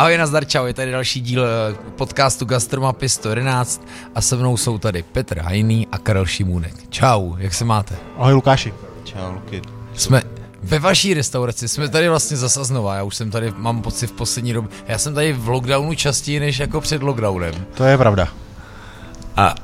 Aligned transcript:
Ahoj, 0.00 0.18
nazdar, 0.18 0.44
čau, 0.44 0.64
je 0.64 0.74
tady 0.74 0.90
další 0.90 1.20
díl 1.20 1.44
eh, 1.44 1.74
podcastu 1.96 2.44
Gastromapy 2.44 3.08
111 3.08 3.82
a 4.14 4.20
se 4.20 4.36
mnou 4.36 4.56
jsou 4.56 4.78
tady 4.78 5.02
Petr 5.02 5.38
Hajný 5.38 5.86
a 5.92 5.98
Karel 5.98 6.26
Šimůnek. 6.26 6.74
Čau, 6.88 7.36
jak 7.36 7.54
se 7.54 7.64
máte? 7.64 7.96
Ahoj 8.16 8.32
Lukáši. 8.32 8.74
Čau, 9.04 9.32
Luky. 9.32 9.62
Jsme 9.94 10.22
ve 10.62 10.78
vaší 10.78 11.14
restauraci, 11.14 11.68
jsme 11.68 11.88
tady 11.88 12.08
vlastně 12.08 12.36
zase 12.36 12.64
znova, 12.64 12.94
já 12.94 13.02
už 13.02 13.16
jsem 13.16 13.30
tady, 13.30 13.52
mám 13.56 13.82
pocit 13.82 14.06
v 14.06 14.12
poslední 14.12 14.52
době, 14.52 14.70
já 14.88 14.98
jsem 14.98 15.14
tady 15.14 15.32
v 15.32 15.48
lockdownu 15.48 15.94
častěji 15.94 16.40
než 16.40 16.58
jako 16.58 16.80
před 16.80 17.02
lockdownem. 17.02 17.66
To 17.74 17.84
je 17.84 17.98
pravda. 17.98 18.28
A 19.36 19.54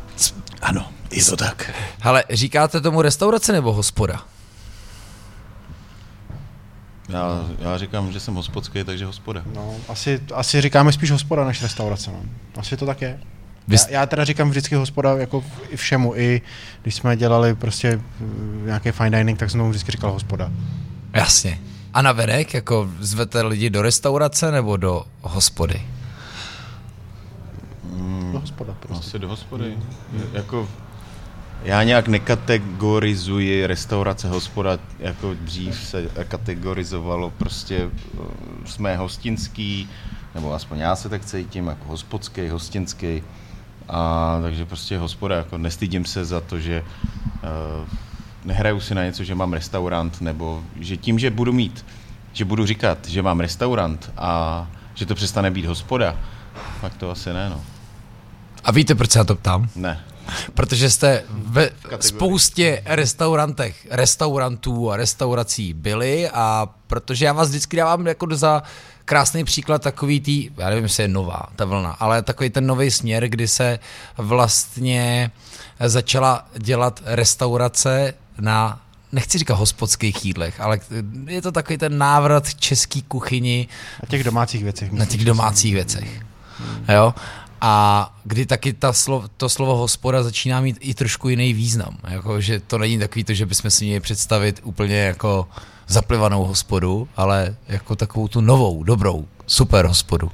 Ano, 0.63 0.89
je 1.11 1.25
to 1.25 1.37
tak. 1.37 1.71
hele, 2.01 2.25
říkáte 2.31 2.81
tomu 2.81 3.03
restaurace 3.03 3.53
nebo 3.53 3.73
hospoda? 3.73 4.23
Já, 7.09 7.45
já 7.59 7.79
říkám, 7.79 8.13
že 8.13 8.21
jsem 8.21 8.35
hospodský, 8.35 8.85
takže 8.85 9.07
hospoda. 9.07 9.43
No, 9.55 9.75
asi, 9.89 10.21
asi 10.35 10.61
říkáme 10.61 10.93
spíš 10.93 11.11
hospoda 11.11 11.45
než 11.45 11.63
restaurace. 11.63 12.11
No. 12.11 12.21
Asi 12.57 12.77
to 12.77 12.87
tak 12.87 13.03
je. 13.03 13.21
Vy, 13.69 13.77
Já, 13.77 13.89
já 14.01 14.07
teda 14.07 14.25
říkám 14.25 14.51
vždycky 14.51 14.75
hospoda 14.75 15.17
jako 15.17 15.45
i 15.69 15.77
všemu. 15.77 16.17
I 16.17 16.41
když 16.83 16.95
jsme 16.95 17.17
dělali 17.17 17.55
prostě 17.55 17.89
eh, 18.21 18.25
nějaký 18.67 18.91
fine 18.91 19.19
dining, 19.19 19.39
tak 19.39 19.51
jsem 19.51 19.61
tomu 19.61 19.71
vždycky 19.71 19.93
říkal 19.93 20.13
hospoda. 20.13 20.51
jasně. 21.13 21.59
A 21.95 22.03
na 22.03 22.13
venek, 22.13 22.55
jako 22.55 22.89
zvete 23.01 23.43
lidi 23.43 23.71
do 23.71 23.83
restaurace 23.83 24.51
nebo 24.51 24.77
do 24.77 25.05
hospody? 25.23 25.83
No, 28.33 28.41
hospoda 28.41 28.77
prostě. 28.81 29.07
Asi 29.09 29.19
do 29.19 29.29
hospody. 29.29 29.75
Jako, 30.33 30.69
já 31.63 31.83
nějak 31.83 32.09
nekategorizuji 32.09 33.67
restaurace, 33.67 34.29
hospoda, 34.29 34.79
jako 34.99 35.35
dřív 35.35 35.75
se 35.75 36.09
kategorizovalo 36.29 37.31
prostě, 37.31 37.91
eh, 38.15 38.67
jsme 38.67 38.97
hostinský, 38.97 39.89
nebo 40.35 40.55
aspoň 40.55 40.79
já 40.79 40.97
se 40.97 41.09
tak 41.09 41.25
cítím, 41.25 41.67
jako 41.67 41.89
hospodský, 41.89 42.49
hostinský. 42.49 43.23
A 43.89 44.39
takže 44.43 44.65
prostě 44.65 44.99
hospoda, 44.99 45.37
jako 45.37 45.59
nestydím 45.59 46.05
se 46.05 46.25
za 46.25 46.41
to, 46.41 46.59
že 46.61 46.83
uh, 46.83 47.89
nehraju 48.45 48.81
si 48.81 48.95
na 48.95 49.05
něco, 49.05 49.25
že 49.25 49.35
mám 49.35 49.53
restaurant, 49.53 50.21
nebo 50.21 50.63
že 50.81 50.97
tím, 50.97 51.19
že 51.19 51.31
budu 51.31 51.53
mít, 51.53 51.87
že 52.33 52.45
budu 52.45 52.67
říkat, 52.67 53.09
že 53.09 53.23
mám 53.23 53.41
restaurant 53.41 54.13
a 54.17 54.67
že 54.95 55.07
to 55.07 55.15
přestane 55.15 55.51
být 55.51 55.65
hospoda, 55.65 56.17
tak 56.81 56.95
to 56.97 57.11
asi 57.11 57.33
ne, 57.33 57.51
no. 57.51 57.61
A 58.65 58.73
víte, 58.73 58.95
proč 58.95 59.11
se 59.11 59.19
na 59.19 59.25
to 59.25 59.35
ptám? 59.37 59.69
Ne. 59.77 60.01
Protože 60.55 60.91
jste 60.91 61.25
ve 61.31 61.71
spoustě 62.01 62.83
restaurantech, 62.85 63.87
restaurantů 63.91 64.91
a 64.91 64.97
restaurací 64.97 65.73
byli 65.73 66.31
a 66.31 66.69
protože 66.87 67.25
já 67.25 67.33
vás 67.33 67.49
vždycky 67.49 67.77
dávám 67.77 68.07
jako 68.07 68.27
za 68.37 68.63
krásný 69.05 69.45
příklad 69.45 69.83
takový 69.83 70.21
tý, 70.21 70.51
já 70.57 70.69
nevím, 70.69 70.85
jestli 70.85 71.03
je 71.03 71.09
nová 71.09 71.43
ta 71.57 71.65
vlna, 71.65 71.91
ale 71.91 72.23
takový 72.23 72.51
ten 72.51 72.67
nový 72.67 72.91
směr, 72.91 73.29
kdy 73.29 73.49
se 73.49 73.79
vlastně 74.19 75.31
začala 75.81 76.47
dělat 76.59 77.03
restaurace 77.05 78.15
na 78.41 78.81
nechci 79.13 79.39
říkat 79.39 79.55
hospodských 79.55 80.25
jídlech, 80.25 80.61
ale 80.61 80.81
je 81.27 81.43
to 81.43 81.53
takový 81.53 81.79
ten 81.79 81.99
návrat 81.99 82.55
český 82.55 83.03
kuchyni 83.03 83.69
Na 84.03 84.09
těch 84.09 84.25
domácích 84.25 84.63
věcech. 84.63 84.93
na 84.93 85.05
těch 85.05 85.25
domácích 85.25 85.75
věcech. 85.75 86.23
Jo? 86.89 87.15
A 87.61 88.15
kdy 88.25 88.47
taky 88.47 88.73
ta 88.73 88.93
slo, 88.93 89.25
to 89.37 89.49
slovo 89.49 89.77
hospoda 89.77 90.23
začíná 90.23 90.61
mít 90.61 90.77
i 90.81 90.95
trošku 90.95 91.29
jiný 91.29 91.53
význam. 91.53 91.99
Jako, 92.09 92.41
že 92.41 92.61
to 92.61 92.79
není 92.79 92.99
takový 92.99 93.25
to, 93.25 93.35
že 93.35 93.47
bychom 93.47 93.71
si 93.71 93.85
měli 93.85 94.01
představit 94.01 94.61
úplně 94.65 94.97
jako 94.97 95.49
zaplivanou 95.87 96.45
hospodu, 96.45 97.09
ale 97.17 97.57
jako 97.69 97.97
takovou 97.97 98.29
tu 98.29 98.41
novou, 98.41 98.83
dobrou, 98.83 99.27
super 99.47 99.87
hospodu. 99.87 100.31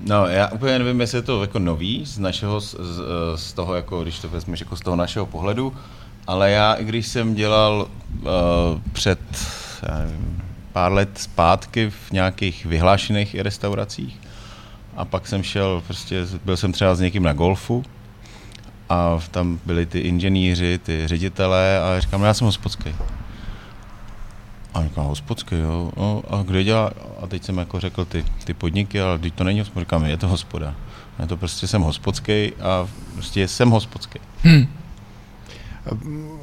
No, 0.00 0.26
já 0.26 0.48
úplně 0.48 0.78
nevím, 0.78 1.00
jestli 1.00 1.18
je 1.18 1.22
to 1.22 1.40
jako 1.40 1.58
nový 1.58 2.06
z 2.06 2.18
našeho, 2.18 2.60
z, 2.60 2.76
z, 3.36 3.52
toho, 3.52 3.74
jako, 3.74 4.02
když 4.02 4.18
to 4.18 4.28
vezmeš 4.28 4.60
jako 4.60 4.76
z 4.76 4.80
toho 4.80 4.96
našeho 4.96 5.26
pohledu, 5.26 5.76
ale 6.26 6.50
já, 6.50 6.74
i 6.74 6.84
když 6.84 7.06
jsem 7.06 7.34
dělal 7.34 7.88
uh, 8.20 8.28
před 8.92 9.20
já 9.88 9.98
nevím, 9.98 10.42
pár 10.72 10.92
let 10.92 11.18
zpátky 11.18 11.90
v 11.90 12.10
nějakých 12.10 12.66
vyhlášených 12.66 13.34
restauracích 13.34 14.20
a 14.98 15.04
pak 15.04 15.26
jsem 15.26 15.42
šel, 15.42 15.82
prostě 15.86 16.26
byl 16.44 16.56
jsem 16.56 16.72
třeba 16.72 16.94
s 16.94 17.00
někým 17.00 17.22
na 17.22 17.32
golfu 17.32 17.84
a 18.88 19.18
tam 19.30 19.60
byli 19.66 19.86
ty 19.86 19.98
inženýři, 19.98 20.78
ty 20.78 21.02
ředitelé 21.08 21.80
a 21.80 22.00
říkám, 22.00 22.20
no, 22.20 22.26
já 22.26 22.34
jsem 22.34 22.44
hospodský. 22.44 22.94
A 24.74 24.82
říkám, 24.82 25.06
hospodský, 25.06 25.56
jo. 25.56 25.92
No, 25.96 26.22
a 26.30 26.42
kde 26.42 26.64
dělá? 26.64 26.90
A 27.22 27.26
teď 27.26 27.44
jsem 27.44 27.58
jako 27.58 27.80
řekl 27.80 28.04
ty, 28.04 28.24
ty 28.44 28.54
podniky, 28.54 29.00
ale 29.00 29.18
teď 29.18 29.34
to 29.34 29.44
není 29.44 29.58
hospoda. 29.58 29.80
Říkám, 29.80 30.04
je 30.04 30.16
to 30.16 30.28
hospoda. 30.28 30.74
Já 31.18 31.26
to 31.26 31.36
prostě 31.36 31.66
jsem 31.66 31.82
hospodský 31.82 32.52
a 32.54 32.88
prostě 33.14 33.48
jsem 33.48 33.70
hospodský. 33.70 34.18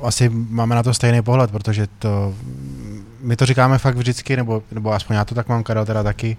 asi 0.01 0.29
máme 0.29 0.75
na 0.75 0.83
to 0.83 0.93
stejný 0.93 1.22
pohled, 1.22 1.51
protože 1.51 1.87
to, 1.99 2.33
my 3.19 3.35
to 3.35 3.45
říkáme 3.45 3.77
fakt 3.77 3.95
vždycky, 3.95 4.35
nebo, 4.35 4.63
nebo 4.72 4.93
aspoň 4.93 5.16
já 5.16 5.25
to 5.25 5.35
tak 5.35 5.49
mám, 5.49 5.63
Karel 5.63 5.85
teda 5.85 6.03
taky, 6.03 6.37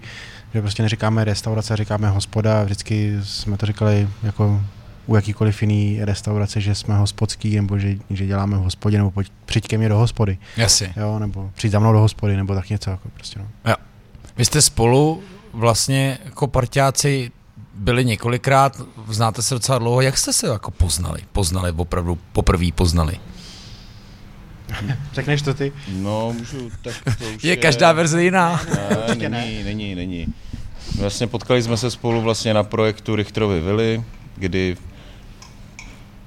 že 0.53 0.61
prostě 0.61 0.83
neříkáme 0.83 1.23
restaurace, 1.23 1.77
říkáme 1.77 2.09
hospoda, 2.09 2.63
vždycky 2.63 3.17
jsme 3.23 3.57
to 3.57 3.65
říkali 3.65 4.09
jako 4.23 4.61
u 5.05 5.15
jakýkoliv 5.15 5.61
jiný 5.61 5.99
restaurace, 6.01 6.61
že 6.61 6.75
jsme 6.75 6.97
hospodský, 6.97 7.55
nebo 7.55 7.77
že, 7.77 7.95
že 8.09 8.25
děláme 8.25 8.57
v 8.57 8.61
hospodě, 8.61 8.97
nebo 8.97 9.11
pojď, 9.11 9.31
přijď 9.45 9.67
ke 9.67 9.77
mně 9.77 9.89
do 9.89 9.97
hospody, 9.97 10.37
Jasně. 10.57 10.93
jo, 10.97 11.19
nebo 11.19 11.51
přijď 11.55 11.71
za 11.71 11.79
mnou 11.79 11.93
do 11.93 11.99
hospody, 11.99 12.37
nebo 12.37 12.55
tak 12.55 12.69
něco, 12.69 12.89
jako 12.89 13.09
prostě 13.09 13.39
no. 13.39 13.75
Vy 14.37 14.45
jste 14.45 14.61
spolu 14.61 15.23
vlastně 15.53 16.17
jako 16.25 16.47
parťáci 16.47 17.31
byli 17.73 18.05
několikrát, 18.05 18.81
znáte 19.09 19.41
se 19.41 19.55
docela 19.55 19.77
dlouho, 19.77 20.01
jak 20.01 20.17
jste 20.17 20.33
se 20.33 20.47
jako 20.47 20.71
poznali? 20.71 21.21
Poznali, 21.31 21.71
opravdu 21.71 22.17
poprvé 22.33 22.65
poznali. 22.75 23.19
Řekneš 25.13 25.41
to 25.41 25.53
ty? 25.53 25.71
No, 25.87 26.33
můžu, 26.37 26.71
tak 26.81 26.93
to 27.19 27.25
už 27.35 27.43
Je 27.43 27.55
každá 27.55 27.91
verze 27.91 28.23
jiná. 28.23 28.61
Ne, 29.17 29.29
není, 29.29 29.63
není, 29.63 29.95
není. 29.95 30.27
Vlastně 30.99 31.27
potkali 31.27 31.63
jsme 31.63 31.77
se 31.77 31.91
spolu 31.91 32.21
vlastně 32.21 32.53
na 32.53 32.63
projektu 32.63 33.15
Richterovy 33.15 33.61
vily, 33.61 34.03
kdy 34.35 34.77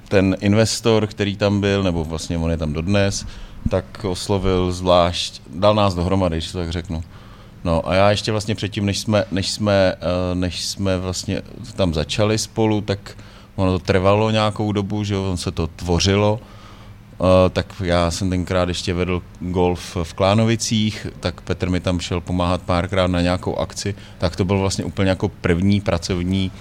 ten 0.07 0.37
investor, 0.39 1.07
který 1.07 1.35
tam 1.35 1.61
byl, 1.61 1.83
nebo 1.83 2.03
vlastně 2.03 2.37
on 2.37 2.51
je 2.51 2.57
tam 2.57 2.73
dodnes, 2.73 3.25
tak 3.69 4.05
oslovil 4.05 4.71
zvlášť, 4.71 5.41
dal 5.47 5.75
nás 5.75 5.95
dohromady, 5.95 6.35
když 6.35 6.51
to 6.51 6.57
tak 6.57 6.71
řeknu. 6.71 7.03
No 7.63 7.89
a 7.89 7.95
já 7.95 8.09
ještě 8.09 8.31
vlastně 8.31 8.55
předtím, 8.55 8.85
než 8.85 8.99
jsme, 8.99 9.23
než 9.31 9.51
jsme, 9.51 9.93
eh, 9.95 10.35
než 10.35 10.65
jsme 10.65 10.97
vlastně 10.97 11.41
tam 11.75 11.93
začali 11.93 12.37
spolu, 12.37 12.81
tak 12.81 13.17
ono 13.55 13.79
to 13.79 13.85
trvalo 13.85 14.31
nějakou 14.31 14.71
dobu, 14.71 15.03
že 15.03 15.13
jo, 15.13 15.31
on 15.31 15.37
se 15.37 15.51
to 15.51 15.67
tvořilo, 15.67 16.39
tak 17.49 17.65
já 17.83 18.11
jsem 18.11 18.29
tenkrát 18.29 18.67
ještě 18.67 18.93
vedl 18.93 19.21
golf 19.39 19.97
v 20.03 20.13
Klánovicích, 20.13 21.07
tak 21.19 21.41
Petr 21.41 21.69
mi 21.69 21.79
tam 21.79 21.99
šel 21.99 22.21
pomáhat 22.21 22.61
párkrát 22.61 23.07
na 23.07 23.21
nějakou 23.21 23.55
akci, 23.55 23.95
tak 24.17 24.35
to 24.35 24.45
byl 24.45 24.59
vlastně 24.59 24.83
úplně 24.83 25.09
jako 25.09 25.29
první 25.29 25.81
pracovní, 25.81 26.51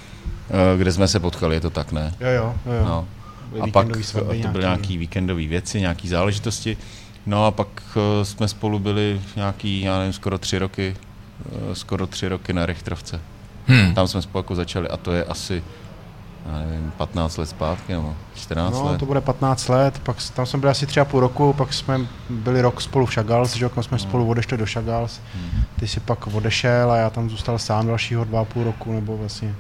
uh, 0.51 0.81
kde 0.81 0.93
jsme 0.93 1.09
se 1.09 1.21
potkali, 1.21 1.57
je 1.57 1.61
to 1.61 1.71
tak, 1.71 1.93
ne? 1.93 2.15
Jo, 2.21 2.29
jo, 2.29 2.55
jo. 2.67 2.73
jo. 2.73 2.85
No. 2.85 3.09
A 3.61 3.67
pak 3.67 3.87
to 4.43 4.49
byly 4.49 4.65
nějaký 4.65 4.99
víkendové 4.99 5.47
věci, 5.47 5.81
nějaký 5.81 6.09
záležitosti. 6.09 6.77
No 7.27 7.47
a 7.47 7.51
pak 7.51 7.69
uh, 7.97 8.25
jsme 8.25 8.49
spolu 8.49 8.79
byli 8.79 9.21
nějaký, 9.37 9.81
já 9.81 9.99
nevím, 9.99 10.13
skoro 10.13 10.39
tři 10.39 10.59
roky, 10.59 10.97
skoro 11.73 12.07
tři 12.07 12.29
roky 12.29 12.53
na 12.53 12.67
Richtrovce. 12.67 13.21
Hmm. 13.67 13.95
Tam 13.95 14.09
jsme 14.09 14.23
spolu 14.23 14.41
jako 14.41 14.55
začali 14.55 14.89
a 14.89 14.97
to 14.97 15.13
je 15.13 15.25
asi, 15.25 15.63
já 16.47 16.59
nevím, 16.59 16.93
15 16.97 17.37
let 17.37 17.47
zpátky 17.47 17.93
nebo 17.93 18.15
14 18.35 18.73
No, 18.75 18.85
let. 18.85 18.99
to 18.99 19.07
bude 19.07 19.21
15 19.21 19.69
let, 19.69 19.99
pak 19.99 20.17
tam 20.35 20.47
jsme 20.47 20.59
byli 20.59 20.71
asi 20.71 20.87
tři 20.87 21.01
a 21.01 21.05
půl 21.05 21.21
roku, 21.21 21.53
pak 21.53 21.73
jsme 21.73 22.01
byli 22.31 22.63
rok 22.63 22.81
spolu 22.81 23.07
v 23.07 23.15
Chagals, 23.15 23.57
že 23.57 23.71
jsme 23.81 23.99
spolu 23.99 24.29
odešli 24.29 24.57
do 24.57 24.67
Chagals. 24.67 25.21
Hmm. 25.35 25.63
Ty 25.81 25.89
si 25.89 26.01
pak 26.01 26.27
odešel 26.27 26.93
a 26.93 26.97
já 26.97 27.11
tam 27.11 27.31
zůstal 27.31 27.59
sám 27.59 27.87
dalšího 27.87 28.25
dva 28.25 28.41
a 28.41 28.45
půl 28.45 28.65
roku, 28.65 28.93
nebo 28.93 29.17
vlastně 29.17 29.55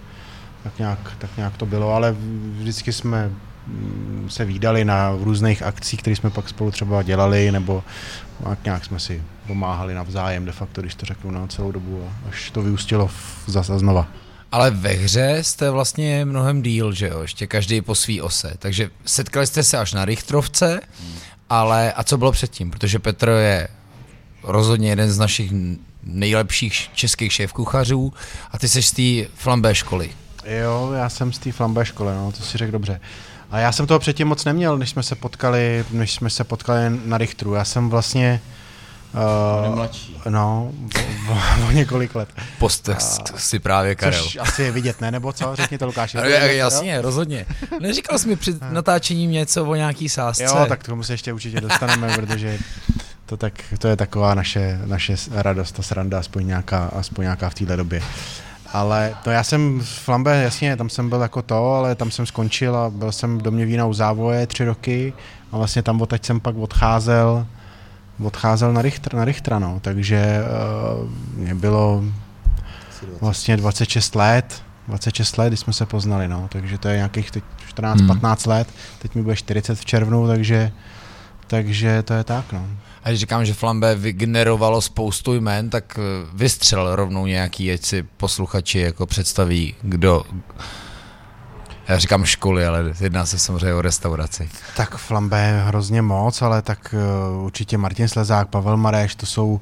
tak 0.63 0.79
nějak, 0.79 0.99
tak 1.19 1.31
nějak 1.37 1.57
to 1.57 1.67
bylo, 1.67 1.93
ale 1.95 2.17
vždycky 2.59 2.93
jsme 2.93 3.31
mm, 3.67 4.27
se 4.31 4.45
výdali 4.45 4.85
na 4.85 5.17
různých 5.23 5.63
akcích, 5.63 6.01
které 6.01 6.17
jsme 6.17 6.31
pak 6.31 6.49
spolu 6.49 6.71
třeba 6.71 7.03
dělali, 7.03 7.53
nebo 7.53 7.83
tak 8.45 8.65
nějak 8.65 8.85
jsme 8.85 8.99
si 8.99 9.23
pomáhali 9.47 9.95
navzájem 9.95 10.45
de 10.45 10.53
facto, 10.53 10.81
když 10.81 10.95
to 10.95 11.07
řeknu 11.07 11.31
na 11.31 11.47
celou 11.47 11.73
dobu, 11.73 12.09
až 12.29 12.51
to 12.51 12.63
vyústilo 12.63 13.07
v, 13.07 13.45
zase 13.47 13.79
znova. 13.79 14.07
Ale 14.53 14.71
ve 14.71 14.91
hře 14.91 15.39
jste 15.43 15.71
vlastně 15.71 16.25
mnohem 16.25 16.63
díl, 16.63 16.93
že 16.93 17.09
jo, 17.09 17.23
ještě 17.23 17.47
každý 17.47 17.81
po 17.81 17.95
svý 17.95 18.21
ose. 18.21 18.55
Takže 18.59 18.91
setkali 19.05 19.47
jste 19.47 19.63
se 19.63 19.79
až 19.79 19.93
na 19.93 20.05
Richtrovce, 20.05 20.81
ale 21.51 21.93
a 21.93 22.05
co 22.05 22.19
bylo 22.19 22.33
předtím? 22.33 22.71
Protože 22.71 22.99
Petr 22.99 23.29
je 23.29 23.69
rozhodně 24.43 24.89
jeden 24.89 25.11
z 25.11 25.19
našich 25.19 25.53
nejlepších 26.03 26.91
českých 26.95 27.33
šéfkuchařů 27.33 28.13
a 28.51 28.59
ty 28.59 28.69
jsi 28.69 28.83
z 28.83 28.93
té 28.93 29.33
flambé 29.35 29.75
školy. 29.75 30.11
Jo, 30.45 30.93
já 30.93 31.09
jsem 31.09 31.33
z 31.33 31.39
té 31.39 31.53
flambé 31.53 31.87
školy, 31.87 32.15
no, 32.15 32.33
to 32.33 32.43
si 32.43 32.59
řekl 32.59 32.73
dobře. 32.73 33.01
A 33.51 33.59
já 33.59 33.73
jsem 33.73 33.87
toho 33.87 34.01
předtím 34.01 34.29
moc 34.29 34.45
neměl, 34.45 34.79
než 34.79 34.91
jsme 34.91 35.03
se 35.03 35.15
potkali, 35.15 35.85
než 35.91 36.13
jsme 36.13 36.31
se 36.31 36.45
potkali 36.45 36.81
na 37.05 37.19
Richtru. 37.19 37.55
Já 37.55 37.65
jsem 37.65 37.91
vlastně 37.91 38.41
On 39.59 39.65
je 39.65 39.71
mladší. 39.71 40.17
No, 40.29 40.73
o, 41.29 41.33
o, 41.33 41.69
o 41.69 41.71
několik 41.71 42.15
let. 42.15 42.29
Postext 42.59 43.33
si 43.37 43.59
právě 43.59 43.95
Karel. 43.95 44.23
Což 44.23 44.37
asi 44.37 44.63
je 44.63 44.71
vidět, 44.71 45.01
ne? 45.01 45.11
Nebo 45.11 45.33
co? 45.33 45.57
Řekni 45.57 45.79
to, 45.79 45.87
Lukáši. 45.87 46.17
No, 46.17 46.23
ja- 46.23 46.51
jasně, 46.51 47.01
rozhodně. 47.01 47.47
Neříkal 47.81 48.19
jsi 48.19 48.29
mi 48.29 48.37
před 48.37 48.73
natáčením 48.73 49.31
něco 49.31 49.65
o 49.65 49.75
nějaký 49.75 50.09
sásce? 50.09 50.45
Jo, 50.45 50.67
tak 50.69 50.81
k 50.81 50.87
tomu 50.87 51.03
se 51.03 51.13
ještě 51.13 51.33
určitě 51.33 51.61
dostaneme, 51.61 52.09
protože 52.17 52.59
to, 53.27 53.37
tak, 53.37 53.53
to 53.79 53.89
je 53.89 53.97
taková 53.97 54.35
naše, 54.35 54.81
naše 54.87 55.15
radost 55.33 55.81
a 55.81 55.83
sranda, 55.83 56.19
aspoň 56.19 56.47
nějaká, 56.47 56.85
aspoň 56.97 57.23
nějaká 57.23 57.51
v 57.51 57.55
téhle 57.55 57.77
době. 57.77 58.03
Ale 58.73 59.15
to 59.25 59.31
já 59.31 59.45
jsem 59.45 59.81
v 59.81 59.89
Flambe, 59.89 60.43
jasně, 60.43 60.77
tam 60.77 60.89
jsem 60.91 61.09
byl 61.09 61.21
jako 61.21 61.43
to, 61.43 61.73
ale 61.75 61.95
tam 61.95 62.11
jsem 62.11 62.27
skončil 62.27 62.77
a 62.77 62.91
byl 62.91 63.13
jsem 63.13 63.39
do 63.39 63.51
mě 63.51 63.67
vína 63.67 63.87
u 63.87 63.95
závoje 63.95 64.47
tři 64.47 64.65
roky 64.65 65.13
a 65.53 65.57
vlastně 65.57 65.83
tam 65.83 66.01
odtaď 66.03 66.25
jsem 66.25 66.41
pak 66.41 66.57
odcházel, 66.57 67.47
odcházel 68.23 68.73
na 68.73 68.83
Richter, 68.83 69.15
na 69.15 69.25
Richtra, 69.25 69.59
no, 69.59 69.79
takže 69.81 70.41
uh, 71.03 71.11
mě 71.37 71.55
bylo 71.55 72.05
vlastně 73.21 73.57
26 73.57 74.15
let, 74.15 74.63
26 74.89 75.39
let, 75.39 75.49
když 75.49 75.61
jsme 75.61 75.73
se 75.73 75.87
poznali, 75.87 76.29
no, 76.29 76.49
takže 76.53 76.79
to 76.79 76.89
je 76.89 76.97
nějakých 76.97 77.31
teď 77.31 77.45
14-15 77.77 78.49
let, 78.49 78.69
teď 78.99 79.15
mi 79.15 79.23
bude 79.23 79.37
40 79.37 79.79
v 79.79 79.85
červnu, 79.85 80.27
takže, 80.27 80.73
takže 81.47 82.03
to 82.03 82.15
je 82.15 82.25
tak, 82.25 82.53
no. 82.53 82.67
A 83.05 83.09
když 83.09 83.21
říkám, 83.21 83.45
že 83.45 83.55
Flambe 83.55 83.95
vygenerovalo 83.95 84.81
spoustu 84.81 85.35
jmen, 85.35 85.71
tak 85.71 85.99
eh, 85.99 86.29
vystřel 86.35 86.97
rovnou 86.97 87.27
nějaký, 87.27 87.73
ať 87.73 87.85
si 87.85 88.03
posluchači 88.03 88.79
jako 88.79 89.07
představí, 89.07 89.75
kdo... 89.83 90.23
Já 91.91 91.99
říkám 91.99 92.25
školy, 92.25 92.67
ale 92.67 92.85
jedná 93.01 93.27
se 93.27 93.39
samozřejmě 93.39 93.75
o 93.75 93.83
restauraci. 93.83 94.49
Tak 94.77 94.97
Flambe 94.97 95.47
je 95.47 95.63
hrozně 95.67 96.03
moc, 96.03 96.43
ale 96.43 96.63
tak 96.63 96.95
uh, 97.35 97.45
určitě 97.45 97.79
Martin 97.79 98.09
Slezák, 98.09 98.49
Pavel 98.49 98.77
Mareš, 98.77 99.15
to 99.15 99.27
jsou 99.27 99.61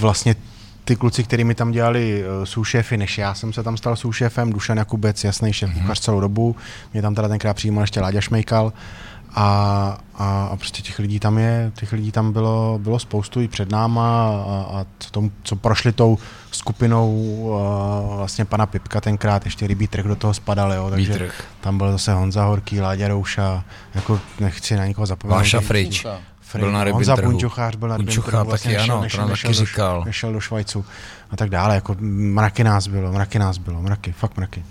vlastně 0.00 0.36
ty 0.84 0.96
kluci, 0.96 1.24
kteří 1.24 1.44
mi 1.44 1.54
tam 1.54 1.70
dělali 1.72 2.24
uh, 2.24 2.44
soušéfy, 2.44 2.96
než 2.96 3.18
já 3.18 3.34
jsem 3.34 3.52
se 3.52 3.62
tam 3.62 3.76
stal 3.76 3.96
soušéfem, 3.96 4.52
Dušan 4.52 4.78
Jakubec, 4.78 5.24
jasný 5.24 5.52
šéf 5.52 5.70
mm-hmm. 5.70 6.00
celou 6.00 6.20
dobu, 6.20 6.56
mě 6.92 7.02
tam 7.02 7.14
teda 7.14 7.28
tenkrát 7.28 7.54
přijímal 7.54 7.82
ještě 7.82 8.00
Láďa 8.00 8.20
Šmejkal 8.20 8.72
a, 9.36 9.98
a, 10.14 10.48
a 10.52 10.56
prostě 10.56 10.82
těch 10.82 10.98
lidí 10.98 11.20
tam 11.20 11.38
je, 11.38 11.72
těch 11.74 11.92
lidí 11.92 12.12
tam 12.12 12.32
bylo, 12.32 12.78
bylo 12.82 12.98
spoustu 12.98 13.40
i 13.40 13.48
před 13.48 13.70
náma 13.70 14.28
a, 14.28 14.66
a 14.72 14.86
co, 14.98 15.10
tom, 15.10 15.30
co 15.42 15.56
prošli 15.56 15.92
tou 15.92 16.18
skupinou 16.50 17.12
uh, 17.16 18.16
vlastně 18.16 18.44
pana 18.44 18.66
Pipka 18.66 19.00
tenkrát, 19.00 19.44
ještě 19.44 19.66
rybí 19.66 19.88
trh 19.88 20.06
do 20.06 20.16
toho 20.16 20.34
spadal, 20.34 20.72
jo, 20.72 20.90
takže 20.90 21.12
Výtrh. 21.12 21.44
tam 21.60 21.78
byl 21.78 21.92
zase 21.92 22.14
Honza 22.14 22.44
Horký, 22.44 22.80
Láďa 22.80 23.08
Rouša, 23.08 23.64
jako 23.94 24.20
nechci 24.40 24.76
na 24.76 24.86
nikoho 24.86 25.06
zapomenout. 25.06 25.38
Váša 25.38 25.60
Frič. 25.60 26.06
Frej, 26.40 26.60
byl 26.60 26.72
na 26.72 26.84
Honza 26.92 27.16
trhu. 27.16 27.30
Punčuchář 27.30 27.76
byl 27.76 27.88
na 27.88 27.96
Punčuchá 27.96 28.30
trhu, 28.30 28.50
taky 28.50 28.68
nešel, 28.68 28.82
ano, 28.82 28.96
to 28.96 29.02
nešel, 29.02 29.28
nešel, 29.28 29.50
taky 29.50 29.60
do, 29.60 29.66
říkal. 29.66 30.04
nešel 30.04 30.32
do 30.32 30.40
Švajcu 30.40 30.84
a 31.30 31.36
tak 31.36 31.50
dále, 31.50 31.74
jako 31.74 31.96
mraky 32.00 32.64
nás 32.64 32.86
bylo, 32.86 33.12
mraky 33.12 33.38
nás 33.38 33.58
bylo, 33.58 33.82
mraky, 33.82 34.12
fakt 34.12 34.36
mraky. 34.36 34.64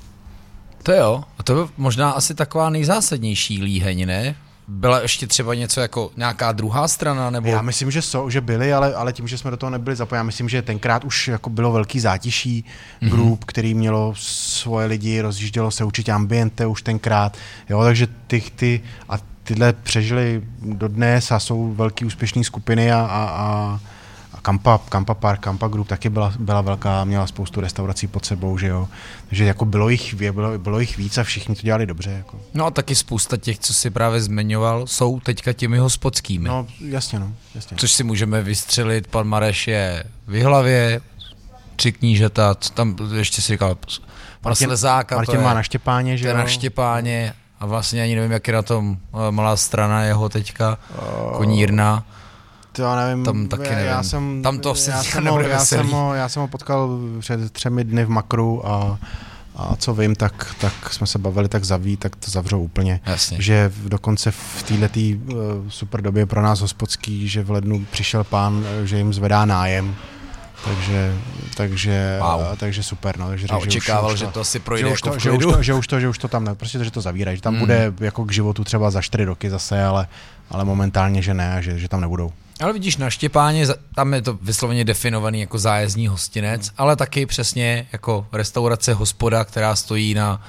To 0.84 0.92
jo, 0.92 1.24
a 1.40 1.44
to 1.44 1.62
je 1.62 1.68
možná 1.78 2.12
asi 2.12 2.36
taková 2.36 2.70
nejzásadnější 2.70 3.64
líheň, 3.64 4.08
ne? 4.08 4.36
Byla 4.68 5.02
ještě 5.02 5.28
třeba 5.28 5.54
něco 5.54 5.82
jako 5.82 6.12
nějaká 6.18 6.52
druhá 6.52 6.88
strana, 6.88 7.30
nebo... 7.30 7.48
Já 7.48 7.62
myslím, 7.62 7.92
že 7.92 8.02
jsou, 8.02 8.30
že 8.30 8.42
byli, 8.42 8.74
ale, 8.74 8.96
ale 8.96 9.14
tím, 9.14 9.28
že 9.28 9.38
jsme 9.38 9.52
do 9.52 9.58
toho 9.58 9.70
nebyli 9.70 9.96
zapojeni, 9.96 10.20
já 10.20 10.24
myslím, 10.24 10.50
že 10.50 10.62
tenkrát 10.62 11.04
už 11.04 11.28
jako 11.28 11.50
bylo 11.50 11.72
velký 11.72 12.00
zátiší 12.00 12.66
Mhm. 12.66 13.10
mm-hmm. 13.10 13.16
grup, 13.16 13.46
který 13.46 13.74
mělo 13.74 14.14
svoje 14.18 14.88
lidi, 14.88 15.22
rozjíždělo 15.22 15.72
se 15.72 15.84
určitě 15.84 16.12
ambiente 16.12 16.66
už 16.66 16.82
tenkrát, 16.82 17.38
jo, 17.70 17.84
takže 17.84 18.08
ty, 18.28 18.44
ty 18.56 18.82
a 19.10 19.16
tyhle 19.44 19.74
přežili 19.74 20.44
dodnes 20.62 21.32
a 21.32 21.40
jsou 21.40 21.74
velký 21.74 22.06
úspěšné 22.06 22.44
skupiny 22.44 22.92
a, 22.92 23.00
a, 23.00 23.30
a 23.30 23.80
a 24.36 24.42
Kampa, 24.42 24.80
Kampa 24.90 25.14
Park, 25.14 25.40
Kampa 25.40 25.68
Group 25.68 25.88
taky 25.88 26.10
byla, 26.10 26.34
byla 26.40 26.62
velká, 26.62 27.04
měla 27.04 27.28
spoustu 27.28 27.62
restaurací 27.62 28.08
pod 28.08 28.26
sebou, 28.26 28.58
že 28.58 28.68
jo. 28.68 28.88
Takže 29.28 29.46
jako 29.46 29.66
bylo 29.66 29.90
jich, 29.90 30.14
bylo, 30.14 30.58
bylo 30.58 30.80
jich 30.80 30.98
víc 30.98 31.18
a 31.18 31.24
všichni 31.24 31.56
to 31.56 31.62
dělali 31.62 31.86
dobře. 31.86 32.12
Jako. 32.12 32.40
No 32.54 32.66
a 32.66 32.72
taky 32.72 32.96
spousta 32.96 33.38
těch, 33.38 33.60
co 33.60 33.74
si 33.74 33.90
právě 33.90 34.22
zmiňoval, 34.22 34.88
jsou 34.88 35.20
teďka 35.20 35.54
těmi 35.54 35.78
hospodskými. 35.78 36.50
No 36.50 36.68
jasně, 36.80 37.20
no. 37.20 37.32
Jasně. 37.56 37.78
Což 37.78 37.92
si 37.92 38.04
můžeme 38.04 38.42
vystřelit, 38.42 39.08
pan 39.08 39.28
Mareš 39.28 39.68
je 39.68 40.04
v 40.28 40.44
hlavě, 40.44 41.02
tři 41.76 41.92
knížata, 41.92 42.56
co 42.56 42.70
tam 42.74 42.96
ještě 43.16 43.42
si 43.42 43.54
říkal, 43.54 43.76
pan 43.76 44.54
Martin- 44.54 44.68
Slezáka, 44.68 45.16
Martin 45.16 45.36
to 45.36 45.42
má 45.42 45.50
je, 45.50 45.56
na 45.56 45.64
Štěpáně, 45.64 46.18
že 46.18 46.28
je 46.28 46.32
jo. 46.32 46.38
na 46.38 46.46
Štěpáně 46.46 47.34
a 47.60 47.66
vlastně 47.66 48.04
ani 48.04 48.16
nevím, 48.16 48.32
jak 48.32 48.48
je 48.48 48.54
na 48.54 48.62
tom 48.62 48.98
eh, 49.14 49.32
malá 49.32 49.58
strana 49.58 50.04
jeho 50.04 50.30
teďka, 50.30 50.78
konírna. 51.38 52.04
To 52.76 52.82
já 52.82 52.96
nevím, 52.96 53.26
Tam 53.26 53.48
taky 53.48 53.64
já, 53.74 53.80
já 53.80 53.86
nevím. 53.96 54.10
jsem, 54.10 54.42
Tam 54.44 54.60
to 54.60 54.72
asi 54.72 54.90
já 54.90 55.04
jsem, 55.14 55.26
ho, 55.26 55.40
já, 55.40 55.66
jsem 55.66 55.88
ho, 55.90 56.14
já 56.14 56.30
jsem 56.30 56.42
ho 56.42 56.48
potkal 56.48 57.00
před 57.20 57.52
třemi 57.54 57.84
dny 57.84 58.06
v 58.06 58.10
Makru 58.10 58.68
a, 58.68 58.98
a 59.56 59.76
co 59.76 59.94
vím, 59.94 60.16
tak, 60.16 60.56
tak 60.62 60.94
jsme 60.94 61.08
se 61.08 61.20
bavili 61.20 61.50
tak 61.50 61.64
zaví, 61.64 61.98
tak 61.98 62.16
to 62.16 62.32
zavřou 62.32 62.62
úplně. 62.62 63.00
Jasně. 63.06 63.38
Že 63.42 63.72
dokonce 63.88 64.32
v 64.32 64.64
této 64.64 65.00
uh, 65.00 65.36
super 65.70 66.02
době 66.02 66.26
pro 66.26 66.42
nás 66.42 66.60
hospodský, 66.62 67.28
že 67.28 67.44
v 67.44 67.52
lednu 67.52 67.86
přišel 67.92 68.24
pán, 68.24 68.66
eh, 68.84 68.88
že 68.88 68.98
jim 68.98 69.14
zvedá 69.14 69.46
nájem, 69.46 69.96
takže, 70.66 71.14
takže, 71.56 72.18
Wow. 72.22 72.42
a, 72.42 72.56
takže 72.56 72.84
super. 72.84 73.18
No, 73.20 73.28
takže, 73.28 73.46
A 73.46 73.48
řekl, 73.48 73.62
že 73.62 73.68
už- 73.68 73.76
očekával, 73.76 74.14
už 74.14 74.20
že 74.20 74.28
to 74.28 74.40
asi 74.42 74.58
že 74.58 74.64
projde 74.64 74.86
už, 74.86 74.92
jako 74.92 75.10
to, 75.10 75.16
v 75.16 75.22
že, 75.22 75.32
už 75.32 75.44
to, 75.46 75.64
že, 75.64 75.74
už 75.74 75.88
to, 75.88 76.00
že 76.00 76.10
už 76.10 76.18
to 76.18 76.28
tam 76.28 76.44
ne, 76.44 76.56
prostě 76.56 76.78
to, 76.78 76.84
že 76.84 76.92
to 76.92 77.02
zavírají, 77.02 77.38
že 77.38 77.42
tam 77.44 77.54
Mm. 77.54 77.60
bude 77.60 77.94
jako 78.00 78.26
k 78.26 78.32
životu 78.32 78.64
třeba 78.64 78.92
za 78.92 79.02
čtyři 79.02 79.26
roky 79.26 79.50
zase, 79.50 79.84
ale, 79.84 80.08
ale 80.50 80.66
momentálně, 80.66 81.22
že 81.22 81.34
ne, 81.34 81.58
že, 81.60 81.80
že 81.80 81.88
tam 81.90 82.02
nebudou. 82.02 82.32
Ale 82.60 82.74
vidíš, 82.74 82.98
na 82.98 83.10
Štěpáně, 83.10 83.68
tam 83.96 84.14
je 84.14 84.22
to 84.22 84.34
vysloveně 84.42 84.86
definovaný 84.86 85.40
jako 85.40 85.60
zájezdní 85.60 86.08
hostinec, 86.08 86.72
ale 86.78 86.96
taky 86.96 87.26
přesně 87.26 87.88
jako 87.92 88.28
restaurace, 88.32 88.94
hospoda, 88.94 89.44
která 89.44 89.76
stojí 89.76 90.14
na 90.14 90.42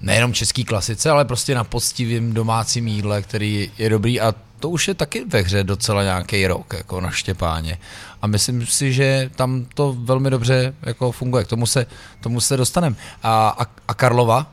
nejenom 0.00 0.32
český 0.32 0.64
klasice, 0.64 1.10
ale 1.10 1.24
prostě 1.24 1.54
na 1.54 1.64
poctivém 1.64 2.32
domácím 2.32 2.88
jídle, 2.88 3.22
který 3.22 3.70
je 3.78 3.90
dobrý 3.90 4.20
a 4.20 4.34
to 4.60 4.70
už 4.70 4.88
je 4.88 4.94
taky 4.94 5.24
ve 5.24 5.40
hře 5.40 5.64
docela 5.64 6.02
nějaký 6.02 6.46
rok, 6.46 6.74
jako 6.74 7.00
na 7.00 7.10
Štěpáně. 7.10 7.78
A 8.22 8.26
myslím 8.26 8.66
si, 8.66 8.92
že 8.92 9.30
tam 9.36 9.66
to 9.74 9.96
velmi 9.98 10.30
dobře 10.30 10.74
jako 10.82 11.12
funguje. 11.12 11.44
K 11.44 11.48
tomu 11.48 11.66
se, 11.66 11.86
tomu 12.20 12.40
se 12.40 12.56
dostaneme. 12.56 12.96
A, 13.22 13.48
a, 13.48 13.66
a 13.88 13.94
Karlova? 13.94 14.52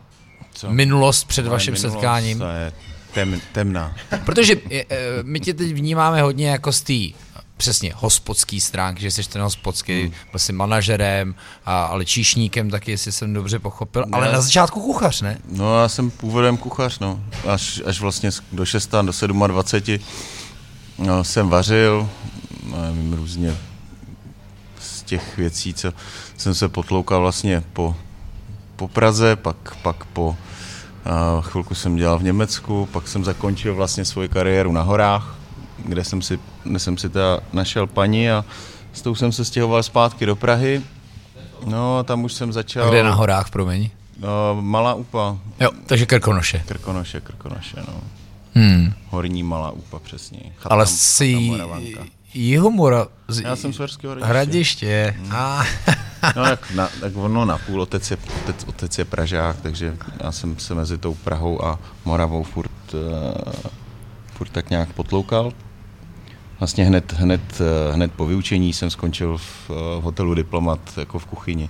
Co? 0.53 0.71
Minulost 0.71 1.27
před 1.27 1.41
Moje 1.41 1.51
vaším 1.51 1.73
minulost 1.73 1.93
setkáním? 1.93 2.39
To 2.39 2.45
je 2.45 2.71
tem, 3.13 3.41
temná. 3.51 3.95
Protože 4.25 4.55
eh, 4.71 4.85
my 5.23 5.39
tě 5.39 5.53
teď 5.53 5.73
vnímáme 5.73 6.21
hodně 6.21 6.49
jako 6.49 6.71
z 6.71 6.81
té 6.81 7.17
přesně 7.61 7.93
hospodský 7.95 8.61
stránky, 8.61 9.01
že 9.01 9.11
jsi 9.11 9.29
ten 9.29 9.41
hospodský, 9.41 10.01
hmm. 10.01 10.11
byl 10.31 10.39
jsi 10.39 10.53
manažerem, 10.53 11.35
a, 11.65 11.83
ale 11.83 12.05
číšníkem 12.05 12.69
taky, 12.69 12.91
jestli 12.91 13.11
jsem 13.11 13.33
dobře 13.33 13.59
pochopil, 13.59 14.05
ale 14.11 14.25
Ne. 14.25 14.33
na 14.33 14.41
začátku 14.41 14.81
kuchař, 14.81 15.21
ne? 15.21 15.37
No 15.49 15.81
já 15.81 15.89
jsem 15.89 16.11
původem 16.11 16.57
kuchař, 16.57 16.99
no. 16.99 17.23
Až, 17.47 17.81
až 17.85 17.99
vlastně 17.99 18.29
do 18.51 18.65
6, 18.65 18.91
do 18.91 19.47
27 19.47 19.99
no, 20.97 21.23
jsem 21.23 21.49
vařil, 21.49 22.09
no, 22.65 22.81
nevím, 22.81 23.13
různě 23.13 23.57
z 24.79 25.03
těch 25.03 25.37
věcí, 25.37 25.73
co 25.73 25.93
jsem 26.37 26.55
se 26.55 26.69
potloukal 26.69 27.21
vlastně 27.21 27.63
po, 27.73 27.95
po 28.75 28.87
Praze, 28.87 29.35
pak, 29.35 29.75
pak 29.81 30.05
po 30.05 30.37
chvilku 31.41 31.75
jsem 31.75 31.95
dělal 31.95 32.19
v 32.19 32.23
Německu, 32.23 32.89
pak 32.91 33.07
jsem 33.07 33.23
zakončil 33.23 33.75
vlastně 33.75 34.05
svoji 34.05 34.29
kariéru 34.29 34.71
na 34.71 34.81
horách, 34.81 35.35
kde 35.85 36.03
jsem 36.03 36.21
si, 36.21 36.39
kde 36.63 36.79
jsem 36.79 36.97
si 36.97 37.09
teda 37.09 37.39
našel 37.53 37.87
paní 37.87 38.31
a 38.31 38.45
s 38.93 39.01
tou 39.01 39.15
jsem 39.15 39.31
se 39.31 39.45
stěhoval 39.45 39.83
zpátky 39.83 40.25
do 40.25 40.35
Prahy. 40.35 40.81
No 41.65 41.97
a 41.97 42.03
tam 42.03 42.23
už 42.23 42.33
jsem 42.33 42.53
začal... 42.53 42.87
A 42.87 42.89
kde 42.89 43.03
na 43.03 43.13
horách, 43.13 43.49
promiň? 43.49 43.89
No, 44.19 44.57
malá 44.61 44.93
úpa, 44.93 45.37
Jo, 45.59 45.69
takže 45.85 46.05
Krkonoše. 46.05 46.63
Krkonoše, 46.67 47.21
Krkonoše, 47.21 47.77
no. 47.87 48.01
Hmm. 48.53 48.93
Horní 49.09 49.43
malá 49.43 49.71
úpa, 49.71 49.99
přesně. 49.99 50.39
Chata, 50.57 50.75
Ale 50.75 50.87
jsi 50.87 51.35
Moravanka. 51.35 52.05
Jihomora... 52.33 53.07
Z... 53.27 53.41
Já 53.41 53.55
jsem 53.55 53.73
z 53.73 53.77
hradiště. 53.77 54.25
Hradiště. 54.25 55.15
Hmm. 55.17 55.31
A, 55.35 55.63
No, 56.35 56.43
tak, 56.43 56.71
na, 56.71 56.89
tak 56.99 57.15
ono 57.15 57.45
na 57.45 57.57
půl, 57.57 57.81
otec 57.81 58.11
je, 58.11 58.17
otec, 58.43 58.63
otec 58.67 58.97
je 58.97 59.05
Pražák, 59.05 59.61
takže 59.61 59.97
já 60.23 60.31
jsem 60.31 60.59
se 60.59 60.75
mezi 60.75 60.97
tou 60.97 61.13
Prahou 61.13 61.65
a 61.65 61.79
Moravou 62.05 62.43
furt, 62.43 62.93
uh, 62.93 63.01
furt 64.33 64.49
tak 64.49 64.69
nějak 64.69 64.93
potloukal. 64.93 65.51
Vlastně 66.59 66.85
hned, 66.85 67.13
hned, 67.13 67.61
eh, 67.61 67.93
hned 67.93 68.11
po 68.11 68.25
vyučení 68.25 68.73
jsem 68.73 68.89
skončil 68.89 69.37
v 69.37 69.69
uh, 69.69 70.03
hotelu 70.03 70.33
Diplomat 70.33 70.79
jako 70.97 71.19
v 71.19 71.25
kuchyni. 71.25 71.69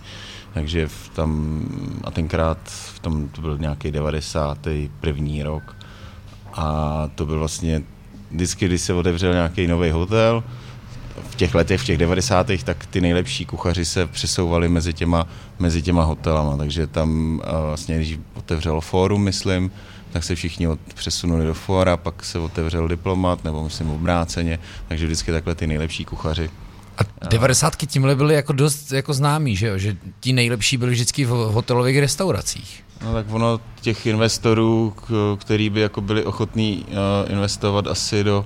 Takže 0.53 0.88
v 0.88 1.10
tam, 1.10 1.62
a 2.03 2.12
tenkrát 2.12 2.58
v 2.65 3.00
tom 3.00 3.29
to 3.29 3.41
byl 3.41 3.58
nějaký 3.58 3.91
91. 3.91 5.43
rok. 5.43 5.75
A 6.53 7.10
to 7.15 7.25
byl 7.25 7.39
vlastně 7.39 7.81
vždycky, 8.31 8.65
když 8.65 8.81
se 8.81 8.93
otevřel 8.93 9.34
nějaký 9.34 9.67
nový 9.67 9.91
hotel, 9.91 10.43
v 11.30 11.36
těch 11.36 11.56
letech, 11.56 11.82
v 11.82 11.86
těch 11.86 11.98
90. 11.98 12.48
tak 12.63 12.86
ty 12.86 13.01
nejlepší 13.01 13.46
kuchaři 13.46 13.86
se 13.86 14.08
přesouvali 14.08 14.70
mezi 14.70 14.94
těma, 14.94 15.27
mezi 15.60 15.82
těma 15.82 16.03
hotelama, 16.03 16.58
takže 16.58 16.88
tam 16.88 17.41
vlastně, 17.65 17.96
když 17.96 18.20
otevřelo 18.34 18.82
fórum, 18.82 19.24
myslím, 19.24 19.72
tak 20.12 20.24
se 20.24 20.36
všichni 20.36 20.68
od, 20.68 20.80
přesunuli 20.96 21.46
do 21.46 21.53
fóra, 21.53 21.98
pak 21.98 22.25
se 22.25 22.39
otevřel 22.39 22.88
diplomat, 22.88 23.44
nebo 23.44 23.63
myslím 23.63 23.89
obráceně, 23.89 24.60
takže 24.88 25.06
vždycky 25.06 25.32
takhle 25.32 25.56
ty 25.56 25.68
nejlepší 25.68 26.06
kuchaři. 26.06 26.50
A 26.98 27.27
devadesátky 27.27 27.88
tímhle 27.88 28.15
byly 28.15 28.36
jako 28.36 28.53
dost 28.53 28.91
jako 28.91 29.13
známí, 29.13 29.56
že 29.56 29.68
jo? 29.68 29.77
Že 29.77 29.98
ti 30.20 30.34
nejlepší 30.34 30.77
byli 30.77 30.91
vždycky 30.91 31.25
v 31.25 31.30
hotelových 31.30 32.00
restauracích. 32.00 32.84
No 33.06 33.13
tak 33.13 33.25
ono 33.30 33.60
těch 33.82 34.06
investorů, 34.06 34.94
který 35.38 35.70
by 35.70 35.82
jako 35.82 36.01
byli 36.01 36.25
ochotní 36.25 36.86
uh, 36.88 37.32
investovat 37.32 37.88
asi 37.88 38.24
do, 38.24 38.46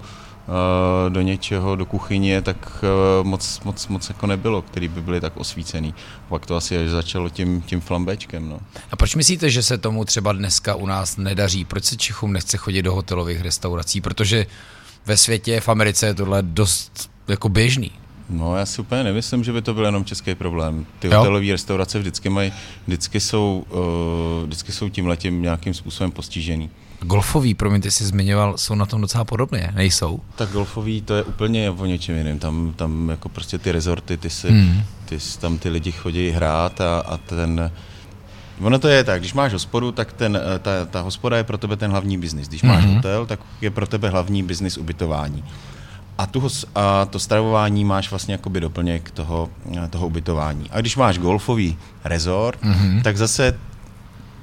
do 1.09 1.21
něčeho, 1.21 1.75
do 1.75 1.85
kuchyně, 1.85 2.41
tak 2.41 2.83
uh, 3.19 3.27
moc, 3.27 3.59
moc, 3.63 3.87
moc 3.87 4.09
jako 4.09 4.27
nebylo, 4.27 4.61
který 4.61 4.87
by 4.87 5.01
byli 5.01 5.21
tak 5.21 5.37
osvícený. 5.37 5.93
Pak 6.29 6.45
to 6.45 6.55
asi 6.55 6.77
až 6.77 6.89
začalo 6.89 7.29
tím, 7.29 7.61
tím 7.61 7.81
flambečkem. 7.81 8.49
No. 8.49 8.59
A 8.91 8.95
proč 8.95 9.15
myslíte, 9.15 9.49
že 9.49 9.63
se 9.63 9.77
tomu 9.77 10.05
třeba 10.05 10.31
dneska 10.31 10.75
u 10.75 10.85
nás 10.85 11.17
nedaří? 11.17 11.65
Proč 11.65 11.83
se 11.83 11.97
Čechům 11.97 12.33
nechce 12.33 12.57
chodit 12.57 12.81
do 12.81 12.93
hotelových 12.93 13.41
restaurací? 13.41 14.01
Protože 14.01 14.45
ve 15.05 15.17
světě, 15.17 15.59
v 15.59 15.69
Americe 15.69 16.05
je 16.05 16.13
tohle 16.13 16.41
dost 16.41 17.09
jako 17.27 17.49
běžný. 17.49 17.91
No, 18.29 18.57
já 18.57 18.65
si 18.65 18.81
úplně 18.81 19.03
nemyslím, 19.03 19.43
že 19.43 19.53
by 19.53 19.61
to 19.61 19.73
byl 19.73 19.85
jenom 19.85 20.05
český 20.05 20.35
problém. 20.35 20.85
Ty 20.99 21.07
hotelové 21.07 21.51
restaurace 21.51 21.99
vždycky 21.99 22.29
mají, 22.29 22.53
vždycky 22.87 23.19
jsou, 23.19 23.65
uh, 23.69 24.45
vždycky 24.45 24.71
jsou 24.71 24.89
tím 24.89 25.07
letím 25.07 25.41
nějakým 25.41 25.73
způsobem 25.73 26.11
postižený. 26.11 26.69
Golfový, 27.01 27.53
promiň, 27.53 27.81
ty 27.81 27.91
jsi 27.91 28.05
zmiňoval, 28.05 28.57
jsou 28.57 28.75
na 28.75 28.85
tom 28.85 29.01
docela 29.01 29.23
podobně, 29.23 29.71
nejsou? 29.75 30.19
Tak 30.35 30.49
golfový 30.49 31.01
to 31.01 31.15
je 31.15 31.23
úplně 31.23 31.71
o 31.71 31.85
něčem 31.85 32.17
jiném. 32.17 32.39
Tam, 32.39 32.73
tam 32.75 33.09
jako 33.09 33.29
prostě 33.29 33.57
ty 33.57 33.71
rezorty, 33.71 34.17
ty, 34.17 34.29
si, 34.29 34.49
hmm. 34.49 34.83
ty 35.05 35.17
tam 35.39 35.57
ty 35.57 35.69
lidi 35.69 35.91
chodí 35.91 36.29
hrát 36.29 36.81
a, 36.81 36.99
a 36.99 37.17
ten, 37.17 37.71
Ono 38.61 38.79
to 38.79 38.87
je 38.87 39.03
tak, 39.03 39.19
když 39.19 39.33
máš 39.33 39.53
hospodu, 39.53 39.91
tak 39.91 40.13
ten, 40.13 40.39
eh, 40.55 40.59
ta, 40.59 40.85
ta 40.85 41.01
hospoda 41.01 41.37
je 41.37 41.43
pro 41.43 41.57
tebe 41.57 41.75
ten 41.75 41.91
hlavní 41.91 42.17
biznis. 42.17 42.47
Když 42.47 42.63
máš 42.63 42.83
mm-hmm. 42.83 42.95
hotel, 42.95 43.25
tak 43.25 43.39
je 43.61 43.71
pro 43.71 43.87
tebe 43.87 44.09
hlavní 44.09 44.43
biznis 44.43 44.77
ubytování. 44.77 45.43
A, 46.17 46.25
tu, 46.25 46.47
a 46.75 47.05
to 47.05 47.19
stravování 47.19 47.85
máš 47.85 48.09
vlastně 48.09 48.33
jakoby 48.33 48.59
doplněk 48.59 49.11
toho, 49.11 49.49
toho 49.89 50.07
ubytování. 50.07 50.69
A 50.71 50.81
když 50.81 50.95
máš 50.95 51.17
golfový 51.17 51.77
rezort, 52.03 52.63
mm-hmm. 52.63 53.01
tak 53.01 53.17
zase 53.17 53.59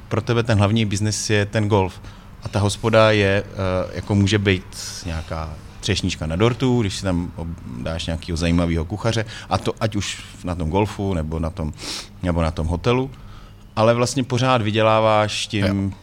pro 0.09 0.21
tebe 0.21 0.43
ten 0.43 0.59
hlavní 0.59 0.85
biznis 0.85 1.31
je 1.31 1.47
ten 1.47 1.69
golf. 1.69 2.01
A 2.43 2.49
ta 2.49 2.61
hospoda 2.61 3.11
je, 3.11 3.43
uh, 3.43 3.95
jako 3.95 4.15
může 4.15 4.39
být 4.39 4.65
nějaká 5.07 5.55
třešnička 5.81 6.27
na 6.27 6.37
dortu, 6.37 6.81
když 6.81 6.97
si 6.97 7.03
tam 7.03 7.33
dáš 7.83 8.07
nějakého 8.07 8.37
zajímavého 8.37 8.85
kuchaře, 8.85 9.25
a 9.49 9.59
to 9.59 9.75
ať 9.81 9.97
už 9.97 10.25
na 10.45 10.55
tom 10.55 10.71
golfu 10.71 11.15
nebo 11.15 11.39
na 11.39 11.51
tom, 11.51 11.73
nebo 12.23 12.43
na 12.43 12.51
tom 12.51 12.67
hotelu, 12.67 13.11
ale 13.77 13.95
vlastně 13.95 14.25
pořád 14.25 14.63
vyděláváš 14.63 15.47
tím, 15.47 15.65
jo. 15.65 15.99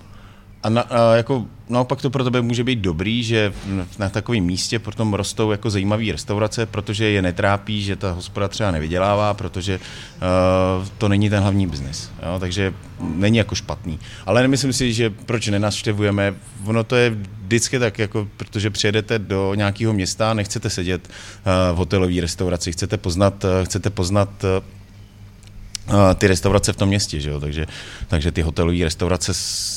A, 0.63 0.69
na, 0.69 0.81
a 0.81 1.15
jako 1.15 1.45
naopak 1.69 2.01
to 2.01 2.09
pro 2.09 2.23
tebe 2.23 2.41
může 2.41 2.63
být 2.63 2.79
dobrý, 2.79 3.23
že 3.23 3.53
na 3.99 4.09
takovém 4.09 4.43
místě 4.43 4.79
potom 4.79 5.13
rostou 5.13 5.51
jako 5.51 5.69
zajímavé 5.69 6.11
restaurace, 6.11 6.65
protože 6.65 7.09
je 7.09 7.21
netrápí, 7.21 7.83
že 7.83 7.95
ta 7.95 8.11
hospoda 8.11 8.47
třeba 8.47 8.71
nevydělává, 8.71 9.33
protože 9.33 9.79
uh, 9.79 10.87
to 10.97 11.09
není 11.09 11.29
ten 11.29 11.41
hlavní 11.41 11.67
biznis. 11.67 12.11
Takže 12.39 12.73
není 12.99 13.37
jako 13.37 13.55
špatný. 13.55 13.99
Ale 14.25 14.41
nemyslím 14.41 14.73
si, 14.73 14.93
že 14.93 15.09
proč 15.09 15.47
nenavštěvujeme, 15.47 16.33
ono 16.65 16.83
to 16.83 16.95
je 16.95 17.17
vždycky 17.43 17.79
tak, 17.79 17.99
jako, 17.99 18.27
protože 18.37 18.69
přijedete 18.69 19.19
do 19.19 19.53
nějakého 19.53 19.93
města, 19.93 20.33
nechcete 20.33 20.69
sedět 20.69 21.07
uh, 21.07 21.75
v 21.75 21.77
hotelové 21.77 22.21
restauraci, 22.21 22.71
chcete 22.71 22.97
poznat, 22.97 23.43
uh, 23.43 23.49
chcete 23.65 23.89
poznat 23.89 24.29
uh, 24.43 24.78
ty 26.15 26.27
restaurace 26.27 26.73
v 26.73 26.75
tom 26.75 26.89
městě, 26.89 27.19
že 27.19 27.29
jo? 27.29 27.39
Takže, 27.39 27.67
takže 28.07 28.31
ty 28.31 28.41
hotelové 28.41 28.83
restaurace 28.83 29.31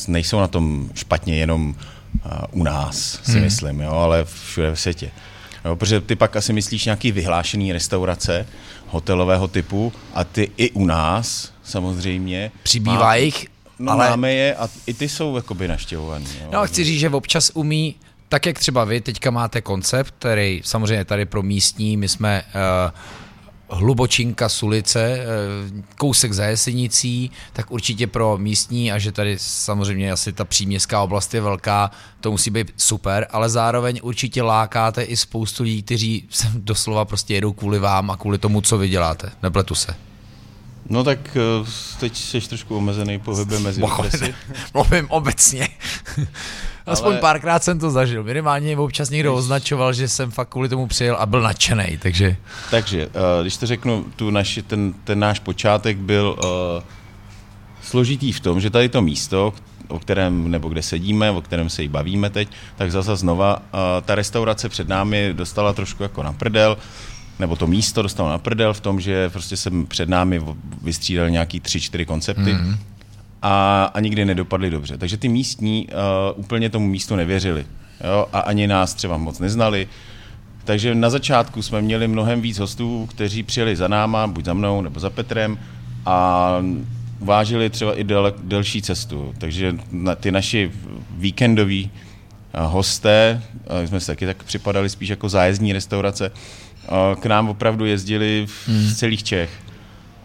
nejsou 0.08 0.40
na 0.40 0.48
tom 0.48 0.90
špatně 0.94 1.36
jenom 1.36 1.74
u 2.50 2.64
nás, 2.64 3.20
si 3.22 3.32
hmm. 3.32 3.42
myslím, 3.42 3.80
jo? 3.80 3.92
ale 3.92 4.24
všude 4.24 4.74
v 4.74 4.80
světě. 4.80 5.10
Jo, 5.64 5.76
protože 5.76 6.00
ty 6.00 6.16
pak 6.16 6.36
asi 6.36 6.52
myslíš 6.52 6.84
nějaký 6.84 7.12
vyhlášený 7.12 7.72
restaurace 7.72 8.46
hotelového 8.88 9.48
typu 9.48 9.92
a 10.14 10.24
ty 10.24 10.50
i 10.56 10.70
u 10.70 10.84
nás 10.84 11.52
samozřejmě. 11.62 12.52
Přibývá 12.62 12.98
má, 12.98 13.14
jich, 13.14 13.46
no, 13.78 13.92
ale... 13.92 14.10
máme 14.10 14.32
je 14.32 14.54
a 14.54 14.68
i 14.86 14.94
ty 14.94 15.08
jsou 15.08 15.36
jakoby 15.36 15.68
naštěvovaný. 15.68 16.26
Jo? 16.40 16.48
No 16.52 16.58
a 16.58 16.66
chci 16.66 16.84
říct, 16.84 17.00
že 17.00 17.08
občas 17.08 17.50
umí, 17.54 17.94
tak 18.28 18.46
jak 18.46 18.58
třeba 18.58 18.84
vy 18.84 19.00
teďka 19.00 19.30
máte 19.30 19.60
koncept, 19.60 20.14
který 20.18 20.60
samozřejmě 20.64 21.04
tady 21.04 21.24
pro 21.24 21.42
místní, 21.42 21.96
my 21.96 22.08
jsme 22.08 22.42
uh, 22.86 22.90
Hlubočinka 23.72 24.48
z 24.48 24.62
ulice, 24.62 25.02
eh, 25.02 25.26
kousek 25.96 26.32
za 26.32 26.44
Jesenicí, 26.44 27.30
tak 27.52 27.70
určitě 27.70 28.06
pro 28.06 28.38
místní 28.38 28.92
a 28.92 28.98
že 28.98 29.12
tady 29.12 29.36
samozřejmě 29.38 30.12
asi 30.12 30.32
ta 30.32 30.44
příměstská 30.44 31.02
oblast 31.02 31.34
je 31.34 31.40
velká, 31.40 31.90
to 32.20 32.30
musí 32.30 32.50
být 32.50 32.72
super, 32.76 33.26
ale 33.30 33.48
zároveň 33.48 34.00
určitě 34.02 34.42
lákáte 34.42 35.02
i 35.02 35.16
spoustu 35.16 35.62
lidí, 35.62 35.82
kteří 35.82 36.24
sem 36.30 36.52
doslova 36.54 37.04
prostě 37.04 37.34
jedou 37.34 37.52
kvůli 37.52 37.78
vám 37.78 38.10
a 38.10 38.16
kvůli 38.16 38.38
tomu, 38.38 38.60
co 38.60 38.78
vy 38.78 38.88
děláte. 38.88 39.32
Nepletu 39.42 39.74
se. 39.74 39.94
No 40.88 41.04
tak 41.04 41.36
eh, 41.36 41.66
teď 42.00 42.16
jsi 42.16 42.40
trošku 42.40 42.76
omezený 42.76 43.18
pohybem 43.18 43.62
mezi 43.62 43.82
okresy. 43.82 44.34
Mluvím 44.74 45.10
obecně. 45.10 45.68
Aspoň 46.86 47.12
Ale... 47.12 47.20
párkrát 47.20 47.64
jsem 47.64 47.78
to 47.78 47.90
zažil. 47.90 48.24
Minimálně 48.24 48.76
občas 48.76 49.10
někdo 49.10 49.34
označoval, 49.34 49.92
že 49.92 50.08
jsem 50.08 50.30
fakt 50.30 50.48
kvůli 50.48 50.68
tomu 50.68 50.86
přijel 50.86 51.16
a 51.16 51.26
byl 51.26 51.42
nadšený, 51.42 51.98
takže... 51.98 52.36
Takže, 52.70 53.06
uh, 53.06 53.12
když 53.42 53.56
to 53.56 53.66
řeknu, 53.66 54.04
tu 54.16 54.30
naši, 54.30 54.62
ten, 54.62 54.94
ten 55.04 55.18
náš 55.18 55.38
počátek 55.38 55.96
byl 55.96 56.36
uh, 56.38 56.82
složitý 57.82 58.32
v 58.32 58.40
tom, 58.40 58.60
že 58.60 58.70
tady 58.70 58.88
to 58.88 59.02
místo, 59.02 59.52
o 59.88 59.98
kterém, 59.98 60.50
nebo 60.50 60.68
kde 60.68 60.82
sedíme, 60.82 61.30
o 61.30 61.42
kterém 61.42 61.70
se 61.70 61.82
jí 61.82 61.88
bavíme 61.88 62.30
teď, 62.30 62.48
tak 62.76 62.92
zase 62.92 63.16
znova 63.16 63.56
uh, 63.56 63.62
ta 64.04 64.14
restaurace 64.14 64.68
před 64.68 64.88
námi 64.88 65.30
dostala 65.32 65.72
trošku 65.72 66.02
jako 66.02 66.22
na 66.22 66.32
prdel, 66.32 66.78
nebo 67.38 67.56
to 67.56 67.66
místo 67.66 68.02
dostalo 68.02 68.28
na 68.28 68.38
prdel 68.38 68.74
v 68.74 68.80
tom, 68.80 69.00
že 69.00 69.30
prostě 69.30 69.56
jsem 69.56 69.86
před 69.86 70.08
námi 70.08 70.40
vystřídal 70.82 71.30
nějaký 71.30 71.60
tři, 71.60 71.80
čtyři 71.80 72.06
koncepty, 72.06 72.54
mm-hmm 72.54 72.76
a, 73.42 73.84
a 73.94 74.00
nikdy 74.00 74.24
nedopadly 74.24 74.70
dobře. 74.70 74.98
Takže 74.98 75.16
ty 75.16 75.28
místní 75.28 75.86
uh, 75.86 76.40
úplně 76.40 76.70
tomu 76.70 76.86
místu 76.86 77.16
nevěřili 77.16 77.66
jo? 78.04 78.26
a 78.32 78.40
ani 78.40 78.66
nás 78.66 78.94
třeba 78.94 79.16
moc 79.16 79.38
neznali. 79.38 79.88
Takže 80.64 80.94
na 80.94 81.10
začátku 81.10 81.62
jsme 81.62 81.82
měli 81.82 82.08
mnohem 82.08 82.40
víc 82.40 82.58
hostů, 82.58 83.06
kteří 83.10 83.42
přijeli 83.42 83.76
za 83.76 83.88
náma, 83.88 84.26
buď 84.26 84.44
za 84.44 84.54
mnou 84.54 84.80
nebo 84.80 85.00
za 85.00 85.10
Petrem 85.10 85.58
a 86.06 86.58
vážili 87.20 87.70
třeba 87.70 87.94
i 87.94 88.04
del, 88.04 88.34
delší 88.42 88.82
cestu. 88.82 89.34
Takže 89.38 89.76
na, 89.90 90.14
ty 90.14 90.32
naši 90.32 90.70
víkendoví 91.10 91.90
eh, 92.54 92.58
hosté, 92.62 93.42
uh, 93.80 93.86
jsme 93.86 94.00
se 94.00 94.06
taky 94.06 94.26
tak 94.26 94.42
připadali 94.42 94.88
spíš 94.88 95.08
jako 95.08 95.28
zájezdní 95.28 95.72
restaurace, 95.72 96.30
k 97.20 97.26
nám 97.26 97.48
opravdu 97.48 97.84
jezdili 97.84 98.46
hmm. 98.66 98.80
z 98.80 98.96
celých 98.96 99.22
Čech. 99.22 99.50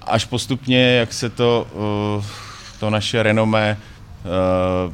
Až 0.01 0.25
postupně, 0.25 0.79
jak 0.79 1.13
se 1.13 1.29
to 1.29 1.67
uh, 2.17 2.25
to 2.79 2.89
naše 2.89 3.24
renomé 3.24 3.77
eh, 3.77 4.27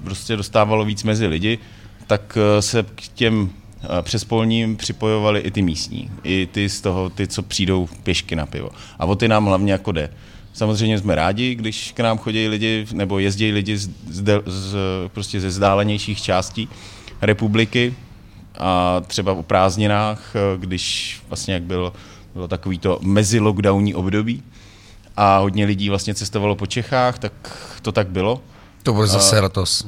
prostě 0.04 0.36
dostávalo 0.36 0.86
víc 0.86 1.04
mezi 1.04 1.28
lidi, 1.28 1.60
tak 2.08 2.38
eh, 2.38 2.62
se 2.62 2.84
k 2.84 3.08
těm 3.08 3.50
eh, 3.84 3.88
přespolním 4.02 4.76
připojovali 4.76 5.40
i 5.40 5.52
ty 5.52 5.62
místní, 5.62 6.12
i 6.24 6.48
ty 6.52 6.70
z 6.70 6.82
toho, 6.82 7.10
ty, 7.10 7.28
co 7.28 7.44
přijdou 7.44 7.90
pěšky 8.04 8.36
na 8.36 8.46
pivo. 8.46 8.70
A 9.00 9.06
o 9.06 9.16
ty 9.16 9.28
nám 9.28 9.46
hlavně 9.46 9.72
jako 9.72 9.92
jde. 9.92 10.10
Samozřejmě 10.54 11.00
jsme 11.00 11.16
rádi, 11.16 11.56
když 11.56 11.92
k 11.92 12.00
nám 12.00 12.18
chodí 12.18 12.48
lidi, 12.48 12.86
nebo 12.94 13.20
jezdí 13.20 13.52
lidi 13.52 13.78
z, 13.78 13.90
z, 14.10 14.24
z, 14.46 14.76
prostě 15.08 15.40
ze 15.40 15.52
zdálenějších 15.52 16.22
částí 16.22 16.70
republiky 17.22 17.94
a 18.58 19.02
třeba 19.08 19.34
o 19.34 19.44
prázdninách, 19.44 20.36
když 20.58 21.18
vlastně 21.28 21.54
jak 21.54 21.64
bylo, 21.64 21.94
bylo 22.34 22.48
takový 22.48 22.80
to 22.80 23.00
mezi-lockdowní 23.02 23.96
období, 23.96 24.44
a 25.18 25.38
hodně 25.38 25.66
lidí 25.66 25.90
vlastně 25.90 26.16
cestovalo 26.16 26.56
po 26.56 26.66
Čechách, 26.66 27.20
tak 27.20 27.34
to 27.82 27.92
tak 27.92 28.08
bylo. 28.08 28.42
To 28.84 28.94
bude 28.94 29.08
zase 29.08 29.40
letos. 29.40 29.88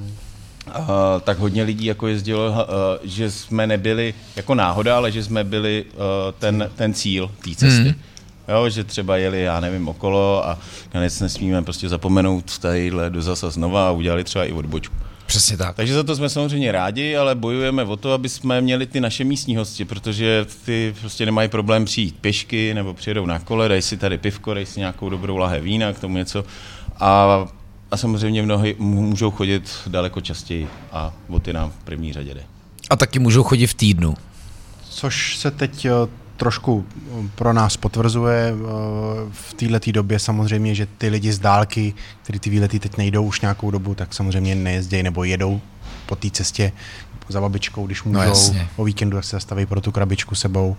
Uh, 0.67 0.83
tak 1.21 1.39
hodně 1.39 1.63
lidí 1.63 1.85
jako 1.85 2.07
jezdilo, 2.07 2.49
uh, 2.49 2.55
že 3.03 3.31
jsme 3.31 3.67
nebyli 3.67 4.13
jako 4.35 4.55
náhoda, 4.55 4.97
ale 4.97 5.11
že 5.11 5.23
jsme 5.23 5.43
byli 5.43 5.85
uh, 5.93 5.99
ten, 6.39 6.69
ten 6.75 6.93
cíl 6.93 7.31
té 7.43 7.55
cesty. 7.55 7.83
Mm. 7.83 7.95
Jo, 8.47 8.69
že 8.69 8.83
třeba 8.83 9.17
jeli, 9.17 9.41
já 9.41 9.59
nevím, 9.59 9.87
okolo 9.87 10.47
a 10.47 10.59
konec 10.91 11.19
nesmíme 11.19 11.61
prostě 11.61 11.89
zapomenout 11.89 12.59
tadyhle 12.59 13.09
do 13.09 13.21
zasa 13.21 13.49
znova 13.49 13.87
a 13.87 13.91
udělali 13.91 14.23
třeba 14.23 14.45
i 14.45 14.51
odbočku. 14.51 14.95
Přesně 15.25 15.57
tak. 15.57 15.75
Takže 15.75 15.93
za 15.93 16.03
to 16.03 16.15
jsme 16.15 16.29
samozřejmě 16.29 16.71
rádi, 16.71 17.15
ale 17.15 17.35
bojujeme 17.35 17.83
o 17.83 17.95
to, 17.95 18.13
aby 18.13 18.29
jsme 18.29 18.61
měli 18.61 18.85
ty 18.85 19.01
naše 19.01 19.23
místní 19.23 19.55
hosti, 19.55 19.85
protože 19.85 20.45
ty 20.65 20.95
prostě 20.99 21.25
nemají 21.25 21.49
problém 21.49 21.85
přijít 21.85 22.15
pěšky 22.21 22.73
nebo 22.73 22.93
přijedou 22.93 23.25
na 23.25 23.39
kole, 23.39 23.69
dají 23.69 23.81
si 23.81 23.97
tady 23.97 24.17
pivko, 24.17 24.53
dají 24.53 24.65
si 24.65 24.79
nějakou 24.79 25.09
dobrou 25.09 25.37
lahé 25.37 25.61
vína, 25.61 25.93
k 25.93 25.99
tomu 25.99 26.17
něco. 26.17 26.45
A, 26.99 27.45
a 27.91 27.97
samozřejmě 27.97 28.43
mnohy 28.43 28.75
můžou 28.79 29.31
chodit 29.31 29.71
daleko 29.87 30.21
častěji 30.21 30.67
a 30.91 31.13
o 31.27 31.39
ty 31.39 31.53
nám 31.53 31.69
v 31.69 31.83
první 31.83 32.13
řadě 32.13 32.33
jde. 32.33 32.43
A 32.89 32.95
taky 32.95 33.19
můžou 33.19 33.43
chodit 33.43 33.67
v 33.67 33.73
týdnu. 33.73 34.15
Což 34.89 35.37
se 35.37 35.51
teď 35.51 35.87
trošku 36.37 36.85
pro 37.35 37.53
nás 37.53 37.77
potvrzuje 37.77 38.53
eh, 38.53 38.59
v 39.31 39.53
této 39.53 39.91
době 39.91 40.19
samozřejmě, 40.19 40.75
že 40.75 40.87
ty 40.97 41.09
lidi 41.09 41.33
z 41.33 41.39
dálky, 41.39 41.93
kteří 42.23 42.39
ty 42.39 42.49
výlety 42.49 42.79
teď 42.79 42.97
nejdou 42.97 43.23
už 43.23 43.41
nějakou 43.41 43.71
dobu, 43.71 43.95
tak 43.95 44.13
samozřejmě 44.13 44.55
nejezdějí 44.55 45.03
nebo 45.03 45.23
jedou 45.23 45.61
po 46.05 46.15
té 46.15 46.29
cestě 46.29 46.71
za 47.29 47.41
babičkou, 47.41 47.85
když 47.85 48.03
můžou, 48.03 48.53
no 48.53 48.67
o 48.75 48.83
víkendu 48.83 49.21
se 49.21 49.35
zastaví 49.35 49.65
pro 49.65 49.81
tu 49.81 49.91
krabičku 49.91 50.35
sebou. 50.35 50.77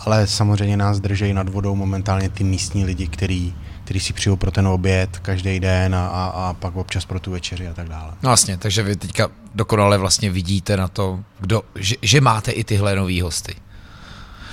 Ale 0.00 0.26
samozřejmě 0.26 0.76
nás 0.76 1.00
držejí 1.00 1.32
nad 1.32 1.48
vodou 1.48 1.76
momentálně 1.76 2.28
ty 2.28 2.44
místní 2.44 2.84
lidi, 2.84 3.06
kteří 3.06 3.54
který 3.84 4.00
si 4.00 4.12
přijou 4.12 4.36
pro 4.36 4.50
ten 4.50 4.66
oběd 4.66 5.18
každý 5.18 5.60
den 5.60 5.94
a, 5.94 6.06
a, 6.06 6.24
a 6.26 6.54
pak 6.54 6.76
občas 6.76 7.04
pro 7.04 7.20
tu 7.20 7.30
večeři 7.30 7.68
a 7.68 7.74
tak 7.74 7.88
dále. 7.88 8.12
No 8.22 8.28
vlastně, 8.28 8.58
takže 8.58 8.82
vy 8.82 8.96
teďka 8.96 9.28
dokonale 9.54 9.98
vlastně 9.98 10.30
vidíte 10.30 10.76
na 10.76 10.88
to, 10.88 11.20
kdo, 11.40 11.62
že, 11.74 11.96
že 12.02 12.20
máte 12.20 12.50
i 12.50 12.64
tyhle 12.64 12.96
nový 12.96 13.20
hosty. 13.20 13.54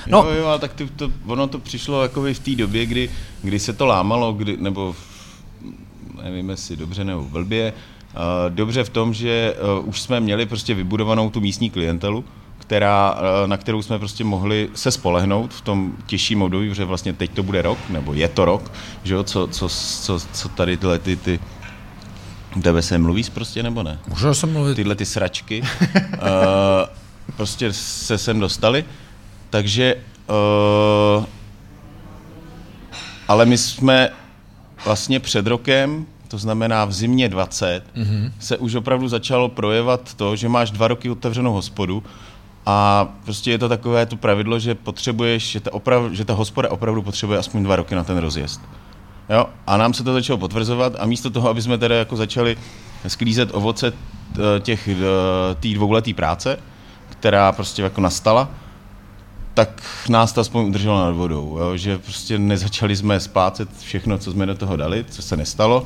No. 0.09 0.17
Jo, 0.17 0.31
jo, 0.31 0.45
ale 0.45 0.59
tak 0.59 0.73
to, 0.73 0.87
to, 0.95 1.11
ono 1.25 1.47
to 1.47 1.59
přišlo 1.59 2.03
jako 2.03 2.21
v 2.21 2.39
té 2.39 2.55
době, 2.55 2.85
kdy, 2.85 3.09
kdy 3.41 3.59
se 3.59 3.73
to 3.73 3.85
lámalo, 3.85 4.33
kdy, 4.33 4.57
nebo 4.57 4.95
nevím 6.23 6.49
jestli 6.49 6.75
dobře 6.75 7.03
nebo 7.03 7.23
blbě, 7.23 7.73
dobře 8.49 8.83
v 8.83 8.89
tom, 8.89 9.13
že 9.13 9.55
už 9.83 10.01
jsme 10.01 10.19
měli 10.19 10.45
prostě 10.45 10.73
vybudovanou 10.73 11.29
tu 11.29 11.41
místní 11.41 11.69
klientelu, 11.69 12.25
která, 12.57 13.17
na 13.45 13.57
kterou 13.57 13.81
jsme 13.81 13.99
prostě 13.99 14.23
mohli 14.23 14.69
se 14.73 14.91
spolehnout 14.91 15.53
v 15.53 15.61
tom 15.61 15.93
těžším 16.05 16.41
období, 16.41 16.69
protože 16.69 16.85
vlastně 16.85 17.13
teď 17.13 17.31
to 17.31 17.43
bude 17.43 17.61
rok, 17.61 17.77
nebo 17.89 18.13
je 18.13 18.27
to 18.27 18.45
rok, 18.45 18.71
že 19.03 19.13
jo, 19.13 19.23
co, 19.23 19.47
co, 19.47 19.69
co, 20.01 20.19
co 20.33 20.49
tady 20.49 20.77
tyhle 20.77 20.99
ty, 20.99 21.15
ty 21.15 21.39
tebe 22.61 22.81
se 22.81 22.97
mluvíš 22.97 23.29
prostě, 23.29 23.63
nebo 23.63 23.83
ne? 23.83 23.99
Můžu 24.07 24.33
se 24.33 24.47
mluvit. 24.47 24.75
Tyhle 24.75 24.95
ty 24.95 25.05
sračky 25.05 25.61
uh, 25.61 25.67
prostě 27.37 27.73
se 27.73 28.17
sem 28.17 28.39
dostali. 28.39 28.85
Takže, 29.49 29.95
uh, 30.29 31.25
ale 33.27 33.45
my 33.45 33.57
jsme 33.57 34.09
vlastně 34.85 35.19
před 35.19 35.47
rokem, 35.47 36.05
to 36.27 36.37
znamená 36.37 36.85
v 36.85 36.93
zimě 36.93 37.29
20, 37.29 37.83
mm-hmm. 37.95 38.31
se 38.39 38.57
už 38.57 38.75
opravdu 38.75 39.07
začalo 39.07 39.49
projevat 39.49 40.13
to, 40.13 40.35
že 40.35 40.49
máš 40.49 40.71
dva 40.71 40.87
roky 40.87 41.09
otevřenou 41.09 41.53
hospodu 41.53 42.03
a 42.65 43.07
prostě 43.25 43.51
je 43.51 43.57
to 43.57 43.69
takové 43.69 44.05
to 44.05 44.17
pravidlo, 44.17 44.59
že 44.59 44.75
potřebuješ, 44.75 45.51
že 45.51 45.59
ta, 45.59 45.73
oprav, 45.73 46.11
že 46.11 46.25
ta 46.25 46.33
hospoda 46.33 46.71
opravdu 46.71 47.01
potřebuje 47.01 47.39
aspoň 47.39 47.63
dva 47.63 47.75
roky 47.75 47.95
na 47.95 48.03
ten 48.03 48.17
rozjezd. 48.17 48.61
Jo? 49.29 49.45
A 49.67 49.77
nám 49.77 49.93
se 49.93 50.03
to 50.03 50.13
začalo 50.13 50.37
potvrzovat 50.37 50.93
a 50.99 51.05
místo 51.05 51.29
toho, 51.29 51.49
aby 51.49 51.61
jsme 51.61 51.77
tedy 51.77 51.95
jako 51.95 52.15
začali 52.15 52.57
sklízet 53.07 53.49
ovoce 53.53 53.93
těch 54.59 54.87
eh, 54.87 54.95
tý 55.59 55.73
dvouletý 55.73 56.13
práce, 56.13 56.59
která 57.09 57.51
prostě 57.51 57.81
jako 57.81 58.01
nastala, 58.01 58.49
tak 59.53 59.83
nás 60.09 60.33
to 60.33 60.41
aspoň 60.41 60.65
udrželo 60.65 60.99
nad 60.99 61.11
vodou, 61.11 61.57
jo? 61.59 61.77
že 61.77 61.97
prostě 61.97 62.39
nezačali 62.39 62.95
jsme 62.95 63.19
splácet 63.19 63.69
všechno, 63.79 64.17
co 64.17 64.31
jsme 64.31 64.45
do 64.45 64.55
toho 64.55 64.75
dali, 64.75 65.05
co 65.09 65.21
se 65.21 65.37
nestalo, 65.37 65.85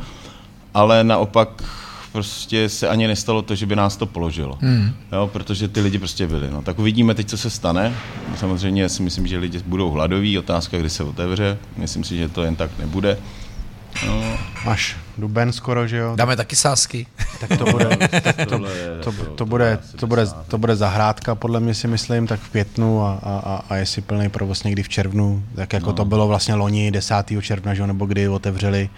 ale 0.74 1.04
naopak 1.04 1.64
prostě 2.12 2.70
se 2.70 2.88
ani 2.88 3.08
nestalo 3.08 3.42
to, 3.42 3.56
že 3.56 3.66
by 3.66 3.76
nás 3.76 3.98
to 3.98 4.06
položilo, 4.06 4.58
hmm. 4.62 4.94
jo? 5.12 5.30
protože 5.34 5.68
ty 5.68 5.82
lidi 5.82 6.00
prostě 6.00 6.28
byli. 6.28 6.52
No. 6.52 6.62
Tak 6.62 6.80
uvidíme 6.80 7.14
teď, 7.14 7.28
co 7.28 7.38
se 7.38 7.50
stane. 7.50 7.94
Samozřejmě 8.36 8.90
si 8.90 9.04
myslím, 9.04 9.28
že 9.28 9.38
lidi 9.38 9.60
budou 9.66 9.90
hladoví, 9.90 10.38
otázka, 10.38 10.78
kdy 10.78 10.90
se 10.90 11.04
otevře, 11.04 11.58
myslím 11.78 12.04
si, 12.04 12.18
že 12.18 12.30
to 12.30 12.44
jen 12.44 12.56
tak 12.56 12.72
nebude. 12.80 13.18
No. 14.06 14.38
Máš 14.66 14.98
duben 15.18 15.52
skoro, 15.52 15.88
že 15.88 15.98
jo? 15.98 16.16
Dáme 16.16 16.36
taky 16.36 16.56
sásky. 16.56 17.08
Tak 17.40 17.60
to 17.60 17.66
bude, 17.72 17.98
tak 18.22 18.36
to, 18.36 18.60
to, 19.04 19.12
to, 19.36 19.46
bude, 19.46 19.80
to, 19.96 20.08
bude, 20.08 20.28
to 20.48 20.58
bude 20.58 20.76
zahrádka, 20.76 21.36
podle 21.36 21.60
mě 21.60 21.74
si 21.74 21.88
myslím, 21.88 22.28
tak 22.28 22.40
v 22.40 22.50
květnu 22.50 23.04
a, 23.04 23.20
a, 23.24 23.64
a 23.70 23.76
jestli 23.76 24.02
plný 24.02 24.30
provoz 24.30 24.64
někdy 24.64 24.84
v 24.84 24.90
červnu, 24.90 25.44
tak 25.56 25.74
jako 25.74 25.86
no. 25.86 25.94
to 25.94 26.06
bylo 26.06 26.28
vlastně 26.28 26.56
loni 26.56 26.92
10. 26.92 27.16
června, 27.42 27.74
že 27.74 27.88
nebo 27.88 28.06
kdy 28.06 28.28
otevřeli 28.28 28.90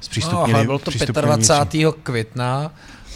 zpřístupnili. 0.00 0.58
No, 0.58 0.64
bylo 0.64 0.78
to 0.78 0.90
25. 1.20 1.94
května 2.02 2.70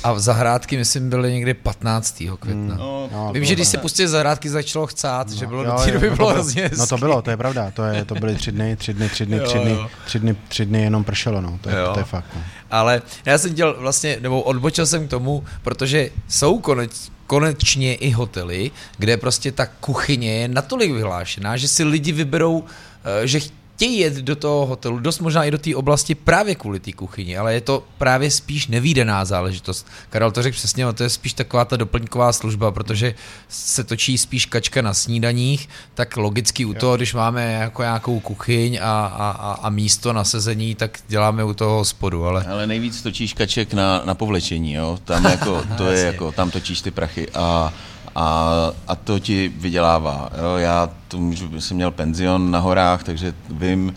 a 0.04 0.12
v 0.12 0.20
zahrádky, 0.20 0.76
myslím, 0.76 1.10
byly 1.10 1.32
někdy 1.32 1.54
15. 1.54 2.22
května. 2.40 2.74
Mm. 2.74 2.80
No, 2.80 3.08
no, 3.12 3.32
Vím, 3.32 3.44
že 3.44 3.54
když 3.54 3.68
se 3.68 3.78
pustili 3.78 4.08
zahrádky, 4.08 4.50
začalo 4.50 4.86
chcát, 4.86 5.28
no, 5.28 5.34
že 5.36 5.46
bylo 5.46 5.64
jo, 5.64 5.70
do 5.70 5.84
té 5.84 5.90
doby 5.90 6.10
no, 6.10 6.16
bylo 6.16 6.28
hrozně 6.28 6.70
No 6.78 6.86
to 6.86 6.98
bylo, 6.98 7.22
to 7.22 7.30
je 7.30 7.36
pravda, 7.36 7.70
to, 7.70 7.84
je, 7.84 8.04
to 8.04 8.14
byly 8.14 8.34
tři 8.34 8.52
dny, 8.52 8.76
tři 8.76 8.94
dny, 8.94 9.08
tři 9.08 9.26
dny, 9.26 9.40
tři 9.40 9.58
dny, 9.58 9.70
jo. 9.70 9.88
tři 10.04 10.18
dny, 10.18 10.36
tři 10.48 10.66
dny 10.66 10.82
jenom 10.82 11.04
pršelo, 11.04 11.40
no, 11.40 11.58
to 11.60 11.68
je, 11.68 11.76
to 11.94 11.98
je 11.98 12.04
fakt. 12.04 12.26
No. 12.34 12.42
Ale 12.70 13.02
já 13.24 13.38
jsem 13.38 13.54
dělal 13.54 13.76
vlastně, 13.78 14.18
nebo 14.20 14.42
odbočil 14.42 14.86
jsem 14.86 15.06
k 15.06 15.10
tomu, 15.10 15.44
protože 15.62 16.10
jsou 16.28 16.58
konec, 16.58 17.10
konečně 17.26 17.94
i 17.94 18.10
hotely, 18.10 18.70
kde 18.98 19.16
prostě 19.16 19.52
ta 19.52 19.66
kuchyně 19.66 20.32
je 20.32 20.48
natolik 20.48 20.92
vyhlášená, 20.92 21.56
že 21.56 21.68
si 21.68 21.84
lidi 21.84 22.12
vyberou, 22.12 22.64
eh, 23.04 23.26
že 23.26 23.40
chtějí 23.78 23.98
jet 23.98 24.14
do 24.14 24.36
toho 24.36 24.66
hotelu, 24.66 24.98
dost 24.98 25.18
možná 25.18 25.44
i 25.44 25.50
do 25.50 25.58
té 25.58 25.76
oblasti 25.76 26.14
právě 26.14 26.54
kvůli 26.54 26.80
té 26.80 26.92
kuchyni, 26.92 27.38
ale 27.38 27.54
je 27.54 27.60
to 27.60 27.84
právě 27.98 28.30
spíš 28.30 28.66
nevýdená 28.66 29.24
záležitost. 29.24 29.86
Karel 30.10 30.30
to 30.30 30.42
řekl 30.42 30.56
přesně, 30.56 30.92
to 30.92 31.02
je 31.02 31.10
spíš 31.10 31.32
taková 31.32 31.64
ta 31.64 31.76
doplňková 31.76 32.32
služba, 32.32 32.70
protože 32.70 33.14
se 33.48 33.84
točí 33.84 34.18
spíš 34.18 34.46
kačka 34.46 34.82
na 34.82 34.94
snídaních, 34.94 35.68
tak 35.94 36.16
logicky 36.16 36.64
u 36.64 36.74
toho, 36.74 36.96
když 36.96 37.14
máme 37.14 37.52
jako 37.52 37.82
nějakou 37.82 38.20
kuchyň 38.20 38.78
a, 38.82 39.06
a, 39.06 39.52
a 39.62 39.70
místo 39.70 40.12
na 40.12 40.24
sezení, 40.24 40.74
tak 40.74 40.98
děláme 41.08 41.44
u 41.44 41.54
toho 41.54 41.84
spodu. 41.84 42.24
Ale, 42.24 42.44
ale 42.44 42.66
nejvíc 42.66 43.02
točíš 43.02 43.34
kaček 43.34 43.74
na, 43.74 44.02
na 44.04 44.14
povlečení, 44.14 44.72
jo? 44.72 44.98
Tam, 45.04 45.24
jako, 45.24 45.62
to 45.76 45.86
je 45.86 46.04
jako, 46.12 46.32
tam 46.32 46.50
točíš 46.50 46.80
ty 46.80 46.90
prachy 46.90 47.28
a 47.34 47.72
a, 48.18 48.72
a 48.88 48.94
to 48.94 49.18
ti 49.18 49.52
vydělává. 49.56 50.30
Jo? 50.38 50.56
Já 50.56 50.90
to 51.08 51.18
můžu, 51.18 51.60
jsem 51.60 51.76
měl 51.76 51.90
penzion 51.90 52.50
na 52.50 52.58
horách, 52.58 53.02
takže 53.02 53.34
vím, 53.50 53.94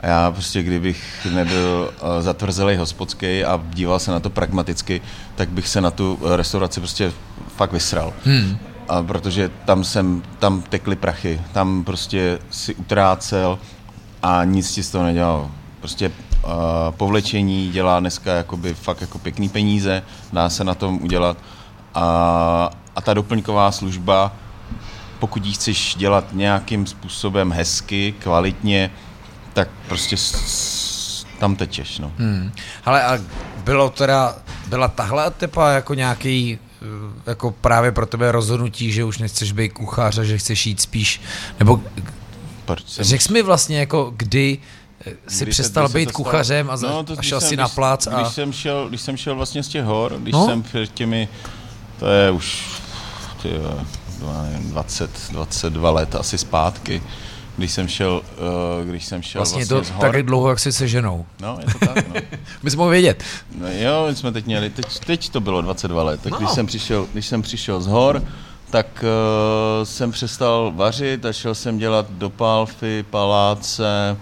a 0.00 0.06
já 0.06 0.30
prostě, 0.30 0.62
kdybych 0.62 1.26
nebyl 1.34 1.90
uh, 1.90 2.08
zatvrzelý 2.20 2.76
hospodský 2.76 3.44
a 3.44 3.60
díval 3.74 3.98
se 3.98 4.10
na 4.10 4.20
to 4.20 4.30
pragmaticky, 4.30 5.00
tak 5.34 5.48
bych 5.48 5.68
se 5.68 5.80
na 5.80 5.90
tu 5.90 6.18
restauraci 6.36 6.80
prostě 6.80 7.12
fakt 7.56 7.72
vysral. 7.72 8.12
Hmm. 8.24 8.58
A 8.88 9.02
protože 9.02 9.50
tam 9.64 9.84
jsem, 9.84 10.22
tam 10.38 10.62
tekly 10.62 10.96
prachy, 10.96 11.40
tam 11.52 11.84
prostě 11.84 12.38
si 12.50 12.74
utrácel 12.74 13.58
a 14.22 14.44
nic 14.44 14.72
ti 14.72 14.82
z 14.82 14.90
toho 14.90 15.04
nedělal. 15.04 15.50
Prostě 15.78 16.08
uh, 16.08 16.50
povlečení 16.90 17.70
dělá 17.70 18.00
dneska 18.00 18.34
jakoby 18.34 18.74
fakt 18.74 19.00
jako 19.00 19.18
pěkný 19.18 19.48
peníze, 19.48 20.02
dá 20.32 20.50
se 20.50 20.64
na 20.64 20.74
tom 20.74 20.98
udělat 21.02 21.36
a, 21.94 22.70
a 22.96 23.00
ta 23.00 23.14
doplňková 23.14 23.72
služba, 23.72 24.32
pokud 25.18 25.46
ji 25.46 25.52
chceš 25.52 25.94
dělat 25.94 26.24
nějakým 26.32 26.86
způsobem 26.86 27.52
hezky, 27.52 28.14
kvalitně, 28.18 28.90
tak 29.52 29.68
prostě 29.88 30.16
s, 30.16 31.26
tam 31.38 31.56
tečeš. 31.56 31.98
No. 31.98 32.12
Hmm. 32.18 32.52
Ale 32.84 33.04
a 33.04 33.18
bylo 33.64 33.90
teda, 33.90 34.36
byla 34.66 34.88
tahle 34.88 35.26
etapa 35.26 35.70
jako 35.70 35.94
nějaký 35.94 36.58
eh, 36.82 36.86
jako 37.30 37.50
právě 37.50 37.92
pro 37.92 38.06
tebe 38.06 38.32
rozhodnutí, 38.32 38.92
že 38.92 39.04
už 39.04 39.18
nechceš 39.18 39.52
být 39.52 39.72
kuchař 39.72 40.18
a 40.18 40.24
že 40.24 40.38
chceš 40.38 40.66
jít 40.66 40.80
spíš, 40.80 41.20
nebo 41.58 41.80
řekl 42.86 43.32
mi 43.32 43.42
vlastně 43.42 43.78
jako 43.78 44.12
kdy 44.16 44.58
eh, 45.06 45.12
si 45.28 45.44
kdy 45.44 45.50
přestal 45.50 45.88
se, 45.88 45.98
být 45.98 46.12
kuchařem 46.12 46.70
a, 46.70 46.76
za, 46.76 46.88
no, 46.88 47.04
to, 47.04 47.14
a 47.18 47.22
šel 47.22 47.40
si 47.40 47.56
na 47.56 47.68
plác. 47.68 48.06
A... 48.06 48.20
Když, 48.20 48.32
jsem 48.32 48.52
šel, 48.52 48.88
když 48.88 49.00
jsem 49.00 49.16
šel 49.16 49.34
vlastně 49.34 49.62
z 49.62 49.68
těch 49.68 49.84
hor, 49.84 50.16
když 50.18 50.32
no? 50.32 50.46
jsem 50.46 50.62
před 50.62 50.94
těmi, 50.94 51.28
to 52.00 52.06
je 52.06 52.30
už 52.30 52.64
ty, 53.42 53.50
20, 54.60 55.10
22 55.30 55.90
let 55.90 56.14
asi 56.14 56.38
zpátky, 56.38 57.02
když 57.56 57.72
jsem 57.72 57.88
šel, 57.88 58.22
uh, 58.80 58.88
když 58.88 59.04
jsem 59.04 59.22
šel 59.22 59.38
vlastně, 59.38 59.64
vlastně 59.64 59.98
to 59.98 60.00
tak 60.00 60.22
dlouho, 60.22 60.48
jak 60.48 60.58
jsi 60.58 60.72
se 60.72 60.88
ženou. 60.88 61.26
No, 61.40 61.58
je 61.60 61.72
to 61.72 61.86
tak, 61.86 62.08
no. 62.08 62.14
My 62.62 62.70
jsme 62.70 62.78
mohli 62.78 62.92
vědět. 62.92 63.24
No, 63.58 63.66
jo, 63.68 64.06
my 64.08 64.16
jsme 64.16 64.32
teď 64.32 64.46
měli, 64.46 64.70
teď, 64.70 64.98
teď 64.98 65.30
to 65.30 65.40
bylo 65.40 65.62
22 65.62 66.02
let, 66.02 66.20
tak 66.22 66.32
no. 66.32 66.38
když, 66.38 66.50
jsem 66.50 66.66
přišel, 66.66 67.06
když 67.12 67.26
jsem 67.26 67.42
přišel 67.42 67.80
z 67.80 67.86
hor, 67.86 68.22
tak 68.70 68.86
uh, 69.04 69.84
jsem 69.84 70.12
přestal 70.12 70.72
vařit 70.76 71.24
a 71.24 71.32
šel 71.32 71.54
jsem 71.54 71.78
dělat 71.78 72.06
do 72.10 72.30
Palfy, 72.30 73.04
paláce, 73.10 74.16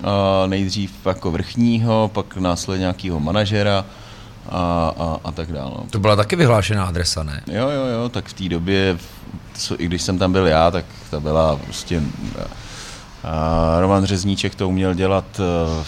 uh, 0.00 0.06
nejdřív 0.46 1.06
jako 1.06 1.30
vrchního, 1.30 2.10
pak 2.14 2.36
následně 2.36 2.80
nějakého 2.80 3.20
manažera, 3.20 3.84
a, 4.48 4.92
a, 4.98 5.16
a 5.24 5.32
tak 5.32 5.52
dále. 5.52 5.70
No. 5.70 5.86
To 5.90 5.98
byla 5.98 6.16
taky 6.16 6.36
vyhlášená 6.36 6.84
adresa, 6.84 7.22
ne? 7.22 7.42
Jo, 7.46 7.68
jo, 7.68 7.86
jo, 7.86 8.08
tak 8.08 8.28
v 8.28 8.32
té 8.32 8.48
době, 8.48 8.98
co, 9.54 9.80
i 9.80 9.86
když 9.86 10.02
jsem 10.02 10.18
tam 10.18 10.32
byl 10.32 10.46
já, 10.46 10.70
tak 10.70 10.84
to 11.10 11.20
byla 11.20 11.56
prostě... 11.56 12.02
A 13.24 13.76
Roman 13.80 14.04
Řezníček 14.04 14.54
to 14.54 14.68
uměl 14.68 14.94
dělat, 14.94 15.40
e, 15.40 15.84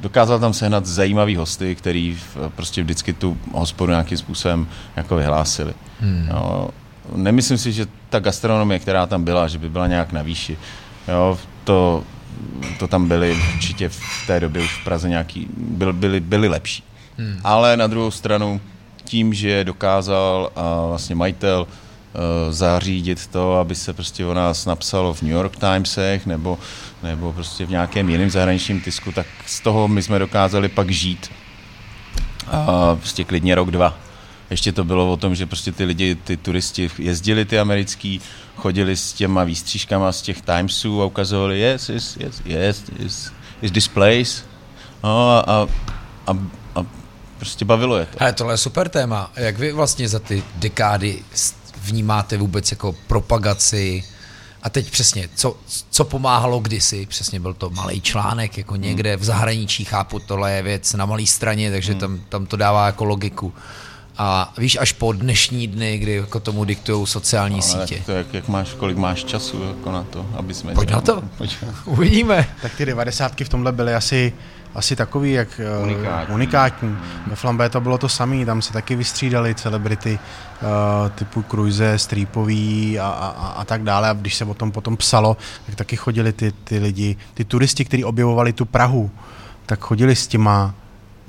dokázal 0.00 0.38
tam 0.38 0.52
sehnat 0.52 0.86
zajímavý 0.86 1.36
hosty, 1.36 1.74
který 1.74 2.18
prostě 2.56 2.82
vždycky 2.82 3.12
tu 3.12 3.38
hospodu 3.52 3.90
nějakým 3.90 4.18
způsobem 4.18 4.66
jako 4.96 5.16
vyhlásili. 5.16 5.74
Hmm. 6.00 6.28
Jo, 6.30 6.70
nemyslím 7.14 7.58
si, 7.58 7.72
že 7.72 7.86
ta 8.08 8.18
gastronomie, 8.18 8.78
která 8.78 9.06
tam 9.06 9.24
byla, 9.24 9.48
že 9.48 9.58
by 9.58 9.68
byla 9.68 9.86
nějak 9.86 10.12
na 10.12 10.22
výši. 10.22 10.58
Jo, 11.08 11.38
to, 11.64 12.04
to 12.78 12.88
tam 12.88 13.08
byly 13.08 13.38
určitě 13.54 13.88
v 13.88 14.00
té 14.26 14.40
době 14.40 14.62
už 14.62 14.80
v 14.80 14.84
Praze 14.84 15.08
nějaký, 15.08 15.46
byly, 15.56 15.92
byly, 15.92 16.20
byly 16.20 16.48
lepší. 16.48 16.82
Hmm. 17.20 17.40
Ale 17.44 17.76
na 17.76 17.86
druhou 17.86 18.10
stranu, 18.10 18.60
tím, 19.04 19.34
že 19.34 19.64
dokázal 19.64 20.50
a 20.56 20.86
vlastně 20.86 21.14
majitel 21.14 21.66
zařídit 22.50 23.26
to, 23.26 23.54
aby 23.56 23.74
se 23.74 23.92
prostě 23.92 24.26
o 24.26 24.34
nás 24.34 24.66
napsalo 24.66 25.14
v 25.14 25.22
New 25.22 25.32
York 25.32 25.56
Timesech 25.56 26.26
nebo, 26.26 26.58
nebo 27.02 27.32
prostě 27.32 27.66
v 27.66 27.70
nějakém 27.70 28.08
jiném 28.08 28.30
zahraničním 28.30 28.80
tisku, 28.80 29.12
tak 29.12 29.26
z 29.46 29.60
toho 29.60 29.88
my 29.88 30.02
jsme 30.02 30.18
dokázali 30.18 30.68
pak 30.68 30.90
žít 30.90 31.30
a 32.46 32.96
prostě 32.96 33.24
klidně 33.24 33.54
rok, 33.54 33.70
dva. 33.70 33.98
Ještě 34.50 34.72
to 34.72 34.84
bylo 34.84 35.12
o 35.12 35.16
tom, 35.16 35.34
že 35.34 35.46
prostě 35.46 35.72
ty 35.72 35.84
lidi, 35.84 36.14
ty 36.14 36.36
turisti 36.36 36.90
jezdili 36.98 37.44
ty 37.44 37.58
americký, 37.58 38.20
chodili 38.56 38.96
s 38.96 39.12
těma 39.12 39.44
výstřížkama 39.44 40.12
z 40.12 40.22
těch 40.22 40.40
Timesů 40.40 41.02
a 41.02 41.06
ukazovali, 41.06 41.60
yes, 41.60 41.88
yes, 41.88 42.16
yes, 42.16 42.42
yes, 42.44 42.84
yes, 42.98 43.32
is 43.62 43.72
this 43.72 43.88
place. 43.88 44.42
No 45.04 45.30
a, 45.30 45.40
a, 45.40 45.66
a 46.26 46.38
prostě 47.40 47.64
bavilo 47.64 47.96
je 47.98 48.06
to. 48.06 48.22
Ale 48.22 48.32
tohle 48.32 48.54
je 48.54 48.58
super 48.58 48.88
téma. 48.88 49.30
Jak 49.36 49.58
vy 49.58 49.72
vlastně 49.72 50.08
za 50.08 50.18
ty 50.18 50.42
dekády 50.56 51.18
vnímáte 51.82 52.36
vůbec 52.36 52.70
jako 52.70 52.94
propagaci 53.06 54.04
a 54.62 54.70
teď 54.70 54.90
přesně, 54.90 55.28
co, 55.34 55.56
co 55.90 56.04
pomáhalo 56.04 56.60
kdysi, 56.60 57.06
přesně 57.06 57.40
byl 57.40 57.54
to 57.54 57.70
malý 57.70 58.00
článek, 58.00 58.58
jako 58.58 58.76
někde 58.76 59.16
v 59.16 59.24
zahraničí, 59.24 59.84
chápu, 59.84 60.18
tohle 60.18 60.52
je 60.52 60.62
věc 60.62 60.92
na 60.94 61.06
malé 61.06 61.26
straně, 61.26 61.70
takže 61.70 61.92
Hmm. 61.92 62.00
tam, 62.00 62.20
tam 62.28 62.46
to 62.46 62.56
dává 62.56 62.86
jako 62.86 63.04
logiku. 63.04 63.52
A 64.18 64.52
víš, 64.58 64.78
až 64.80 64.92
po 64.92 65.12
dnešní 65.12 65.66
dny, 65.66 65.98
kdy 65.98 66.12
jako 66.14 66.40
tomu 66.40 66.64
diktují 66.64 67.06
sociální 67.06 67.54
Ale 67.54 67.62
sítě. 67.86 68.02
to 68.06 68.12
jak, 68.12 68.34
jak 68.34 68.48
máš, 68.48 68.68
kolik 68.74 68.96
máš 68.96 69.24
času 69.24 69.62
jako 69.62 69.92
na 69.92 70.02
to, 70.02 70.26
aby 70.36 70.54
jsme... 70.54 70.74
Pojď 70.74 70.90
na 70.90 71.00
to. 71.00 71.22
Pojď. 71.38 71.56
Uvidíme. 71.84 72.48
Tak 72.62 72.74
ty 72.74 72.86
devadesátky 72.86 73.44
v 73.44 73.48
tomhle 73.48 73.72
byly 73.72 73.94
asi, 73.94 74.32
asi 74.74 74.96
takový, 74.96 75.32
jak 75.32 75.48
eh, 75.60 75.82
Unikátní. 75.82 76.34
unikátní. 76.34 76.96
Ve 77.26 77.36
Flambé 77.36 77.68
to 77.68 77.80
bylo 77.80 77.98
to 77.98 78.08
samé, 78.08 78.46
tam 78.46 78.62
se 78.62 78.72
taky 78.72 78.96
vystřídali 78.96 79.54
celebrity 79.54 80.18
uh, 80.62 80.68
typu 81.10 81.42
Cruise, 81.50 81.98
Streepový 81.98 82.98
a, 83.00 83.06
a, 83.08 83.28
a, 83.56 83.64
tak 83.64 83.82
dále. 83.82 84.08
A 84.08 84.12
když 84.12 84.34
se 84.34 84.44
o 84.44 84.54
tom 84.54 84.70
potom 84.72 84.96
psalo, 84.96 85.36
tak 85.66 85.74
taky 85.74 85.96
chodili 85.96 86.32
ty, 86.32 86.52
ty 86.64 86.78
lidi, 86.78 87.16
ty 87.34 87.44
turisti, 87.44 87.84
kteří 87.84 88.04
objevovali 88.04 88.52
tu 88.52 88.64
Prahu, 88.64 89.10
tak 89.66 89.80
chodili 89.80 90.16
s 90.16 90.26
těma 90.26 90.74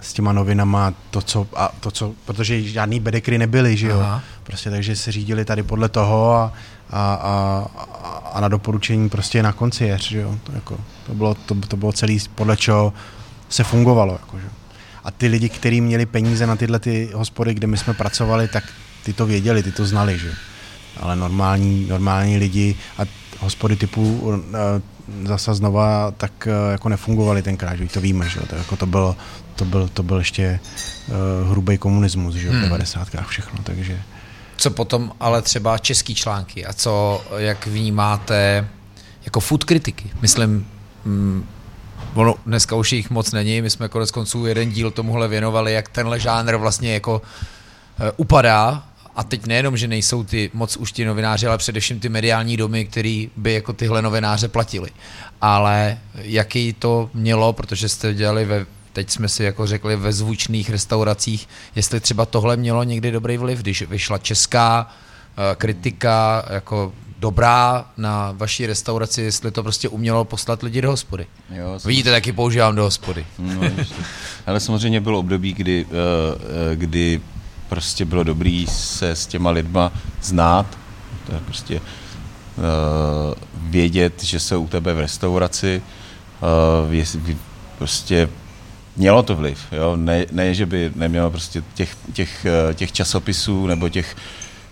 s 0.01 0.13
těma 0.13 0.33
novinama, 0.33 0.93
to, 1.11 1.21
co, 1.21 1.47
a 1.55 1.69
to, 1.79 1.91
co, 1.91 2.13
protože 2.25 2.61
žádný 2.63 2.99
bedekry 2.99 3.37
nebyly, 3.37 3.77
že 3.77 3.87
jo. 3.87 3.99
Aha. 3.99 4.21
Prostě 4.43 4.69
takže 4.69 4.95
se 4.95 5.11
řídili 5.11 5.45
tady 5.45 5.63
podle 5.63 5.89
toho 5.89 6.33
a, 6.35 6.53
a, 6.91 7.13
a, 7.13 7.65
a- 8.03 8.21
a 8.33 8.39
na 8.41 8.47
doporučení 8.47 9.09
prostě 9.09 9.43
na 9.43 9.51
konci 9.53 9.83
jeř, 9.85 10.09
že 10.09 10.19
jo. 10.19 10.35
To, 10.43 10.51
jako, 10.51 10.77
to, 11.07 11.13
bylo, 11.13 11.33
to, 11.35 11.55
to 11.67 11.77
bylo 11.77 11.91
celý 11.91 12.19
podle 12.35 12.57
čeho 12.57 12.93
se 13.51 13.63
fungovalo, 13.63 14.13
jako, 14.13 14.39
že? 14.39 14.47
A 15.03 15.11
ty 15.11 15.27
lidi, 15.27 15.49
kteří 15.49 15.81
měli 15.81 16.05
peníze 16.05 16.47
na 16.47 16.55
tyhle 16.55 16.79
ty 16.79 17.09
hospody, 17.13 17.53
kde 17.53 17.67
my 17.67 17.77
jsme 17.77 17.93
pracovali, 17.93 18.47
tak 18.47 18.63
ty 19.03 19.13
to 19.13 19.25
věděli, 19.25 19.63
ty 19.63 19.71
to 19.71 19.85
znali, 19.85 20.19
že? 20.19 20.33
Ale 20.97 21.15
normální, 21.15 21.85
normální 21.89 22.37
lidi 22.37 22.75
a 22.97 23.01
hospody 23.39 23.75
typu 23.75 24.19
uh, 24.19 24.35
zasa 25.27 25.53
znova 25.53 26.11
tak 26.11 26.47
uh, 26.47 26.71
jako 26.71 26.89
nefungovaly 26.89 27.41
tenkrát, 27.41 27.75
že 27.75 27.87
to 27.87 28.01
víme, 28.01 28.29
že? 28.29 28.39
To, 28.39 28.55
jako 28.55 28.75
to, 28.75 28.85
bylo, 28.85 29.15
to, 29.55 29.65
byl, 29.65 29.87
to 29.93 30.03
byl 30.03 30.17
ještě 30.17 30.59
uh, 31.07 31.51
hrubý 31.51 31.77
komunismus, 31.77 32.35
že 32.35 32.47
jo, 32.47 32.53
v 32.53 32.55
Hmm. 32.55 32.63
90. 32.63 33.07
všechno, 33.27 33.59
takže... 33.63 34.01
Co 34.57 34.71
potom 34.71 35.11
ale 35.19 35.41
třeba 35.41 35.77
český 35.77 36.15
články 36.15 36.65
a 36.65 36.73
co, 36.73 37.23
jak 37.37 37.67
vnímáte 37.67 38.67
jako 39.25 39.39
food 39.39 39.63
kritiky? 39.63 40.11
Myslím, 40.21 40.67
mm, 41.05 41.45
ono 42.13 42.35
dneska 42.45 42.75
už 42.75 42.93
jich 42.93 43.09
moc 43.09 43.31
není, 43.31 43.61
my 43.61 43.69
jsme 43.69 43.89
konec 43.89 44.11
konců 44.11 44.45
jeden 44.45 44.69
díl 44.69 44.91
tomuhle 44.91 45.27
věnovali, 45.27 45.73
jak 45.73 45.89
tenhle 45.89 46.19
žánr 46.19 46.55
vlastně 46.55 46.93
jako 46.93 47.21
eh, 47.99 48.11
upadá 48.17 48.83
a 49.15 49.23
teď 49.23 49.45
nejenom, 49.45 49.77
že 49.77 49.87
nejsou 49.87 50.23
ty 50.23 50.51
moc 50.53 50.77
už 50.77 50.91
ti 50.91 51.05
novináři, 51.05 51.47
ale 51.47 51.57
především 51.57 51.99
ty 51.99 52.09
mediální 52.09 52.57
domy, 52.57 52.85
který 52.85 53.31
by 53.35 53.53
jako 53.53 53.73
tyhle 53.73 54.01
novináře 54.01 54.47
platili. 54.47 54.89
Ale 55.41 55.97
jaký 56.15 56.73
to 56.73 57.09
mělo, 57.13 57.53
protože 57.53 57.89
jste 57.89 58.13
dělali 58.13 58.45
ve 58.45 58.65
teď 58.93 59.09
jsme 59.09 59.29
si 59.29 59.43
jako 59.43 59.67
řekli 59.67 59.95
ve 59.95 60.13
zvučných 60.13 60.69
restauracích, 60.69 61.47
jestli 61.75 61.99
třeba 61.99 62.25
tohle 62.25 62.57
mělo 62.57 62.83
někdy 62.83 63.11
dobrý 63.11 63.37
vliv, 63.37 63.59
když 63.59 63.81
vyšla 63.81 64.17
česká 64.17 64.89
eh, 64.89 65.55
kritika 65.55 66.45
jako 66.49 66.93
dobrá 67.21 67.85
na 67.97 68.33
vaší 68.37 68.65
restauraci, 68.65 69.21
jestli 69.21 69.51
to 69.51 69.63
prostě 69.63 69.89
umělo 69.89 70.25
poslat 70.25 70.63
lidi 70.63 70.81
do 70.81 70.89
hospody. 70.89 71.25
Jo, 71.49 71.79
Vidíte, 71.85 72.11
taky 72.11 72.31
používám 72.31 72.75
do 72.75 72.83
hospody. 72.83 73.25
No. 73.39 73.61
Ale 74.45 74.59
samozřejmě 74.59 75.01
bylo 75.01 75.19
období, 75.19 75.53
kdy, 75.53 75.85
eh, 75.89 75.93
eh, 76.71 76.75
kdy 76.75 77.21
prostě 77.69 78.05
bylo 78.05 78.23
dobrý 78.23 78.67
se 78.67 79.09
s 79.09 79.27
těma 79.27 79.49
lidma 79.49 79.91
znát, 80.21 80.77
to 81.27 81.33
je 81.33 81.39
prostě 81.45 81.75
eh, 81.75 81.81
vědět, 83.53 84.23
že 84.23 84.39
jsou 84.39 84.63
u 84.63 84.67
tebe 84.67 84.93
v 84.93 84.99
restauraci, 84.99 85.81
prostě 87.77 88.29
mělo 88.97 89.23
to 89.23 89.35
vliv, 89.35 89.59
jo? 89.71 89.95
Ne, 89.95 90.25
ne, 90.31 90.53
že 90.53 90.65
by 90.65 90.91
nemělo 90.95 91.31
prostě 91.31 91.63
těch, 91.73 91.95
těch, 92.13 92.45
těch 92.75 92.91
časopisů 92.91 93.67
nebo 93.67 93.89
těch, 93.89 94.15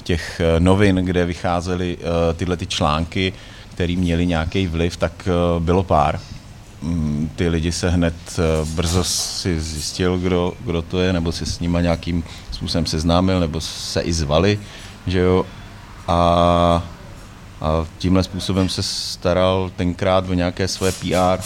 těch 0.09 0.41
eh, 0.41 0.59
novin, 0.59 0.95
kde 0.95 1.25
vycházely 1.25 1.97
eh, 2.01 2.33
tyhle 2.33 2.57
ty 2.57 2.65
články, 2.65 3.33
které 3.71 3.95
měly 3.95 4.25
nějaký 4.25 4.67
vliv, 4.67 4.97
tak 4.97 5.13
eh, 5.27 5.59
bylo 5.59 5.83
pár. 5.83 6.19
Mm, 6.81 7.29
Ty 7.35 7.49
lidi 7.49 7.71
se 7.71 7.89
hned 7.89 8.15
brzo 8.75 9.03
si 9.03 9.59
zjistil, 9.59 10.17
kdo, 10.17 10.53
kdo 10.65 10.81
to 10.81 10.99
je, 10.99 11.13
nebo 11.13 11.31
si 11.31 11.45
s 11.45 11.59
nima 11.59 11.81
nějakým 11.81 12.23
způsobem 12.51 12.85
seznámil, 12.85 13.39
nebo 13.39 13.61
se 13.61 14.01
i 14.01 14.13
zvali, 14.13 14.59
že 15.07 15.19
jo. 15.19 15.45
A, 16.07 16.17
a 17.61 17.85
tímhle 17.97 18.23
způsobem 18.23 18.69
se 18.69 18.83
staral 18.83 19.71
tenkrát 19.75 20.29
o 20.29 20.33
nějaké 20.33 20.67
své 20.67 20.91
PR, 20.91 21.37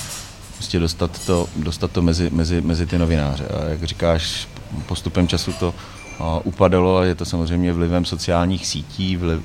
prostě 0.56 0.80
dostat 0.80 1.26
to, 1.26 1.48
dostat 1.56 1.92
to 1.92 2.02
mezi, 2.02 2.30
mezi, 2.30 2.62
mezi 2.62 2.86
ty 2.86 2.98
novináře. 2.98 3.46
A 3.48 3.70
jak 3.70 3.84
říkáš, 3.84 4.48
postupem 4.88 5.28
času 5.28 5.54
to 5.54 5.74
upadalo 6.44 6.98
a 6.98 7.06
je 7.06 7.16
to 7.16 7.26
samozřejmě 7.26 7.74
vlivem 7.74 8.06
sociálních 8.06 8.68
sítí, 8.68 9.18
vliv, 9.18 9.42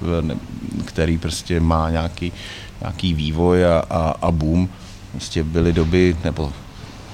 který 0.85 1.19
prostě 1.19 1.61
má 1.61 1.91
nějaký, 1.91 2.33
nějaký 2.81 3.15
vývoj 3.15 3.67
a, 3.67 3.83
a, 3.91 4.15
a 4.23 4.31
boom. 4.31 4.69
Prostě 5.13 5.45
byly 5.45 5.73
doby, 5.73 6.17
nebo 6.25 6.53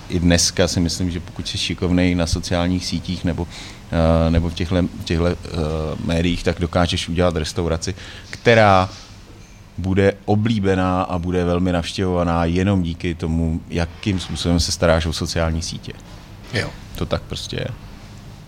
i 0.09 0.19
dneska 0.19 0.69
si 0.69 0.81
myslím, 0.81 1.11
že 1.11 1.21
pokud 1.21 1.49
jsi 1.49 1.59
šikovnej 1.59 2.15
na 2.15 2.27
sociálních 2.27 2.87
sítích 2.87 3.25
nebo, 3.25 3.47
eh, 3.93 4.31
nebo 4.31 4.49
v 4.51 4.55
těchto, 4.55 4.83
v 4.83 5.05
těchto 5.05 5.25
uh, 5.25 5.31
médiích, 6.05 6.43
tak 6.43 6.61
dokážeš 6.61 7.09
udělat 7.09 7.37
restauraci, 7.37 7.95
která 8.31 8.89
bude 9.79 10.13
oblíbená 10.25 11.03
a 11.03 11.19
bude 11.19 11.45
velmi 11.45 11.73
navštěvovaná 11.73 12.45
jenom 12.45 12.83
díky 12.83 13.15
tomu, 13.15 13.61
jakým 13.69 14.21
způsobem 14.21 14.61
se 14.61 14.73
staráš 14.73 15.07
o 15.07 15.13
sociální 15.13 15.63
sítě. 15.63 15.93
Jo. 16.53 16.71
To 16.97 17.07
tak 17.07 17.23
prostě 17.23 17.57
je. 17.57 17.69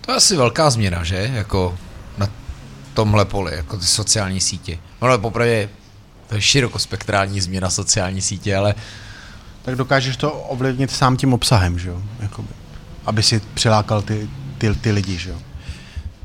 To 0.06 0.12
je 0.12 0.16
asi 0.16 0.36
velká 0.36 0.70
změna, 0.70 1.04
že? 1.04 1.30
Jako 1.34 1.78
na 2.18 2.28
tomhle 2.94 3.24
poli, 3.24 3.56
jako 3.56 3.76
ty 3.76 3.84
sociální 3.84 4.40
sítě. 4.40 4.78
No 5.02 5.08
ale 5.08 5.18
popravdě 5.18 5.68
to 6.28 6.34
je 6.34 6.40
širokospektrální 6.40 7.40
změna 7.40 7.70
sociální 7.70 8.22
sítě, 8.22 8.56
ale 8.56 8.74
Tak 9.62 9.76
dokážeš 9.76 10.16
to 10.16 10.32
ovlivnit 10.32 10.90
sám 10.90 11.16
tím 11.16 11.32
obsahem, 11.34 11.78
že 11.78 11.88
jo? 11.88 12.02
Jakoby. 12.20 12.48
Aby 13.06 13.22
si 13.22 13.40
přilákal 13.54 14.02
ty, 14.02 14.28
ty, 14.58 14.74
ty 14.74 14.90
lidi, 14.92 15.18
že 15.18 15.30
jo? 15.30 15.36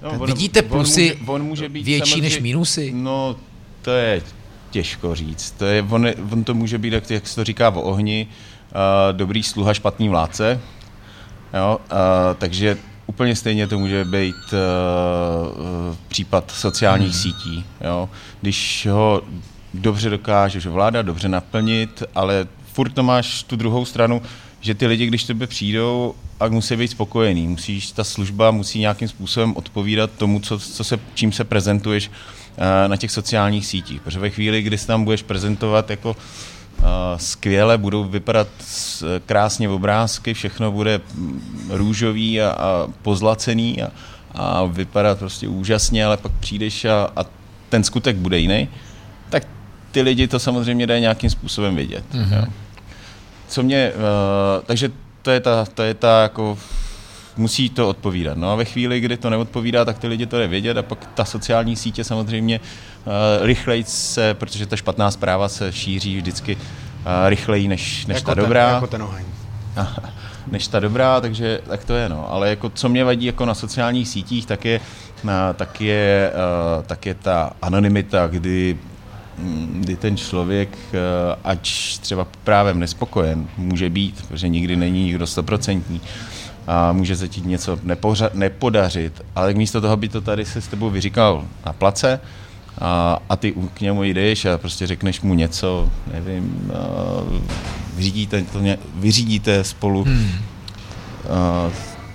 No, 0.01 0.25
Vidíte 0.25 0.61
plusy 0.61 1.11
on 1.13 1.17
může, 1.19 1.31
on 1.31 1.43
může 1.43 1.69
být 1.69 1.85
větší 1.85 2.09
samozřejmě- 2.09 2.29
než 2.29 2.39
mínusy? 2.39 2.91
No, 2.95 3.35
to 3.81 3.91
je 3.91 4.21
těžko 4.69 5.15
říct. 5.15 5.51
To 5.51 5.65
je, 5.65 5.83
on, 5.89 6.07
on 6.31 6.43
to 6.43 6.53
může 6.53 6.77
být, 6.77 6.93
jak, 6.93 7.09
jak 7.09 7.27
se 7.27 7.35
to 7.35 7.43
říká 7.43 7.69
o 7.69 7.81
ohni, 7.81 8.27
uh, 8.27 9.17
dobrý 9.17 9.43
sluha, 9.43 9.73
špatný 9.73 10.09
vládce. 10.09 10.59
Jo, 11.53 11.79
uh, 11.91 11.97
takže 12.37 12.77
úplně 13.11 13.35
stejně 13.35 13.67
to 13.67 13.79
může 13.79 14.05
být 14.05 14.35
uh, 14.53 15.95
případ 16.07 16.51
sociálních 16.51 17.11
hmm. 17.11 17.21
sítí. 17.21 17.65
Jo. 17.81 18.09
Když 18.41 18.87
ho 18.91 19.21
dobře 19.73 20.09
dokážeš 20.09 20.65
vláda 20.65 21.01
dobře 21.01 21.29
naplnit, 21.29 22.03
ale 22.15 22.47
furt 22.73 22.89
to 22.89 23.03
máš 23.03 23.43
tu 23.43 23.55
druhou 23.55 23.85
stranu, 23.85 24.21
že 24.61 24.75
ty 24.75 24.87
lidi, 24.87 25.05
když 25.05 25.23
tebe 25.23 25.47
přijdou, 25.47 26.15
a 26.39 26.47
musí 26.47 26.75
být 26.75 26.87
spokojení. 26.87 27.47
Musíš, 27.47 27.91
ta 27.91 28.03
služba 28.03 28.51
musí 28.51 28.79
nějakým 28.79 29.07
způsobem 29.07 29.53
odpovídat 29.55 30.11
tomu, 30.17 30.39
co, 30.39 30.59
co 30.59 30.83
se, 30.83 30.99
čím 31.13 31.31
se 31.31 31.43
prezentuješ 31.43 32.11
eh, 32.57 32.87
na 32.87 32.97
těch 32.97 33.11
sociálních 33.11 33.65
sítích. 33.65 34.01
Protože 34.01 34.19
ve 34.19 34.29
chvíli, 34.29 34.61
kdy 34.61 34.77
se 34.77 34.87
tam 34.87 35.03
budeš 35.03 35.23
prezentovat 35.23 35.89
jako 35.89 36.15
skvěle, 37.17 37.77
budou 37.77 38.03
vypadat 38.03 38.47
s- 38.59 39.19
krásně 39.25 39.69
obrázky, 39.69 40.33
všechno 40.33 40.71
bude 40.71 41.01
mm, 41.15 41.41
růžový 41.69 42.41
a, 42.41 42.49
a 42.51 42.87
pozlacený 43.01 43.81
a, 43.83 43.91
a 44.35 44.63
vypadat 44.65 45.19
prostě 45.19 45.47
úžasně, 45.47 46.05
ale 46.05 46.17
pak 46.17 46.31
přijdeš 46.39 46.85
a, 46.85 47.09
a 47.15 47.25
ten 47.69 47.83
skutek 47.83 48.15
bude 48.15 48.39
jiný, 48.39 48.69
tak 49.29 49.43
ty 49.91 50.01
lidi 50.01 50.27
to 50.27 50.39
samozřejmě 50.39 50.87
dají 50.87 51.01
nějakým 51.01 51.29
způsobem 51.29 51.75
vědět. 51.75 52.03
Mm-hmm. 52.13 52.37
Jo. 52.37 52.45
Co 53.47 53.63
mě, 53.63 53.91
uh, 53.95 54.63
takže 54.65 54.91
to 55.21 55.31
je 55.31 55.39
ta, 55.39 55.65
to 55.65 55.83
je 55.83 55.93
ta 55.93 56.21
jako 56.21 56.57
musí 57.37 57.69
to 57.69 57.89
odpovídat. 57.89 58.37
No 58.37 58.51
a 58.51 58.55
ve 58.55 58.65
chvíli, 58.65 58.99
kdy 58.99 59.17
to 59.17 59.29
neodpovídá, 59.29 59.85
tak 59.85 59.97
ty 59.97 60.07
lidi 60.07 60.25
to 60.25 60.39
nevědět 60.39 60.77
a 60.77 60.83
pak 60.83 61.09
ta 61.13 61.25
sociální 61.25 61.75
sítě 61.75 62.03
samozřejmě 62.03 62.59
uh, 62.59 63.45
rychleji 63.45 63.83
se, 63.83 64.33
protože 64.33 64.65
ta 64.65 64.75
špatná 64.75 65.11
zpráva 65.11 65.49
se 65.49 65.71
šíří 65.71 66.17
vždycky 66.17 66.55
uh, 66.55 66.61
rychleji 67.29 67.67
než, 67.67 68.05
než 68.05 68.15
jako 68.15 68.31
ta 68.31 68.35
ten, 68.35 68.43
dobrá. 68.43 68.69
Jako 68.69 68.87
ten 68.87 69.01
oheň. 69.01 69.25
než 70.51 70.67
ta 70.67 70.79
dobrá, 70.79 71.21
takže 71.21 71.61
tak 71.67 71.85
to 71.85 71.93
je, 71.93 72.09
no. 72.09 72.31
Ale 72.31 72.49
jako 72.49 72.69
co 72.69 72.89
mě 72.89 73.03
vadí 73.03 73.25
jako 73.25 73.45
na 73.45 73.53
sociálních 73.53 74.07
sítích, 74.07 74.45
tak 74.45 74.65
je, 74.65 74.79
na, 75.23 75.53
tak 75.53 75.81
je, 75.81 76.31
uh, 76.33 76.83
tak 76.83 77.05
je 77.05 77.13
ta 77.13 77.53
anonymita, 77.61 78.27
kdy 78.27 78.77
mm, 79.37 79.81
kdy 79.81 79.95
ten 79.95 80.17
člověk, 80.17 80.77
ač 81.43 81.97
třeba 81.97 82.27
právě 82.43 82.73
nespokojen, 82.73 83.47
může 83.57 83.89
být, 83.89 84.25
protože 84.27 84.47
nikdy 84.47 84.75
není 84.75 85.03
nikdo 85.03 85.27
stoprocentní, 85.27 86.01
a 86.67 86.91
může 86.91 87.15
se 87.15 87.27
ti 87.27 87.41
něco 87.41 87.75
nepořa- 87.75 88.29
nepodařit, 88.33 89.21
ale 89.35 89.53
místo 89.53 89.81
toho 89.81 89.97
by 89.97 90.09
to 90.09 90.21
tady 90.21 90.45
se 90.45 90.61
s 90.61 90.67
tebou 90.67 90.89
vyříkal 90.89 91.45
na 91.65 91.73
place, 91.73 92.19
a, 92.81 93.19
a 93.29 93.35
ty 93.35 93.53
k 93.73 93.81
němu 93.81 94.03
jdeš 94.03 94.45
a 94.45 94.57
prostě 94.57 94.87
řekneš 94.87 95.21
mu 95.21 95.33
něco, 95.33 95.89
nevím, 96.13 96.71
vyřídíte, 97.95 98.41
to 98.41 98.59
ně, 98.59 98.77
vyřídíte 98.95 99.63
spolu, 99.63 100.03
hmm. 100.03 100.31
a, 101.29 101.69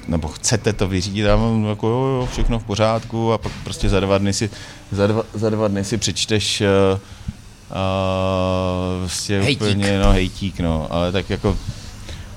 nebo 0.08 0.28
chcete 0.28 0.72
to 0.72 0.88
vyřídit, 0.88 1.28
a 1.28 1.36
mám 1.36 1.64
jako 1.64 1.86
jo, 1.88 2.04
jo, 2.04 2.28
všechno 2.32 2.58
v 2.58 2.64
pořádku 2.64 3.32
a 3.32 3.38
pak 3.38 3.52
prostě 3.64 3.88
za 3.88 4.00
dva 4.00 4.18
dny 4.18 4.32
si, 4.32 4.50
za 4.92 5.06
dva, 5.06 5.22
za 5.34 5.50
dva 5.50 5.68
dny 5.68 5.84
si 5.84 5.98
přečteš 5.98 6.60
a, 6.60 6.66
a, 7.70 7.82
prostě 9.00 9.40
hejtík. 9.40 9.62
úplně, 9.62 9.98
no 9.98 10.12
hejtík, 10.12 10.60
no, 10.60 10.86
ale 10.90 11.12
tak 11.12 11.30
jako 11.30 11.56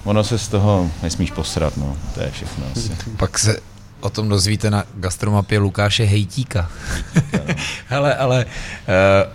ono 0.04 0.24
se 0.24 0.38
z 0.40 0.48
toho 0.48 0.92
nesmíš 1.04 1.32
posrat, 1.32 1.78
no, 1.78 1.98
to 2.14 2.22
je 2.22 2.32
všechno 2.32 2.66
asi. 2.76 2.92
Pak 3.18 3.40
se 3.40 3.60
o 4.00 4.10
tom 4.10 4.30
dozvíte 4.30 4.70
na 4.70 4.84
gastromapě 4.96 5.60
Lukáše 5.60 6.04
Hejtíka. 6.04 6.70
Hele, 7.88 8.16
ale 8.16 8.46
uh, 8.46 9.34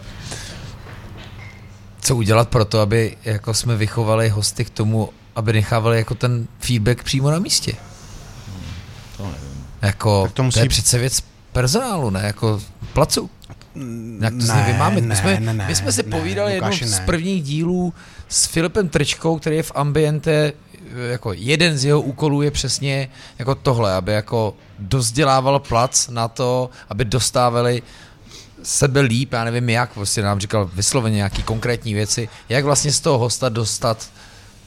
co 2.01 2.17
udělat 2.17 2.49
pro 2.49 2.65
to, 2.65 2.81
aby 2.81 3.17
jako 3.25 3.55
jsme 3.55 3.77
vychovali 3.77 4.29
hosty 4.29 4.65
k 4.65 4.71
tomu, 4.71 5.11
aby 5.37 5.53
nechávali 5.53 5.97
jako 5.99 6.15
ten 6.15 6.47
feedback 6.61 7.03
přímo 7.03 7.31
na 7.31 7.39
místě? 7.39 7.73
To 9.17 9.23
nevím. 9.23 9.65
Jako, 9.83 10.23
Tak 10.23 10.33
to 10.33 10.43
musí- 10.43 10.59
to 10.59 10.65
je 10.65 10.69
přece 10.69 10.99
věc 10.99 11.23
personálu, 11.53 12.11
ne 12.11 12.21
jako 12.25 12.61
placu. 12.93 13.31
Jak 13.51 13.59
to 13.59 13.81
Ne, 13.81 14.31
ne, 14.31 14.79
ne, 14.79 15.01
my, 15.01 15.17
jsme, 15.17 15.41
ne, 15.41 15.55
ne, 15.55 15.67
my 15.67 15.75
jsme 15.75 15.93
si 15.93 16.03
ne, 16.03 16.19
povídali 16.19 16.53
jednou 16.53 16.69
Lukáši, 16.69 16.87
z 16.87 16.99
ne. 16.99 17.07
prvních 17.07 17.43
dílů 17.43 17.95
s 18.35 18.47
Filipem 18.47 18.89
Trčkou, 18.89 19.39
který 19.39 19.57
je 19.57 19.63
v 19.63 19.73
Ambiente, 19.75 20.53
jako 21.11 21.33
jeden 21.33 21.79
z 21.79 21.85
jeho 21.85 22.01
úkolů 22.01 22.43
je 22.43 22.51
přesně 22.51 23.09
jako 23.39 23.55
tohle, 23.55 23.95
aby 23.95 24.13
jako 24.13 24.57
dozdělával 24.79 25.59
plac 25.59 26.09
na 26.09 26.29
to, 26.29 26.71
aby 26.89 27.05
dostávali 27.05 27.83
sebe 28.63 29.01
líp, 29.01 29.33
já 29.33 29.45
nevím 29.45 29.71
jak, 29.71 29.93
prostě 29.93 30.23
nám 30.23 30.41
říkal 30.41 30.71
vysloveně 30.75 31.17
nějaký 31.17 31.43
konkrétní 31.43 31.95
věci, 31.95 32.29
jak 32.49 32.65
vlastně 32.65 32.93
z 32.93 33.01
toho 33.01 33.19
hosta 33.19 33.49
dostat 33.49 34.11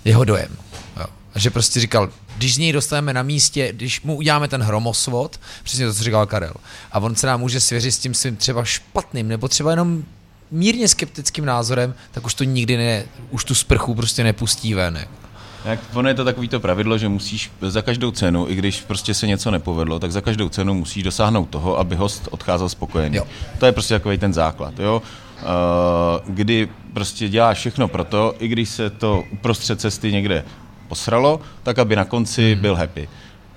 jeho 0.06 0.24
dojem. 0.24 0.58
Jo. 1.00 1.06
A 1.34 1.40
že 1.40 1.50
prostě 1.50 1.80
říkal, 1.80 2.10
když 2.38 2.56
z 2.56 2.58
něj 2.58 2.72
dostaneme 2.72 3.14
na 3.14 3.24
místě, 3.24 3.74
když 3.74 4.02
mu 4.02 4.16
uděláme 4.16 4.48
ten 4.48 4.62
hromosvod, 4.62 5.40
přesně 5.64 5.86
to, 5.88 5.94
co 5.94 6.04
říkal 6.04 6.26
Karel, 6.26 6.54
a 6.92 7.00
on 7.00 7.16
se 7.16 7.28
nám 7.28 7.40
může 7.40 7.60
svěřit 7.60 7.92
s 7.92 8.00
tím 8.00 8.14
svým 8.14 8.36
třeba 8.36 8.64
špatným, 8.64 9.28
nebo 9.28 9.48
třeba 9.48 9.72
jenom 9.72 10.04
mírně 10.52 10.88
skeptickým 10.88 11.46
názorem, 11.46 11.94
tak 12.12 12.26
už 12.26 12.34
to 12.34 12.44
nikdy 12.44 12.78
ne, 12.78 13.04
už 13.30 13.44
tu 13.44 13.56
sprchu 13.56 13.96
prostě 13.96 14.24
nepustí 14.24 14.74
ven. 14.74 14.98
jako. 14.98 15.28
Jak, 15.66 15.80
ono 15.94 16.10
je 16.10 16.16
to 16.16 16.26
takový 16.26 16.48
to 16.48 16.60
pravidlo, 16.60 16.98
že 16.98 17.10
musíš 17.10 17.52
za 17.62 17.82
každou 17.82 18.12
cenu, 18.12 18.46
i 18.50 18.56
když 18.56 18.82
prostě 18.82 19.14
se 19.14 19.28
něco 19.28 19.52
nepovedlo, 19.52 20.00
tak 20.00 20.12
za 20.12 20.22
každou 20.22 20.50
cenu 20.50 20.74
musíš 20.74 21.04
dosáhnout 21.04 21.50
toho, 21.50 21.80
aby 21.80 21.96
host 21.96 22.28
odcházel 22.32 22.70
spokojený. 22.70 23.18
Jo. 23.18 23.24
To 23.60 23.66
je 23.66 23.72
prostě 23.72 23.94
takový 23.94 24.18
ten 24.18 24.34
základ, 24.34 24.80
jo. 24.80 25.02
Uh, 25.38 26.34
kdy 26.36 26.70
prostě 26.94 27.30
děláš 27.30 27.58
všechno 27.58 27.88
pro 27.88 28.04
to, 28.04 28.34
i 28.40 28.48
když 28.48 28.70
se 28.70 28.90
to 28.90 29.24
uprostřed 29.32 29.82
cesty 29.82 30.12
někde 30.12 30.46
posralo, 30.88 31.40
tak 31.64 31.80
aby 31.80 31.96
na 31.96 32.06
konci 32.06 32.56
byl 32.56 32.76
happy. 32.76 33.10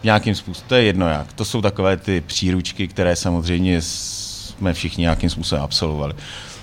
Nějakým 0.02 0.34
způsobem, 0.34 0.68
to 0.68 0.74
je 0.74 0.82
jedno 0.82 1.08
jak. 1.08 1.32
To 1.32 1.44
jsou 1.44 1.62
takové 1.62 1.96
ty 1.96 2.20
příručky, 2.20 2.88
které 2.88 3.16
samozřejmě 3.16 3.82
jsme 3.82 4.74
všichni 4.74 5.02
nějakým 5.02 5.30
způsobem 5.30 5.64
absolvovali. 5.64 6.14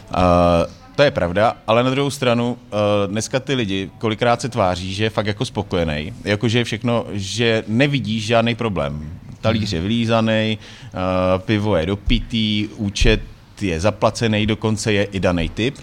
Uh, 0.09 0.71
to 0.95 1.03
je 1.03 1.11
pravda, 1.11 1.57
ale 1.67 1.83
na 1.83 1.89
druhou 1.89 2.09
stranu 2.09 2.51
uh, 2.51 2.79
dneska 3.11 3.39
ty 3.39 3.53
lidi 3.53 3.89
kolikrát 3.97 4.41
se 4.41 4.49
tváří, 4.49 4.93
že 4.93 5.03
je 5.03 5.09
fakt 5.09 5.25
jako 5.25 5.45
spokojený, 5.45 6.13
jakože 6.23 6.57
je 6.57 6.63
všechno, 6.63 7.05
že 7.11 7.63
nevidíš 7.67 8.25
žádný 8.25 8.55
problém. 8.55 9.19
Talíř 9.41 9.73
je 9.73 9.81
vylízaný, 9.81 10.57
uh, 10.57 11.41
pivo 11.41 11.75
je 11.75 11.85
dopitý, 11.85 12.67
účet 12.75 13.21
je 13.61 13.79
zaplacený, 13.79 14.45
dokonce 14.45 14.93
je 14.93 15.03
i 15.03 15.19
daný 15.19 15.49
typ, 15.49 15.75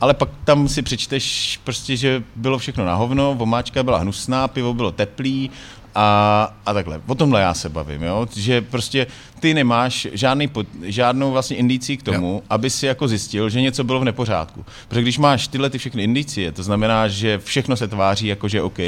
ale 0.00 0.14
pak 0.14 0.28
tam 0.44 0.68
si 0.68 0.82
přečteš 0.82 1.58
prostě, 1.64 1.96
že 1.96 2.22
bylo 2.36 2.58
všechno 2.58 2.84
na 2.84 2.94
hovno, 2.94 3.34
vomáčka 3.34 3.82
byla 3.82 3.98
hnusná, 3.98 4.48
pivo 4.48 4.74
bylo 4.74 4.92
teplý 4.92 5.50
a, 5.98 6.54
a 6.66 6.72
takhle. 6.72 7.00
O 7.06 7.14
tomhle 7.14 7.40
já 7.40 7.54
se 7.54 7.68
bavím, 7.68 8.02
jo? 8.02 8.26
že 8.36 8.60
prostě 8.60 9.06
ty 9.40 9.54
nemáš 9.54 10.06
žádný, 10.12 10.48
pod- 10.48 10.66
žádnou 10.82 11.32
vlastně 11.32 11.56
indicí 11.56 11.96
k 11.96 12.02
tomu, 12.02 12.32
jo. 12.32 12.42
aby 12.50 12.70
si 12.70 12.86
jako 12.86 13.08
zjistil, 13.08 13.48
že 13.50 13.60
něco 13.60 13.84
bylo 13.84 14.00
v 14.00 14.04
nepořádku. 14.04 14.64
Protože 14.88 15.02
když 15.02 15.18
máš 15.18 15.48
tyhle 15.48 15.70
ty 15.70 15.78
všechny 15.78 16.02
indicie, 16.02 16.52
to 16.52 16.62
znamená, 16.62 17.08
že 17.08 17.38
všechno 17.38 17.76
se 17.76 17.88
tváří 17.88 18.26
jako, 18.26 18.48
že 18.48 18.62
OK, 18.62 18.78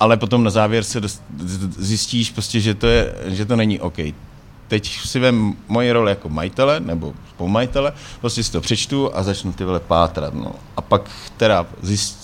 ale 0.00 0.16
potom 0.16 0.44
na 0.44 0.50
závěr 0.50 0.84
se 0.84 1.00
dost, 1.00 1.22
zjistíš 1.78 2.30
prostě, 2.30 2.60
že 2.60 2.74
to, 2.74 2.86
je, 2.86 3.14
že 3.26 3.44
to 3.44 3.56
není 3.56 3.80
OK. 3.80 3.98
Teď 4.68 5.00
si 5.00 5.18
vem 5.18 5.54
moji 5.68 5.92
roli 5.92 6.10
jako 6.10 6.28
majitele 6.28 6.80
nebo 6.80 7.14
spolumajitele, 7.28 7.92
prostě 8.20 8.42
si 8.42 8.52
to 8.52 8.60
přečtu 8.60 9.16
a 9.16 9.22
začnu 9.22 9.52
ty 9.52 9.64
vole 9.64 9.80
pátrat. 9.80 10.34
No. 10.34 10.52
A 10.76 10.80
pak 10.80 11.10
teda 11.36 11.66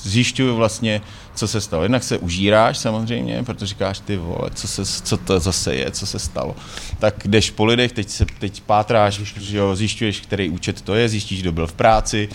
zjišťuju 0.03 0.57
vlastně, 0.57 1.01
co 1.35 1.49
se 1.49 1.61
stalo. 1.61 1.83
Jednak 1.83 2.03
se 2.03 2.19
užíráš 2.19 2.79
samozřejmě, 2.79 3.43
protože 3.43 3.67
říkáš 3.67 4.01
ty 4.01 4.17
vole, 4.17 4.51
co, 4.55 4.69
se, 4.69 4.85
co 4.85 5.17
to 5.17 5.41
zase 5.41 5.75
je, 5.75 5.91
co 5.91 6.07
se 6.07 6.19
stalo. 6.19 6.57
Tak 6.99 7.27
jdeš 7.27 7.51
po 7.51 7.65
lidech, 7.65 7.93
teď, 7.93 8.09
se, 8.09 8.27
teď 8.39 8.61
pátráš, 8.61 9.15
že 9.41 9.59
jo, 9.59 9.77
zjišťuješ, 9.77 10.21
který 10.21 10.51
účet 10.51 10.81
to 10.81 10.95
je, 10.95 11.09
zjistíš, 11.09 11.43
kdo 11.43 11.53
byl 11.53 11.67
v 11.67 11.73
práci, 11.73 12.29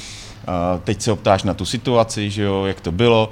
a 0.47 0.79
teď 0.83 1.01
se 1.01 1.11
optáš 1.11 1.43
na 1.43 1.53
tu 1.53 1.65
situaci, 1.65 2.29
že 2.29 2.43
jo, 2.43 2.65
jak 2.65 2.81
to 2.81 2.91
bylo. 2.91 3.29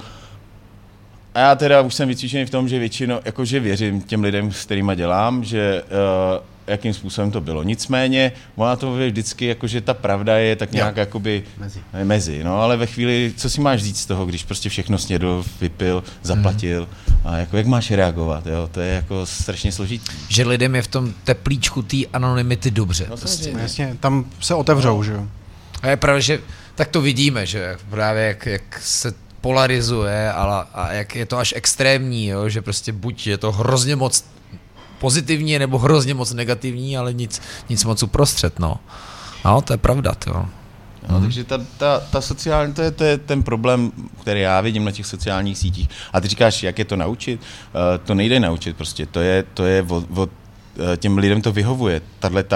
A 1.35 1.39
já 1.39 1.55
teda 1.55 1.81
už 1.81 1.93
jsem 1.93 2.07
vycvičený 2.07 2.45
v 2.45 2.49
tom, 2.49 2.69
že 2.69 2.79
většinou, 2.79 3.19
jakože 3.25 3.59
věřím 3.59 4.01
těm 4.01 4.23
lidem, 4.23 4.51
s 4.51 4.65
kterými 4.65 4.95
dělám, 4.95 5.43
že 5.43 5.83
uh, 5.83 6.43
jakým 6.67 6.93
způsobem 6.93 7.31
to 7.31 7.41
bylo. 7.41 7.63
Nicméně, 7.63 8.31
ona 8.55 8.75
to 8.75 8.99
je 8.99 9.09
vždycky, 9.09 9.45
jakože 9.45 9.81
ta 9.81 9.93
pravda 9.93 10.37
je 10.37 10.55
tak 10.55 10.71
nějak 10.71 10.97
jakoby 10.97 11.43
Mezi. 11.57 11.79
ne, 11.93 12.05
mezi, 12.05 12.43
no 12.43 12.61
ale 12.61 12.77
ve 12.77 12.85
chvíli, 12.85 13.33
co 13.37 13.49
si 13.49 13.61
máš 13.61 13.83
říct 13.83 13.99
z 13.99 14.05
toho, 14.05 14.25
když 14.25 14.43
prostě 14.43 14.69
všechno 14.69 14.97
snědl, 14.97 15.43
vypil, 15.61 16.03
zaplatil 16.21 16.87
a 17.25 17.37
jako 17.37 17.57
jak 17.57 17.65
máš 17.65 17.91
reagovat, 17.91 18.47
jo, 18.47 18.69
to 18.71 18.79
je 18.79 18.93
jako 18.93 19.25
strašně 19.25 19.71
složitý. 19.71 20.05
Že 20.29 20.43
lidem 20.43 20.75
je 20.75 20.81
v 20.81 20.87
tom 20.87 21.13
teplíčku 21.23 21.81
té 21.81 21.97
anonymity 22.13 22.71
dobře. 22.71 23.05
No, 23.09 23.17
prostě. 23.17 23.53
Jasně, 23.57 23.97
tam 23.99 24.25
se 24.39 24.53
otevřou, 24.55 25.03
že 25.03 25.13
jo. 25.13 25.27
A 25.81 25.87
je 25.87 25.97
pravda, 25.97 26.19
že 26.19 26.39
tak 26.75 26.87
to 26.87 27.01
vidíme, 27.01 27.45
že 27.45 27.77
právě 27.89 28.23
jak, 28.23 28.45
jak 28.45 28.81
se 28.81 29.13
polarizuje 29.41 30.31
a, 30.31 30.67
a 30.73 30.93
jak 30.93 31.15
je 31.15 31.25
to 31.25 31.37
až 31.37 31.53
extrémní, 31.57 32.27
jo? 32.27 32.49
že 32.49 32.61
prostě 32.61 32.91
buď 32.91 33.27
je 33.27 33.37
to 33.37 33.51
hrozně 33.51 33.95
moc 33.95 34.25
pozitivní, 34.99 35.59
nebo 35.59 35.77
hrozně 35.77 36.13
moc 36.13 36.33
negativní, 36.33 36.97
ale 36.97 37.13
nic, 37.13 37.41
nic 37.69 37.83
moc 37.83 38.03
uprostřed, 38.03 38.59
no. 38.59 38.77
No, 39.45 39.61
to 39.61 39.73
je 39.73 39.77
pravda, 39.77 40.13
to. 40.13 40.45
No, 41.09 41.21
takže 41.21 41.43
ta, 41.43 41.57
ta, 41.77 41.99
ta 41.99 42.21
sociální, 42.21 42.73
to 42.73 42.81
je, 42.81 42.91
to 42.91 43.03
je 43.03 43.17
ten 43.17 43.43
problém, 43.43 43.91
který 44.21 44.41
já 44.41 44.61
vidím 44.61 44.85
na 44.85 44.91
těch 44.91 45.05
sociálních 45.05 45.57
sítích. 45.57 45.89
A 46.13 46.21
ty 46.21 46.27
říkáš, 46.27 46.63
jak 46.63 46.79
je 46.79 46.85
to 46.85 46.95
naučit? 46.95 47.41
Uh, 47.41 48.05
to 48.05 48.13
nejde 48.13 48.39
naučit 48.39 48.77
prostě, 48.77 49.05
to 49.05 49.19
je, 49.19 49.43
to 49.53 49.65
je 49.65 49.85
od, 49.89 50.05
od 50.15 50.29
eh, 50.93 50.97
těm 50.97 51.17
lidem 51.17 51.41
to 51.41 51.51
vyhovuje, 51.51 52.01
tato, 52.19 52.55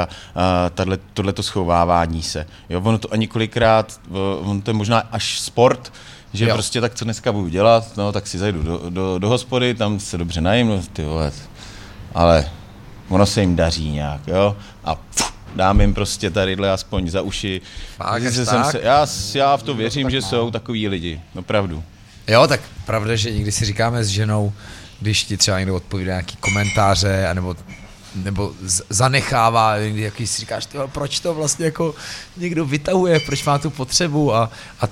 uh, 0.88 0.96
tohleto 1.14 1.44
schovávání 1.44 2.24
se. 2.24 2.46
Jo, 2.70 2.82
ono 2.84 2.98
to 2.98 3.14
ani 3.14 3.28
kolikrát, 3.28 4.00
ono 4.42 4.62
to 4.62 4.70
je 4.70 4.76
možná 4.76 5.00
až 5.00 5.40
sport, 5.40 5.94
že 6.34 6.44
Jo. 6.46 6.50
jo. 6.50 6.56
prostě 6.56 6.82
tak, 6.82 6.96
co 6.96 7.06
dneska 7.06 7.32
budu 7.32 7.48
dělat, 7.48 7.98
no 7.98 8.12
tak 8.12 8.28
si 8.28 8.38
zajdu 8.38 8.64
do, 8.64 8.82
do, 8.90 9.20
do 9.20 9.30
hospody, 9.30 9.74
tam 9.74 10.00
se 10.00 10.18
dobře 10.18 10.42
najím, 10.42 10.68
no 10.68 10.82
ty 10.94 11.04
vole, 11.04 11.32
ale 12.14 12.52
ono 13.10 13.26
se 13.26 13.42
jim 13.42 13.56
daří 13.56 13.92
nějak, 13.92 14.22
jo, 14.28 14.56
a 14.84 14.96
pff, 14.96 15.34
dám 15.56 15.82
jim 15.82 15.94
prostě 15.94 16.30
tadyhle 16.30 16.72
aspoň 16.72 17.10
za 17.10 17.22
uši. 17.22 17.62
Fakt, 17.98 18.24
jsem 18.24 18.46
tak? 18.46 18.72
se, 18.72 18.80
já, 18.84 19.08
já 19.34 19.58
v 19.58 19.64
to 19.64 19.74
věřím, 19.74 20.10
že 20.10 20.22
jsou 20.22 20.52
takový 20.52 20.88
lidi, 20.88 21.22
opravdu. 21.36 21.84
Jo, 22.28 22.48
tak 22.48 22.62
pravda, 22.86 23.16
že 23.16 23.32
někdy 23.32 23.52
si 23.52 23.66
říkáme 23.66 24.04
s 24.04 24.08
ženou, 24.08 24.54
když 25.00 25.24
ti 25.24 25.38
třeba 25.38 25.60
někdo 25.60 25.76
odpovídá 25.76 26.12
nějaký 26.12 26.36
komentáře, 26.36 27.28
anebo 27.28 27.56
nebo 28.16 28.54
zanechává, 28.90 29.80
někdy 29.80 30.02
jaký 30.02 30.28
si 30.28 30.40
říkáš, 30.40 30.68
proč 30.88 31.20
to 31.20 31.34
vlastně 31.34 31.66
jako 31.66 31.96
někdo 32.38 32.66
vytahuje, 32.66 33.20
proč 33.20 33.46
má 33.46 33.58
tu 33.58 33.70
potřebu 33.70 34.36
a, 34.36 34.52
a 34.82 34.88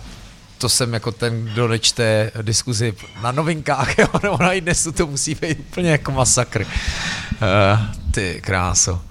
to 0.60 0.70
jsem 0.70 0.94
jako 0.94 1.12
ten, 1.12 1.46
kdo 1.46 1.68
nečte 1.68 2.32
diskuzi 2.42 2.94
na 3.22 3.32
novinkách, 3.32 3.98
jo, 3.98 4.08
nebo 4.24 4.38
na 4.40 4.60
dnesu 4.60 4.92
to 4.92 5.08
musí 5.08 5.36
být 5.36 5.60
úplně 5.60 5.92
jako 5.92 6.12
masakr. 6.12 6.62
Uh, 6.62 7.80
ty 8.12 8.42
kráso. 8.44 9.02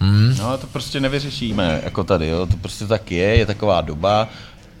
Hmm. 0.00 0.36
No 0.38 0.58
to 0.58 0.66
prostě 0.66 1.00
nevyřešíme, 1.00 1.80
jako 1.84 2.04
tady, 2.04 2.26
jo. 2.26 2.46
to 2.46 2.56
prostě 2.56 2.86
tak 2.86 3.12
je, 3.12 3.36
je 3.36 3.46
taková 3.46 3.80
doba, 3.80 4.28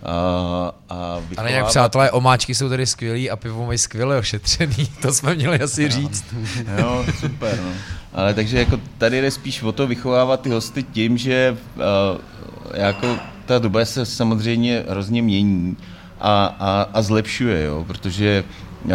a, 0.02 0.72
a 0.88 1.18
vychovávat... 1.18 1.38
Ale 1.38 1.52
jak 1.52 1.66
přátelé, 1.66 2.10
omáčky 2.10 2.54
jsou 2.54 2.68
tady 2.68 2.86
skvělý 2.86 3.30
a 3.30 3.36
pivo 3.36 3.66
mají 3.66 3.78
skvěle 3.78 4.18
ošetřený, 4.18 4.86
to 5.02 5.12
jsme 5.12 5.34
měli 5.34 5.60
asi 5.60 5.88
říct. 5.88 6.24
jo, 6.78 7.04
super, 7.20 7.60
no. 7.64 7.72
Ale 8.12 8.34
takže 8.34 8.58
jako 8.58 8.80
tady 8.98 9.20
jde 9.20 9.30
spíš 9.30 9.62
o 9.62 9.72
to 9.72 9.86
vychovávat 9.86 10.40
ty 10.40 10.50
hosty 10.50 10.82
tím, 10.82 11.18
že 11.18 11.56
uh, 11.76 11.82
jako 12.74 13.18
ta 13.48 13.58
doba 13.58 13.84
se 13.84 14.06
samozřejmě 14.06 14.84
hrozně 14.88 15.22
mění 15.22 15.76
a, 16.20 16.56
a, 16.60 16.88
a 16.92 17.02
zlepšuje, 17.02 17.64
jo, 17.64 17.84
protože 17.88 18.44
uh, 18.84 18.92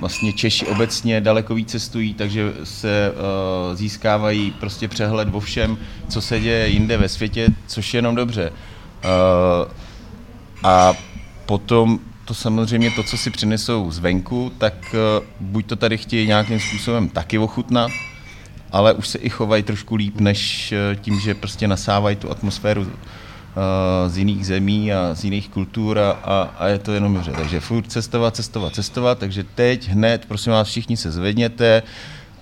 vlastně 0.00 0.32
Češi 0.32 0.66
obecně 0.66 1.20
daleko 1.20 1.54
víc 1.54 1.70
cestují, 1.70 2.14
takže 2.14 2.52
se 2.64 3.12
uh, 3.12 3.76
získávají 3.76 4.50
prostě 4.50 4.88
přehled 4.88 5.28
o 5.32 5.40
všem, 5.40 5.78
co 6.08 6.20
se 6.20 6.40
děje 6.40 6.68
jinde 6.68 6.96
ve 6.96 7.08
světě, 7.08 7.48
což 7.66 7.94
je 7.94 7.98
jenom 7.98 8.14
dobře. 8.14 8.50
Uh, 8.50 9.70
a 10.62 10.94
potom 11.46 11.98
to 12.24 12.34
samozřejmě 12.34 12.90
to, 12.90 13.02
co 13.02 13.16
si 13.16 13.30
přinesou 13.30 13.90
zvenku, 13.90 14.52
tak 14.58 14.74
uh, 14.94 15.26
buď 15.40 15.66
to 15.66 15.76
tady 15.76 15.98
chtějí 15.98 16.26
nějakým 16.26 16.60
způsobem 16.60 17.08
taky 17.08 17.38
ochutnat, 17.38 17.90
ale 18.72 18.92
už 18.92 19.08
se 19.08 19.18
i 19.18 19.28
chovají 19.28 19.62
trošku 19.62 19.94
líp, 19.94 20.20
než 20.20 20.74
tím, 21.00 21.20
že 21.20 21.34
prostě 21.34 21.68
nasávají 21.68 22.16
tu 22.16 22.30
atmosféru 22.30 22.86
z 24.06 24.16
jiných 24.16 24.46
zemí 24.46 24.92
a 24.92 25.14
z 25.14 25.24
jiných 25.24 25.48
kultur 25.48 25.98
a, 25.98 26.10
a, 26.10 26.42
a 26.58 26.66
je 26.66 26.78
to 26.78 26.92
jenom 26.92 27.14
dobře. 27.14 27.32
Takže 27.32 27.60
furt 27.60 27.92
cestovat, 27.92 28.36
cestovat, 28.36 28.74
cestovat, 28.74 29.18
takže 29.18 29.44
teď 29.54 29.88
hned, 29.88 30.24
prosím 30.26 30.52
vás, 30.52 30.68
všichni 30.68 30.96
se 30.96 31.12
zvedněte 31.12 31.82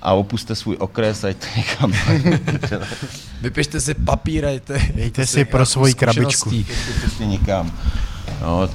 a 0.03 0.13
opuste 0.13 0.55
svůj 0.55 0.77
okres 0.79 1.25
a 1.25 1.29
jděte 1.29 1.47
někam. 1.57 1.93
Vypište 3.41 3.81
si 3.81 3.95
papír 3.95 4.47
a 4.47 4.51
jděte, 4.51 4.81
jděte 4.95 5.27
si 5.27 5.45
pro 5.45 5.67
svoji 5.67 5.95
krabičku. 5.95 6.51
Přesně 6.99 7.27
někam. 7.27 7.73
No. 8.41 8.71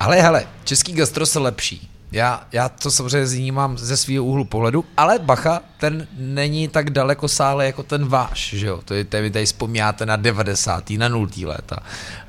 Ale 0.00 0.20
hele, 0.20 0.46
český 0.64 0.92
gastro 0.92 1.26
se 1.26 1.38
lepší. 1.38 1.88
Já, 2.12 2.46
já 2.52 2.68
to 2.68 2.90
samozřejmě 2.90 3.36
vnímám 3.36 3.78
ze 3.78 3.96
svého 3.96 4.24
úhlu 4.24 4.44
pohledu, 4.44 4.84
ale 4.96 5.18
bacha, 5.18 5.60
ten 5.78 6.06
není 6.18 6.68
tak 6.68 6.90
daleko 6.90 7.28
sále 7.28 7.66
jako 7.66 7.82
ten 7.82 8.06
váš, 8.06 8.54
že 8.56 8.66
jo? 8.66 8.80
To 8.84 8.94
je, 8.94 9.04
vy 9.04 9.30
tady 9.30 9.46
vzpomínáte 9.46 10.06
na 10.06 10.16
90. 10.16 10.90
na 10.90 11.08
0. 11.08 11.26
léta. 11.44 11.76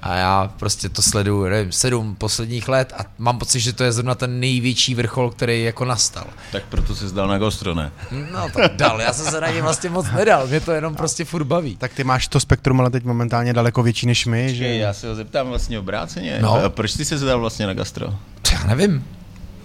A 0.02 0.16
já 0.16 0.54
prostě 0.58 0.90
to 0.90 1.02
sleduju, 1.02 1.44
nevím, 1.44 1.72
sedm 1.72 2.16
posledních 2.16 2.68
let 2.68 2.94
a 2.98 3.02
mám 3.18 3.40
pocit, 3.40 3.60
že 3.60 3.74
to 3.74 3.84
je 3.84 3.92
zrovna 3.92 4.16
ten 4.16 4.40
největší 4.40 4.96
vrchol, 4.96 5.32
který 5.32 5.64
jako 5.64 5.86
nastal. 5.86 6.26
Tak 6.52 6.64
proto 6.70 6.96
jsi 6.96 7.08
zdal 7.08 7.28
na 7.28 7.38
gostro, 7.38 7.76
ne? 7.76 7.92
No 8.32 8.50
tak 8.50 8.76
dal, 8.76 9.02
já 9.02 9.14
jsem 9.14 9.32
se 9.32 9.42
na 9.42 9.50
ně 9.50 9.62
vlastně 9.62 9.90
moc 9.90 10.06
nedal, 10.12 10.48
mě 10.48 10.60
to 10.60 10.72
jenom 10.72 10.96
prostě 10.96 11.26
furt 11.26 11.44
baví. 11.44 11.78
Tak 11.78 11.94
ty 11.94 12.04
máš 12.04 12.28
to 12.28 12.40
spektrum, 12.40 12.80
ale 12.80 12.90
teď 12.90 13.04
momentálně 13.04 13.54
daleko 13.54 13.84
větší 13.84 14.08
než 14.08 14.26
my, 14.26 14.56
že? 14.56 14.68
Já 14.68 14.94
se 14.94 15.08
ho 15.08 15.16
zeptám 15.16 15.48
vlastně 15.48 15.80
obráceně. 15.80 16.40
No. 16.42 16.70
Proč 16.70 16.92
jsi 16.92 17.06
se 17.06 17.18
zdal 17.18 17.40
vlastně 17.40 17.68
na 17.68 17.74
gastro? 17.74 18.16
Já 18.54 18.64
nevím. 18.64 19.06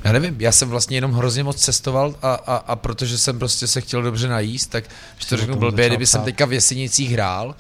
Já 0.07 0.13
nevím, 0.13 0.37
já 0.39 0.53
jsem 0.53 0.69
vlastně 0.69 0.97
jenom 0.97 1.13
hrozně 1.13 1.45
moc 1.45 1.57
cestoval 1.57 2.15
a, 2.23 2.35
a, 2.35 2.57
a 2.57 2.77
protože 2.77 3.19
jsem 3.19 3.39
prostě 3.39 3.67
se 3.67 3.81
chtěl 3.81 4.03
dobře 4.03 4.29
najíst, 4.29 4.71
tak 4.71 4.85
že 5.19 5.27
to 5.27 5.37
řeknu 5.37 5.57
blbě, 5.57 5.87
kdyby 5.87 6.07
jsem 6.07 6.23
teďka 6.23 6.47
v 6.47 6.53
Jesenicích 6.53 7.11
hrál 7.11 7.55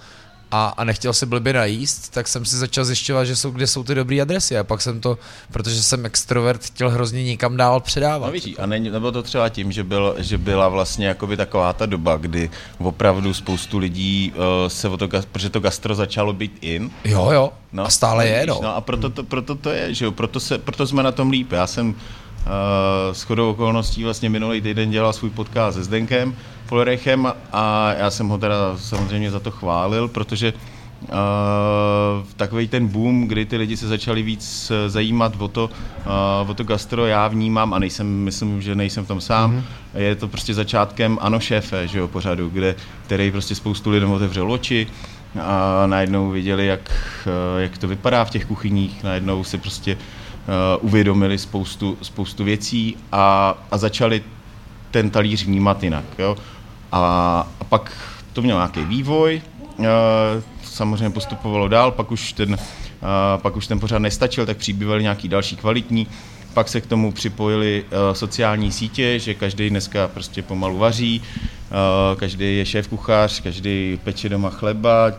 a, 0.50 0.66
a 0.76 0.84
nechtěl 0.84 1.12
se 1.12 1.26
blbě 1.26 1.52
najíst, 1.52 2.12
tak 2.12 2.28
jsem 2.28 2.44
si 2.44 2.56
začal 2.56 2.84
zjišťovat, 2.84 3.24
že 3.24 3.36
jsou, 3.36 3.50
kde 3.50 3.66
jsou 3.66 3.84
ty 3.84 3.94
dobré 3.94 4.20
adresy 4.20 4.58
a 4.58 4.64
pak 4.64 4.82
jsem 4.82 5.00
to, 5.00 5.18
protože 5.52 5.82
jsem 5.82 6.06
extrovert, 6.06 6.64
chtěl 6.64 6.90
hrozně 6.90 7.24
někam 7.24 7.56
dál 7.56 7.80
předávat. 7.80 8.34
No 8.34 8.52
a 8.58 8.66
ne, 8.66 8.80
nebylo 8.80 9.12
to 9.12 9.22
třeba 9.22 9.48
tím, 9.48 9.72
že, 9.72 9.84
byl, 9.84 10.14
že 10.18 10.38
byla 10.38 10.68
vlastně 10.68 11.06
jakoby 11.06 11.36
taková 11.36 11.72
ta 11.72 11.86
doba, 11.86 12.16
kdy 12.16 12.50
opravdu 12.78 13.34
spoustu 13.34 13.78
lidí 13.78 14.32
uh, 14.36 14.68
se 14.68 14.88
o 14.88 14.96
to, 14.96 15.08
protože 15.32 15.50
to 15.50 15.60
gastro 15.60 15.94
začalo 15.94 16.32
být 16.32 16.58
in. 16.60 16.90
Jo, 17.04 17.30
jo, 17.32 17.52
no, 17.72 17.84
a 17.84 17.90
stále 17.90 18.24
no, 18.24 18.30
je, 18.30 18.46
no. 18.46 18.60
no. 18.62 18.76
a 18.76 18.80
proto 18.80 19.10
to, 19.10 19.24
proto 19.24 19.54
to 19.54 19.70
je, 19.70 19.94
že 19.94 20.04
jo, 20.04 20.12
proto, 20.12 20.40
se, 20.40 20.58
proto 20.58 20.86
jsme 20.86 21.02
na 21.02 21.12
tom 21.12 21.30
líp. 21.30 21.52
Já 21.52 21.66
jsem 21.66 21.94
s 23.12 23.22
chodou 23.22 23.50
okolností 23.50 24.04
vlastně 24.04 24.30
minulý 24.30 24.60
týden 24.60 24.90
dělal 24.90 25.12
svůj 25.12 25.30
podcast 25.30 25.76
se 25.76 25.84
Zdenkem 25.84 26.36
Polrechem 26.68 27.32
a 27.52 27.92
já 27.92 28.10
jsem 28.10 28.28
ho 28.28 28.38
teda 28.38 28.56
samozřejmě 28.76 29.30
za 29.30 29.40
to 29.40 29.50
chválil, 29.50 30.08
protože 30.08 30.52
uh, 30.52 31.08
takový 32.36 32.68
ten 32.68 32.88
boom, 32.88 33.28
kdy 33.28 33.46
ty 33.46 33.56
lidi 33.56 33.76
se 33.76 33.88
začali 33.88 34.22
víc 34.22 34.72
zajímat 34.86 35.32
o 35.38 35.48
to, 35.48 35.70
uh, 36.44 36.50
o 36.50 36.54
to 36.54 36.64
gastro, 36.64 37.06
já 37.06 37.28
vnímám 37.28 37.74
a 37.74 37.78
nejsem, 37.78 38.24
myslím, 38.24 38.62
že 38.62 38.74
nejsem 38.74 39.04
v 39.04 39.08
tom 39.08 39.20
sám, 39.20 39.56
mm-hmm. 39.56 40.00
je 40.00 40.14
to 40.14 40.28
prostě 40.28 40.54
začátkem 40.54 41.18
Ano 41.20 41.40
šéfe, 41.40 41.88
že 41.88 41.98
jo, 41.98 42.08
pořadu, 42.08 42.48
kde, 42.48 42.74
který 43.04 43.30
prostě 43.30 43.54
spoustu 43.54 43.90
lidem 43.90 44.10
otevřel 44.10 44.52
oči, 44.52 44.86
a 45.42 45.86
najednou 45.86 46.30
viděli, 46.30 46.66
jak, 46.66 46.92
jak 47.58 47.78
to 47.78 47.88
vypadá 47.88 48.24
v 48.24 48.30
těch 48.30 48.46
kuchyních, 48.46 49.04
najednou 49.04 49.44
si 49.44 49.58
prostě 49.58 49.96
Eh, 49.96 50.35
uvědomili 50.80 51.38
spoustu, 51.38 51.98
spoustu 52.02 52.44
věcí 52.44 52.96
a, 53.12 53.54
a 53.70 53.78
začali 53.78 54.22
ten 54.90 55.10
talíř 55.10 55.44
vnímat 55.44 55.82
jinak. 55.82 56.04
Jo? 56.18 56.36
A, 56.92 57.00
a 57.60 57.64
pak 57.64 57.92
to 58.32 58.42
mělo 58.42 58.58
nějaký 58.58 58.84
vývoj, 58.84 59.42
uh, 59.78 59.86
samozřejmě 60.62 61.10
postupovalo 61.10 61.68
dál, 61.68 61.90
pak 61.90 62.10
už 62.12 62.32
ten, 62.32 62.52
uh, 62.52 62.58
pak 63.36 63.56
už 63.56 63.66
ten 63.66 63.80
pořád 63.80 63.98
nestačil, 63.98 64.46
tak 64.46 64.56
přibývaly 64.56 65.02
nějaký 65.02 65.28
další 65.28 65.56
kvalitní, 65.56 66.06
pak 66.54 66.68
se 66.68 66.80
k 66.80 66.86
tomu 66.86 67.12
připojili 67.12 67.84
uh, 67.84 68.14
sociální 68.14 68.72
sítě, 68.72 69.18
že 69.18 69.34
každý 69.34 69.70
dneska 69.70 70.08
prostě 70.08 70.42
pomalu 70.42 70.78
vaří, 70.78 71.22
každý 72.16 72.56
je 72.56 72.66
šéf 72.66 72.88
kuchař, 72.88 73.40
každý 73.40 73.98
peče 74.04 74.28
doma 74.28 74.50
chleba, 74.50 75.12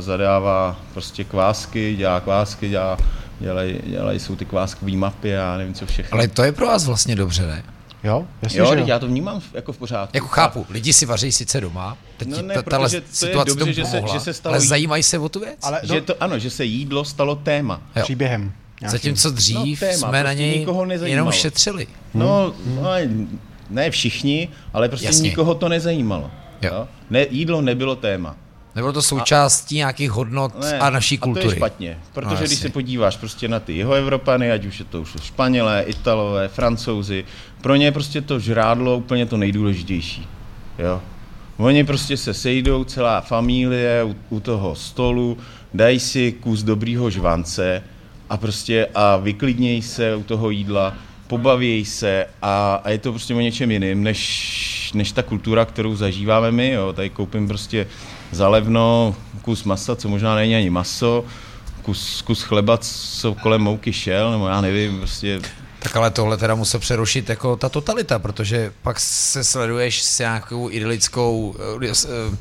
zadává 0.00 0.76
prostě 0.92 1.24
kvásky, 1.24 1.94
dělá 1.96 2.20
kvásky, 2.20 2.68
dělá 2.68 2.96
dělají, 3.40 3.78
dělají 3.86 4.20
jsou 4.20 4.36
ty 4.36 4.44
kváskový 4.44 4.96
mapy 4.96 5.36
a 5.36 5.56
nevím 5.56 5.74
co 5.74 5.86
všechno. 5.86 6.18
Ale 6.18 6.28
to 6.28 6.42
je 6.42 6.52
pro 6.52 6.66
vás 6.66 6.86
vlastně 6.86 7.16
dobře, 7.16 7.46
ne? 7.46 7.64
Jo, 8.04 8.26
jasně, 8.42 8.60
jo, 8.60 8.74
že 8.74 8.80
jo. 8.80 8.86
já 8.86 8.98
to 8.98 9.06
vnímám 9.06 9.40
jako 9.54 9.72
v 9.72 9.78
pořádku. 9.78 10.16
Jako 10.16 10.28
chápu, 10.28 10.66
lidi 10.70 10.92
si 10.92 11.06
vaří 11.06 11.32
sice 11.32 11.60
doma, 11.60 11.96
teď 12.16 12.28
no 12.28 12.42
ne, 12.42 12.54
tato 12.62 12.88
situace 13.10 13.54
dobře, 13.54 13.72
že 13.72 13.84
se, 13.84 14.02
že 14.12 14.20
se 14.20 14.34
stalo 14.34 14.54
ale 14.54 14.64
jí... 14.64 14.68
zajímají 14.68 15.02
se 15.02 15.18
o 15.18 15.28
tu 15.28 15.40
věc. 15.40 15.58
Ale 15.62 15.80
že 15.82 16.00
to, 16.00 16.22
ano, 16.22 16.38
že 16.38 16.50
se 16.50 16.64
jídlo 16.64 17.04
stalo 17.04 17.34
téma. 17.36 17.82
Jo. 17.96 18.02
Příběhem. 18.02 18.52
Nějakým. 18.80 18.98
Zatímco 18.98 19.30
dřív 19.30 19.82
no, 19.82 19.86
téma, 19.86 19.98
jsme 19.98 20.08
prostě 20.08 20.24
na 20.24 20.32
něj 20.32 20.66
jenom 21.04 21.32
šetřili. 21.32 21.86
No, 22.14 22.54
hmm. 22.64 22.76
no, 22.76 22.90
ne 23.70 23.90
všichni, 23.90 24.48
ale 24.72 24.88
prostě 24.88 25.06
Jasně. 25.06 25.28
nikoho 25.28 25.54
to 25.54 25.68
nezajímalo. 25.68 26.30
Jo. 26.62 26.70
Jo? 26.74 26.88
Ne, 27.10 27.26
jídlo 27.30 27.60
nebylo 27.60 27.96
téma. 27.96 28.36
Nebylo 28.74 28.92
to 28.92 29.02
součástí 29.02 29.76
a, 29.76 29.78
nějakých 29.78 30.10
hodnot 30.10 30.60
ne, 30.60 30.78
a 30.78 30.90
naší 30.90 31.18
kultury. 31.18 31.44
A 31.44 31.48
to 31.48 31.52
je 31.52 31.56
špatně, 31.56 31.98
protože 32.12 32.34
no, 32.34 32.46
když 32.46 32.58
se 32.58 32.68
podíváš 32.68 33.16
prostě 33.16 33.48
na 33.48 33.60
ty 33.60 33.76
jeho 33.76 33.92
Evropany, 33.92 34.52
ať 34.52 34.64
už 34.64 34.78
je 34.78 34.84
to 34.84 35.00
už 35.00 35.16
Španělé, 35.22 35.82
Italové, 35.82 36.48
Francouzi, 36.48 37.24
pro 37.60 37.76
ně 37.76 37.92
prostě 37.92 38.20
to 38.20 38.38
žrádlo 38.38 38.96
úplně 38.96 39.26
to 39.26 39.36
nejdůležitější. 39.36 40.26
Jo? 40.78 41.02
Oni 41.56 41.84
prostě 41.84 42.16
se 42.16 42.34
sejdou, 42.34 42.84
celá 42.84 43.20
familie 43.20 44.04
u, 44.04 44.16
u 44.30 44.40
toho 44.40 44.74
stolu, 44.74 45.38
dají 45.74 46.00
si 46.00 46.32
kus 46.32 46.62
dobrýho 46.62 47.10
žvance 47.10 47.82
a 48.30 48.36
prostě 48.36 48.88
a 48.94 49.16
vyklidnějí 49.16 49.82
se 49.82 50.16
u 50.16 50.22
toho 50.22 50.50
jídla, 50.50 50.94
pobaví 51.26 51.84
se 51.84 52.26
a, 52.42 52.80
a 52.84 52.90
je 52.90 52.98
to 52.98 53.12
prostě 53.12 53.34
o 53.34 53.40
něčem 53.40 53.70
jiným, 53.70 54.02
než, 54.02 54.92
než 54.94 55.12
ta 55.12 55.22
kultura, 55.22 55.64
kterou 55.64 55.96
zažíváme 55.96 56.52
my. 56.52 56.70
Jo? 56.70 56.92
Tady 56.92 57.10
koupím 57.10 57.48
prostě 57.48 57.86
za 58.32 58.48
levno 58.48 59.16
kus 59.42 59.64
masa, 59.64 59.96
co 59.96 60.08
možná 60.08 60.34
není 60.34 60.56
ani 60.56 60.70
maso, 60.70 61.24
kus, 61.82 62.22
kus 62.22 62.42
chleba, 62.42 62.78
co 62.78 63.34
kolem 63.34 63.62
mouky 63.62 63.92
šel, 63.92 64.30
nebo 64.30 64.48
já 64.48 64.60
nevím, 64.60 64.98
prostě 64.98 65.40
tak 65.84 65.96
ale 65.96 66.10
tohle 66.10 66.36
teda 66.36 66.54
musel 66.54 66.80
přerušit 66.80 67.28
jako 67.28 67.56
ta 67.56 67.68
totalita, 67.68 68.18
protože 68.18 68.72
pak 68.82 69.00
se 69.00 69.44
sleduješ 69.44 70.02
s 70.02 70.18
nějakou 70.18 70.70
idylickou, 70.70 71.56
eh, 71.82 71.88
eh, 71.88 72.36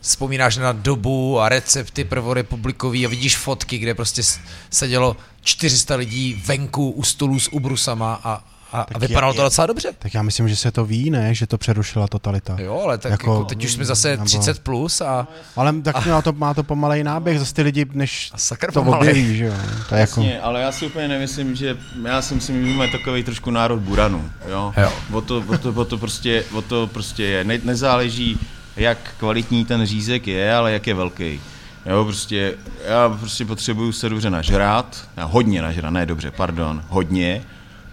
vzpomínáš 0.00 0.56
na 0.56 0.72
dobu 0.72 1.40
a 1.40 1.48
recepty 1.48 2.04
prvorepublikový 2.04 3.06
a 3.06 3.08
vidíš 3.08 3.36
fotky, 3.36 3.78
kde 3.78 3.94
prostě 3.94 4.22
sedělo 4.70 5.16
400 5.42 5.94
lidí 5.94 6.42
venku 6.46 6.90
u 6.90 7.02
stolů 7.02 7.40
s 7.40 7.52
ubrusama 7.52 8.20
a, 8.24 8.44
a, 8.72 8.86
a 8.94 8.98
vypadalo 8.98 9.32
je, 9.32 9.36
to 9.36 9.42
docela 9.42 9.66
dobře. 9.66 9.92
Tak 9.98 10.14
já 10.14 10.22
myslím, 10.22 10.48
že 10.48 10.56
se 10.56 10.70
to 10.70 10.84
ví, 10.84 11.10
ne? 11.10 11.34
Že 11.34 11.46
to 11.46 11.58
přerušila 11.58 12.06
totalita. 12.06 12.56
Jo, 12.60 12.80
ale 12.84 12.98
tak 12.98 13.10
jako, 13.10 13.32
jako 13.32 13.44
teď 13.44 13.64
už 13.64 13.72
jsme 13.72 13.84
zase 13.84 14.10
nebo, 14.10 14.24
30 14.24 14.58
plus 14.58 15.00
a... 15.00 15.28
Ale 15.56 15.72
tak 15.82 15.96
a, 15.96 16.10
má, 16.10 16.22
to, 16.22 16.32
má 16.32 16.54
to 16.54 16.62
pomalej 16.62 17.04
náběh, 17.04 17.38
zase 17.38 17.54
ty 17.54 17.62
lidi, 17.62 17.86
než 17.92 18.32
to 18.72 18.82
objeví, 18.82 19.36
že 19.36 19.44
jo. 19.44 19.54
To 19.88 19.94
je 19.94 20.00
jako... 20.00 20.24
ale 20.42 20.60
já 20.60 20.72
si 20.72 20.86
úplně 20.86 21.08
nemyslím, 21.08 21.54
že... 21.54 21.76
Já 22.04 22.22
si 22.22 22.34
myslím, 22.34 22.66
že 22.66 22.74
máme 22.74 22.92
takový 22.92 23.22
trošku 23.22 23.50
národ 23.50 23.80
buranu, 23.80 24.30
jo. 24.48 24.72
jo. 24.76 24.92
O, 25.12 25.20
to, 25.20 25.44
o, 25.48 25.58
to, 25.58 25.70
o, 25.70 25.84
to 25.84 25.98
prostě, 25.98 26.44
o 26.52 26.62
to 26.62 26.86
prostě 26.86 27.24
je. 27.24 27.44
Ne, 27.44 27.58
nezáleží, 27.64 28.38
jak 28.76 28.98
kvalitní 29.18 29.64
ten 29.64 29.86
řízek 29.86 30.26
je, 30.26 30.54
ale 30.54 30.72
jak 30.72 30.86
je 30.86 30.94
velký. 30.94 31.40
Jo, 31.86 32.04
prostě, 32.04 32.54
já 32.84 33.08
prostě 33.08 33.44
potřebuju 33.44 33.92
se 33.92 34.08
dobře 34.08 34.30
nažrát, 34.30 35.08
já 35.16 35.24
hodně 35.24 35.62
nažrát, 35.62 35.90
ne 35.90 36.06
dobře, 36.06 36.30
pardon, 36.30 36.82
hodně. 36.88 37.44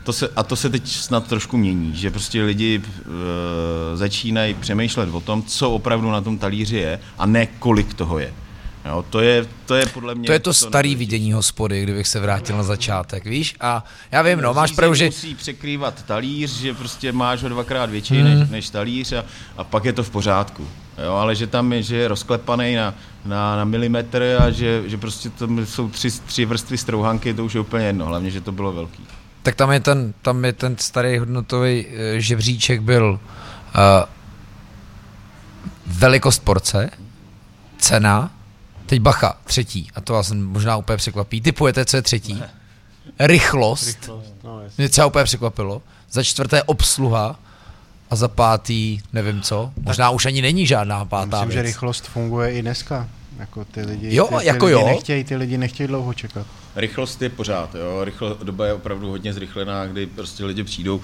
To 0.06 0.14
se, 0.14 0.30
a 0.36 0.44
to 0.44 0.56
se 0.56 0.70
teď 0.70 0.88
snad 0.88 1.28
trošku 1.28 1.58
mění, 1.58 1.96
že 1.96 2.12
prostě 2.12 2.44
lidi 2.44 2.82
e, 2.82 3.98
začínají 3.98 4.54
přemýšlet 4.54 5.10
o 5.14 5.20
tom, 5.20 5.44
co 5.44 5.72
opravdu 5.72 6.12
na 6.12 6.22
tom 6.22 6.38
talíři 6.38 6.76
je 6.76 7.00
a 7.18 7.26
ne 7.26 7.46
kolik 7.46 7.94
toho 7.94 8.20
je. 8.20 8.34
Jo, 8.86 9.06
to, 9.10 9.22
je, 9.22 9.46
to 9.66 9.76
je 9.76 9.86
podle 9.86 10.16
mě... 10.16 10.28
To 10.28 10.34
je 10.34 10.40
to, 10.40 10.50
to 10.50 10.54
starý 10.54 10.96
vidění 10.96 11.34
hospody, 11.34 11.84
kdybych 11.84 12.08
se 12.08 12.20
vrátil 12.20 12.58
na 12.58 12.64
začátek, 12.64 13.26
víš? 13.26 13.56
A 13.62 13.84
já 14.12 14.22
vím, 14.22 14.42
no, 14.42 14.54
máš 14.54 14.72
pravdu, 14.72 14.96
že... 14.96 15.06
musí 15.06 15.36
překrývat 15.36 16.04
talíř, 16.04 16.60
že 16.60 16.74
prostě 16.74 17.12
máš 17.12 17.44
ho 17.44 17.50
dvakrát 17.50 17.90
větší 17.90 18.16
hmm. 18.16 18.40
než, 18.40 18.50
než 18.50 18.70
talíř 18.70 19.14
a, 19.14 19.26
a 19.58 19.64
pak 19.64 19.86
je 19.86 19.94
to 19.94 20.04
v 20.04 20.10
pořádku. 20.10 20.68
Jo, 21.06 21.14
ale 21.14 21.36
že 21.36 21.48
tam 21.48 21.74
je, 21.74 21.84
že 21.84 21.96
je 21.96 22.08
rozklepaný 22.08 22.76
na, 22.76 22.96
na, 23.26 23.56
na 23.56 23.64
milimetr 23.64 24.38
a 24.40 24.50
že, 24.50 24.84
že 24.86 24.98
prostě 24.98 25.30
tam 25.30 25.66
jsou 25.66 25.90
tři, 25.90 26.12
tři 26.26 26.46
vrstvy 26.46 26.78
strouhanky, 26.78 27.34
to 27.34 27.46
už 27.46 27.54
je 27.54 27.62
úplně 27.62 27.86
jedno, 27.86 28.06
hlavně, 28.06 28.32
že 28.32 28.42
to 28.42 28.52
bylo 28.52 28.74
velký. 28.74 29.04
Tak 29.46 29.56
tam 29.56 29.72
je 29.72 29.80
ten, 29.80 30.14
tam 30.22 30.46
je 30.46 30.54
ten 30.54 30.78
starý 30.78 31.18
hodnotový 31.18 31.86
uh, 31.86 31.92
žebříček 32.18 32.82
byl 32.82 33.10
uh, 33.10 33.80
velikost 35.86 36.40
porce, 36.40 36.90
cena, 37.78 38.32
teď 38.86 39.00
bacha, 39.00 39.38
třetí, 39.44 39.90
a 39.96 40.02
to 40.02 40.14
vás 40.14 40.32
možná 40.32 40.78
úplně 40.78 40.98
překvapí. 40.98 41.42
Typujete, 41.42 41.86
co 41.86 41.98
je 41.98 42.02
třetí? 42.02 42.34
Ne. 42.34 42.50
Rychlost. 43.20 43.88
Rychlost. 43.88 44.34
No, 44.44 44.62
Mě 44.78 44.90
třeba 44.90 45.08
úplně 45.08 45.24
překvapilo. 45.24 45.82
Za 46.12 46.24
čtvrté 46.24 46.64
obsluha 46.64 47.40
a 48.10 48.16
za 48.16 48.28
pátý 48.28 49.00
nevím 49.14 49.42
co. 49.42 49.72
Možná 49.82 50.08
tak, 50.08 50.16
už 50.16 50.26
ani 50.26 50.42
není 50.42 50.68
žádná 50.68 51.06
pátá 51.06 51.26
Myslím, 51.26 51.50
věc. 51.50 51.54
že 51.58 51.62
rychlost 51.62 52.06
funguje 52.08 52.52
i 52.52 52.62
dneska. 52.62 53.08
Jako 53.40 53.66
ty 53.66 53.82
lidi, 53.82 54.16
jo, 54.16 54.28
ty, 54.28 54.36
ty 54.40 54.46
jako 54.46 54.66
lidi 54.66 54.80
jo. 54.80 54.86
Nechtějí, 54.86 55.24
ty 55.24 55.36
lidi 55.36 55.58
nechtějí 55.58 55.88
dlouho 55.88 56.14
čekat. 56.14 56.48
Rychlost 56.76 57.22
je 57.22 57.30
pořád, 57.30 57.76
jo. 57.76 58.04
Rychlo, 58.04 58.38
doba 58.44 58.66
je 58.66 58.74
opravdu 58.74 59.10
hodně 59.10 59.34
zrychlená, 59.34 59.86
kdy 59.86 60.06
prostě 60.06 60.46
lidi 60.46 60.64
přijdou 60.64 61.02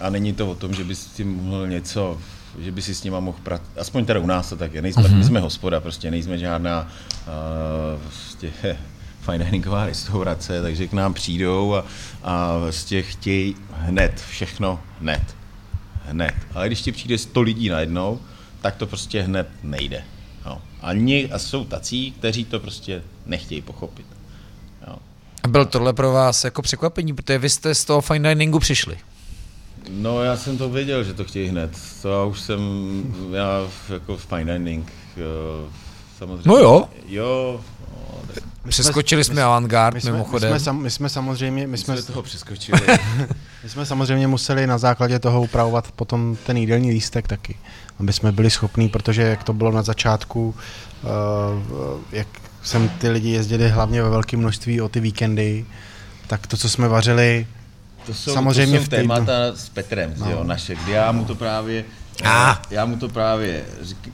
a 0.00 0.10
není 0.10 0.32
to 0.32 0.50
o 0.50 0.54
tom, 0.54 0.74
že 0.74 0.84
bys 0.84 1.06
tím 1.06 1.34
mohl 1.34 1.68
něco 1.68 2.18
že 2.58 2.72
by 2.72 2.82
si 2.82 2.94
s 2.94 3.04
nima 3.04 3.20
mohl 3.20 3.38
prat, 3.42 3.62
aspoň 3.76 4.04
teda 4.04 4.20
u 4.20 4.26
nás 4.26 4.48
to 4.48 4.56
tak 4.56 4.74
je, 4.74 4.82
nejsme, 4.82 5.02
mm-hmm. 5.02 5.26
jsme 5.26 5.40
hospoda, 5.40 5.80
prostě 5.80 6.10
nejsme 6.10 6.38
žádná 6.38 6.88
uh, 7.26 8.02
prostě, 8.02 8.52
fine 9.20 9.44
diningová 9.44 9.86
restaurace, 9.86 10.62
takže 10.62 10.86
k 10.86 10.92
nám 10.92 11.14
přijdou 11.14 11.74
a, 11.74 11.84
a 12.22 12.58
prostě 12.60 13.02
chtějí 13.02 13.56
hned, 13.72 14.24
všechno 14.30 14.80
hned. 15.00 15.36
Hned. 16.06 16.34
Ale 16.54 16.66
když 16.66 16.82
ti 16.82 16.92
přijde 16.92 17.18
100 17.18 17.42
lidí 17.42 17.68
najednou, 17.68 18.20
tak 18.60 18.76
to 18.76 18.86
prostě 18.86 19.22
hned 19.22 19.48
nejde. 19.62 20.04
Jo. 20.46 20.58
A, 20.80 20.92
ně, 20.92 21.28
a 21.28 21.38
jsou 21.38 21.64
tací, 21.64 22.10
kteří 22.12 22.44
to 22.44 22.60
prostě 22.60 23.02
nechtějí 23.26 23.62
pochopit. 23.62 24.06
Jo. 24.86 24.96
A 25.42 25.48
byl 25.48 25.64
tohle 25.64 25.92
pro 25.92 26.12
vás 26.12 26.44
jako 26.44 26.62
překvapení, 26.62 27.14
protože 27.14 27.38
vy 27.38 27.50
jste 27.50 27.74
z 27.74 27.84
toho 27.84 28.00
fine 28.00 28.34
diningu 28.34 28.58
přišli. 28.58 28.98
No 29.90 30.22
já 30.22 30.36
jsem 30.36 30.58
to 30.58 30.68
věděl, 30.70 31.04
že 31.04 31.14
to 31.14 31.24
chtějí 31.24 31.48
hned. 31.48 31.70
To 32.02 32.08
já 32.08 32.24
už 32.24 32.40
jsem, 32.40 32.60
já 33.32 33.60
jako 33.92 34.16
fine 34.16 34.58
dining, 34.58 34.92
samozřejmě. 36.18 36.42
No 36.46 36.56
jo. 36.56 36.88
Jo. 37.06 37.60
No, 38.64 38.70
Přeskočili 38.70 39.24
jsme, 39.24 39.34
jsme 39.34 39.42
avantgard 39.42 39.94
my 39.94 40.00
jsme, 40.00 40.12
mimochodem. 40.12 40.52
My 40.52 40.60
jsme, 40.60 40.64
sam, 40.64 40.82
my 40.82 40.90
jsme 40.90 41.08
samozřejmě, 41.08 41.66
my, 41.66 41.70
my 41.70 41.78
jsme, 41.78 41.96
jsme 41.96 42.02
toho 42.02 42.22
přeskočili. 42.22 42.80
my 43.62 43.68
jsme 43.68 43.86
samozřejmě 43.86 44.26
museli 44.26 44.66
na 44.66 44.78
základě 44.78 45.18
toho 45.18 45.42
upravovat 45.42 45.92
potom 45.92 46.36
ten 46.46 46.56
jídelní 46.56 46.90
lístek 46.90 47.28
taky, 47.28 47.56
aby 48.00 48.12
jsme 48.12 48.32
byli 48.32 48.50
schopní, 48.50 48.88
protože 48.88 49.22
jak 49.22 49.44
to 49.44 49.52
bylo 49.52 49.72
na 49.72 49.82
začátku, 49.82 50.54
uh, 51.02 51.10
jak 52.12 52.26
jsem 52.62 52.88
ty 52.88 53.08
lidi 53.08 53.30
jezdili 53.30 53.68
hlavně 53.68 54.02
ve 54.02 54.10
velkém 54.10 54.40
množství 54.40 54.80
o 54.80 54.88
ty 54.88 55.00
víkendy, 55.00 55.64
tak 56.26 56.46
to, 56.46 56.56
co 56.56 56.68
jsme 56.68 56.88
vařili, 56.88 57.46
to 58.06 58.14
jsou, 58.14 58.34
Samozřejmě 58.34 58.78
to 58.78 58.84
jsou 58.84 58.90
témata 58.90 59.32
s 59.54 59.68
Petrem, 59.68 60.14
no. 60.16 60.30
jo, 60.30 60.44
naše, 60.44 60.74
kdy 60.74 60.92
já 60.92 61.12
mu 61.12 61.24
to 61.24 61.34
právě, 61.34 61.84
ah. 62.24 62.56
já 62.70 62.84
mu 62.84 62.96
to 62.96 63.08
právě 63.08 63.64
řík, 63.82 64.12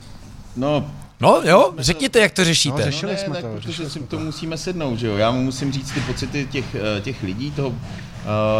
no, 0.55 0.91
No 1.21 1.41
jo, 1.43 1.73
řekněte, 1.77 2.19
jak 2.19 2.31
to 2.31 2.43
řešíte. 2.43 2.77
No, 2.77 2.83
řešili 2.83 3.11
no, 3.11 3.17
ne, 3.17 3.25
jsme 3.25 3.33
tak 3.33 3.43
to. 3.43 3.61
Protože 3.61 3.89
si 3.89 3.99
to 3.99 4.19
musíme 4.19 4.57
sednout, 4.57 4.99
že 4.99 5.07
jo. 5.07 5.17
Já 5.17 5.31
mu 5.31 5.43
musím 5.43 5.71
říct 5.71 5.91
ty 5.91 5.99
pocity 5.99 6.47
těch, 6.51 6.75
eh, 6.75 7.01
těch 7.01 7.23
lidí, 7.23 7.51
toho, 7.51 7.69
uh, 7.69 7.75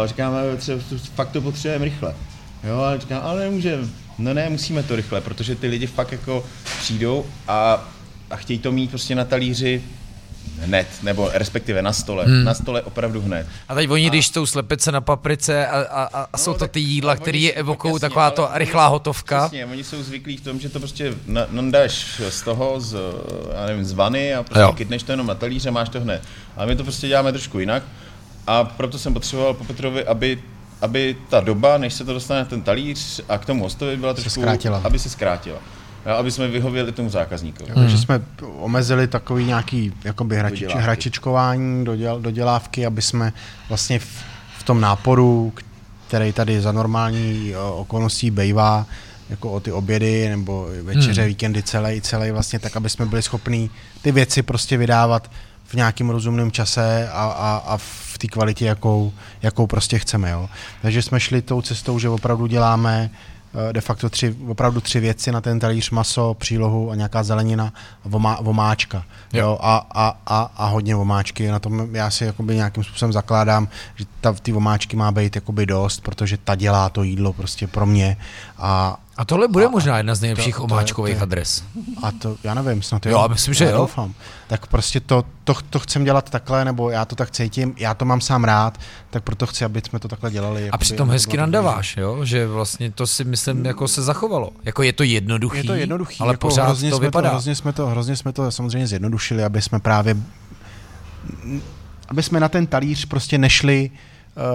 říkáme, 0.04 0.56
třeba, 0.56 0.80
fakt 1.14 1.30
to 1.30 1.40
potřebujeme 1.40 1.84
rychle. 1.84 2.14
Jo, 2.64 2.78
ale 2.78 2.98
říkám, 2.98 3.22
ale 3.24 3.40
nemůžeme. 3.40 3.88
No 4.18 4.34
ne, 4.34 4.48
musíme 4.48 4.82
to 4.82 4.96
rychle, 4.96 5.20
protože 5.20 5.54
ty 5.54 5.66
lidi 5.66 5.86
fakt 5.86 6.12
jako 6.12 6.44
přijdou 6.80 7.26
a, 7.48 7.88
a 8.30 8.36
chtějí 8.36 8.58
to 8.58 8.72
mít 8.72 8.90
prostě 8.90 9.14
na 9.14 9.24
talíři 9.24 9.82
hned, 10.62 10.86
nebo 11.02 11.30
respektive 11.32 11.82
na 11.82 11.92
stole. 11.92 12.24
Hmm. 12.24 12.44
Na 12.44 12.54
stole 12.54 12.82
opravdu 12.82 13.20
hned. 13.20 13.46
A 13.68 13.74
teď 13.74 13.90
oni, 13.90 14.06
a... 14.06 14.08
když 14.08 14.28
jsou 14.28 14.46
slepice 14.46 14.92
na 14.92 15.00
paprice 15.00 15.66
a, 15.66 15.80
a, 15.80 16.02
a 16.12 16.28
no, 16.32 16.38
jsou 16.38 16.54
to 16.54 16.68
ty 16.68 16.80
jídla, 16.80 17.16
které 17.16 17.38
je 17.38 17.52
evokují 17.52 18.00
taková 18.00 18.30
to 18.30 18.48
rychlá 18.52 18.86
hotovka. 18.86 19.40
Přesně, 19.40 19.66
oni 19.66 19.84
jsou 19.84 20.02
zvyklí 20.02 20.36
v 20.36 20.40
tom, 20.40 20.60
že 20.60 20.68
to 20.68 20.78
prostě 20.78 21.14
nandáš 21.50 22.20
z 22.28 22.42
toho, 22.42 22.80
z, 22.80 22.96
já 23.54 23.66
nevím, 23.66 23.84
z 23.84 23.92
vany 23.92 24.34
a 24.34 24.42
prostě 24.42 24.60
jo. 24.60 24.72
kytneš 24.72 25.02
to 25.02 25.12
jenom 25.12 25.26
na 25.26 25.34
talíře, 25.34 25.70
máš 25.70 25.88
to 25.88 26.00
hned. 26.00 26.22
A 26.56 26.66
my 26.66 26.76
to 26.76 26.82
prostě 26.82 27.08
děláme 27.08 27.32
trošku 27.32 27.58
jinak. 27.58 27.82
A 28.46 28.64
proto 28.64 28.98
jsem 28.98 29.14
potřeboval 29.14 29.54
po 29.54 29.64
Petrovi, 29.64 30.04
aby 30.04 30.38
aby 30.82 31.16
ta 31.28 31.40
doba, 31.40 31.78
než 31.78 31.94
se 31.94 32.04
to 32.04 32.12
dostane 32.12 32.40
na 32.40 32.46
ten 32.46 32.62
talíř 32.62 33.20
a 33.28 33.38
k 33.38 33.44
tomu 33.44 33.62
hostovi 33.62 33.96
byla 33.96 34.14
trošku, 34.14 34.40
zkrátila. 34.40 34.80
aby 34.84 34.98
se 34.98 35.10
zkrátila 35.10 35.58
aby 36.06 36.30
jsme 36.30 36.48
vyhověli 36.48 36.92
tomu 36.92 37.10
zákazníkovi. 37.10 37.70
Hmm. 37.70 37.82
Takže 37.82 37.98
jsme 37.98 38.20
omezili 38.58 39.08
takový 39.08 39.44
nějaký 39.44 39.92
jakoby 40.04 40.36
hračič, 40.36 40.74
hračičkování, 40.74 41.84
doděl, 41.84 42.20
dodělávky, 42.20 42.86
aby 42.86 43.02
jsme 43.02 43.32
vlastně 43.68 43.98
v, 43.98 44.24
v 44.58 44.62
tom 44.62 44.80
náporu, 44.80 45.52
který 46.06 46.32
tady 46.32 46.60
za 46.60 46.72
normální 46.72 47.54
okolností 47.74 48.30
bejvá, 48.30 48.86
jako 49.30 49.52
o 49.52 49.60
ty 49.60 49.72
obědy 49.72 50.28
nebo 50.28 50.68
večeře, 50.82 51.20
hmm. 51.20 51.28
víkendy 51.28 51.62
celé, 51.62 52.00
celé 52.00 52.32
vlastně 52.32 52.58
tak, 52.58 52.76
aby 52.76 52.90
jsme 52.90 53.06
byli 53.06 53.22
schopní 53.22 53.70
ty 54.02 54.12
věci 54.12 54.42
prostě 54.42 54.76
vydávat 54.76 55.30
v 55.64 55.74
nějakém 55.74 56.10
rozumném 56.10 56.50
čase 56.50 57.08
a, 57.12 57.24
a, 57.24 57.62
a 57.66 57.76
v 57.76 58.18
té 58.18 58.26
kvalitě, 58.26 58.66
jakou, 58.66 59.12
jakou 59.42 59.66
prostě 59.66 59.98
chceme. 59.98 60.30
Jo. 60.30 60.48
Takže 60.82 61.02
jsme 61.02 61.20
šli 61.20 61.42
tou 61.42 61.62
cestou, 61.62 61.98
že 61.98 62.08
opravdu 62.08 62.46
děláme 62.46 63.10
Eh, 63.10 63.31
de 63.72 63.80
facto 63.80 64.10
tři, 64.10 64.36
opravdu 64.48 64.80
tři 64.80 65.00
věci 65.00 65.32
na 65.32 65.40
ten 65.40 65.60
talíř, 65.60 65.90
maso, 65.90 66.34
přílohu 66.34 66.90
a 66.90 66.94
nějaká 66.94 67.22
zelenina 67.22 67.72
vomá, 68.04 68.38
vomáčka. 68.40 69.04
Jo. 69.32 69.42
Jo, 69.42 69.58
a, 69.60 69.86
a, 69.94 70.16
a, 70.26 70.50
a, 70.56 70.66
hodně 70.66 70.94
vomáčky. 70.94 71.48
Na 71.48 71.58
tom 71.58 71.94
já 71.94 72.10
si 72.10 72.24
jakoby 72.24 72.54
nějakým 72.54 72.84
způsobem 72.84 73.12
zakládám, 73.12 73.68
že 73.96 74.04
ta, 74.20 74.32
ty 74.32 74.52
vomáčky 74.52 74.96
má 74.96 75.12
být 75.12 75.34
jakoby 75.34 75.66
dost, 75.66 76.00
protože 76.00 76.36
ta 76.36 76.54
dělá 76.54 76.88
to 76.88 77.02
jídlo 77.02 77.32
prostě 77.32 77.66
pro 77.66 77.86
mě. 77.86 78.16
A, 78.58 78.96
a 79.22 79.24
tohle 79.24 79.48
bude 79.48 79.66
a, 79.66 79.68
možná 79.68 79.96
jedna 79.96 80.14
z 80.14 80.20
nejlepších 80.20 80.56
to, 80.56 80.62
omáčkových 80.62 81.14
to, 81.14 81.18
to, 81.18 81.22
adres. 81.22 81.64
A 82.02 82.12
to, 82.12 82.36
já 82.44 82.54
nevím, 82.54 82.82
snad 82.82 83.06
jo. 83.06 83.12
Jo, 83.12 83.28
myslím, 83.28 83.54
že 83.54 83.64
jo. 83.64 83.76
Doufám. 83.76 84.14
Tak 84.46 84.66
prostě 84.66 85.00
to, 85.00 85.24
to, 85.44 85.54
to 85.70 85.78
chcem 85.78 86.04
dělat 86.04 86.30
takhle, 86.30 86.64
nebo 86.64 86.90
já 86.90 87.04
to 87.04 87.16
tak 87.16 87.30
cítím, 87.30 87.74
já 87.78 87.94
to 87.94 88.04
mám 88.04 88.20
sám 88.20 88.44
rád, 88.44 88.80
tak 89.10 89.22
proto 89.22 89.46
chci, 89.46 89.64
aby 89.64 89.82
jsme 89.86 89.98
to 89.98 90.08
takhle 90.08 90.30
dělali. 90.30 90.70
A 90.70 90.78
přitom 90.78 91.10
hezky 91.10 91.36
nandaváš, 91.36 91.96
jo? 91.96 92.24
že 92.24 92.46
vlastně 92.46 92.90
to 92.90 93.06
si 93.06 93.24
myslím 93.24 93.64
jako 93.64 93.88
se 93.88 94.02
zachovalo. 94.02 94.50
Jako 94.64 94.82
je 94.82 94.92
to 94.92 95.02
jednoduchý, 95.02 95.58
je 95.58 95.64
to 95.64 95.74
jednoduchý 95.74 96.20
ale 96.20 96.32
jako 96.32 96.48
pořád 96.48 96.78
to 96.90 96.98
vypadá. 96.98 97.28
To, 97.28 97.34
hrozně, 97.34 97.54
jsme 97.54 97.72
to, 97.72 97.86
hrozně 97.86 98.16
jsme 98.16 98.32
to 98.32 98.50
samozřejmě 98.50 98.86
zjednodušili, 98.86 99.44
aby 99.44 99.62
jsme 99.62 99.80
právě 99.80 100.16
aby 102.08 102.22
jsme 102.22 102.40
na 102.40 102.48
ten 102.48 102.66
talíř 102.66 103.04
prostě 103.04 103.38
nešli 103.38 103.90
Eh, 103.90 104.11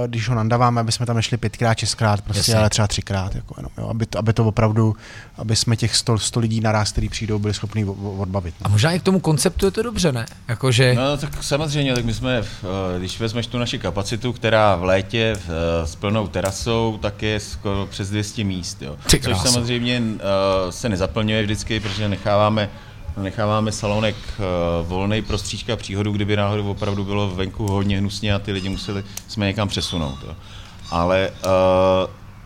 když 0.07 0.29
ho 0.29 0.35
nandáváme, 0.35 0.81
aby 0.81 0.91
jsme 0.91 1.05
tam 1.05 1.15
nešli 1.15 1.37
pětkrát, 1.37 1.77
šestkrát, 1.77 2.21
prostě, 2.21 2.39
Jasně. 2.39 2.55
ale 2.55 2.69
třeba 2.69 2.87
třikrát, 2.87 3.35
jako 3.35 3.53
jenom, 3.57 3.71
jo, 3.77 3.87
aby, 3.87 4.05
to, 4.05 4.19
aby 4.19 4.33
to 4.33 4.45
opravdu, 4.45 4.95
aby 5.37 5.55
jsme 5.55 5.75
těch 5.75 5.95
100, 5.95 6.17
100 6.17 6.39
lidí 6.39 6.61
naraz, 6.61 6.91
který 6.91 7.09
přijdou, 7.09 7.39
byli 7.39 7.53
schopni 7.53 7.85
odbavit. 8.17 8.55
No. 8.61 8.65
A 8.65 8.69
možná 8.69 8.91
i 8.91 8.99
k 8.99 9.03
tomu 9.03 9.19
konceptu 9.19 9.65
je 9.65 9.71
to 9.71 9.83
dobře, 9.83 10.11
ne? 10.11 10.25
Jakože... 10.47 10.93
No 10.95 11.17
tak 11.17 11.43
samozřejmě, 11.43 11.93
tak 11.93 12.05
my 12.05 12.13
jsme, 12.13 12.37
eh, 12.37 12.99
když 12.99 13.19
vezmeš 13.19 13.47
tu 13.47 13.57
naši 13.57 13.79
kapacitu, 13.79 14.33
která 14.33 14.75
v 14.75 14.83
létě 14.83 15.35
eh, 15.37 15.87
s 15.87 15.95
plnou 15.95 16.27
terasou, 16.27 16.99
tak 17.01 17.23
je 17.23 17.39
skoro 17.39 17.85
přes 17.85 18.09
200 18.09 18.43
míst, 18.43 18.81
jo. 18.81 18.95
Což 19.23 19.37
samozřejmě 19.37 20.01
se 20.69 20.89
nezaplňuje 20.89 21.43
vždycky, 21.43 21.79
protože 21.79 22.09
necháváme 22.09 22.69
necháváme 23.17 23.71
salonek 23.71 24.15
uh, 24.15 24.87
volný 24.87 25.21
pro 25.21 25.37
stříčka 25.37 25.75
příhodu, 25.75 26.11
kdyby 26.11 26.35
náhodou 26.35 26.71
opravdu 26.71 27.03
bylo 27.03 27.29
venku 27.29 27.67
hodně 27.67 27.97
hnusně 27.97 28.33
a 28.33 28.39
ty 28.39 28.51
lidi 28.51 28.69
museli 28.69 29.03
jsme 29.27 29.45
někam 29.45 29.67
přesunout. 29.67 30.17
Jo. 30.27 30.35
Ale 30.89 31.29
uh, 31.29 31.49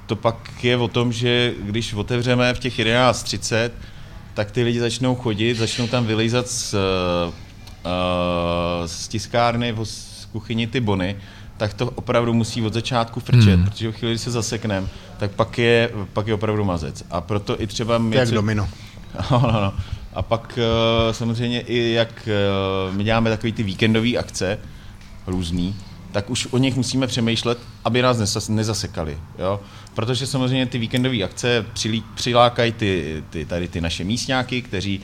to 0.05 0.15
pak 0.15 0.63
je 0.63 0.77
o 0.77 0.87
tom, 0.87 1.11
že 1.11 1.53
když 1.61 1.93
otevřeme 1.93 2.53
v 2.53 2.59
těch 2.59 2.79
11.30, 2.79 3.71
tak 4.33 4.51
ty 4.51 4.63
lidi 4.63 4.79
začnou 4.79 5.15
chodit, 5.15 5.55
začnou 5.55 5.87
tam 5.87 6.05
vylejzat 6.05 6.47
z, 6.47 6.73
uh, 6.73 6.79
z 8.85 9.07
tiskárny, 9.07 9.75
z 9.83 10.27
kuchyni 10.31 10.67
ty 10.67 10.79
bony, 10.79 11.15
tak 11.57 11.73
to 11.73 11.89
opravdu 11.89 12.33
musí 12.33 12.61
od 12.61 12.73
začátku 12.73 13.19
frčet, 13.19 13.59
hmm. 13.59 13.65
protože 13.65 13.91
v 13.91 13.95
chvíli, 13.95 14.13
kdy 14.13 14.19
se 14.19 14.31
zasekneme, 14.31 14.87
tak 15.17 15.31
pak 15.31 15.57
je, 15.57 15.89
pak 16.13 16.27
je 16.27 16.33
opravdu 16.33 16.63
mazec. 16.63 17.03
A 17.11 17.21
proto 17.21 17.61
i 17.61 17.67
třeba 17.67 17.97
my... 17.97 18.15
Jak 18.15 18.31
domino. 18.31 18.69
No, 19.31 19.39
no, 19.39 19.51
no. 19.51 19.73
A 20.13 20.21
pak 20.21 20.59
uh, 21.07 21.13
samozřejmě 21.13 21.61
i 21.61 21.91
jak 21.91 22.29
uh, 22.89 22.95
my 22.95 23.03
děláme 23.03 23.29
takové 23.29 23.53
ty 23.53 23.63
víkendové 23.63 24.17
akce, 24.17 24.59
různý, 25.27 25.75
tak 26.11 26.29
už 26.29 26.47
o 26.51 26.57
nich 26.57 26.75
musíme 26.75 27.07
přemýšlet, 27.07 27.57
aby 27.85 28.01
nás 28.01 28.49
nezasekali. 28.49 29.17
Jo? 29.39 29.59
Protože 29.93 30.27
samozřejmě 30.27 30.65
ty 30.65 30.77
víkendové 30.77 31.23
akce 31.23 31.65
přilákají 32.15 32.71
ty, 32.71 33.23
ty, 33.29 33.45
tady 33.45 33.67
ty 33.67 33.81
naše 33.81 34.03
místňáky, 34.03 34.61
kteří 34.61 35.01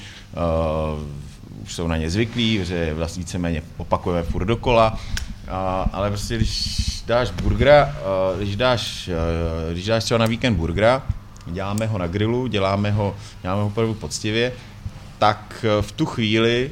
uh, 0.96 1.64
už 1.64 1.74
jsou 1.74 1.88
na 1.88 1.98
ně 1.98 2.10
zvyklí, 2.10 2.66
že 2.66 2.94
vlastně 2.94 3.22
víceméně 3.22 3.62
opakujeme 3.78 4.24
furt 4.24 4.46
dokola, 4.46 4.92
uh, 4.94 5.50
ale 5.94 6.10
prostě 6.10 6.38
když 6.38 7.04
dáš 7.06 7.32
burgera, 7.32 7.86
uh, 7.86 8.42
když 8.42 8.56
dáš, 8.56 9.08
uh, 9.08 9.74
když 9.74 9.86
dáš 9.86 10.04
třeba 10.04 10.18
na 10.18 10.26
víkend 10.26 10.56
burgera, 10.56 11.04
děláme 11.46 11.88
ho 11.88 11.98
na 11.98 12.08
grilu, 12.08 12.48
děláme 12.48 12.92
ho, 12.92 13.16
děláme 13.42 13.62
ho 13.62 13.68
opravdu 13.68 13.94
poctivě, 13.94 14.54
tak 15.20 15.66
uh, 15.78 15.82
v 15.82 15.92
tu 15.92 16.06
chvíli 16.06 16.72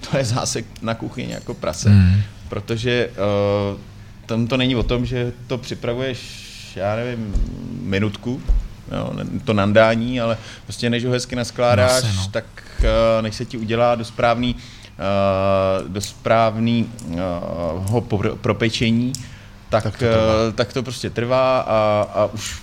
to 0.10 0.16
je 0.16 0.24
zásek 0.24 0.66
na 0.82 0.94
kuchyni 0.94 1.32
jako 1.32 1.54
prase. 1.54 1.88
Mm. 1.88 2.22
Protože 2.48 3.10
uh, 3.10 3.80
tam 4.26 4.46
to 4.46 4.56
není 4.56 4.76
o 4.76 4.82
tom, 4.82 5.06
že 5.06 5.32
to 5.46 5.58
připravuješ, 5.58 6.20
já 6.76 6.96
nevím, 6.96 7.34
minutku, 7.82 8.42
jo, 8.92 9.12
to 9.44 9.52
nandání, 9.52 10.20
ale 10.20 10.38
prostě 10.64 10.90
než 10.90 11.04
ho 11.04 11.12
hezky 11.12 11.36
naskládáš, 11.36 12.02
no, 12.02 12.12
no. 12.16 12.28
tak 12.30 12.44
uh, 12.78 13.22
než 13.22 13.34
se 13.34 13.44
ti 13.44 13.56
udělá 13.56 13.94
do 13.94 14.04
správný, 14.04 14.54
uh, 14.54 15.88
do 15.88 16.00
správný 16.00 16.90
uh, 17.04 17.16
ho 17.90 18.00
propečení, 18.40 19.12
tak, 19.68 19.84
tak, 19.84 19.98
to, 19.98 20.04
uh, 20.04 20.54
tak 20.54 20.72
to 20.72 20.82
prostě 20.82 21.10
trvá 21.10 21.60
a, 21.60 22.06
a 22.14 22.26
už, 22.26 22.62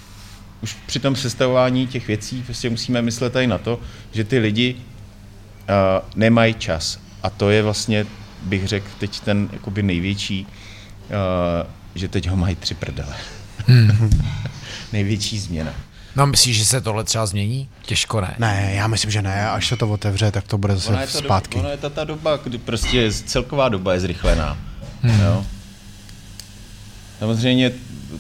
už 0.62 0.78
při 0.86 1.00
tom 1.00 1.16
sestavování 1.16 1.88
těch 1.88 2.08
věcí 2.08 2.44
prostě 2.44 2.70
musíme 2.70 3.02
myslet 3.02 3.36
i 3.36 3.48
na 3.48 3.58
to, 3.58 3.80
že 4.12 4.24
ty 4.24 4.40
lidi 4.40 4.76
nemají 6.16 6.54
čas. 6.54 7.00
A 7.24 7.30
to 7.30 7.50
je 7.50 7.64
vlastně 7.64 8.06
bych 8.42 8.68
řekl 8.68 8.88
teď 9.00 9.20
ten 9.20 9.50
jakoby 9.54 9.84
největší, 9.84 10.48
uh, 10.48 11.70
že 11.96 12.08
teď 12.08 12.30
ho 12.30 12.36
mají 12.36 12.56
tři 12.56 12.74
prdele. 12.74 13.16
Hmm. 13.68 14.10
Největší 14.94 15.40
změna. 15.40 15.74
No 16.16 16.28
myslíš, 16.28 16.58
že 16.58 16.66
se 16.66 16.82
tohle 16.82 17.04
třeba 17.04 17.26
změní? 17.26 17.70
Těžko 17.82 18.22
ne. 18.22 18.36
Ne, 18.40 18.72
já 18.74 18.88
myslím, 18.88 19.12
že 19.12 19.22
ne. 19.22 19.50
Až 19.50 19.68
se 19.68 19.78
to 19.78 19.90
otevře, 19.90 20.32
tak 20.32 20.48
to 20.48 20.58
bude 20.58 20.74
zase 20.74 20.90
ono 20.90 21.02
je 21.02 21.08
ta 21.08 21.20
zpátky. 21.20 21.56
Do, 21.56 21.60
ono 21.60 21.70
je 21.70 21.78
ta, 21.78 21.90
ta 21.90 22.04
doba, 22.04 22.38
kdy 22.38 22.58
prostě 22.58 23.12
celková 23.12 23.70
doba 23.70 23.94
je 23.94 24.00
zrychlená. 24.00 24.58
Hmm. 25.02 25.22
Jo? 25.22 25.46
Samozřejmě 27.20 27.72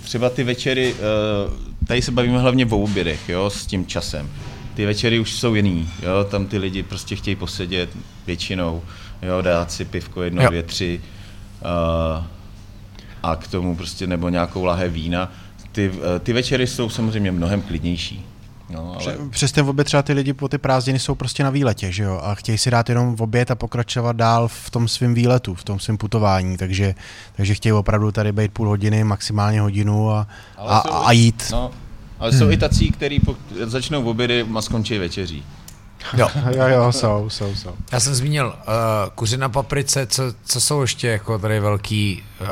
třeba 0.01 0.29
ty 0.29 0.43
večery, 0.43 0.95
eh, 0.95 1.85
tady 1.87 2.01
se 2.01 2.11
bavíme 2.11 2.39
hlavně 2.39 2.65
o 2.65 2.77
obědech, 2.77 3.29
jo, 3.29 3.49
s 3.49 3.65
tím 3.65 3.85
časem. 3.85 4.29
Ty 4.77 4.85
večery 4.85 5.19
už 5.19 5.33
jsou 5.33 5.55
jiný, 5.55 5.89
jo, 6.01 6.23
tam 6.23 6.45
ty 6.45 6.57
lidi 6.57 6.83
prostě 6.83 7.15
chtějí 7.15 7.35
posedět 7.35 7.89
většinou 8.27 8.81
jo, 9.21 9.41
dát 9.41 9.71
si 9.71 9.85
pivko 9.85 10.23
jedno, 10.23 10.43
jo. 10.43 10.49
dvě, 10.49 10.63
tři 10.63 11.01
uh, 11.61 12.23
a 13.23 13.35
k 13.35 13.47
tomu 13.47 13.75
prostě 13.75 14.07
nebo 14.07 14.29
nějakou 14.29 14.65
lahé 14.65 14.89
vína. 14.89 15.31
Ty, 15.71 15.89
uh, 15.89 15.99
ty 16.23 16.33
večery 16.33 16.67
jsou 16.67 16.89
samozřejmě 16.89 17.31
mnohem 17.31 17.61
klidnější. 17.61 18.25
No, 18.69 18.97
ale... 19.01 19.17
Přes 19.29 19.51
ten 19.51 19.69
oběd 19.69 19.85
třeba 19.85 20.03
ty 20.03 20.13
lidi 20.13 20.33
po 20.33 20.47
ty 20.47 20.57
prázdniny 20.57 20.99
jsou 20.99 21.15
prostě 21.15 21.43
na 21.43 21.49
výletě, 21.49 21.91
že 21.91 22.03
jo, 22.03 22.19
a 22.23 22.35
chtějí 22.35 22.57
si 22.57 22.71
dát 22.71 22.89
jenom 22.89 23.15
v 23.15 23.21
oběd 23.21 23.51
a 23.51 23.55
pokračovat 23.55 24.15
dál 24.15 24.47
v 24.47 24.69
tom 24.69 24.87
svém 24.87 25.13
výletu, 25.13 25.53
v 25.53 25.63
tom 25.63 25.79
svém 25.79 25.97
putování, 25.97 26.57
takže, 26.57 26.95
takže 27.35 27.53
chtějí 27.53 27.73
opravdu 27.73 28.11
tady 28.11 28.31
být 28.31 28.51
půl 28.51 28.67
hodiny, 28.67 29.03
maximálně 29.03 29.61
hodinu 29.61 30.11
a, 30.11 30.27
a, 30.57 30.77
a 30.77 31.11
jít. 31.11 31.49
No, 31.51 31.71
ale 32.19 32.31
hmm. 32.31 32.39
jsou 32.39 32.49
i 32.49 32.57
tací, 32.57 32.91
kteří 32.91 33.21
začnou 33.63 34.03
v 34.03 34.07
obědy 34.07 34.45
a 34.55 34.61
skončí 34.61 34.97
večeří. 34.97 35.43
Jo. 36.13 36.29
jo, 36.55 36.67
jo, 36.67 36.91
jsou, 36.91 37.29
jsou, 37.29 37.55
jsou. 37.55 37.73
Já 37.91 37.99
jsem 37.99 38.15
zmínil 38.15 38.47
uh, 38.47 38.53
kuře 39.15 39.37
na 39.37 39.49
paprice, 39.49 40.07
co, 40.07 40.23
co 40.45 40.61
jsou 40.61 40.81
ještě 40.81 41.07
jako 41.07 41.39
tady 41.39 41.59
velký, 41.59 42.23
uh, 42.41 42.47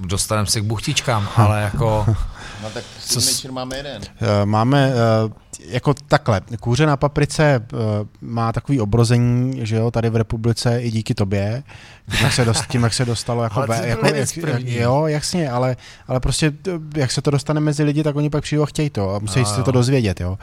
dostaneme 0.00 0.46
se 0.46 0.60
k 0.60 0.64
buchtičkám, 0.64 1.28
ale 1.36 1.62
jako... 1.62 2.06
No 2.62 2.70
tak 2.70 2.84
co 3.00 3.20
máme 3.52 3.76
jeden. 3.76 4.02
Uh, 4.02 4.28
máme 4.44 4.92
uh, 5.24 5.32
jako 5.68 5.94
takhle, 5.94 6.40
kůře 6.60 6.86
na 6.86 6.96
paprice 6.96 7.66
uh, 7.72 7.78
má 8.20 8.52
takový 8.52 8.80
obrození, 8.80 9.66
že 9.66 9.76
jo, 9.76 9.90
tady 9.90 10.10
v 10.10 10.16
republice 10.16 10.82
i 10.82 10.90
díky 10.90 11.14
tobě, 11.14 11.62
tím, 12.10 12.24
jak 12.24 12.32
se, 12.32 12.44
dost, 12.44 12.66
tím, 12.68 12.82
jak 12.82 12.94
se 12.94 13.04
dostalo 13.04 13.42
jako, 13.42 13.56
ale 13.56 13.66
ve, 13.66 13.88
jako 13.88 14.06
jak, 14.06 14.28
jo, 14.62 15.06
jasně, 15.06 15.50
ale, 15.50 15.76
ale 16.08 16.20
prostě 16.20 16.52
jak 16.96 17.12
se 17.12 17.22
to 17.22 17.30
dostane 17.30 17.60
mezi 17.60 17.82
lidi, 17.82 18.02
tak 18.02 18.16
oni 18.16 18.30
pak 18.30 18.42
přijde 18.42 18.62
a 18.62 18.66
chtějí 18.66 18.90
to 18.90 19.14
a 19.14 19.18
musí 19.18 19.38
no, 19.38 19.46
se 19.46 19.62
to 19.62 19.70
dozvědět, 19.70 20.20
jo. 20.20 20.38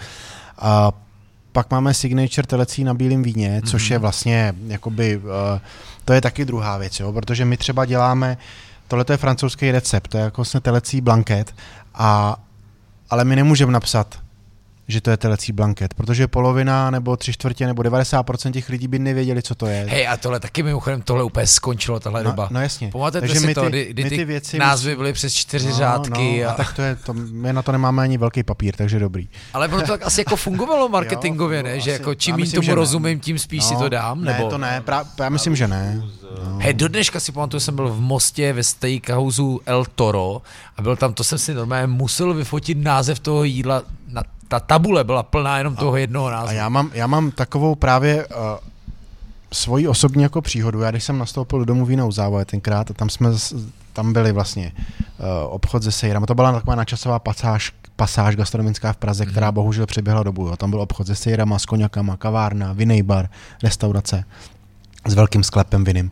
A 0.60 0.92
pak 1.54 1.72
máme 1.72 1.94
signature 1.94 2.48
telecí 2.48 2.84
na 2.84 2.94
bílém 2.94 3.24
víně, 3.24 3.62
což 3.66 3.84
mm-hmm. 3.84 3.92
je 3.92 4.00
vlastně, 4.00 4.54
jakoby, 4.68 5.18
uh, 5.18 5.24
to 6.06 6.14
je 6.14 6.22
taky 6.22 6.46
druhá 6.46 6.78
věc, 6.78 7.00
jo, 7.00 7.14
protože 7.14 7.46
my 7.46 7.58
třeba 7.58 7.86
děláme, 7.86 8.38
tohle 8.88 9.06
je 9.10 9.18
francouzský 9.18 9.72
recept, 9.72 10.08
to 10.08 10.18
je 10.18 10.24
jako 10.24 10.42
vlastně 10.42 10.60
telecí 10.60 11.02
blanket, 11.02 11.56
a, 11.94 12.38
ale 13.10 13.26
my 13.26 13.36
nemůžeme 13.36 13.72
napsat 13.72 14.23
že 14.88 15.02
to 15.02 15.10
je 15.10 15.18
telecí 15.18 15.52
blanket, 15.52 15.94
protože 15.94 16.28
polovina 16.28 16.92
nebo 16.92 17.18
tři 17.18 17.34
čtvrtě 17.34 17.68
nebo 17.68 17.82
90% 17.82 18.52
těch 18.52 18.70
lidí 18.70 18.88
by 18.88 19.00
nevěděli, 19.00 19.42
co 19.42 19.56
to 19.56 19.66
je. 19.66 19.86
Hej, 19.90 20.08
a 20.08 20.18
tohle 20.18 20.40
taky 20.40 20.64
mimochodem, 20.64 21.02
tohle 21.02 21.24
úplně 21.24 21.48
skončilo, 21.48 22.00
tahle 22.00 22.24
no, 22.24 22.32
doba. 22.32 22.48
No 22.52 22.62
jasně. 22.62 22.90
Pamatujete 22.92 23.40
si 23.40 23.48
ty, 23.48 23.54
to, 23.54 23.70
kdy, 23.70 23.86
kdy 23.90 24.04
ty, 24.04 24.10
ty 24.10 24.26
věci 24.26 24.58
názvy 24.58 24.96
byly 24.96 25.14
přes 25.14 25.34
čtyři 25.34 25.68
no, 25.68 25.76
řádky. 25.76 26.42
No, 26.44 26.50
a... 26.50 26.52
a... 26.52 26.56
tak 26.56 26.74
to 26.74 26.82
je, 26.82 26.96
to, 26.96 27.14
my 27.14 27.54
na 27.54 27.62
to 27.62 27.72
nemáme 27.72 28.04
ani 28.04 28.18
velký 28.18 28.44
papír, 28.44 28.76
takže 28.76 29.00
dobrý. 29.00 29.30
Ale 29.54 29.68
ono 29.68 29.82
to 29.82 29.88
tak 29.88 30.06
asi 30.06 30.22
jako 30.22 30.36
fungovalo 30.36 30.90
marketingově, 31.00 31.58
jo, 31.58 31.64
ne? 31.64 31.80
Že 31.80 31.92
jako 31.92 32.16
čím 32.16 32.36
méně 32.36 32.52
tomu 32.52 32.76
rozumím, 32.76 33.20
tím 33.20 33.40
spíš 33.40 33.64
no, 33.64 33.70
si 33.70 33.76
to 33.76 33.90
dám? 33.90 34.24
Ne, 34.24 34.34
nebo? 34.34 34.50
to 34.50 34.58
ne, 34.58 34.82
pra, 34.82 35.04
já 35.20 35.30
myslím, 35.30 35.56
že 35.56 35.68
ne. 35.68 36.02
No. 36.46 36.58
Hej, 36.60 36.74
do 36.74 36.88
dneška 36.88 37.20
si 37.20 37.32
pamatuju, 37.32 37.60
jsem 37.60 37.76
byl 37.76 37.90
v 37.90 38.00
Mostě 38.00 38.54
ve 38.54 38.64
steakhouse 38.64 39.42
El 39.66 39.86
Toro 39.96 40.42
a 40.78 40.82
byl 40.82 40.96
tam, 40.96 41.14
to 41.14 41.24
jsem 41.24 41.38
si 41.38 41.54
normálně 41.54 41.88
musel 41.88 42.34
vyfotit 42.34 42.78
název 42.78 43.20
toho 43.20 43.44
jídla 43.44 43.84
na 44.08 44.24
ta 44.48 44.60
tabule 44.60 45.04
byla 45.04 45.24
plná 45.24 45.58
jenom 45.58 45.76
toho 45.76 45.98
jednoho 45.98 46.32
názvu. 46.32 46.50
A 46.50 46.52
já 46.52 46.70
mám, 46.70 46.92
já 46.94 47.08
mám 47.08 47.32
takovou 47.32 47.76
právě 47.76 48.28
uh, 48.28 48.36
svoji 49.52 49.88
osobní 49.88 50.24
jako 50.24 50.42
příhodu. 50.42 50.82
Já 50.82 50.92
když 50.92 51.04
jsem 51.04 51.18
nastoupil 51.18 51.60
do 51.60 51.66
domu 51.66 51.86
vínou 51.86 52.12
závoj 52.12 52.46
tenkrát, 52.46 52.92
a 52.92 52.94
tam 52.94 53.10
jsme 53.10 53.30
tam 53.94 54.14
byli 54.14 54.32
vlastně 54.32 54.72
uh, 54.76 55.26
obchod 55.54 55.84
se 55.84 55.92
sejrama. 55.92 56.26
To 56.26 56.36
byla 56.36 56.52
taková 56.52 56.76
načasová 56.76 57.20
pasáž, 57.20 57.72
pasáž 57.96 58.36
gastronomická 58.36 58.94
v 58.94 58.98
Praze, 58.98 59.26
mm. 59.26 59.32
která 59.32 59.48
mhm. 59.48 59.56
bohužel 59.56 59.86
přeběhla 59.86 60.24
dobu. 60.24 60.48
Jo. 60.48 60.58
Tam 60.58 60.70
byl 60.70 60.82
obchod 60.82 61.08
se 61.08 61.16
sejrama, 61.16 61.60
s 61.60 61.66
koněkama, 61.66 62.18
kavárna, 62.18 62.74
vinej 62.74 63.04
bar, 63.04 63.30
restaurace 63.64 64.24
s 65.08 65.14
velkým 65.14 65.44
sklepem 65.44 65.84
vinným. 65.84 66.12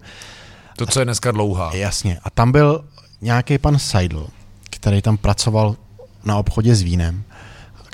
To, 0.78 0.86
co 0.86 1.00
je 1.00 1.06
dneska 1.06 1.32
dlouhá. 1.32 1.76
Jasně. 1.76 2.20
A 2.24 2.30
tam 2.30 2.52
byl 2.52 2.86
nějaký 3.22 3.58
pan 3.58 3.80
Seidl, 3.80 4.28
který 4.70 5.02
tam 5.02 5.18
pracoval 5.18 5.76
na 6.24 6.38
obchodě 6.38 6.76
s 6.76 6.82
vínem 6.82 7.24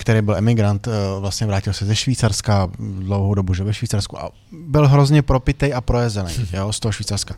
který 0.08 0.22
byl 0.22 0.36
emigrant, 0.36 0.88
eh, 0.88 0.92
vlastně 1.20 1.48
vrátil 1.48 1.74
se 1.74 1.86
ze 1.86 1.96
Švýcarska 1.96 2.70
dlouhou 2.80 3.34
dobu, 3.34 3.54
že 3.54 3.64
ve 3.64 3.74
Švýcarsku 3.74 4.20
a 4.20 4.30
byl 4.52 4.88
hrozně 4.88 5.22
propitej 5.22 5.74
a 5.74 5.82
projezený 5.82 6.32
jo, 6.54 6.74
z 6.74 6.80
toho 6.80 6.92
Švýcarska. 6.92 7.36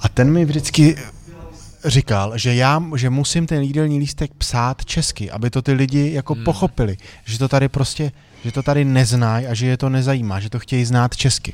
A 0.00 0.08
ten 0.08 0.32
mi 0.32 0.44
vždycky 0.44 0.96
říkal, 1.84 2.38
že 2.38 2.54
já, 2.54 2.82
že 2.96 3.10
musím 3.10 3.46
ten 3.46 3.62
jídelní 3.62 3.98
lístek 3.98 4.30
psát 4.38 4.84
česky, 4.84 5.30
aby 5.30 5.50
to 5.50 5.62
ty 5.62 5.72
lidi 5.72 6.12
jako 6.12 6.34
hmm. 6.34 6.44
pochopili, 6.44 6.96
že 7.24 7.38
to 7.38 7.48
tady 7.48 7.68
prostě, 7.68 8.12
že 8.44 8.52
to 8.52 8.62
tady 8.62 8.84
neznají 8.84 9.46
a 9.46 9.54
že 9.54 9.66
je 9.66 9.76
to 9.76 9.88
nezajímá, 9.88 10.40
že 10.40 10.50
to 10.50 10.58
chtějí 10.58 10.84
znát 10.84 11.16
česky. 11.16 11.52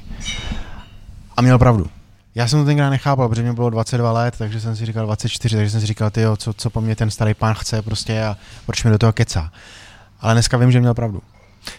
A 1.36 1.42
měl 1.42 1.58
pravdu. 1.58 1.86
Já 2.34 2.48
jsem 2.48 2.58
to 2.58 2.64
tenkrát 2.64 2.90
nechápal, 2.90 3.28
protože 3.28 3.42
mě 3.42 3.52
bylo 3.52 3.70
22 3.70 4.12
let, 4.12 4.34
takže 4.38 4.60
jsem 4.60 4.76
si 4.76 4.86
říkal 4.86 5.06
24, 5.06 5.56
takže 5.56 5.70
jsem 5.70 5.80
si 5.80 5.86
říkal, 5.86 6.10
tyjo, 6.10 6.36
co, 6.36 6.52
co 6.52 6.70
po 6.70 6.80
mně 6.80 6.96
ten 6.96 7.10
starý 7.10 7.34
pán 7.34 7.54
chce 7.54 7.82
prostě 7.82 8.22
a 8.22 8.36
proč 8.66 8.84
mi 8.84 8.90
do 8.90 8.98
toho 8.98 9.12
kecá. 9.12 9.52
Ale 10.20 10.34
dneska 10.34 10.56
vím, 10.56 10.72
že 10.72 10.80
měl 10.80 10.94
pravdu. 10.94 11.22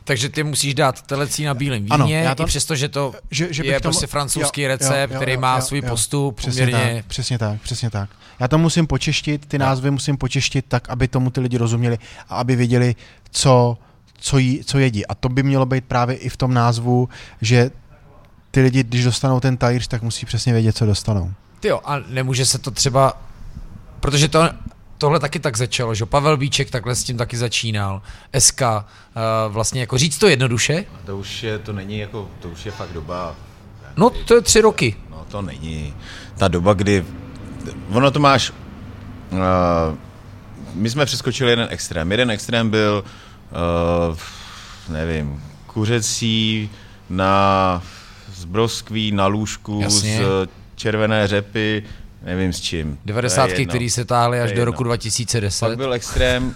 Takže 0.04 0.30
ty 0.30 0.44
musíš 0.44 0.74
dát 0.74 1.02
telecí 1.02 1.44
na 1.44 1.54
bílém 1.54 1.84
víně, 1.84 1.94
ano, 1.94 2.08
já 2.10 2.36
to, 2.36 2.44
i 2.44 2.46
přesto, 2.46 2.76
že 2.76 2.90
to 2.90 3.14
že, 3.32 3.54
že 3.54 3.66
je 3.66 3.80
tomu, 3.80 3.82
prostě 3.82 4.08
francouzský 4.08 4.62
jo, 4.62 4.68
recept, 4.68 5.10
jo, 5.12 5.16
jo, 5.16 5.22
který 5.22 5.38
má 5.38 5.56
jo, 5.56 5.62
svůj 5.62 5.82
jo, 5.84 5.90
postup. 5.90 6.36
Přesně 6.36 6.66
poměrně... 6.66 6.96
tak, 6.96 7.06
přesně 7.06 7.38
tak, 7.38 7.62
přesně 7.62 7.90
tak. 7.90 8.10
Já 8.40 8.48
to 8.48 8.58
musím 8.58 8.88
počeštit, 8.88 9.46
ty 9.46 9.58
názvy 9.58 9.92
musím 9.92 10.18
počeštit 10.18 10.66
tak, 10.68 10.90
aby 10.90 11.08
tomu 11.08 11.30
ty 11.30 11.42
lidi 11.42 11.58
rozuměli 11.58 11.98
a 12.30 12.36
aby 12.36 12.56
věděli, 12.56 12.96
co, 13.32 13.78
co, 14.18 14.38
jí, 14.38 14.64
co 14.64 14.80
jedí. 14.80 15.06
A 15.06 15.16
to 15.16 15.30
by 15.30 15.44
mělo 15.44 15.66
být 15.66 15.86
právě 15.86 16.16
i 16.16 16.30
v 16.30 16.38
tom 16.38 16.54
názvu, 16.54 17.10
že 17.42 17.72
ty 18.52 18.62
lidi, 18.62 18.84
když 18.84 19.04
dostanou 19.04 19.40
ten 19.40 19.58
talíř, 19.58 19.88
tak 19.88 20.02
musí 20.02 20.26
přesně 20.26 20.54
vědět, 20.54 20.78
co 20.78 20.86
dostanou. 20.86 21.34
Ty 21.60 21.68
jo, 21.68 21.82
a 21.86 22.00
nemůže 22.08 22.46
se 22.46 22.58
to 22.58 22.72
třeba, 22.72 23.22
protože 24.00 24.28
to 24.28 24.50
tohle 25.02 25.20
taky 25.20 25.40
tak 25.40 25.58
začalo, 25.58 25.96
že 25.96 26.06
Pavel 26.06 26.38
Víček 26.38 26.72
takhle 26.72 26.96
s 26.96 27.04
tím 27.04 27.18
taky 27.18 27.38
začínal, 27.38 28.02
SK, 28.40 28.62
uh, 28.62 28.68
eh, 28.68 29.22
vlastně 29.48 29.82
jako 29.82 29.98
říct 29.98 30.18
to 30.18 30.28
jednoduše. 30.28 30.86
To 31.06 31.18
už 31.18 31.44
je, 31.44 31.60
to 31.60 31.74
není 31.74 31.98
jako, 32.00 32.30
to 32.40 32.50
už 32.50 32.66
je 32.66 32.72
fakt 32.72 32.94
doba. 32.94 33.36
No 33.98 34.10
to 34.10 34.36
je 34.36 34.42
tři 34.42 34.62
roky. 34.62 34.96
No 35.10 35.26
to 35.32 35.42
není. 35.42 35.94
Ta 36.38 36.48
doba, 36.48 36.74
kdy, 36.74 37.06
ono 37.90 38.12
to 38.12 38.20
máš, 38.20 38.52
uh, 38.52 39.38
my 40.74 40.90
jsme 40.90 41.06
přeskočili 41.06 41.50
jeden 41.52 41.68
extrém. 41.72 42.12
Jeden 42.12 42.32
extrém 42.32 42.70
byl, 42.70 43.04
uh, 44.10 44.18
nevím, 44.94 45.44
kuřecí, 45.68 46.70
na 47.10 47.84
z 48.34 48.46
broskví, 48.46 49.12
na 49.12 49.28
lůžku, 49.28 49.80
Jasně. 49.82 50.18
z 50.18 50.50
červené 50.76 51.28
řepy, 51.28 51.84
nevím 52.22 52.54
s 52.54 52.62
čím. 52.62 52.96
To 52.96 53.02
je 53.02 53.08
90. 53.08 53.50
jedno. 53.50 53.66
který 53.66 53.90
se 53.90 54.06
táhly 54.06 54.42
až 54.42 54.50
je 54.50 54.56
do 54.56 54.62
jedno. 54.62 54.72
roku 54.72 54.84
2010. 54.84 55.66
Pak 55.66 55.78
byl 55.78 55.94
extrém, 55.94 56.56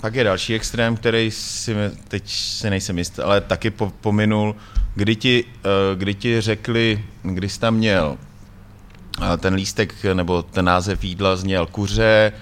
pak 0.00 0.14
je 0.14 0.24
další 0.24 0.54
extrém, 0.54 0.96
který 0.96 1.30
si 1.30 1.76
teď 2.08 2.30
si 2.32 2.70
nejsem 2.70 2.98
jist, 2.98 3.20
ale 3.20 3.40
taky 3.40 3.70
po, 3.70 3.92
pominul, 4.00 4.56
kdy 4.94 5.16
ti, 5.16 5.44
eh, 5.64 5.96
kdy 5.96 6.14
ti 6.14 6.40
řekli, 6.40 7.04
kdy 7.22 7.48
jsi 7.48 7.60
tam 7.60 7.74
měl 7.74 8.18
eh, 9.22 9.36
ten 9.36 9.54
lístek 9.54 9.94
nebo 10.14 10.42
ten 10.42 10.64
název 10.64 11.04
jídla 11.04 11.36
zněl 11.36 11.66
kuře, 11.66 12.32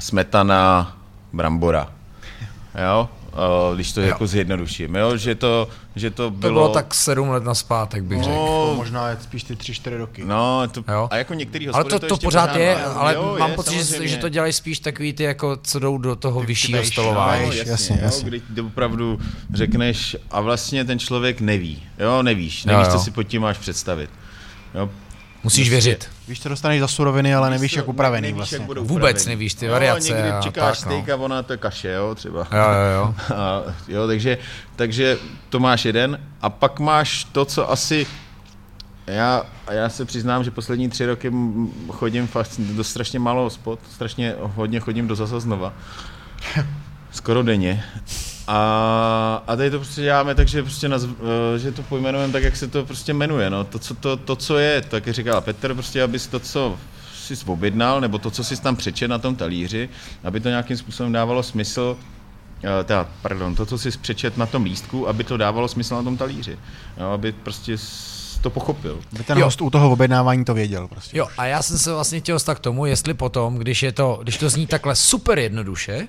smetana, 0.00 0.96
brambora. 1.32 1.92
Jo? 2.84 3.08
Eh, 3.38 3.74
Když 3.74 3.92
to 3.92 4.00
Jo. 4.00 4.06
jako 4.06 4.26
zjednoduším, 4.26 4.94
jo? 4.94 5.16
Že, 5.16 5.34
to, 5.34 5.68
že 5.96 6.10
to 6.10 6.16
To 6.24 6.30
bylo... 6.30 6.52
bylo 6.52 6.68
tak 6.68 6.94
sedm 6.94 7.28
let 7.28 7.44
naspátek, 7.44 8.02
bych 8.04 8.18
řekl. 8.22 8.34
To 8.36 8.66
No, 8.70 8.74
možná 8.76 9.08
je 9.08 9.16
spíš 9.20 9.42
ty 9.42 9.56
tři, 9.56 9.74
čtyři 9.74 9.96
roky. 9.96 10.24
no 10.24 10.62
to, 10.72 10.84
Jo. 10.92 11.08
a 11.10 11.16
jako 11.16 11.34
některý 11.34 11.68
Ale 11.68 11.76
hospody 11.82 12.00
to, 12.00 12.06
to 12.06 12.14
ještě 12.14 12.26
pořád 12.26 12.56
je, 12.56 12.74
mají. 12.74 12.86
ale 12.86 13.14
Jo, 13.14 13.36
mám 13.38 13.50
je, 13.50 13.56
pocit, 13.56 13.74
že, 13.74 13.84
samozřejmě. 13.84 14.08
že 14.08 14.16
to 14.16 14.28
dělají 14.28 14.52
spíš 14.52 14.78
takový 14.80 15.12
ty, 15.12 15.22
jako, 15.22 15.56
co 15.62 15.78
jdou 15.78 15.98
do 15.98 16.16
toho 16.16 16.40
vyššího 16.40 16.78
vejš, 16.78 16.88
stolování. 16.92 17.42
vejš. 17.48 17.56
jasně, 17.58 17.70
jasně, 17.70 17.96
jo, 17.96 18.04
jasně. 18.04 18.28
Kdy 18.28 18.40
ty 18.54 18.60
opravdu 18.60 19.20
řekneš 19.54 20.16
a 20.30 20.40
vlastně 20.40 20.84
ten 20.84 20.98
člověk 20.98 21.40
neví. 21.40 21.82
Jo, 21.98 22.22
nevíš. 22.22 22.64
Nevíš, 22.64 22.86
Jo, 22.86 22.90
co 22.92 22.96
jo. 22.98 23.04
si 23.04 23.10
pod 23.10 23.22
tím 23.22 23.42
máš 23.42 23.58
představit. 23.58 24.10
Jo, 24.74 24.90
Musíš 25.44 25.70
věřit. 25.70 26.08
Víš, 26.28 26.40
co 26.42 26.48
dostaneš 26.48 26.80
za 26.80 26.88
suroviny, 26.88 27.34
ale 27.34 27.50
nevíš, 27.50 27.72
to- 27.72 27.78
jak 27.78 27.88
upravený 27.88 28.22
nevíš, 28.22 28.36
vlastně. 28.36 28.56
Jak 28.58 28.66
budou 28.66 28.84
Vůbec 28.84 28.96
upravený. 29.16 29.28
nevíš 29.28 29.54
ty 29.54 29.66
Jo, 29.66 29.72
variace 29.72 30.08
někdy 30.12 30.30
a 30.30 30.40
čekáš 30.42 30.78
tak, 30.78 30.86
no. 30.90 30.92
steak 31.02 31.08
a 31.08 31.22
ona 31.22 31.42
to 31.42 31.52
je 31.52 31.56
kaše, 31.56 31.88
jo, 31.92 32.14
třeba. 32.14 32.38
Jo, 32.52 32.58
jo, 32.58 32.94
jo. 32.96 33.14
A, 33.36 33.62
jo, 33.88 34.06
takže, 34.06 34.38
takže 34.76 35.18
to 35.48 35.60
máš 35.60 35.84
jeden 35.84 36.20
a 36.42 36.50
pak 36.50 36.80
máš 36.80 37.24
to, 37.24 37.44
co 37.44 37.70
asi 37.70 38.06
já, 39.06 39.42
já 39.70 39.88
se 39.88 40.04
přiznám, 40.04 40.44
že 40.44 40.50
poslední 40.50 40.88
tři 40.88 41.06
roky 41.06 41.32
chodím 41.92 42.26
fakt 42.26 42.50
do 42.58 42.84
strašně 42.84 43.18
málo 43.18 43.42
hospod, 43.42 43.78
strašně 43.94 44.34
hodně 44.38 44.80
chodím 44.80 45.08
do 45.08 45.14
zasa 45.16 45.40
znova. 45.40 45.72
Skoro 47.12 47.42
denně. 47.42 47.84
A, 48.50 49.42
a 49.46 49.56
tady 49.56 49.70
to 49.70 49.78
prostě 49.78 50.02
děláme 50.02 50.34
tak, 50.34 50.48
že, 50.48 50.62
prostě 50.62 50.88
nazv, 50.88 51.10
eh, 51.54 51.58
že 51.58 51.72
to 51.72 51.82
pojmenujeme 51.82 52.32
tak, 52.32 52.42
jak 52.42 52.56
se 52.56 52.68
to 52.68 52.84
prostě 52.84 53.14
jmenuje. 53.14 53.50
No. 53.50 53.64
To, 53.64 53.78
co, 53.78 53.94
to, 53.94 54.16
to, 54.16 54.36
co 54.36 54.58
je, 54.58 54.82
tak 54.82 55.06
jak 55.06 55.16
říkal 55.16 55.40
Petr, 55.40 55.74
prostě 55.74 56.02
abys 56.02 56.26
to, 56.26 56.40
co 56.40 56.76
jsi 57.14 57.34
objednal, 57.46 58.00
nebo 58.00 58.18
to, 58.18 58.30
co 58.30 58.44
jsi 58.44 58.62
tam 58.62 58.76
přečet 58.76 59.08
na 59.08 59.18
tom 59.18 59.36
talíři, 59.36 59.88
aby 60.24 60.40
to 60.40 60.48
nějakým 60.48 60.76
způsobem 60.76 61.12
dávalo 61.12 61.42
smysl, 61.42 61.96
eh, 62.64 62.84
teda, 62.84 63.08
pardon, 63.22 63.54
to, 63.54 63.66
co 63.66 63.78
jsi 63.78 63.90
přečet 63.90 64.36
na 64.36 64.46
tom 64.46 64.64
lístku, 64.64 65.08
aby 65.08 65.24
to 65.24 65.36
dávalo 65.36 65.68
smysl 65.68 65.94
na 65.94 66.02
tom 66.02 66.16
talíři. 66.16 66.58
Jo, 67.00 67.06
aby 67.10 67.32
prostě 67.32 67.76
to 68.42 68.50
pochopil. 68.50 69.00
By 69.12 69.24
ten 69.24 69.38
Jo. 69.38 69.44
host 69.44 69.60
u 69.62 69.70
toho 69.70 69.90
objednávání 69.90 70.44
to 70.44 70.54
věděl 70.54 70.88
prostě. 70.88 71.18
Jo, 71.18 71.26
a 71.38 71.46
já 71.46 71.62
jsem 71.62 71.78
se 71.78 71.92
vlastně 71.92 72.20
chtěl 72.20 72.38
k 72.38 72.58
tomu, 72.58 72.86
jestli 72.86 73.14
potom, 73.14 73.56
když 73.56 73.82
je 73.82 73.92
to, 73.92 74.18
když 74.22 74.36
to 74.36 74.50
zní 74.50 74.66
takhle 74.66 74.96
super 74.96 75.38
jednoduše, 75.38 76.08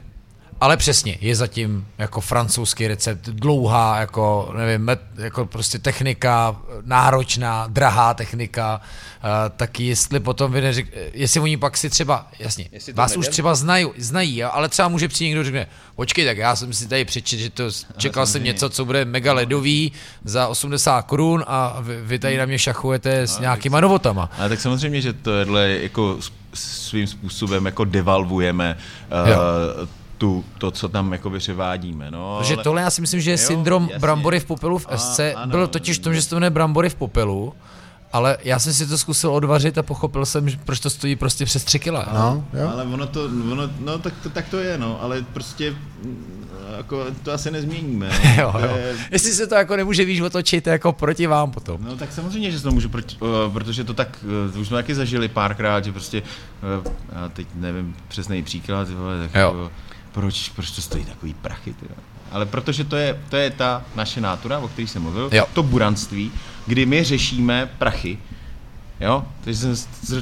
ale 0.62 0.78
přesně, 0.78 1.18
je 1.22 1.36
zatím 1.36 1.88
jako 1.98 2.22
francouzský 2.22 2.88
recept, 2.88 3.22
dlouhá, 3.30 4.00
jako, 4.00 4.54
nevím, 4.58 4.82
met, 4.86 5.02
jako 5.18 5.46
prostě 5.46 5.80
technika, 5.80 6.56
náročná, 6.86 7.68
drahá 7.68 8.14
technika, 8.14 8.82
uh, 9.24 9.30
tak 9.58 9.80
jestli 9.80 10.20
potom 10.20 10.52
vy 10.52 10.62
neřek, 10.62 10.88
jestli 11.14 11.40
oni 11.40 11.58
pak 11.58 11.78
si 11.78 11.90
třeba, 11.90 12.28
jasně, 12.40 12.66
Jestli 12.72 12.94
vás 12.94 13.18
už 13.18 13.28
třeba 13.28 13.56
znají, 13.56 13.88
znají, 13.98 14.44
ale 14.44 14.70
třeba 14.70 14.88
může 14.88 15.08
přijít 15.08 15.28
někdo 15.30 15.44
řekne, 15.44 15.68
počkej, 15.96 16.26
tak 16.26 16.38
já 16.38 16.56
jsem 16.56 16.74
si 16.74 16.88
tady 16.88 17.06
přečet, 17.06 17.38
že 17.40 17.50
to, 17.50 17.64
čekal 17.98 18.26
jsem 18.26 18.44
něco, 18.44 18.70
co 18.70 18.86
bude 18.86 19.06
mega 19.06 19.34
ledový 19.34 19.92
za 20.24 20.48
80 20.48 21.02
korun 21.02 21.44
a 21.48 21.78
vy, 21.82 22.02
vy 22.02 22.20
tady 22.20 22.38
na 22.38 22.46
mě 22.46 22.60
šachujete 22.60 23.22
s 23.22 23.40
nějakýma 23.40 23.82
novotama. 23.82 24.30
Ale 24.38 24.50
tak 24.50 24.62
samozřejmě, 24.62 25.02
že 25.02 25.14
tohle 25.14 25.70
jako 25.70 26.18
s- 26.22 26.32
svým 26.90 27.08
způsobem 27.08 27.66
jako 27.66 27.86
devalvujeme 27.86 28.78
uh, 29.82 29.90
tu, 30.20 30.46
to, 30.58 30.72
co 30.72 30.90
tam 30.90 31.12
jako 31.12 31.30
převádíme. 31.30 32.12
No, 32.12 32.36
Protože 32.40 32.54
ale- 32.54 32.64
tohle 32.64 32.82
já 32.82 32.90
si 32.90 33.02
myslím, 33.02 33.22
že 33.22 33.32
je 33.32 33.38
Jo, 33.42 33.48
syndrom 33.48 33.84
jasně. 33.84 34.00
brambory 34.00 34.40
v 34.40 34.46
popelu 34.46 34.78
v 34.78 34.88
A- 34.90 34.98
SC. 34.98 35.20
ano. 35.36 35.52
Bylo 35.52 35.68
totiž 35.68 36.00
v 36.00 36.02
tom, 36.02 36.14
že 36.14 36.22
se 36.22 36.30
to 36.30 36.36
jmenuje 36.36 36.50
brambory 36.50 36.90
v 36.90 36.96
popelu, 36.96 37.54
ale 38.14 38.38
já 38.44 38.60
jsem 38.60 38.74
si 38.74 38.88
to 38.88 38.98
zkusil 38.98 39.32
odvařit 39.32 39.78
a 39.78 39.84
pochopil 39.84 40.26
jsem, 40.26 40.50
že 40.50 40.58
proč 40.66 40.80
to 40.80 40.90
stojí 40.90 41.16
prostě 41.16 41.46
přes 41.46 41.64
3 41.64 41.80
kila. 41.80 42.08
No, 42.14 42.44
jo. 42.54 42.70
Ale 42.74 42.84
ono 42.84 43.08
to, 43.08 43.24
ono, 43.52 43.70
no 43.80 44.00
tak 44.00 44.14
to, 44.24 44.30
tak 44.30 44.50
to 44.50 44.58
je, 44.58 44.78
no, 44.78 45.02
ale 45.04 45.22
prostě 45.34 45.72
mm, 46.04 46.36
jako, 46.78 47.06
to 47.24 47.32
asi 47.32 47.52
nezměníme. 47.52 48.10
No. 48.10 48.30
Jo, 48.38 48.54
jo. 48.60 48.76
je- 48.76 48.96
Jestli 49.12 49.32
se 49.34 49.48
to 49.48 49.56
jako 49.56 49.76
nemůže 49.76 50.06
víš 50.06 50.22
otočit 50.22 50.68
jako 50.68 50.94
proti 50.94 51.28
vám 51.28 51.52
potom. 51.52 51.78
No 51.84 51.96
tak 51.96 52.12
samozřejmě, 52.12 52.52
že 52.52 52.58
se 52.58 52.64
to 52.64 52.72
můžu, 52.72 52.90
proti, 52.90 53.18
uh, 53.20 53.54
protože 53.54 53.84
to 53.84 53.94
tak, 53.94 54.26
uh, 54.54 54.60
už 54.62 54.68
jsme 54.68 54.78
taky 54.78 54.96
zažili 54.96 55.28
párkrát, 55.28 55.84
že 55.86 55.92
prostě, 55.92 56.22
uh, 56.22 56.92
já 57.16 57.30
teď 57.30 57.48
nevím 57.56 57.96
přesný 58.08 58.44
příklad, 58.44 58.90
vole, 58.90 59.20
tak 59.20 59.42
Jo. 59.42 59.48
jako, 59.48 59.72
proč, 60.12 60.50
proč 60.50 60.72
to 60.72 60.82
stojí 60.82 61.06
takový 61.06 61.34
prachy, 61.34 61.74
ty 61.74 61.86
vole. 61.86 62.02
Ale 62.32 62.46
protože 62.46 62.84
to 62.84 62.96
je, 62.96 63.22
to 63.30 63.36
je 63.38 63.50
ta 63.50 63.84
naše 63.96 64.22
nátura, 64.22 64.60
o 64.60 64.68
které 64.68 64.88
jsem 64.88 65.02
mluvil, 65.02 65.30
Jo. 65.34 65.46
to 65.54 65.64
buranství, 65.64 66.32
kdy 66.68 66.86
my 66.86 67.04
řešíme 67.04 67.70
prachy, 67.78 68.18
Jo, 69.02 69.26
teď 69.44 69.58
jsem, 69.58 69.74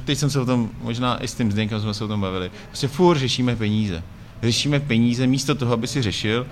teď 0.05 0.17
jsem 0.17 0.29
se 0.29 0.39
o 0.41 0.45
tom, 0.45 0.69
možná 0.81 1.23
i 1.23 1.27
s 1.27 1.33
tím 1.33 1.51
Zdenkem 1.51 1.81
jsme 1.81 1.93
se 1.93 2.03
o 2.03 2.07
tom 2.07 2.21
bavili. 2.21 2.51
Prostě 2.67 2.87
furt 2.87 3.17
řešíme 3.19 3.55
peníze. 3.55 4.03
Řešíme 4.43 4.79
peníze 4.79 5.27
místo 5.27 5.55
toho, 5.55 5.73
aby 5.73 5.87
si 5.87 6.01
řešil, 6.01 6.47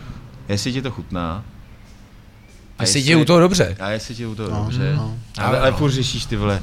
jestli 0.49 0.73
ti 0.73 0.81
to 0.81 0.91
chutná. 0.91 1.43
A 2.79 2.83
Jestli 2.83 3.03
ti 3.03 3.09
je 3.09 3.15
u 3.15 3.25
toho 3.25 3.39
dobře. 3.39 3.77
A 3.79 3.89
jestli 3.89 4.15
ti 4.15 4.21
je 4.21 4.27
u 4.27 4.35
toho 4.35 4.49
No, 4.49 4.57
dobře. 4.57 4.93
no. 4.95 5.17
Ale, 5.37 5.59
ale 5.59 5.71
no. 5.71 5.77
furt 5.77 5.91
řešíš 5.91 6.25
ty 6.25 6.35
vole, 6.35 6.61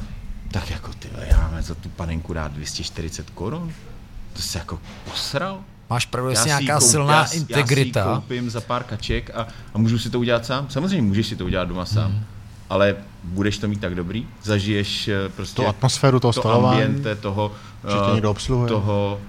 tak 0.51 0.71
jako 0.71 0.91
ty 0.99 1.09
vole, 1.13 1.27
já 1.31 1.49
mám 1.53 1.63
za 1.63 1.75
tu 1.75 1.89
panenku 1.89 2.33
dát 2.33 2.53
240 2.53 3.31
korun? 3.31 3.73
To 4.33 4.43
se 4.43 4.59
jako 4.59 4.81
posral? 5.05 5.61
Máš 5.93 6.07
pravdu, 6.07 6.31
jestli 6.31 6.47
nějaká 6.49 6.79
koup- 6.79 6.91
silná 6.91 7.15
já, 7.17 7.25
si- 7.27 7.37
Já 7.37 7.41
si 7.41 7.53
integrita. 7.55 8.15
koupím 8.15 8.51
za 8.51 8.61
pár 8.61 8.85
kaček 8.85 9.31
a, 9.35 9.47
a 9.75 9.79
můžu 9.79 9.99
si 9.99 10.11
to 10.11 10.19
udělat 10.19 10.47
sám? 10.47 10.67
Samozřejmě 10.71 11.03
můžeš 11.03 11.27
si 11.27 11.37
to 11.37 11.45
udělat 11.45 11.69
doma 11.69 11.85
sám. 11.85 12.11
Hmm. 12.11 12.25
Ale 12.71 12.97
budeš 13.25 13.59
to 13.59 13.69
mít 13.69 13.81
tak 13.81 13.95
dobrý? 13.95 14.27
Zažiješ 14.43 15.09
eh, 15.09 15.29
prostě 15.37 15.57
Tu 15.63 15.69
atmosféru 15.69 16.21
toho 16.21 16.33
to 16.33 16.69
ambiente 16.69 17.15
toho, 17.17 17.53
Že 17.89 17.95
tě 17.95 18.05
eh, 18.11 18.13
někdo 18.13 18.31
obsluhuje. 18.31 18.69
toho 18.69 19.21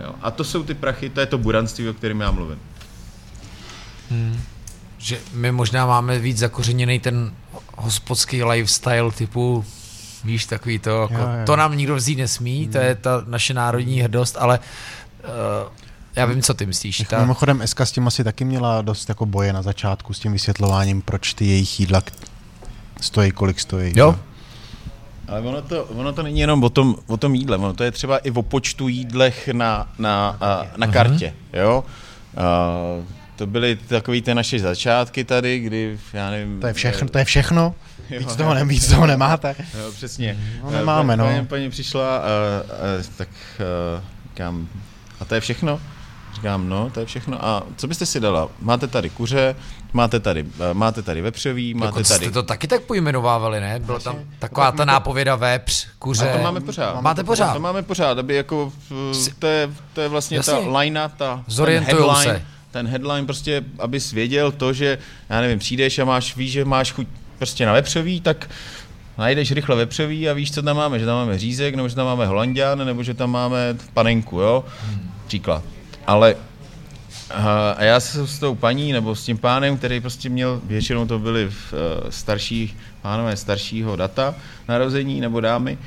jo. 0.00 0.14
A 0.22 0.30
to 0.30 0.44
jsou 0.44 0.62
ty 0.62 0.74
prachy, 0.74 1.10
to 1.10 1.20
je 1.20 1.26
to 1.26 1.38
buranství, 1.38 1.88
o 1.88 1.94
kterém 1.94 2.20
já 2.20 2.30
mluvím. 2.30 2.58
Že 4.98 5.18
my 5.32 5.52
možná 5.52 5.86
máme 5.86 6.18
víc 6.18 6.38
zakořeněný 6.38 6.98
ten 7.00 7.32
hospodský 7.76 8.44
lifestyle 8.44 9.10
typu 9.10 9.64
víš, 10.24 10.46
takový 10.46 10.78
to, 10.78 10.90
jako, 11.02 11.14
Jo, 11.14 11.20
jo. 11.20 11.46
to 11.46 11.56
nám 11.56 11.76
nikdo 11.76 11.96
vzít 11.96 12.16
nesmí, 12.18 12.68
to 12.68 12.78
je 12.78 12.94
ta 12.94 13.22
naše 13.26 13.54
národní 13.54 14.00
hrdost, 14.00 14.36
ale 14.40 14.58
uh, 14.58 15.72
já 16.16 16.26
vím, 16.26 16.42
co 16.42 16.54
ty 16.54 16.66
myslíš. 16.66 17.02
Ta, 17.08 17.20
Mimochodem, 17.20 17.62
SK 17.64 17.80
s 17.80 17.92
tím 17.92 18.06
asi 18.06 18.24
taky 18.24 18.44
měla 18.44 18.82
dost 18.82 19.08
jako 19.08 19.26
boje 19.26 19.52
na 19.52 19.62
začátku 19.62 20.14
s 20.14 20.18
tím 20.18 20.32
vysvětlováním, 20.32 21.02
proč 21.02 21.34
ty 21.34 21.46
jejich 21.46 21.80
jídla 21.80 22.02
stojí, 23.00 23.30
kolik 23.30 23.60
stojí. 23.60 23.92
jo, 23.96 24.16
Ale 25.28 25.40
ono 25.40 25.62
to, 25.62 25.84
ono 25.84 26.12
to 26.12 26.22
není 26.22 26.40
jenom 26.40 26.64
o 26.64 26.68
tom, 26.68 26.96
o 27.06 27.16
tom 27.16 27.34
jídle, 27.34 27.56
ono 27.56 27.72
to 27.74 27.84
je 27.84 27.90
třeba 27.90 28.18
i 28.18 28.30
o 28.30 28.42
počtu 28.42 28.88
jídlech 28.88 29.48
na, 29.48 29.92
na, 29.98 30.36
a, 30.40 30.66
na 30.76 30.86
kartě, 30.86 31.34
jo. 31.52 31.84
A, 32.36 32.42
to 33.36 33.46
byly 33.46 33.76
takový 33.76 34.22
ty 34.22 34.34
naše 34.34 34.58
začátky 34.58 35.24
tady, 35.24 35.58
kdy, 35.60 35.98
já 36.12 36.30
nevím... 36.30 36.60
To 36.60 36.66
je 36.66 36.72
všechno, 36.72 37.08
to 37.08 37.18
je 37.18 37.24
všechno? 37.24 37.74
Jo, 38.10 38.18
Víc 38.18 38.36
toho, 38.36 38.54
ne, 38.54 38.64
víc 38.64 38.88
toho 38.88 39.06
nemáte? 39.06 39.54
Jo, 39.58 39.92
přesně. 39.92 40.38
No, 40.64 40.70
nemáme, 40.70 41.14
Eh, 41.14 41.16
no. 41.16 41.24
Paní, 41.24 41.46
paní 41.46 41.70
přišla 41.70 42.16
a, 42.16 42.20
a 42.22 43.02
tak 43.16 43.28
a, 43.58 44.02
říkám, 44.28 44.68
a 45.20 45.24
to 45.24 45.34
je 45.34 45.40
všechno? 45.40 45.80
Říkám, 46.42 46.68
no, 46.68 46.90
to 46.90 47.00
je 47.00 47.06
všechno. 47.06 47.44
A 47.44 47.62
co 47.76 47.86
byste 47.88 48.06
si 48.06 48.20
dala? 48.20 48.48
Máte 48.60 48.86
tady 48.86 49.10
kuře, 49.10 49.56
máte 49.92 50.20
tady, 50.20 50.44
eh, 50.70 50.74
máte 50.74 51.02
tady 51.02 51.20
vepřový, 51.22 51.74
máte 51.74 51.86
jako, 51.86 52.08
tady... 52.08 52.24
jste 52.24 52.30
to 52.30 52.42
taky 52.42 52.66
tak 52.66 52.82
pojmenovávali, 52.82 53.60
ne? 53.60 53.78
Byla 53.78 53.98
tam 53.98 54.16
taková 54.38 54.72
ta 54.72 54.84
nápověda 54.84 55.36
vepř, 55.36 55.86
kuře. 55.98 56.30
A 56.30 56.36
to 56.36 56.42
máme 56.42 56.60
pořád. 56.60 57.00
Máte 57.00 57.24
pořád? 57.24 57.52
To 57.52 57.60
máme 57.60 57.82
pořád, 57.82 58.18
aby 58.18 58.34
jako, 58.34 58.72
v- 58.90 59.34
to 59.38 59.46
je, 59.46 59.70
to 59.92 60.00
je 60.00 60.08
vlastně 60.08 60.36
Jasně. 60.36 60.52
ta 60.52 60.78
linea, 60.78 61.08
ta, 61.08 61.44
Zorientujou 61.46 61.98
ten 62.06 62.14
headline, 62.16 62.38
se. 62.38 62.46
ten 62.70 62.86
headline 62.86 63.26
prostě, 63.26 63.64
abys 63.78 64.12
věděl 64.12 64.52
to, 64.52 64.72
že, 64.72 64.98
já 65.28 65.40
nevím, 65.40 65.58
přijdeš 65.58 65.98
a 65.98 66.04
máš, 66.04 66.36
víš, 66.36 66.52
že 66.52 66.64
máš 66.64 66.92
chuť 66.92 67.06
prostě 67.38 67.66
na 67.66 67.72
vepřový, 67.72 68.20
tak 68.20 68.50
najdeš 69.18 69.52
rychle 69.52 69.76
vepřový 69.76 70.28
a 70.28 70.32
víš, 70.32 70.52
co 70.54 70.62
tam 70.62 70.76
máme, 70.76 70.98
že 70.98 71.06
tam 71.06 71.14
máme 71.16 71.38
řízek, 71.38 71.74
nebo 71.74 71.88
že 71.88 71.94
tam 71.94 72.06
máme 72.06 72.26
holandian, 72.26 72.86
nebo 72.86 73.02
že 73.02 73.14
tam 73.14 73.30
máme 73.30 73.76
panenku, 73.94 74.40
jo, 74.40 74.64
příklad. 75.26 75.62
Ale 76.06 76.36
a 77.34 77.70
a 77.70 77.84
já 77.84 78.00
jsem 78.00 78.26
s 78.26 78.38
tou 78.38 78.54
paní 78.54 78.92
nebo 78.92 79.14
s 79.14 79.24
tím 79.24 79.38
pánem, 79.38 79.76
který 79.76 80.00
prostě 80.00 80.28
měl, 80.28 80.60
většinou 80.64 81.06
to 81.06 81.18
byli 81.18 81.48
v, 81.50 81.72
uh, 81.72 82.10
starší, 82.10 82.76
pánové 83.02 83.36
staršího 83.36 83.96
data 83.96 84.34
narození 84.68 85.20
nebo 85.20 85.40
dámy, 85.40 85.78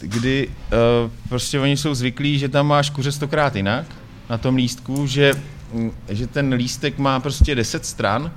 kdy 0.00 0.48
uh, 0.48 1.10
prostě 1.28 1.60
oni 1.60 1.76
jsou 1.76 1.94
zvyklí, 1.94 2.38
že 2.38 2.48
tam 2.48 2.66
máš 2.66 2.90
kuře 2.90 3.12
stokrát 3.12 3.56
jinak 3.56 3.86
na 4.30 4.38
tom 4.38 4.56
lístku, 4.56 5.06
že, 5.06 5.32
mm, 5.72 5.92
že 6.08 6.26
ten 6.26 6.52
lístek 6.52 6.98
má 6.98 7.20
prostě 7.20 7.54
10 7.54 7.86
stran, 7.86 8.32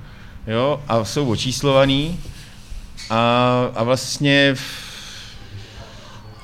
jo, 0.46 0.82
a 0.88 1.04
jsou 1.04 1.28
očíslovaný 1.28 2.20
A, 3.10 3.70
a 3.74 3.82
vlastně 3.82 4.54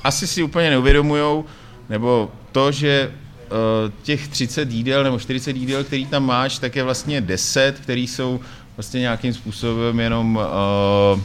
asi 0.03 0.27
si 0.27 0.43
úplně 0.43 0.69
neuvědomujou, 0.69 1.45
nebo 1.89 2.31
to, 2.51 2.71
že 2.71 3.11
těch 4.03 4.27
30 4.27 4.71
jídel 4.71 5.03
nebo 5.03 5.19
40 5.19 5.55
jídel, 5.55 5.83
který 5.83 6.05
tam 6.05 6.25
máš, 6.25 6.57
tak 6.57 6.75
je 6.75 6.83
vlastně 6.83 7.21
10, 7.21 7.79
který 7.79 8.07
jsou 8.07 8.39
vlastně 8.77 8.99
nějakým 8.99 9.33
způsobem 9.33 9.99
jenom 9.99 10.35
uh, 10.35 11.21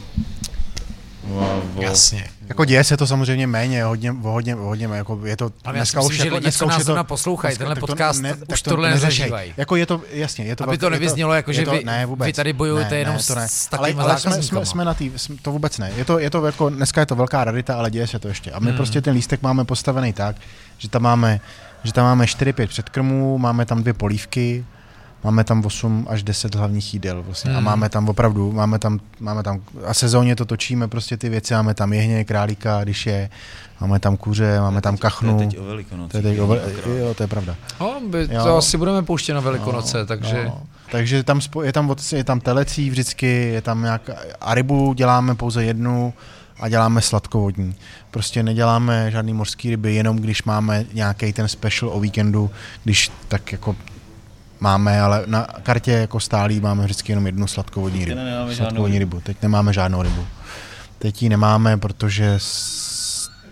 o, 1.31 1.61
Jasně. 1.81 2.29
Jako 2.47 2.65
děje 2.65 2.83
se 2.83 2.97
to 2.97 3.07
samozřejmě 3.07 3.47
méně, 3.47 3.83
hodně, 3.83 4.11
hodně, 4.11 4.53
hodně, 4.53 4.85
jako 4.85 5.19
je 5.25 5.37
to 5.37 5.51
Ale 5.63 5.75
dneska 5.75 5.99
já 5.99 6.03
si 6.03 6.07
myslím, 6.07 6.17
už, 6.17 6.23
že 6.23 6.27
jako, 6.27 6.39
dneska 6.39 6.65
nás 6.65 6.85
to 6.85 7.03
poslouchají, 7.03 7.57
tenhle 7.57 7.75
podcast 7.75 8.19
to 8.19 8.23
ne, 8.23 8.35
už 8.47 8.61
to 8.61 8.69
tohle 8.69 8.89
nezažívají. 8.89 9.53
Jako 9.57 9.75
je 9.75 9.85
to, 9.85 10.01
jasně, 10.11 10.45
je 10.45 10.55
to... 10.55 10.63
Aby 10.63 10.77
to 10.77 10.89
nevyznělo, 10.89 11.33
jako 11.33 11.53
že 11.53 11.65
vy, 11.65 11.83
ne, 11.83 12.05
vůbec, 12.05 12.25
vy 12.25 12.33
tady 12.33 12.53
bojujete 12.53 12.89
ne, 12.95 12.99
jenom 12.99 13.15
ne, 13.15 13.23
to 13.27 13.35
ne. 13.35 13.47
s 13.47 13.67
takovými 13.67 14.01
ale, 14.01 14.11
ale 14.11 14.19
jsme, 14.19 14.43
jsme, 14.43 14.65
jsme, 14.65 14.85
na 14.85 14.93
tý, 14.93 15.11
to 15.41 15.51
vůbec 15.51 15.77
ne. 15.77 15.91
Je 15.97 16.05
to, 16.05 16.19
je 16.19 16.29
to 16.29 16.45
jako, 16.45 16.69
dneska 16.69 17.01
je 17.01 17.05
to 17.05 17.15
velká 17.15 17.43
radita, 17.43 17.75
ale 17.75 17.91
děje 17.91 18.07
se 18.07 18.19
to 18.19 18.27
ještě. 18.27 18.51
A 18.51 18.59
my 18.59 18.67
hmm. 18.67 18.77
prostě 18.77 19.01
ten 19.01 19.13
lístek 19.13 19.41
máme 19.41 19.65
postavený 19.65 20.13
tak, 20.13 20.35
že 20.77 20.89
tam 20.89 21.01
máme, 21.01 21.39
že 21.85 21.93
tam 21.93 22.05
máme 22.05 22.25
4-5 22.25 22.67
předkrmů, 22.67 23.37
máme 23.37 23.65
tam 23.65 23.81
dvě 23.81 23.93
polívky, 23.93 24.65
máme 25.23 25.43
tam 25.43 25.65
8 25.65 26.07
až 26.09 26.23
10 26.23 26.55
hlavních 26.55 26.93
jídel 26.93 27.23
vlastně. 27.23 27.51
Hmm. 27.51 27.57
a 27.57 27.61
máme 27.61 27.89
tam 27.89 28.09
opravdu, 28.09 28.51
máme 28.51 28.79
tam, 28.79 28.99
máme 29.19 29.43
tam, 29.43 29.61
a 29.85 29.93
sezóně 29.93 30.35
to 30.35 30.45
točíme 30.45 30.87
prostě 30.87 31.17
ty 31.17 31.29
věci, 31.29 31.53
máme 31.53 31.73
tam 31.73 31.93
jehně, 31.93 32.23
králíka, 32.23 32.83
když 32.83 33.05
je, 33.05 33.29
máme 33.81 33.99
tam 33.99 34.17
kuře, 34.17 34.59
máme 34.59 34.81
tam 34.81 34.97
kachnu. 34.97 35.35
To 35.35 35.41
je 35.41 35.47
teď 35.47 35.59
o 35.59 35.63
velikonoci. 35.63 36.11
To 36.11 36.17
je 36.17 36.23
teď 36.23 36.39
o 36.39 36.47
vel... 36.47 36.61
Jo, 36.97 37.13
to 37.13 37.23
je 37.23 37.27
pravda. 37.27 37.55
No, 37.79 38.01
by, 38.07 38.27
to 38.27 38.33
jo. 38.33 38.57
asi 38.57 38.77
budeme 38.77 39.03
pouštět 39.03 39.33
na 39.33 39.39
velikonoce, 39.39 39.97
no, 39.97 40.05
takže... 40.05 40.45
No. 40.45 40.61
Takže 40.91 41.23
tam 41.23 41.39
je 41.63 41.73
tam, 41.73 41.95
je 42.11 42.23
tam 42.23 42.39
telecí 42.39 42.89
vždycky, 42.89 43.27
je 43.27 43.61
tam 43.61 43.81
nějak, 43.81 44.09
a 44.41 44.53
rybu 44.53 44.93
děláme 44.93 45.35
pouze 45.35 45.63
jednu, 45.63 46.13
a 46.59 46.69
děláme 46.69 47.01
sladkovodní. 47.01 47.75
Prostě 48.11 48.43
neděláme 48.43 49.11
žádný 49.11 49.33
mořský 49.33 49.69
ryby, 49.69 49.95
jenom 49.95 50.17
když 50.17 50.43
máme 50.43 50.85
nějaký 50.93 51.33
ten 51.33 51.47
special 51.47 51.91
o 51.93 51.99
víkendu, 51.99 52.51
když 52.83 53.11
tak 53.27 53.51
jako 53.51 53.75
máme, 54.59 55.01
ale 55.01 55.23
na 55.25 55.47
kartě 55.63 55.91
jako 55.91 56.19
stálý 56.19 56.59
máme 56.59 56.83
vždycky 56.83 57.11
jenom 57.11 57.25
jednu 57.25 57.47
sladkovodní 57.47 58.05
rybu. 58.05 58.19
Sladkovodní 58.53 58.99
rybu. 58.99 59.21
Teď 59.21 59.37
nemáme 59.41 59.73
žádnou 59.73 60.01
rybu. 60.01 60.25
Teď 60.99 61.23
ji 61.23 61.29
nemáme, 61.29 61.77
protože. 61.77 62.39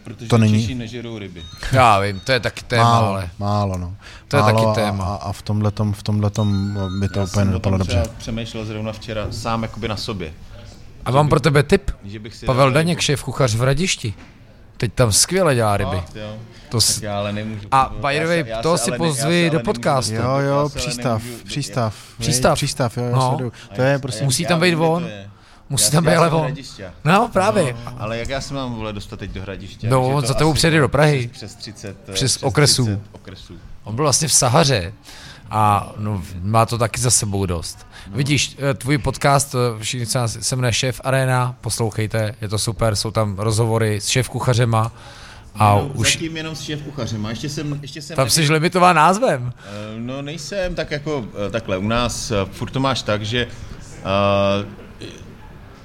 Protože 0.03 0.27
to 0.27 0.37
není... 0.37 0.61
Češi 0.61 0.75
nežerou 0.75 1.17
ryby. 1.17 1.43
Já 1.71 1.99
vím, 1.99 2.19
to 2.19 2.31
je 2.31 2.39
taky 2.39 2.63
téma, 2.63 2.83
málo, 2.83 3.07
ale... 3.07 3.29
Málo, 3.39 3.77
no. 3.77 3.95
To 4.27 4.37
málo 4.37 4.49
je 4.49 4.53
taky 4.53 4.75
téma. 4.75 5.05
A, 5.05 5.15
a 5.15 5.31
v 5.31 5.41
tomhle 5.41 5.71
v 5.91 6.03
tomhletom 6.03 6.77
by 6.99 7.07
to 7.09 7.19
Já 7.19 7.25
úplně 7.25 7.45
nedopadlo 7.45 7.77
dobře. 7.77 8.03
přemýšlel 8.17 8.65
zrovna 8.65 8.91
včera 8.93 9.27
sám 9.31 9.63
jakoby 9.63 9.87
na 9.87 9.97
sobě. 9.97 10.33
A 11.05 11.11
mám 11.11 11.29
pro 11.29 11.39
tebe 11.39 11.63
tip. 11.63 11.91
Pavel 12.45 12.71
Daněk, 12.71 12.99
šéf 12.99 13.23
kuchař 13.23 13.55
v 13.55 13.63
Radišti. 13.63 14.13
Teď 14.77 14.93
tam 14.93 15.11
skvěle 15.11 15.55
dělá 15.55 15.77
ryby. 15.77 15.95
Fakt, 15.95 16.15
jo. 16.15 16.37
To 16.69 16.81
s... 16.81 17.01
já 17.01 17.17
ale 17.17 17.33
nemůžu. 17.33 17.67
A 17.71 17.93
by 18.07 18.19
the 18.19 18.25
way, 18.25 18.45
to 18.61 18.77
si 18.77 18.91
pozvi 18.91 19.49
do 19.49 19.59
podcastu. 19.59 20.13
Jo, 20.13 20.37
jo, 20.37 20.69
přístav, 20.75 21.21
přístav. 21.43 21.95
Přístav. 22.19 22.57
Přístav, 22.57 22.97
jo, 22.97 23.03
no. 23.11 23.51
To 23.75 23.81
je 23.81 23.99
prostě... 23.99 24.23
Musí 24.23 24.45
tam 24.45 24.59
být 24.59 24.73
von. 24.73 25.09
Musí 25.69 25.91
tam 25.91 26.05
být 26.05 26.15
ale 26.15 26.29
von. 26.29 26.55
No, 27.03 27.29
právě. 27.33 27.73
No, 27.73 27.93
ale 27.97 28.17
jak 28.17 28.29
já 28.29 28.41
se 28.41 28.53
mám 28.53 28.75
vole 28.75 28.93
dostat 28.93 29.19
teď 29.19 29.31
do 29.31 29.41
hradiště? 29.41 29.89
No, 29.89 30.21
za 30.21 30.33
tebou 30.33 30.53
přijde 30.53 30.79
do 30.79 30.89
Prahy. 30.89 31.27
Přes 31.27 31.55
30. 31.55 31.97
Přes, 31.97 32.15
přes 32.15 32.43
okresů. 32.43 32.83
30 32.83 32.99
okresů. 33.11 33.53
On 33.83 33.95
byl 33.95 34.05
vlastně 34.05 34.27
v 34.27 34.33
Sahaře. 34.33 34.93
A 35.49 35.91
no, 35.97 36.23
má 36.41 36.65
to 36.65 36.77
taky 36.77 37.01
za 37.01 37.11
sebou 37.11 37.45
dost. 37.45 37.87
No. 38.11 38.17
Vidíš, 38.17 38.57
eh, 38.69 38.73
tvůj 38.73 38.97
podcast, 38.97 39.55
eh, 39.55 39.83
všichni 39.83 40.05
se 40.25 40.55
jmenuje 40.55 40.73
Šéf 40.73 41.01
Arena, 41.03 41.55
poslouchejte, 41.61 42.35
je 42.41 42.47
to 42.47 42.57
super, 42.57 42.95
jsou 42.95 43.11
tam 43.11 43.39
rozhovory 43.39 44.01
s 44.01 44.07
šéf 44.07 44.29
kuchařema, 44.29 44.91
a 45.55 45.75
jenom, 45.75 45.91
už... 45.95 46.13
Zatím 46.13 46.37
jenom 46.37 46.55
s 46.55 46.61
šéf 46.61 46.81
kuchařem. 46.81 47.25
A 47.25 47.29
ještě 47.29 47.49
jsem, 47.49 47.79
ještě 47.81 48.01
jsem 48.01 48.15
Tam 48.15 48.29
jsi 48.29 48.51
limitován 48.51 48.95
názvem. 48.95 49.43
Uh, 49.43 49.51
no 49.99 50.21
nejsem, 50.21 50.75
tak 50.75 50.91
jako 50.91 51.25
takhle. 51.51 51.77
U 51.77 51.87
nás 51.87 52.31
furt 52.51 52.69
to 52.69 52.79
máš 52.79 53.01
tak, 53.01 53.21
že 53.25 53.45
uh, 53.45 54.69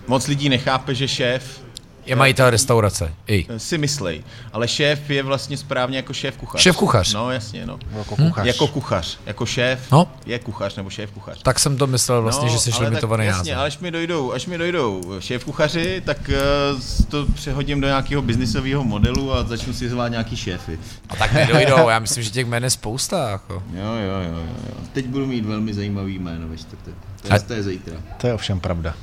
moc 0.07 0.27
lidí 0.27 0.49
nechápe, 0.49 0.95
že 0.95 1.09
šéf 1.09 1.61
je 2.09 2.17
majitel 2.17 2.51
restaurace. 2.51 3.15
I. 3.27 3.47
Si 3.57 3.79
myslej. 3.79 4.25
Ale 4.53 4.69
šéf 4.69 5.11
je 5.11 5.23
vlastně 5.23 5.57
správně 5.57 5.97
jako 5.97 6.13
šéf 6.13 6.37
kuchař. 6.37 6.61
Šéf 6.61 6.77
kuchař. 6.77 7.15
No 7.15 7.31
jasně, 7.31 7.67
no. 7.67 7.79
Jako 7.99 8.17
kuchař. 8.17 8.45
Hm? 8.45 8.47
Jako 8.47 8.67
kuchař. 8.67 9.19
Jako 9.27 9.47
šéf 9.47 9.93
no. 9.93 10.11
je 10.27 10.39
kuchař 10.39 10.77
nebo 10.77 10.91
šéf 10.91 11.11
kuchař. 11.11 11.43
Tak 11.43 11.59
jsem 11.59 11.77
to 11.77 11.87
myslel 11.87 12.23
vlastně, 12.23 12.47
no, 12.47 12.53
že 12.53 12.59
jsi 12.59 12.71
limitovaný 12.85 13.27
tak, 13.27 13.37
jasně, 13.37 13.57
ale 13.57 13.67
až 13.67 13.79
mi 13.79 13.91
dojdou, 13.91 14.33
až 14.33 14.47
mi 14.47 14.59
dojdou 14.59 15.03
šéf 15.19 15.45
kuchaři, 15.45 16.03
tak 16.05 16.31
uh, 16.75 16.81
to 17.09 17.27
přehodím 17.35 17.81
do 17.81 17.87
nějakého 17.87 18.23
biznisového 18.23 18.85
modelu 18.85 19.35
a 19.35 19.45
začnu 19.45 19.73
si 19.73 19.89
zvát 19.89 20.09
nějaký 20.09 20.37
šéfy. 20.37 20.79
A 21.09 21.17
tak 21.17 21.33
nedojdou, 21.33 21.89
já 21.89 21.99
myslím, 21.99 22.23
že 22.23 22.31
těch 22.31 22.47
jmen 22.47 22.65
je 22.65 22.71
spousta. 22.71 23.31
Jako. 23.31 23.63
Jo, 23.75 23.85
jo, 23.85 24.33
jo, 24.33 24.39
jo. 24.39 24.77
Teď 24.93 25.07
budu 25.07 25.27
mít 25.27 25.45
velmi 25.45 25.75
zajímavý 25.75 26.19
jméno 26.19 26.49
ve 26.49 26.57
čtvrtek. 26.57 26.95
To 27.29 27.35
je, 27.35 27.41
to 27.41 27.53
je 27.53 27.63
zítra. 27.63 27.95
To 28.17 28.27
je 28.27 28.35
ovšem 28.35 28.61
pravda. 28.61 28.95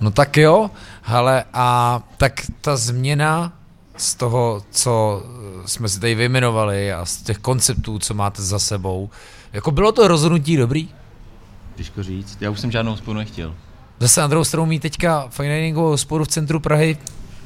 No 0.00 0.10
tak 0.10 0.36
jo, 0.36 0.70
hele, 1.02 1.44
a 1.52 2.00
tak 2.16 2.32
ta 2.60 2.76
změna 2.76 3.52
z 3.96 4.14
toho, 4.14 4.62
co 4.70 5.22
jsme 5.66 5.88
si 5.88 6.00
tady 6.00 6.14
vyjmenovali 6.14 6.92
a 6.92 7.04
z 7.04 7.16
těch 7.22 7.38
konceptů, 7.38 7.98
co 7.98 8.14
máte 8.14 8.42
za 8.42 8.58
sebou, 8.58 9.10
jako 9.52 9.70
bylo 9.70 9.92
to 9.92 10.08
rozhodnutí 10.08 10.56
dobrý? 10.56 10.88
Těžko 11.74 12.02
říct, 12.02 12.38
já 12.40 12.50
už 12.50 12.60
jsem 12.60 12.70
žádnou 12.70 12.92
hospodu 12.92 13.18
nechtěl. 13.18 13.54
Zase 14.00 14.20
na 14.20 14.26
druhou 14.26 14.44
stranu 14.44 14.66
mít 14.66 14.82
teďka 14.82 15.28
fine 15.28 15.72
hospodu 15.74 16.24
v 16.24 16.28
centru 16.28 16.60
Prahy. 16.60 16.98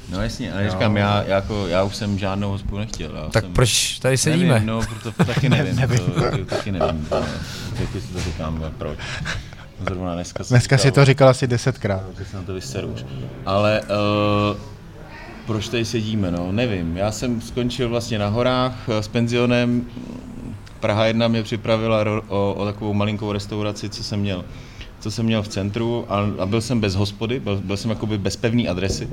No 0.09 0.23
jasně, 0.23 0.53
ale 0.53 0.71
říkám, 0.71 0.97
já, 0.97 1.23
jako, 1.23 1.67
já 1.67 1.83
už 1.83 1.97
jsem 1.97 2.19
žádnou 2.19 2.51
hospodu 2.51 2.79
nechtěl. 2.79 3.17
Já 3.17 3.29
tak 3.31 3.45
jsem, 3.45 3.53
proč 3.53 3.99
tady 3.99 4.19
sedíme? 4.19 4.55
Nevím, 4.55 4.67
no, 4.67 4.81
proto 4.81 5.25
taky 5.25 5.49
nevím. 5.49 5.77
nevím. 5.77 5.99
To, 5.99 6.39
to, 6.39 6.45
taky 6.45 6.73
nevím. 6.73 7.09
To, 7.77 7.83
to, 7.93 8.07
to 8.13 8.21
říkám, 8.21 8.65
proč. 8.79 8.99
Zrovna 9.81 10.15
dneska, 10.15 10.45
dneska 10.49 10.79
si 10.79 10.93
to 10.93 11.05
říkal 11.05 11.29
asi 11.29 11.47
desetkrát. 11.47 12.03
že 12.19 12.25
se 12.25 12.37
na 12.37 12.43
to 12.43 12.55
vyseru 12.55 12.89
už. 12.89 13.05
Ale 13.47 13.81
uh, 13.81 14.57
proč 15.47 15.69
tady 15.69 15.85
sedíme, 15.85 16.31
no, 16.31 16.53
nevím. 16.53 16.97
Já 16.97 17.13
jsem 17.13 17.41
skončil 17.41 17.89
vlastně 17.89 18.19
na 18.19 18.29
horách 18.29 18.89
eh, 18.89 19.03
s 19.03 19.09
penzionem. 19.09 19.87
Praha 20.81 21.07
1 21.07 21.29
mě 21.29 21.43
připravila 21.43 22.05
ro, 22.05 22.23
o, 22.29 22.55
o 22.55 22.65
takovou 22.65 22.95
malinkou 22.95 23.33
restauraci, 23.33 23.89
co 23.89 24.05
jsem 24.05 24.21
měl 24.21 24.45
co 25.01 25.11
jsem 25.11 25.27
měl 25.27 25.43
v 25.43 25.49
centru 25.49 26.07
a, 26.09 26.27
a 26.39 26.47
byl 26.47 26.61
jsem 26.61 26.81
bez 26.81 26.95
hospody, 26.95 27.41
byl, 27.41 27.61
byl 27.65 27.77
jsem 27.77 27.91
jakoby 27.91 28.19
bez 28.19 28.37
pevné 28.37 28.69
adresy. 28.69 29.09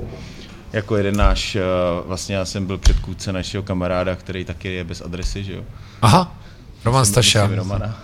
Jako 0.72 0.96
jeden 0.96 1.16
náš, 1.16 1.56
eh, 1.56 1.62
vlastně 2.06 2.36
já 2.36 2.44
jsem 2.44 2.66
byl 2.66 2.78
předkůdce 2.78 3.32
našeho 3.32 3.62
kamaráda, 3.62 4.16
který 4.16 4.44
taky 4.44 4.72
je 4.72 4.84
bez 4.84 5.00
adresy, 5.00 5.44
že 5.44 5.52
jo. 5.52 5.64
Aha, 6.02 6.36
Roman 6.84 7.04
Staša. 7.04 7.46
Romana. 7.46 7.98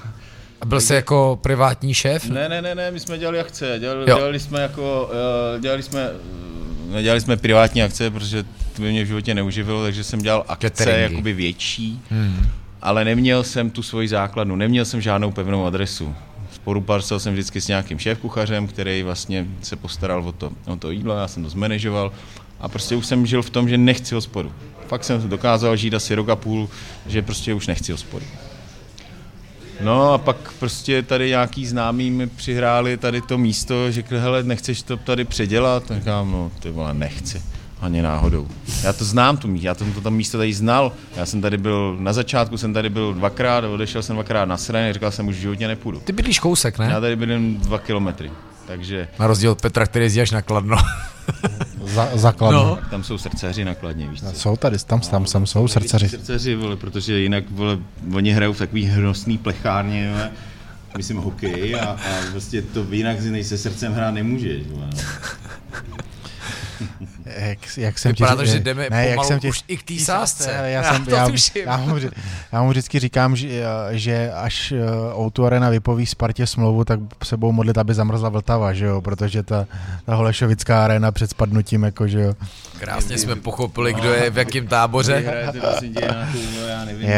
A 0.61 0.67
byl 0.67 0.81
jsi 0.81 0.95
jako 0.95 1.39
privátní 1.43 1.95
šéf? 1.95 2.25
Ne, 2.25 2.49
ne, 2.49 2.63
ne, 2.63 2.75
ne, 2.75 2.91
my 2.91 3.01
jsme 3.01 3.19
dělali 3.19 3.41
akce, 3.41 3.77
dělali, 3.79 4.07
dělali 4.07 4.41
jsme 4.41 4.61
jako, 4.61 5.11
uh, 5.55 5.61
dělali 5.61 5.83
jsme, 5.83 6.11
nedělali 6.91 7.21
jsme 7.21 7.37
privátní 7.37 7.83
akce, 7.83 8.11
protože 8.11 8.43
to 8.77 8.83
by 8.83 8.91
mě 8.91 9.05
v 9.05 9.07
životě 9.07 9.35
neuživilo, 9.35 9.83
takže 9.83 10.05
jsem 10.05 10.23
dělal 10.23 10.45
akce 10.49 10.71
Cateringy. 10.71 11.03
jakoby 11.03 11.33
větší, 11.33 12.01
hmm. 12.11 12.47
ale 12.83 13.05
neměl 13.05 13.45
jsem 13.45 13.71
tu 13.71 13.83
svoji 13.83 14.09
základnu, 14.09 14.57
neměl 14.57 14.85
jsem 14.85 15.01
žádnou 15.01 15.33
pevnou 15.33 15.67
adresu. 15.67 16.15
Spolupracoval 16.53 17.21
jsem 17.21 17.33
vždycky 17.33 17.61
s 17.61 17.69
nějakým 17.69 17.99
šéf-kuchařem, 17.99 18.67
který 18.67 19.03
vlastně 19.03 19.47
se 19.63 19.77
postaral 19.77 20.29
o 20.29 20.33
to, 20.33 20.53
o 20.67 20.77
to 20.77 20.91
jídlo, 20.91 21.17
já 21.17 21.29
jsem 21.29 21.43
to 21.43 21.51
zmanežoval 21.51 22.13
a 22.61 22.69
prostě 22.69 22.97
už 22.97 23.07
jsem 23.07 23.27
žil 23.27 23.43
v 23.43 23.51
tom, 23.51 23.69
že 23.69 23.79
nechci 23.79 24.15
hospodu. 24.15 24.53
Fakt 24.89 25.05
jsem 25.05 25.29
dokázal 25.29 25.77
žít 25.77 25.95
asi 25.95 26.15
rok 26.15 26.29
a 26.29 26.37
půl, 26.37 26.69
že 27.07 27.23
prostě 27.23 27.55
už 27.55 27.67
nechci 27.67 27.93
hospodu. 27.93 28.27
No 29.83 30.13
a 30.13 30.19
pak 30.19 30.37
prostě 30.59 31.03
tady 31.03 31.29
nějaký 31.29 31.67
známý 31.67 32.11
mi 32.11 32.27
přihráli 32.27 32.97
tady 32.97 33.21
to 33.21 33.39
místo, 33.39 33.91
že 33.91 34.05
hele, 34.09 34.43
nechceš 34.43 34.83
to 34.83 34.97
tady 34.97 35.25
předělat? 35.25 35.85
Tak 35.85 35.99
říkám, 35.99 36.33
no 36.33 36.51
ty 36.61 36.71
vole, 36.71 36.95
nechci. 36.95 37.43
Ani 37.81 38.03
náhodou. 38.03 38.49
Já 38.83 38.93
to 38.93 39.05
znám, 39.05 39.37
tu 39.37 39.49
místo, 39.49 39.67
já 39.67 39.75
to, 39.75 39.85
to 39.95 40.01
tam 40.01 40.15
místo 40.15 40.39
tady 40.39 40.53
znal. 40.53 40.93
Já 41.17 41.27
jsem 41.27 41.41
tady 41.41 41.59
byl, 41.59 41.97
na 42.01 42.13
začátku 42.13 42.59
jsem 42.59 42.73
tady 42.73 42.91
byl 42.91 43.15
dvakrát, 43.15 43.65
odešel 43.65 44.03
jsem 44.03 44.17
dvakrát 44.17 44.45
na 44.45 44.57
straně, 44.57 44.93
říkal 44.93 45.11
jsem, 45.11 45.29
už 45.29 45.37
v 45.37 45.41
životě 45.41 45.69
nepůjdu. 45.69 46.01
Ty 46.01 46.13
bydlíš 46.13 46.39
kousek, 46.39 46.79
ne? 46.79 46.89
Já 46.91 47.01
tady 47.01 47.17
bydlím 47.17 47.57
dva 47.57 47.79
kilometry. 47.79 48.31
Takže... 48.67 49.09
Na 49.19 49.27
rozdíl 49.27 49.51
od 49.51 49.61
Petra, 49.61 49.87
který 49.87 50.05
jezdí 50.05 50.21
až 50.21 50.31
na 50.31 50.43
Kladno. 50.43 50.77
za, 51.85 52.09
za 52.15 52.33
Kladno. 52.33 52.65
No. 52.65 52.79
Tam 52.91 53.05
jsou 53.05 53.19
srdcaři 53.19 53.65
na 53.65 53.75
Kladně, 53.75 54.09
víš 54.09 54.21
co? 54.21 54.33
Jsou 54.33 54.57
tady, 54.57 54.79
tam, 54.79 55.01
tam, 55.01 55.25
tam 55.25 55.47
jsou 55.47 55.69
srdcaři. 55.69 56.09
Srdcaři, 56.09 56.55
vole, 56.55 56.77
protože 56.77 57.19
jinak 57.19 57.45
vole, 57.51 57.79
oni 58.15 58.33
hrajou 58.33 58.53
v 58.53 58.59
takový 58.59 58.85
hnusný 58.85 59.39
plechárně, 59.39 60.11
vole, 60.11 60.31
myslím 60.97 61.17
hokej 61.17 61.75
a, 61.75 61.85
a 61.85 62.31
vlastně 62.33 62.63
to 62.63 62.87
jinak 62.91 63.21
než 63.21 63.47
se 63.47 63.59
srdcem 63.59 63.93
hrát 63.93 64.11
nemůžeš. 64.11 64.67
Vole. 64.67 64.91
jak, 67.39 67.59
jak 67.77 67.99
jsem 67.99 68.13
Vypadá 68.13 68.37
to, 68.37 68.45
že 68.45 68.61
jdeme 68.61 68.87
ne, 68.91 69.07
jak 69.07 69.15
pomalu 69.15 69.29
jsem 69.29 69.41
ti, 69.41 69.49
už 69.49 69.65
i 69.69 69.77
k 69.77 69.83
té 69.83 69.99
sásce. 69.99 70.51
Já, 70.53 70.65
Já 70.67 70.93
jsem, 70.93 71.05
to 71.05 71.15
já, 71.15 71.29
tuším. 71.29 71.63
já, 71.65 71.77
mu, 71.77 71.97
já 72.53 72.63
mu 72.63 72.71
vždycky 72.71 72.99
říkám, 72.99 73.37
že, 73.37 73.63
že 73.91 74.33
až 74.33 74.73
eh, 74.73 75.15
O2 75.15 75.45
Arena 75.45 75.71
vypoví 75.71 76.07
Spartě 76.07 76.47
smlouvu, 76.47 76.85
tak 76.85 77.01
se 77.25 77.37
budou 77.37 77.53
modlit, 77.53 77.79
aby 77.79 77.95
zamrzla 77.95 78.29
Vltava, 78.29 78.73
že 78.73 78.85
jo, 78.85 79.01
protože 79.01 79.43
ta, 79.43 79.67
ta 80.07 80.15
Holešovická 80.15 80.85
arena 80.85 81.13
před 81.13 81.31
spadnutím, 81.31 81.83
jako, 81.83 82.09
že 82.09 82.21
jo. 82.21 82.35
Krásně 82.79 83.19
jsme 83.19 83.37
pochopili, 83.37 83.95
kdo 83.95 84.13
je 84.13 84.31
v 84.31 84.39
jakém 84.39 84.67
táboře. 84.67 85.17
Hrajete 85.27 85.61
prosím 85.61 85.95
tě 85.95 86.01
nějakou, 86.01 86.39
no, 86.57 86.67
já 86.67 86.85
nevím, 86.85 87.09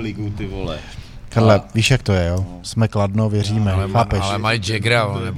ligu, 0.00 0.30
ty 0.30 0.46
vole. 0.46 0.78
Karle, 1.30 1.54
A- 1.54 1.64
víš, 1.74 1.90
jak 1.90 2.02
to 2.02 2.12
je, 2.12 2.28
jo? 2.28 2.46
Jsme 2.62 2.88
kladno, 2.88 3.28
věříme, 3.30 3.72
Ale, 3.72 3.88
chápeš? 3.88 4.20
ale 4.22 4.38
mají 4.38 4.60
Jagra, 4.68 5.06
on 5.06 5.32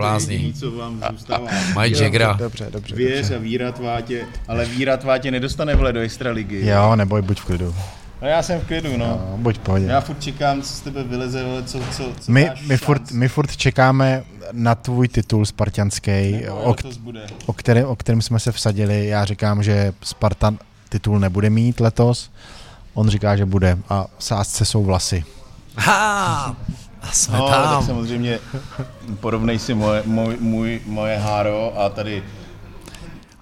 co 0.60 0.70
vám 0.70 1.02
zůstává. 1.10 1.46
Mají 1.74 1.94
Jagra. 2.00 2.32
Dobře, 2.32 2.66
dobře. 2.70 2.94
Věř 2.96 3.30
a 3.30 3.38
víra 3.38 3.72
tvá 3.72 4.00
tě, 4.00 4.24
ale 4.48 4.64
víra 4.64 4.96
tvá 4.96 5.18
tě 5.18 5.30
nedostane 5.30 5.74
vle 5.74 5.92
do 5.92 6.00
extraligy. 6.00 6.66
Jo, 6.66 6.96
neboj, 6.96 7.22
buď 7.22 7.40
v 7.40 7.44
klidu. 7.44 7.74
No 8.22 8.28
já 8.28 8.42
jsem 8.42 8.60
v 8.60 8.66
klidu, 8.66 8.96
no. 8.96 9.06
No, 9.06 9.36
buď 9.36 9.56
v 9.56 9.58
pohodě. 9.58 9.86
Já 9.86 10.00
furt 10.00 10.22
čekám, 10.22 10.62
co 10.62 10.68
z 10.68 10.80
tebe 10.80 11.04
vyleze, 11.04 11.44
ale 11.44 11.62
co, 11.62 11.78
co, 11.78 12.04
co 12.20 12.32
My, 12.32 12.50
my, 12.66 12.76
furt, 12.76 13.10
my 13.12 13.28
furt 13.28 13.56
čekáme 13.56 14.24
na 14.52 14.74
tvůj 14.74 15.08
titul 15.08 15.46
spartianský, 15.46 16.32
Nebo 16.32 16.56
o, 16.56 16.76
bude. 17.00 17.20
o, 17.46 17.52
který, 17.52 17.84
o 17.84 17.96
kterém 17.96 18.22
jsme 18.22 18.40
se 18.40 18.52
vsadili. 18.52 19.06
Já 19.06 19.24
říkám, 19.24 19.62
že 19.62 19.92
Spartan 20.02 20.58
titul 20.88 21.18
nebude 21.18 21.50
mít 21.50 21.80
letos. 21.80 22.30
On 22.94 23.08
říká, 23.08 23.36
že 23.36 23.46
bude. 23.46 23.78
A 23.88 24.06
sázce 24.18 24.64
jsou 24.64 24.84
vlasy. 24.84 25.24
Ha! 25.76 26.56
A 27.02 27.06
jsme 27.12 27.38
No, 27.38 27.48
tak 27.48 27.64
tam. 27.64 27.86
samozřejmě 27.86 28.38
porovnej 29.20 29.58
si 29.58 29.74
moje, 29.74 30.02
můj, 30.06 30.36
můj, 30.40 30.80
moje 30.86 31.18
háro 31.18 31.80
a 31.80 31.88
tady 31.88 32.22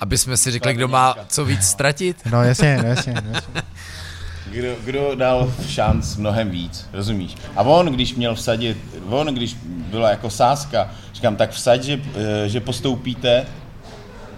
Aby 0.01 0.19
jsme 0.19 0.37
si 0.37 0.51
řekli, 0.51 0.75
kdo 0.75 0.89
má 0.89 1.15
co 1.29 1.45
víc 1.45 1.63
ztratit. 1.65 2.17
No 2.31 2.43
jasně, 2.43 2.77
no, 2.83 2.89
jasně, 2.89 3.15
no, 3.25 3.31
jasně. 3.35 3.63
Kdo, 4.51 4.69
kdo 4.85 5.15
dal 5.15 5.53
šanc 5.69 6.17
mnohem 6.17 6.51
víc, 6.51 6.87
rozumíš? 6.93 7.37
A 7.57 7.63
on, 7.63 7.87
když 7.87 8.15
měl 8.15 8.35
vsadit, 8.35 8.79
on, 9.09 9.27
když 9.27 9.57
byla 9.65 10.11
jako 10.11 10.31
sázka, 10.31 10.91
říkám, 11.15 11.37
tak 11.37 11.51
vsaď, 11.51 11.83
že, 11.83 12.01
eh, 12.45 12.49
že 12.49 12.61
postoupíte, 12.61 13.47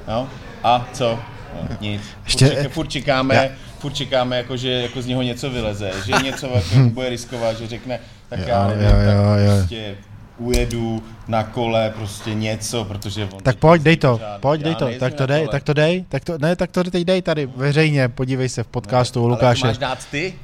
no, 0.08 0.28
a 0.64 0.86
co? 0.92 1.18
No, 1.54 1.76
nic. 1.80 2.02
Ještě- 2.24 2.46
Furt, 2.46 2.54
čeká, 2.56 2.68
furt 2.74 2.86
čekáme, 2.86 3.34
Já- 3.34 3.48
furt 3.82 3.92
čekáme, 3.92 4.36
jako, 4.36 4.56
že 4.56 4.70
jako 4.70 5.02
z 5.02 5.06
něho 5.06 5.22
něco 5.22 5.50
vyleze, 5.50 5.90
že 6.06 6.12
něco 6.22 6.46
jako 6.46 6.88
bude 6.94 7.08
riskovat, 7.08 7.58
že 7.58 7.66
řekne, 7.66 7.98
tak 8.28 8.38
Jo, 8.38 8.44
já 8.48 8.66
nevím, 8.68 8.84
jo, 8.84 8.90
tak 8.90 9.16
jo, 9.16 9.22
jo. 9.46 9.56
prostě 9.58 9.94
ujedu 10.38 11.02
na 11.28 11.42
kole, 11.42 11.90
prostě 11.96 12.34
něco, 12.34 12.84
protože 12.84 13.24
on... 13.24 13.40
Tak 13.42 13.56
pojď, 13.56 13.82
dej 13.82 13.96
to, 13.96 14.12
pořád. 14.12 14.40
pojď, 14.40 14.60
Já 14.60 14.64
dej 14.64 14.74
to, 14.74 14.88
tak 15.00 15.14
to 15.14 15.26
dej, 15.26 15.48
tak 15.48 15.62
to 15.62 15.72
dej, 15.74 16.04
tak 16.08 16.24
to, 16.24 16.38
ne, 16.38 16.56
tak 16.56 16.70
to 16.70 16.84
teď 16.84 17.04
dej 17.04 17.22
tady 17.22 17.46
veřejně, 17.46 18.08
podívej 18.08 18.48
se 18.48 18.62
v 18.62 18.66
podcastu 18.66 19.20
u 19.20 19.24
Ale 19.24 19.30
to 19.30 19.34
Lukáše. 19.34 19.66
máš 19.66 19.78
dát 19.78 19.98
ty? 20.10 20.34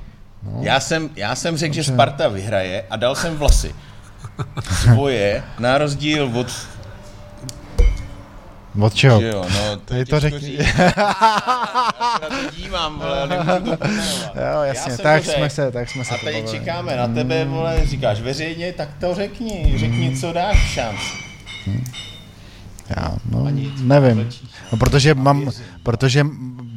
No. 0.42 0.58
Já 0.62 0.80
jsem, 0.80 1.10
já 1.16 1.34
jsem 1.34 1.56
řekl, 1.56 1.74
že 1.74 1.84
Sparta 1.84 2.28
vyhraje 2.28 2.84
a 2.90 2.96
dal 2.96 3.14
jsem 3.14 3.36
vlasy. 3.36 3.74
Svoje, 4.82 5.42
na 5.58 5.78
rozdíl 5.78 6.30
od... 6.34 6.46
Od 8.80 8.94
čeho? 8.94 9.20
Že 9.20 9.28
jo, 9.28 9.44
no, 9.54 9.76
to 9.84 9.94
je 9.94 10.06
to 10.06 10.20
řekni. 10.20 10.40
říct. 10.40 10.58
Já 10.78 12.18
na 12.22 12.28
to 12.28 12.56
dívám, 12.56 13.02
nemůžu 13.28 13.76
to. 13.76 13.88
Jo, 14.52 14.62
jasně, 14.62 14.98
tak 14.98 15.24
jsme 15.24 15.50
se, 15.50 15.72
tak 15.72 15.90
jsme 15.90 16.04
se 16.04 16.14
A 16.14 16.18
teď 16.18 16.34
pobavili. 16.36 16.58
čekáme 16.58 16.96
na 16.96 17.08
tebe, 17.08 17.44
vole, 17.44 17.80
říkáš 17.84 18.20
veřejně, 18.20 18.72
tak 18.72 18.88
to 19.00 19.14
řekni, 19.14 19.74
řekni, 19.76 20.16
co 20.16 20.32
dáš 20.32 20.56
šanc. 20.72 20.98
Já, 22.96 23.16
no, 23.30 23.46
nevím. 23.80 24.30
No, 24.72 24.78
protože 24.78 25.14
mám, 25.14 25.50
protože 25.82 26.26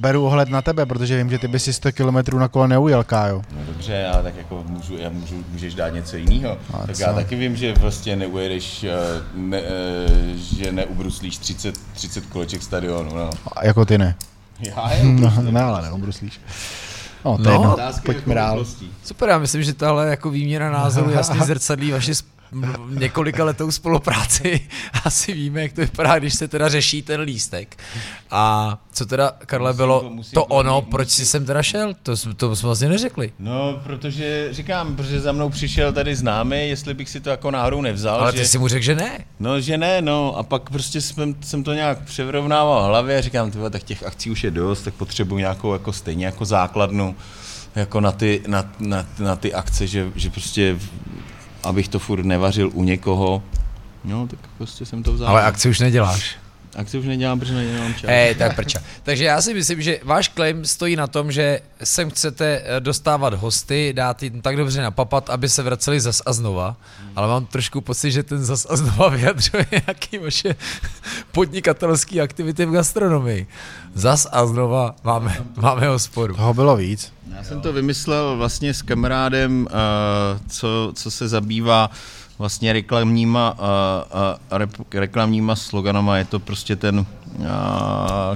beru 0.01 0.25
ohled 0.25 0.49
na 0.49 0.61
tebe, 0.61 0.85
protože 0.85 1.17
vím, 1.17 1.29
že 1.29 1.37
ty 1.39 1.47
by 1.47 1.59
si 1.59 1.73
100 1.73 1.91
km 1.91 2.37
na 2.39 2.47
kole 2.47 2.67
neujel, 2.67 3.03
Kájo. 3.03 3.41
No 3.55 3.61
dobře, 3.67 4.05
ale 4.07 4.23
tak 4.23 4.35
jako 4.35 4.63
můžu, 4.67 4.97
já 4.97 5.09
můžu, 5.09 5.43
můžeš 5.51 5.73
dát 5.75 5.89
něco 5.89 6.17
jiného. 6.17 6.57
A 6.73 6.77
Tak 6.87 6.95
co? 6.95 7.01
já 7.03 7.13
taky 7.13 7.35
vím, 7.35 7.55
že 7.55 7.73
prostě 7.73 8.15
neujedeš, 8.15 8.83
eh, 8.83 8.89
ne, 9.35 9.57
eh, 9.57 10.37
že 10.37 10.71
neubruslíš 10.71 11.37
30, 11.37 11.75
30 11.93 12.25
koleček 12.25 12.63
stadionu, 12.63 13.15
no. 13.15 13.29
A 13.55 13.65
jako 13.65 13.85
ty 13.85 13.97
ne. 13.97 14.15
Já 14.59 14.91
je 14.93 15.03
No, 15.19 15.33
ne, 15.51 15.61
ale 15.61 15.81
neubruslíš. 15.81 16.41
No, 17.25 17.37
to 17.37 17.43
je 17.43 17.47
No. 17.47 17.53
jedno. 17.53 17.73
Otázka 17.73 18.01
Pojďme 18.05 18.35
dál. 18.35 18.65
Super, 19.03 19.29
já 19.29 19.37
myslím, 19.37 19.63
že 19.63 19.73
tahle 19.73 20.07
jako 20.09 20.29
výměna 20.29 20.69
názoru 20.71 21.09
jasně 21.09 21.39
zrcadlí 21.45 21.91
vaši 21.91 22.11
několika 22.89 23.43
letou 23.43 23.71
spolupráci. 23.71 24.67
Asi 25.05 25.33
víme, 25.33 25.61
jak 25.61 25.73
to 25.73 25.81
vypadá, 25.81 26.19
když 26.19 26.33
se 26.33 26.47
teda 26.47 26.69
řeší 26.69 27.01
ten 27.01 27.21
lístek. 27.21 27.77
A 28.31 28.77
co 28.93 29.05
teda, 29.05 29.31
Karle, 29.45 29.69
Musím 29.69 29.77
bylo 29.77 29.99
to- 30.01 30.09
musím 30.09 30.33
to 30.33 30.45
ono, 30.45 30.81
mít, 30.81 30.89
proč 30.89 31.09
jsi 31.09 31.25
sem 31.25 31.45
teda 31.45 31.63
šel? 31.63 31.93
To, 32.03 32.17
jsme- 32.17 32.33
to 32.33 32.55
jsme 32.55 32.67
vlastně 32.67 32.89
neřekli. 32.89 33.31
No, 33.39 33.79
protože 33.83 34.47
říkám, 34.51 34.95
protože 34.95 35.19
za 35.19 35.31
mnou 35.31 35.49
přišel 35.49 35.93
tady 35.93 36.15
známý, 36.15 36.69
jestli 36.69 36.93
bych 36.93 37.09
si 37.09 37.19
to 37.19 37.29
jako 37.29 37.51
náhodou 37.51 37.81
nevzal. 37.81 38.19
Ale 38.21 38.31
že... 38.31 38.37
ty 38.39 38.45
si 38.47 38.57
mu 38.57 38.67
řekl, 38.67 38.83
že 38.83 38.95
ne. 38.95 39.19
No, 39.39 39.61
že 39.61 39.77
ne, 39.77 40.01
no. 40.01 40.37
A 40.37 40.43
pak 40.43 40.69
prostě 40.69 41.01
jsem, 41.01 41.35
jsem 41.41 41.63
to 41.63 41.73
nějak 41.73 41.99
převrovnával 41.99 42.83
v 42.83 42.87
hlavě 42.87 43.17
a 43.17 43.21
říkám, 43.21 43.51
tyhle, 43.51 43.69
tak 43.69 43.83
těch 43.83 44.03
akcí 44.03 44.31
už 44.31 44.43
je 44.43 44.51
dost, 44.51 44.81
tak 44.81 44.93
potřebuji 44.93 45.37
nějakou 45.37 45.73
jako 45.73 45.93
stejně 45.93 46.25
jako 46.25 46.45
základnu 46.45 47.15
jako 47.75 48.01
na 48.01 48.11
ty, 48.11 48.41
na, 48.47 48.71
na, 48.79 49.05
na 49.19 49.35
ty 49.35 49.53
akce, 49.53 49.87
že, 49.87 50.11
že 50.15 50.29
prostě 50.29 50.77
abych 51.63 51.87
to 51.87 51.99
furt 51.99 52.25
nevařil 52.25 52.69
u 52.73 52.83
někoho. 52.83 53.43
No, 54.03 54.27
tak 54.27 54.39
prostě 54.57 54.85
jsem 54.85 55.03
to 55.03 55.13
vzal. 55.13 55.27
Ale 55.27 55.43
akci 55.43 55.69
už 55.69 55.79
neděláš. 55.79 56.35
Akci 56.75 56.97
už 56.97 57.05
nedělám, 57.05 57.39
protože 57.39 57.53
nedělám 57.53 57.93
čas. 57.93 58.09
Hej, 58.09 58.35
tak 58.35 58.55
prča. 58.55 58.79
Takže 59.03 59.23
já 59.23 59.41
si 59.41 59.53
myslím, 59.53 59.81
že 59.81 59.99
váš 60.03 60.29
claim 60.29 60.65
stojí 60.65 60.95
na 60.95 61.07
tom, 61.07 61.31
že 61.31 61.59
sem 61.83 62.09
chcete 62.09 62.61
eh, 62.65 62.79
dostávat 62.79 63.33
hosty, 63.33 63.93
dát 63.95 64.23
jim 64.23 64.41
tak 64.41 64.57
dobře 64.57 64.81
napapat, 64.81 65.29
aby 65.29 65.49
se 65.49 65.63
vraceli 65.63 65.99
zas 65.99 66.21
a 66.25 66.33
znova, 66.33 66.77
ale 67.15 67.27
mám 67.27 67.45
trošku 67.45 67.81
pocit, 67.81 68.11
že 68.11 68.23
ten 68.23 68.45
zas 68.45 68.67
a 68.69 68.75
znova 68.75 69.09
vyjadřuje 69.15 69.65
nějaký 69.71 70.17
vaše 70.17 70.55
podnikatelské 71.31 72.21
aktivity 72.21 72.65
v 72.65 72.71
gastronomii. 72.71 73.47
Zas 73.93 74.27
a 74.31 74.45
znova 74.45 74.95
máme, 75.03 75.37
máme 75.55 75.87
hospodu. 75.87 76.35
Toho 76.35 76.53
bylo 76.53 76.77
víc. 76.77 77.13
Já 77.35 77.43
jsem 77.43 77.61
to 77.61 77.73
vymyslel 77.73 78.37
vlastně 78.37 78.73
s 78.73 78.81
kamarádem, 78.81 79.61
uh, 79.61 80.47
co, 80.49 80.91
co 80.95 81.11
se 81.11 81.27
zabývá 81.27 81.89
vlastně 82.41 82.73
reklamníma, 82.73 83.55
uh, 84.51 84.61
uh, 84.61 84.81
reklamníma 84.91 85.55
sloganama. 85.55 86.17
Je 86.17 86.25
to 86.25 86.39
prostě 86.39 86.75
ten 86.75 86.99
uh, 86.99 87.05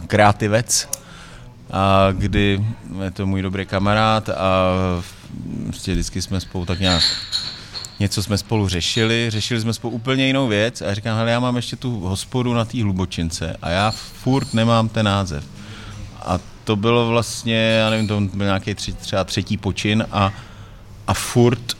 kreativec, 0.08 0.90
a 1.72 2.12
kdy 2.12 2.66
je 3.04 3.12
to 3.12 3.26
můj 3.26 3.42
dobrý 3.42 3.66
kamarád 3.66 4.30
a 4.30 4.72
prostě 5.68 5.92
vždycky 5.92 6.22
jsme 6.22 6.40
spolu 6.40 6.66
tak 6.66 6.80
nějak 6.80 7.04
něco 8.00 8.24
jsme 8.24 8.38
spolu 8.38 8.68
řešili, 8.68 9.30
řešili 9.30 9.62
jsme 9.62 9.74
spolu 9.74 9.94
úplně 9.94 10.28
jinou 10.28 10.48
věc 10.48 10.82
a 10.82 10.94
říkám, 10.94 11.18
hele, 11.18 11.32
já 11.32 11.40
mám 11.40 11.56
ještě 11.56 11.76
tu 11.76 12.00
hospodu 12.00 12.54
na 12.54 12.66
té 12.66 12.84
hlubočince 12.84 13.58
a 13.62 13.70
já 13.70 13.92
furt 13.92 14.54
nemám 14.54 14.90
ten 14.90 15.06
název. 15.06 15.44
A 16.26 16.40
to 16.64 16.76
bylo 16.76 17.08
vlastně, 17.08 17.56
já 17.56 17.90
nevím, 17.90 18.08
to 18.08 18.22
byl 18.22 18.46
nějaký 18.46 18.76
tři, 18.76 18.94
třeba 18.94 19.24
třetí 19.24 19.58
počin 19.58 20.06
a, 20.12 20.34
a 21.08 21.14
furt 21.14 21.78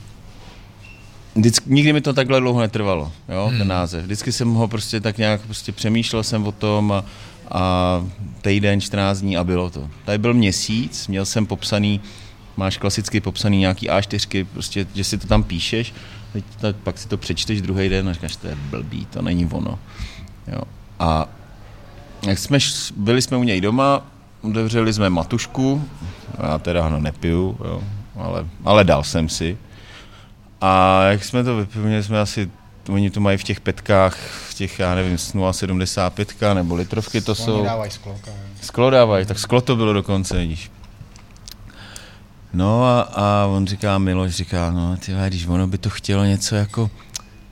Vždycky, 1.36 1.70
nikdy 1.70 1.94
mi 1.94 2.02
to 2.02 2.14
takhle 2.14 2.40
dlouho 2.40 2.62
netrvalo, 2.62 3.12
jo, 3.30 3.48
hmm. 3.48 3.58
ten 3.58 3.68
název. 3.68 4.04
Vždycky 4.04 4.32
jsem 4.32 4.54
ho 4.54 4.68
prostě 4.68 5.00
tak 5.00 5.18
nějak, 5.18 5.42
prostě 5.42 5.72
přemýšlel 5.72 6.24
jsem 6.24 6.48
o 6.48 6.52
tom 6.52 6.92
a, 6.92 7.04
a 7.52 8.06
týden, 8.42 8.82
14 8.82 9.20
dní 9.20 9.38
a 9.38 9.44
bylo 9.44 9.70
to. 9.70 9.90
Tady 10.06 10.18
byl 10.18 10.34
měsíc, 10.34 11.08
měl 11.08 11.26
jsem 11.26 11.46
popsaný, 11.46 12.02
máš 12.58 12.78
klasicky 12.78 13.20
popsaný 13.20 13.58
nějaký 13.58 13.90
A4, 13.90 14.46
prostě, 14.54 14.88
že 14.96 15.04
si 15.04 15.18
to 15.18 15.28
tam 15.28 15.44
píšeš, 15.44 15.94
teď, 16.34 16.44
tak, 16.60 16.76
pak 16.76 16.98
si 16.98 17.08
to 17.08 17.18
přečteš 17.18 17.62
druhý 17.62 17.90
den 17.90 18.10
a 18.10 18.14
říkáš, 18.14 18.36
to 18.36 18.48
je 18.48 18.56
blbý, 18.70 19.06
to 19.06 19.22
není 19.22 19.46
ono. 19.46 19.80
Jo. 20.48 20.62
A 21.00 21.28
jak 22.28 22.40
jsme, 22.40 22.58
byli 22.96 23.22
jsme 23.22 23.38
u 23.38 23.44
něj 23.44 23.62
doma, 23.62 24.02
otevřeli 24.42 24.94
jsme 24.94 25.10
matušku, 25.10 25.84
já 26.44 26.58
teda 26.58 26.90
no 26.90 27.00
nepiju, 27.00 27.58
jo, 27.66 27.84
ale, 28.16 28.46
ale 28.66 28.84
dal 28.84 29.04
jsem 29.04 29.30
si. 29.30 29.58
A 30.68 31.04
jak 31.04 31.24
jsme 31.24 31.44
to 31.44 31.56
vypili, 31.56 31.86
měli 31.86 32.04
jsme 32.04 32.20
asi, 32.20 32.52
oni 32.90 33.10
to 33.10 33.20
mají 33.20 33.38
v 33.38 33.44
těch 33.44 33.60
petkách, 33.60 34.18
v 34.50 34.54
těch, 34.54 34.80
já 34.80 34.96
nevím, 34.96 35.16
0,75 35.16 36.54
nebo 36.54 36.76
litrovky 36.76 37.22
to 37.22 37.36
jsou. 37.36 37.64
dávají 37.64 37.92
sklo. 37.92 38.20
Sklo 38.62 38.90
dávají, 38.90 39.26
tak 39.26 39.40
sklo 39.40 39.62
to 39.62 39.76
bylo 39.76 39.94
dokonce, 39.94 40.38
vidíš. 40.38 40.72
No 42.54 42.86
a, 42.86 43.02
a 43.02 43.46
on 43.46 43.68
říká, 43.68 43.98
Miloš 43.98 44.32
říká, 44.32 44.72
no 44.72 44.98
ty 44.98 45.14
když 45.28 45.48
ono 45.48 45.68
by 45.68 45.78
to 45.78 45.90
chtělo 45.90 46.24
něco 46.24 46.56
jako, 46.56 46.90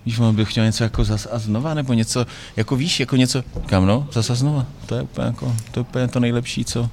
víš, 0.06 0.20
ono 0.20 0.34
by 0.34 0.46
chtělo 0.46 0.66
něco 0.66 0.84
jako 0.84 1.04
zas 1.04 1.28
a 1.32 1.40
znova, 1.40 1.74
nebo 1.74 1.94
něco, 1.94 2.26
jako 2.56 2.76
víš, 2.76 3.00
jako 3.00 3.16
něco, 3.16 3.44
kam 3.66 3.86
no, 3.86 4.08
zas 4.12 4.30
a 4.30 4.36
znova, 4.36 4.66
to 4.86 4.96
je 4.96 5.02
úplně 5.02 5.28
jako, 5.28 5.56
to 5.72 5.80
je 5.80 5.82
úplně 5.82 6.08
to 6.08 6.20
nejlepší, 6.20 6.66
co, 6.66 6.90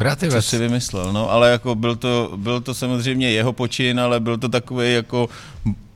co 0.00 0.04
Kreativec. 0.04 0.46
si 0.46 0.58
vymyslel, 0.58 1.12
no, 1.12 1.30
ale 1.30 1.50
jako 1.50 1.74
byl 1.74 1.96
to, 1.96 2.32
byl 2.36 2.60
to 2.60 2.74
samozřejmě 2.74 3.30
jeho 3.30 3.52
počin, 3.52 4.00
ale 4.00 4.20
byl 4.20 4.38
to 4.38 4.48
takový 4.48 4.94
jako, 4.94 5.28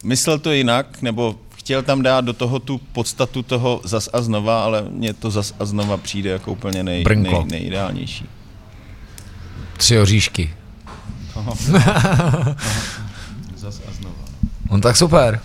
myslel 0.04 0.38
to 0.38 0.52
jinak, 0.52 1.02
nebo 1.02 1.36
chtěl 1.56 1.82
tam 1.82 2.02
dát 2.02 2.24
do 2.24 2.32
toho 2.32 2.58
tu 2.58 2.78
podstatu 2.78 3.42
toho 3.42 3.80
zas 3.84 4.08
a 4.12 4.22
znova, 4.22 4.64
ale 4.64 4.84
mně 4.90 5.12
to 5.12 5.30
zas 5.30 5.54
a 5.60 5.64
znova 5.64 5.96
přijde 5.96 6.30
jako 6.30 6.52
úplně 6.52 6.82
nej, 6.82 7.04
nej, 7.14 7.44
nejideálnější. 7.44 8.28
Tři 9.76 9.98
oříšky. 9.98 10.54
Zas 13.56 13.80
a 13.88 13.92
znova. 13.92 14.24
On 14.68 14.80
tak 14.80 14.96
super. 14.96 15.40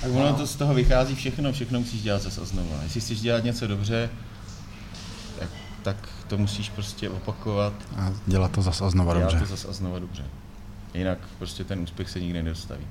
Tak 0.00 0.10
ono 0.12 0.32
to 0.32 0.46
z 0.46 0.54
toho 0.54 0.74
vychází 0.74 1.14
všechno, 1.14 1.52
všechno 1.52 1.80
musíš 1.80 2.02
dělat 2.02 2.22
zas 2.22 2.38
a 2.38 2.44
znova. 2.44 2.76
Jestli 2.82 3.00
chceš 3.00 3.20
dělat 3.20 3.44
něco 3.44 3.66
dobře, 3.66 4.10
tak, 5.38 5.48
tak 5.82 5.96
to 6.28 6.38
musíš 6.38 6.70
prostě 6.70 7.10
opakovat, 7.10 7.72
A 7.96 8.12
dělat 8.26 8.50
to 8.50 8.62
zas 8.62 8.82
a 8.82 8.90
znova 8.90 9.14
dělat 9.14 9.30
dobře. 9.32 9.38
to 9.46 9.50
zas 9.56 9.66
a 9.70 9.72
znova 9.72 9.98
dobře. 9.98 10.24
Jinak 10.94 11.18
prostě 11.38 11.64
ten 11.64 11.80
úspěch 11.80 12.10
se 12.10 12.20
nikdy 12.20 12.42
nedostaví. 12.42 12.84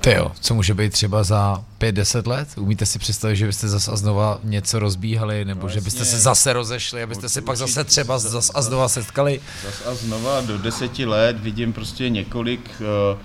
Ty 0.00 0.12
jo, 0.12 0.32
co 0.40 0.54
může 0.54 0.74
být 0.74 0.92
třeba 0.92 1.22
za 1.24 1.64
5-10 1.80 2.26
let? 2.28 2.48
Umíte 2.58 2.86
si 2.86 2.98
představit, 2.98 3.36
že 3.36 3.46
byste 3.46 3.68
zase 3.68 3.90
a 3.92 3.96
znova 3.96 4.38
něco 4.44 4.78
rozbíhali, 4.78 5.44
nebo 5.44 5.62
No 5.62 5.68
že 5.68 5.80
byste 5.80 6.00
jasně. 6.00 6.16
se 6.16 6.22
zase 6.22 6.52
rozešli, 6.52 7.02
abyste 7.02 7.28
se 7.28 7.42
pak 7.42 7.56
zase 7.56 7.84
třeba 7.84 8.18
zase 8.18 8.52
a 8.54 8.62
znova 8.62 8.88
setkali? 8.88 9.40
Zas 9.64 9.86
a 9.86 9.94
znova 9.94 10.40
do 10.40 10.58
deseti 10.58 11.04
let 11.06 11.40
vidím 11.40 11.72
prostě 11.72 12.08
několik 12.10 12.70
uh, 13.14 13.18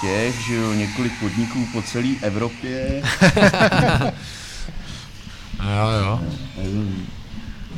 těch, 0.00 0.34
že 0.46 0.54
jo, 0.54 0.72
několik 0.72 1.12
podniků 1.20 1.58
po 1.72 1.82
celé 1.82 2.08
Evropě. 2.22 3.02
Jo, 5.76 5.88
jo. 6.02 6.20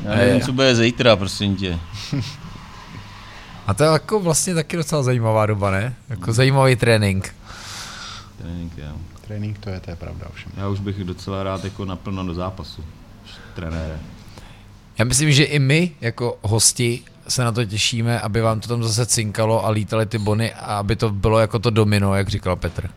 Já 0.05 0.17
nevím, 0.17 0.41
co 0.41 0.53
bude 0.53 0.75
zítra, 0.77 1.17
prosím 1.17 1.57
tě. 1.57 1.79
A 3.67 3.75
to 3.75 3.85
je 3.85 3.91
jako 3.91 4.21
vlastně 4.21 4.55
taky 4.55 4.77
docela 4.77 5.03
zajímavá 5.03 5.47
doba, 5.47 5.71
ne? 5.71 5.95
Jako 6.09 6.33
zajímavý 6.33 6.77
trénink. 6.77 7.35
Trénink, 8.39 8.73
jo. 8.79 8.93
Trénink 9.27 9.59
to 9.59 9.71
je, 9.71 9.81
to 9.81 9.91
je 9.91 9.97
pravda 9.97 10.27
ovšem. 10.31 10.53
Já 10.57 10.69
už 10.69 10.81
bych 10.81 11.05
docela 11.05 11.43
rád 11.43 11.65
jako 11.65 11.85
naplno 11.85 12.27
do 12.27 12.35
zápasu. 12.35 12.85
Trenére. 13.55 13.99
Já 14.99 15.05
myslím, 15.05 15.33
že 15.33 15.45
i 15.45 15.59
my 15.59 15.91
jako 16.01 16.39
hosti 16.43 17.03
se 17.29 17.45
na 17.45 17.53
to 17.53 17.65
těšíme, 17.65 18.21
aby 18.21 18.41
vám 18.41 18.61
to 18.61 18.69
tam 18.69 18.83
zase 18.83 19.07
cinkalo 19.07 19.65
a 19.65 19.71
lítaly 19.71 20.07
ty 20.07 20.19
bony 20.19 20.55
a 20.55 20.79
aby 20.79 20.97
to 20.97 21.11
bylo 21.11 21.39
jako 21.39 21.59
to 21.59 21.71
domino, 21.71 22.15
jak 22.15 22.29
říkal 22.29 22.57
Petr. 22.57 22.91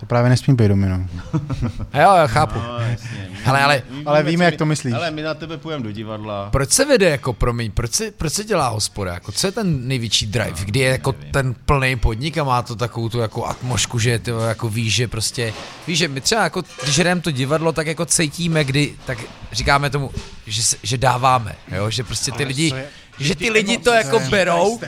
To 0.00 0.06
právě 0.06 0.30
nesmí 0.30 0.54
být 0.54 0.68
domino. 0.68 1.06
A 1.92 2.00
jo, 2.00 2.14
já 2.16 2.26
chápu. 2.26 2.58
No, 2.58 2.78
jasně. 2.90 3.28
Hele, 3.44 3.62
ale 3.64 3.82
Ale 4.06 4.22
víme, 4.22 4.44
jak 4.44 4.54
my- 4.54 4.58
to 4.58 4.66
myslíš. 4.66 4.94
Ale 4.94 5.10
my 5.10 5.22
na 5.22 5.34
tebe 5.34 5.58
půjdeme 5.58 5.84
do 5.84 5.92
divadla. 5.92 6.48
proč 6.50 6.70
se 6.70 6.84
vede 6.84 7.10
jako, 7.10 7.32
promiň, 7.32 7.70
proč 7.72 7.92
se, 7.92 8.10
proč 8.10 8.32
se 8.32 8.44
dělá 8.44 8.68
hospoda? 8.68 9.12
Jako, 9.14 9.32
co 9.32 9.46
je 9.46 9.52
ten 9.52 9.88
největší 9.88 10.26
drive, 10.26 10.64
kdy 10.64 10.80
je 10.80 10.88
jako 10.90 11.12
ten 11.12 11.54
plný 11.66 11.96
podnik 11.96 12.38
a 12.38 12.44
má 12.44 12.62
to 12.62 12.76
takovou 12.76 13.08
tu 13.08 13.18
jako 13.18 13.46
atmošku, 13.46 13.98
že 13.98 14.18
ty 14.18 14.30
jako 14.48 14.68
víš, 14.68 14.94
že 14.94 15.08
prostě, 15.08 15.52
víš, 15.86 15.98
že 15.98 16.08
my 16.08 16.20
třeba 16.20 16.42
jako, 16.42 16.62
když 16.82 16.96
jdeme 16.96 17.20
to 17.20 17.30
divadlo, 17.30 17.72
tak 17.72 17.86
jako 17.86 18.06
cítíme, 18.06 18.64
kdy, 18.64 18.94
tak 19.06 19.18
říkáme 19.52 19.90
tomu, 19.90 20.10
že, 20.46 20.62
se- 20.62 20.76
že 20.82 20.98
dáváme, 20.98 21.52
jo, 21.76 21.90
že 21.90 22.04
prostě 22.04 22.32
ty 22.32 22.44
lidi, 22.44 22.74
že 23.20 23.34
ty 23.34 23.50
lidi 23.50 23.78
to 23.78 23.92
jako 23.92 24.20
berou 24.30 24.80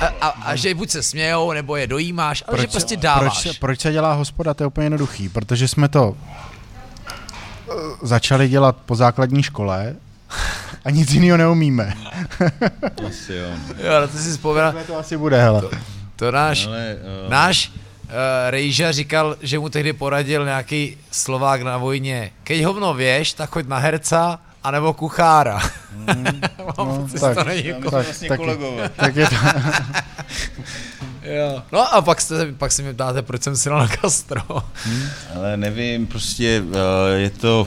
a, 0.00 0.06
a, 0.06 0.28
a 0.28 0.56
že 0.56 0.74
buď 0.74 0.90
se 0.90 1.02
smějou, 1.02 1.52
nebo 1.52 1.76
je 1.76 1.86
dojímáš, 1.86 2.44
ale 2.46 2.60
že 2.60 2.66
prostě 2.66 2.96
dáváš. 2.96 3.42
Proč, 3.42 3.52
se- 3.54 3.58
proč 3.60 3.80
se 3.80 3.92
dělá 3.92 4.12
hospoda? 4.12 4.54
To 4.54 4.62
je 4.62 4.66
úplně 4.66 4.84
jednoduchý. 4.86 5.28
Protože 5.28 5.68
jsme 5.68 5.88
to 5.88 6.16
eh, 7.70 7.72
začali 8.02 8.48
dělat 8.48 8.76
po 8.86 8.94
základní 8.96 9.42
škole 9.42 9.96
a 10.84 10.90
nic 10.90 11.10
jiného 11.12 11.36
neumíme. 11.36 11.94
Asi 13.08 13.34
jo. 13.34 13.48
Jo, 13.78 14.00
na 14.00 14.06
to 14.06 14.18
si 14.18 14.30
vzpomínám, 14.30 14.74
to 14.86 14.96
asi 14.98 15.16
bude, 15.16 15.42
hele. 15.42 15.62
to 16.16 16.30
náš, 16.30 16.66
Ale, 16.66 16.96
uh, 17.24 17.30
Náš 17.30 17.68
uh, 17.68 18.12
Rejža 18.50 18.92
říkal, 18.92 19.36
že 19.40 19.58
mu 19.58 19.68
tehdy 19.68 19.92
poradil 19.92 20.44
nějaký 20.44 20.96
Slovák 21.10 21.62
na 21.62 21.76
vojně, 21.78 22.30
keď 22.44 22.62
hovno 22.62 22.94
věš, 22.94 23.32
tak 23.32 23.50
choď 23.50 23.66
na 23.66 23.78
herca, 23.78 24.40
anebo 24.64 24.92
kuchára. 24.92 25.58
Mám 26.78 26.88
No, 26.88 27.08
tak. 27.20 27.34
to 27.36 27.44
není 27.44 27.66
jako... 27.66 27.90
tak- 27.90 28.04
vlastně 28.04 28.28
taky. 28.28 28.38
kolegové. 28.42 28.88
Tak 28.88 29.16
je 29.16 29.26
to, 29.26 29.34
Jo. 31.22 31.62
No 31.72 31.94
a 31.94 32.02
pak, 32.02 32.20
jste, 32.20 32.52
pak 32.52 32.72
si 32.72 32.82
mi 32.82 32.94
ptáte, 32.94 33.22
proč 33.22 33.42
jsem 33.42 33.56
si 33.56 33.70
na 33.70 33.86
gastro. 34.02 34.42
Ale 35.36 35.56
nevím, 35.56 36.06
prostě 36.06 36.60
uh, 36.66 36.72
je 37.16 37.30
to... 37.30 37.64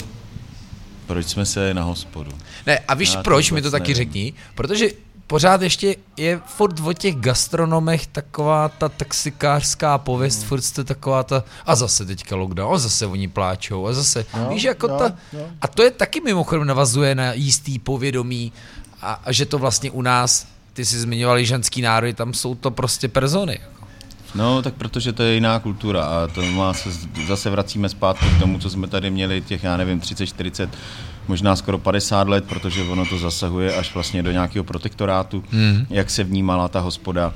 Proč 1.07 1.27
jsme 1.27 1.45
se 1.45 1.73
na 1.73 1.83
hospodu? 1.83 2.31
Ne, 2.67 2.79
a 2.87 2.93
víš 2.93 3.13
Já 3.13 3.23
proč, 3.23 3.51
mi 3.51 3.61
to 3.61 3.67
vůbec 3.67 3.71
taky 3.79 3.91
nevím. 3.91 3.95
řekni? 3.95 4.33
Protože 4.55 4.87
pořád 5.31 5.61
ještě 5.61 5.95
je 6.17 6.39
furt 6.45 6.79
o 6.79 6.93
těch 6.93 7.15
gastronomech 7.15 8.07
taková 8.07 8.69
ta 8.69 8.89
taxikářská 8.89 9.97
pověst, 9.97 10.39
Hmm. 10.39 10.47
furt 10.47 10.61
jste 10.61 10.83
taková 10.83 11.23
ta, 11.23 11.43
a 11.65 11.75
zase 11.75 12.05
teďka 12.05 12.35
lockdown, 12.35 12.75
a 12.75 12.77
zase 12.77 13.05
oni 13.07 13.27
pláčou, 13.27 13.87
a 13.87 13.93
zase, 13.93 14.25
Jo, 14.37 14.49
víš, 14.53 14.63
jako 14.63 14.87
jo, 14.87 14.97
ta, 14.97 15.15
jo. 15.33 15.47
a 15.61 15.67
to 15.67 15.83
je 15.83 15.91
taky 15.91 16.21
mimochodem 16.21 16.67
navazuje 16.67 17.15
na 17.15 17.33
jistý 17.33 17.79
povědomí 17.79 18.51
a, 19.01 19.21
a 19.25 19.31
že 19.31 19.45
to 19.45 19.57
vlastně 19.57 19.91
u 19.91 20.01
nás, 20.01 20.47
ty 20.73 20.85
jsi 20.85 20.99
zmiňovali 20.99 21.45
ženský 21.45 21.81
národy, 21.81 22.13
tam 22.13 22.33
jsou 22.33 22.55
to 22.55 22.71
prostě 22.71 23.07
persony. 23.07 23.57
Jako. 23.61 23.85
No, 24.35 24.61
tak 24.61 24.73
protože 24.73 25.13
to 25.13 25.23
je 25.23 25.33
jiná 25.33 25.59
kultura 25.59 26.03
a 26.03 26.27
to 26.27 26.41
má 26.43 26.73
se, 26.73 26.89
zase 27.27 27.49
vracíme 27.49 27.89
zpátky 27.89 28.25
k 28.35 28.39
tomu, 28.39 28.59
co 28.59 28.69
jsme 28.69 28.87
tady 28.87 29.09
měli 29.09 29.41
těch, 29.41 29.63
já 29.63 29.77
nevím, 29.77 29.99
30, 29.99 30.25
40, 30.25 30.69
možná 31.27 31.55
skoro 31.55 31.77
50 31.77 32.27
let, 32.27 32.45
protože 32.47 32.83
ono 32.83 33.05
to 33.05 33.17
zasahuje 33.17 33.75
až 33.75 33.93
vlastně 33.93 34.23
do 34.23 34.31
nějakého 34.31 34.63
protektorátu, 34.63 35.43
mm. 35.51 35.85
jak 35.89 36.09
se 36.09 36.23
vnímala 36.23 36.67
ta 36.67 36.79
hospoda, 36.79 37.33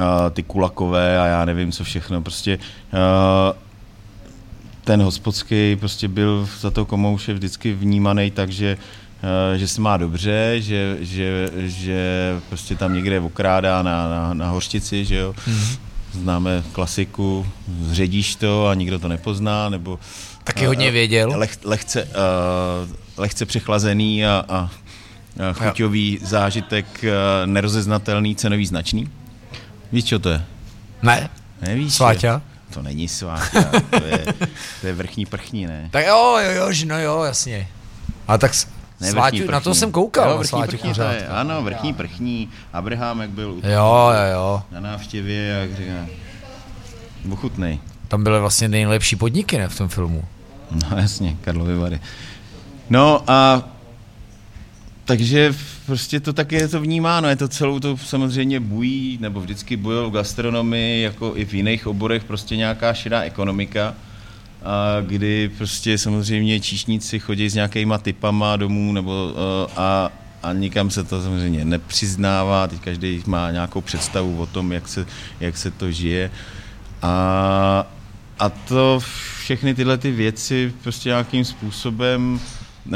a 0.00 0.30
ty 0.30 0.42
kulakové 0.42 1.20
a 1.20 1.26
já 1.26 1.44
nevím, 1.44 1.72
co 1.72 1.84
všechno, 1.84 2.22
prostě 2.22 2.58
a, 2.92 3.52
ten 4.84 5.02
hospodský 5.02 5.76
prostě 5.76 6.08
byl 6.08 6.48
za 6.60 6.70
to 6.70 6.84
komouše 6.84 7.34
vždycky 7.34 7.72
vnímaný 7.72 8.30
tak, 8.30 8.50
že 8.50 8.76
eh, 9.22 9.58
že 9.58 9.68
se 9.68 9.80
má 9.80 9.96
dobře, 9.96 10.54
že, 10.58 10.96
že, 11.00 11.50
že 11.56 12.32
prostě 12.48 12.76
tam 12.76 12.94
někde 12.94 13.20
okrádá 13.20 13.82
na, 13.82 14.08
na, 14.08 14.34
na 14.34 14.50
hořčici, 14.50 15.04
že 15.04 15.16
jo. 15.16 15.34
Mm-hmm. 15.48 15.91
Známe 16.12 16.64
klasiku, 16.72 17.46
zředíš 17.80 18.36
to 18.36 18.66
a 18.66 18.74
nikdo 18.74 18.98
to 18.98 19.08
nepozná, 19.08 19.68
nebo 19.68 19.98
Taky 20.44 20.66
hodně 20.66 20.90
věděl. 20.90 21.32
leh, 21.36 21.58
lehce, 21.64 22.04
uh, 22.04 22.10
lehce 23.16 23.46
přechlazený 23.46 24.26
a, 24.26 24.44
a, 24.48 24.70
chuťový 25.52 26.18
zážitek 26.22 26.86
uh, 27.04 27.10
nerozeznatelný, 27.46 28.36
cenový 28.36 28.66
značný. 28.66 29.10
Víš, 29.92 30.04
co 30.04 30.18
to 30.18 30.28
je? 30.28 30.44
Ne, 31.02 31.28
Nevíš? 31.62 31.94
Sváťa? 31.94 32.42
To 32.74 32.82
není 32.82 33.08
sváťa, 33.08 33.62
to 33.90 34.04
je, 34.04 34.24
to 34.80 34.86
je 34.86 34.92
vrchní 34.92 35.26
prchní, 35.26 35.66
ne? 35.66 35.88
Tak 35.90 36.06
jo, 36.06 36.38
jo, 36.42 36.52
jo, 36.52 36.68
no 36.86 37.00
jo, 37.00 37.22
jasně. 37.22 37.68
A 38.28 38.38
tak 38.38 38.52
Ne, 39.02 39.10
Sváťu, 39.10 39.36
vrchní 39.36 39.52
na 39.52 39.60
to 39.60 39.74
jsem 39.74 39.92
koukal, 39.92 40.30
jo, 40.30 40.38
vrchní 40.38 40.62
prchní, 40.62 40.90
pořád. 40.90 41.12
je, 41.12 41.26
ano, 41.26 41.62
vrchní 41.62 41.94
prchní. 41.94 42.48
Abraham, 42.72 43.20
jak 43.20 43.30
byl 43.30 43.48
Jo, 43.62 44.10
jo, 44.14 44.32
jo. 44.32 44.62
na 44.72 44.80
návštěvě, 44.80 45.42
jak 45.46 45.76
říká, 45.76 46.06
ochutnej. 47.32 47.78
Tam 48.08 48.24
byly 48.24 48.40
vlastně 48.40 48.68
nejlepší 48.68 49.16
podniky, 49.16 49.58
ne, 49.58 49.68
v 49.68 49.78
tom 49.78 49.88
filmu. 49.88 50.24
No 50.70 50.96
jasně, 50.98 51.36
Karlovy 51.40 51.74
Vary. 51.76 52.00
No 52.90 53.22
a 53.26 53.62
takže 55.04 55.54
prostě 55.86 56.20
to 56.20 56.32
tak 56.32 56.52
je 56.52 56.68
to 56.68 56.80
vnímáno, 56.80 57.28
je 57.28 57.36
to 57.36 57.48
celou 57.48 57.80
to 57.80 57.96
samozřejmě 57.96 58.60
bují, 58.60 59.18
nebo 59.20 59.40
vždycky 59.40 59.76
bujou 59.76 60.10
v 60.10 60.12
gastronomii, 60.14 61.02
jako 61.02 61.32
i 61.36 61.44
v 61.44 61.54
jiných 61.54 61.86
oborech, 61.86 62.24
prostě 62.24 62.56
nějaká 62.56 62.94
šedá 62.94 63.20
ekonomika, 63.20 63.94
kdy 65.06 65.50
prostě 65.58 65.98
samozřejmě 65.98 66.60
číšníci 66.60 67.18
chodí 67.18 67.48
s 67.48 67.54
nějakýma 67.54 67.98
typama 67.98 68.56
domů, 68.56 68.92
nebo 68.92 69.32
eh, 69.34 69.72
a, 69.76 70.10
a 70.42 70.52
nikam 70.52 70.90
se 70.90 71.04
to 71.04 71.22
samozřejmě 71.22 71.64
nepřiznává, 71.64 72.66
teď 72.66 72.80
každý 72.80 73.22
má 73.26 73.50
nějakou 73.50 73.80
představu 73.80 74.40
o 74.40 74.46
tom, 74.46 74.72
jak 74.72 74.88
se, 74.88 75.06
jak 75.40 75.56
se 75.56 75.70
to 75.70 75.90
žije. 75.90 76.30
A, 77.02 77.86
a 78.38 78.48
to 78.48 79.00
všechny 79.38 79.74
tyhle 79.74 79.98
ty 79.98 80.10
věci 80.10 80.72
prostě 80.82 81.08
nějakým 81.08 81.44
způsobem 81.44 82.40
uh, 82.86 82.92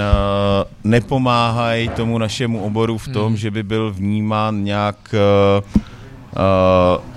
nepomáhají 0.84 1.88
tomu 1.88 2.18
našemu 2.18 2.60
oboru 2.60 2.98
v 2.98 3.08
tom, 3.08 3.26
hmm. 3.26 3.36
že 3.36 3.50
by 3.50 3.62
byl 3.62 3.92
vnímán 3.92 4.64
nějak 4.64 5.14
uh, 5.14 5.80
uh, 6.98 7.15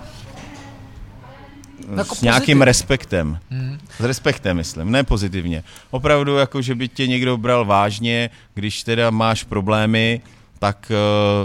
Jako 1.97 2.15
s 2.15 2.21
nějakým 2.21 2.57
pozitiv. 2.57 2.65
respektem. 2.65 3.39
Hmm. 3.49 3.79
S 3.99 4.03
respektem, 4.03 4.57
myslím, 4.57 4.91
ne 4.91 5.03
pozitivně. 5.03 5.63
Opravdu, 5.91 6.37
jako, 6.37 6.61
že 6.61 6.75
by 6.75 6.87
tě 6.87 7.07
někdo 7.07 7.37
bral 7.37 7.65
vážně, 7.65 8.29
když 8.53 8.83
teda 8.83 9.09
máš 9.09 9.43
problémy, 9.43 10.21
tak 10.59 10.91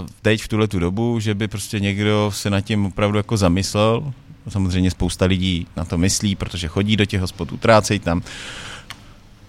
uh, 0.01 0.07
teď 0.21 0.41
v 0.41 0.47
tuhle 0.47 0.67
tu 0.67 0.79
dobu, 0.79 1.19
že 1.19 1.33
by 1.33 1.47
prostě 1.47 1.79
někdo 1.79 2.31
se 2.33 2.49
nad 2.49 2.61
tím 2.61 2.85
opravdu 2.85 3.17
jako 3.17 3.37
zamyslel. 3.37 4.13
Samozřejmě 4.49 4.91
spousta 4.91 5.25
lidí 5.25 5.67
na 5.75 5.85
to 5.85 5.97
myslí, 5.97 6.35
protože 6.35 6.67
chodí 6.67 6.97
do 6.97 7.05
těch 7.05 7.21
hospod, 7.21 7.51
utrácejí 7.51 7.99
tam 7.99 8.21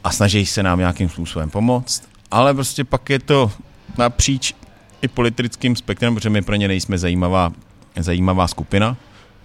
a 0.05 0.11
snaží 0.11 0.47
se 0.47 0.63
nám 0.63 0.79
nějakým 0.79 1.09
způsobem 1.09 1.51
pomoct. 1.51 2.09
Ale 2.31 2.55
prostě 2.55 2.85
pak 2.85 3.11
je 3.11 3.19
to 3.19 3.53
napříč 3.99 4.55
i 5.03 5.09
politickým 5.09 5.77
spektrem, 5.77 6.15
protože 6.15 6.31
my 6.31 6.43
pro 6.43 6.55
ně 6.55 6.69
nejsme 6.69 6.99
zajímavá, 6.99 7.53
zajímavá 7.97 8.49
skupina. 8.49 8.97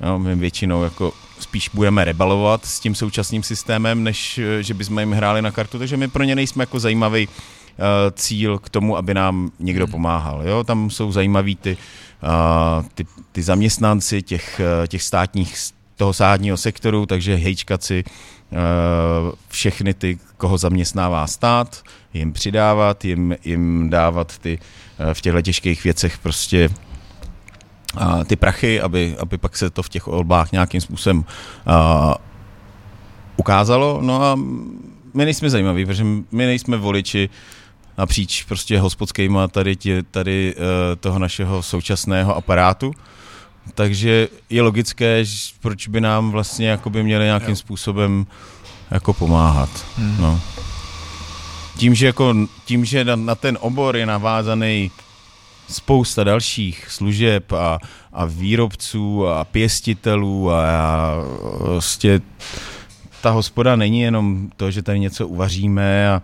Jo, 0.05 0.19
my 0.19 0.35
většinou 0.35 0.83
jako 0.83 1.13
spíš 1.39 1.69
budeme 1.73 2.05
rebalovat 2.05 2.65
s 2.65 2.79
tím 2.79 2.95
současným 2.95 3.43
systémem, 3.43 4.03
než 4.03 4.37
eh, 4.37 4.63
že 4.63 4.73
bychom 4.73 4.99
jim 4.99 5.11
hráli 5.11 5.41
na 5.41 5.51
kartu, 5.51 5.79
takže 5.79 5.97
my 5.97 6.07
pro 6.07 6.23
ně 6.23 6.35
nejsme 6.35 6.61
jako 6.61 6.79
zajímavý 6.79 7.27
uh, 7.27 7.33
cíl 8.13 8.59
k 8.59 8.69
tomu, 8.69 8.97
aby 8.97 9.13
nám 9.13 9.51
někdo 9.59 9.85
hmm. 9.85 9.91
pomáhal. 9.91 10.47
Jo? 10.47 10.63
Tam 10.63 10.89
jsou 10.89 11.11
zajímaví 11.11 11.55
ty, 11.55 11.77
uh, 12.23 12.85
ty, 12.95 13.05
ty 13.31 13.43
zaměstnanci 13.43 14.21
těch, 14.21 14.61
uh, 14.81 14.87
těch 14.87 15.03
státních, 15.03 15.55
toho 15.95 16.13
státního 16.13 16.57
sektoru, 16.57 17.05
takže 17.05 17.35
hejčkaci, 17.35 18.03
všechny 19.47 19.93
ty, 19.93 20.19
koho 20.37 20.57
zaměstnává 20.57 21.27
stát, 21.27 21.83
jim 22.13 22.33
přidávat, 22.33 23.05
jim, 23.05 23.35
jim 23.45 23.89
dávat 23.89 24.37
ty 24.37 24.59
v 25.13 25.21
těchto 25.21 25.41
těžkých 25.41 25.83
věcech 25.83 26.17
prostě 26.17 26.69
a 27.97 28.23
ty 28.23 28.35
prachy, 28.35 28.81
aby, 28.81 29.15
aby 29.19 29.37
pak 29.37 29.57
se 29.57 29.69
to 29.69 29.83
v 29.83 29.89
těch 29.89 30.07
olbách 30.07 30.51
nějakým 30.51 30.81
způsobem 30.81 31.25
a, 31.65 32.15
ukázalo. 33.37 33.99
No 34.01 34.23
a 34.23 34.35
my 35.13 35.25
nejsme 35.25 35.49
zajímaví, 35.49 35.85
protože 35.85 36.03
my 36.31 36.45
nejsme 36.45 36.77
voliči 36.77 37.29
napříč 37.97 38.43
prostě 38.43 38.79
hospodskýma 38.79 39.47
tady, 39.47 39.75
tě, 39.75 40.03
tady 40.03 40.55
uh, 40.55 40.61
toho 40.99 41.19
našeho 41.19 41.63
současného 41.63 42.35
aparátu. 42.35 42.93
Takže 43.75 44.27
je 44.49 44.61
logické, 44.61 45.23
proč 45.61 45.87
by 45.87 46.01
nám 46.01 46.31
vlastně 46.31 46.67
jakoby 46.69 47.03
měli 47.03 47.25
nějakým 47.25 47.55
způsobem 47.55 48.25
jako 48.91 49.13
pomáhat. 49.13 49.69
Hmm. 49.97 50.17
No. 50.19 50.41
Tím, 51.77 51.95
že, 51.95 52.05
jako, 52.05 52.35
tím, 52.65 52.85
že 52.85 53.03
na, 53.03 53.15
na 53.15 53.35
ten 53.35 53.57
obor 53.61 53.97
je 53.97 54.05
navázaný 54.05 54.91
spousta 55.69 56.23
dalších 56.23 56.85
služeb 56.89 57.51
a, 57.51 57.79
a 58.13 58.25
výrobců 58.25 59.27
a 59.27 59.45
pěstitelů 59.45 60.51
a, 60.51 60.65
a 60.65 61.15
vlastně 61.59 62.21
ta 63.21 63.29
hospoda 63.29 63.75
není 63.75 64.01
jenom 64.01 64.49
to, 64.57 64.71
že 64.71 64.81
tady 64.81 64.99
něco 64.99 65.27
uvaříme 65.27 66.09
a, 66.09 66.21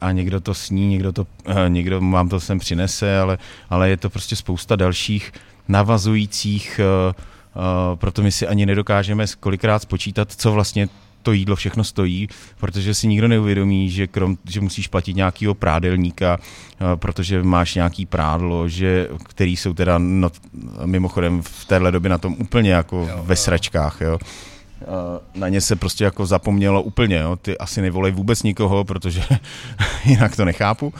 a 0.00 0.12
někdo 0.12 0.40
to 0.40 0.54
sní, 0.54 0.88
někdo, 0.88 1.12
to, 1.12 1.26
eh, 1.46 1.68
někdo 1.68 2.00
vám 2.00 2.28
to 2.28 2.40
sem 2.40 2.58
přinese, 2.58 3.18
ale, 3.18 3.38
ale 3.70 3.88
je 3.88 3.96
to 3.96 4.10
prostě 4.10 4.36
spousta 4.36 4.76
dalších 4.76 5.32
navazujících, 5.68 6.80
uh, 6.80 7.12
uh, 7.12 7.96
proto 7.96 8.22
my 8.22 8.32
si 8.32 8.46
ani 8.46 8.66
nedokážeme 8.66 9.24
kolikrát 9.40 9.82
spočítat, 9.82 10.32
co 10.32 10.52
vlastně 10.52 10.88
to 11.28 11.32
jídlo 11.32 11.56
všechno 11.56 11.84
stojí, 11.84 12.28
protože 12.60 12.94
si 12.94 13.06
nikdo 13.06 13.28
neuvědomí, 13.28 13.90
že, 13.90 14.06
krom, 14.06 14.36
že 14.48 14.60
musíš 14.60 14.88
platit 14.88 15.16
nějakého 15.16 15.54
prádelníka, 15.54 16.38
eh, 16.40 16.96
protože 16.96 17.42
máš 17.42 17.74
nějaký 17.74 18.06
prádlo, 18.06 18.68
že, 18.68 19.08
který 19.24 19.56
jsou 19.56 19.74
teda 19.74 19.98
no, 19.98 20.30
mimochodem 20.84 21.42
v 21.42 21.64
téhle 21.64 21.92
době 21.92 22.10
na 22.10 22.18
tom 22.18 22.36
úplně 22.38 22.70
jako 22.70 23.08
jo, 23.10 23.20
ve 23.22 23.36
sračkách. 23.36 24.00
Jo. 24.00 24.18
Eh, 24.82 24.86
na 25.34 25.48
ně 25.48 25.60
se 25.60 25.76
prostě 25.76 26.04
jako 26.04 26.26
zapomnělo 26.26 26.82
úplně, 26.82 27.16
jo. 27.16 27.36
ty 27.36 27.58
asi 27.58 27.82
nevolej 27.82 28.12
vůbec 28.12 28.42
nikoho, 28.42 28.84
protože 28.84 29.22
jinak 30.04 30.36
to 30.36 30.44
nechápu. 30.44 30.94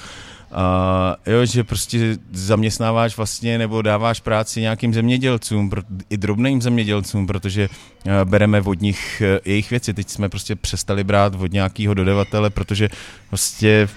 Uh, 0.51 1.32
jo, 1.32 1.46
že 1.46 1.64
prostě 1.64 2.16
zaměstnáváš 2.32 3.16
vlastně 3.16 3.59
nebo 3.59 3.82
dáváš 3.82 4.20
práci 4.20 4.61
nějakým 4.61 4.94
zemědělcům, 4.94 5.70
pro, 5.70 5.82
i 6.11 6.16
drobným 6.16 6.62
zemědělcům, 6.62 7.26
protože 7.26 7.68
uh, 7.68 8.12
bereme 8.24 8.61
od 8.61 8.80
nich 8.80 9.22
uh, 9.24 9.38
jejich 9.44 9.70
věci. 9.70 9.94
Teď 9.94 10.09
jsme 10.09 10.28
prostě 10.28 10.57
přestali 10.57 11.05
brát 11.05 11.34
od 11.38 11.53
nějakého 11.53 11.94
dodavatele, 11.94 12.51
protože 12.51 12.88
prostě 13.28 13.88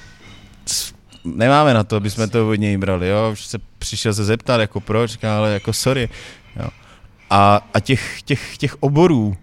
nemáme 1.23 1.73
na 1.73 1.83
to, 1.83 1.95
aby 1.95 2.09
jsme 2.09 2.27
to 2.27 2.49
od 2.49 2.55
něj 2.55 2.77
brali, 2.77 3.07
jo. 3.07 3.29
Už 3.31 3.45
se 3.45 3.59
přišel 3.79 4.13
se 4.13 4.25
zeptat, 4.25 4.61
jako 4.61 4.79
proč, 4.79 5.23
ale 5.23 5.53
jako 5.53 5.73
sorry, 5.73 6.09
jo. 6.55 6.69
A, 7.29 7.67
a 7.73 7.79
těch, 7.79 8.21
těch, 8.21 8.57
těch 8.57 8.83
oborů, 8.83 9.37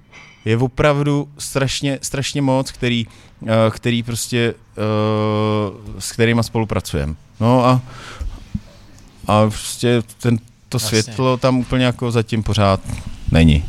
je 0.45 0.57
opravdu 0.57 1.29
strašně, 1.39 1.99
strašně 2.03 2.43
moc, 2.43 2.71
který, 2.71 3.07
uh, 3.41 3.49
který 3.71 4.03
prostě, 4.03 4.55
uh, 4.55 5.99
s 5.99 6.13
kterými 6.13 6.45
spolupracujeme. 6.45 7.15
No 7.41 7.67
a, 7.67 7.83
a 9.27 9.43
prostě 9.43 10.03
ten, 10.23 10.39
to 10.69 10.79
světlo 10.79 11.37
tam 11.37 11.59
úplně 11.59 11.85
jako 11.85 12.11
zatím 12.11 12.43
pořád 12.43 12.81
není. 13.33 13.65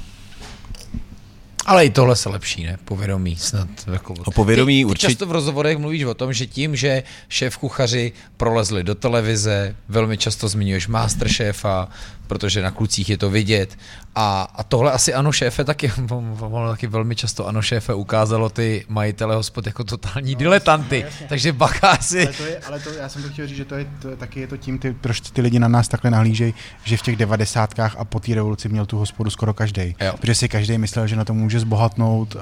Ale 1.65 1.85
i 1.85 1.89
tohle 1.89 2.15
se 2.15 2.29
lepší, 2.29 2.63
ne? 2.63 2.77
Povědomí 2.85 3.35
snad. 3.35 3.67
Jako... 3.91 4.13
O 4.25 4.31
povědomí 4.31 4.73
ty, 4.73 4.79
ty 4.79 4.85
určitě. 4.85 5.07
často 5.07 5.25
v 5.25 5.31
rozhovorech 5.31 5.77
mluvíš 5.77 6.03
o 6.03 6.13
tom, 6.13 6.33
že 6.33 6.47
tím, 6.47 6.75
že 6.75 7.03
šéf 7.29 7.57
kuchaři 7.57 8.11
prolezli 8.37 8.83
do 8.83 8.95
televize, 8.95 9.75
velmi 9.89 10.17
často 10.17 10.47
zmiňuješ 10.47 10.87
Masterchefa, 10.87 11.87
protože 12.29 12.61
na 12.61 12.71
klucích 12.71 13.09
je 13.09 13.17
to 13.17 13.29
vidět. 13.29 13.77
A, 14.15 14.47
a 14.55 14.63
tohle 14.63 14.91
asi 14.91 15.13
ano 15.13 15.31
šéfe 15.31 15.63
taky, 15.63 15.91
ono 16.39 16.69
taky 16.69 16.87
velmi 16.87 17.15
často 17.15 17.47
ano 17.47 17.61
šéfe 17.61 17.93
ukázalo 17.93 18.49
ty 18.49 18.85
majitele 18.89 19.35
hospod 19.35 19.65
jako 19.65 19.83
totální 19.83 20.33
no, 20.33 20.39
diletanty. 20.39 21.05
No, 21.21 21.27
takže 21.29 21.53
bacha 21.53 21.97
si. 21.97 22.23
Ale, 22.27 22.33
to 22.33 22.43
je, 22.43 22.59
ale 22.59 22.79
to, 22.79 22.93
já 22.93 23.09
jsem 23.09 23.23
to 23.23 23.29
chtěl 23.29 23.47
říct, 23.47 23.57
že 23.57 23.65
to 23.65 23.75
je, 23.75 23.87
to, 24.01 24.15
taky 24.15 24.39
je 24.39 24.47
to 24.47 24.57
tím, 24.57 24.79
ty, 24.79 24.93
proč 24.93 25.21
ty 25.21 25.41
lidi 25.41 25.59
na 25.59 25.67
nás 25.67 25.87
takhle 25.87 26.11
nahlížejí, 26.11 26.53
že 26.83 26.97
v 26.97 27.01
těch 27.01 27.15
devadesátkách 27.15 27.95
a 27.97 28.05
po 28.05 28.19
té 28.19 28.35
revoluci 28.35 28.69
měl 28.69 28.85
tu 28.85 28.97
hospodu 28.97 29.29
skoro 29.29 29.53
každý. 29.53 29.95
Protože 30.19 30.35
si 30.35 30.49
každý 30.49 30.77
myslel, 30.77 31.07
že 31.07 31.15
na 31.15 31.25
to 31.25 31.33
může 31.33 31.59
zbohatnout 31.59 32.35
uh, 32.35 32.41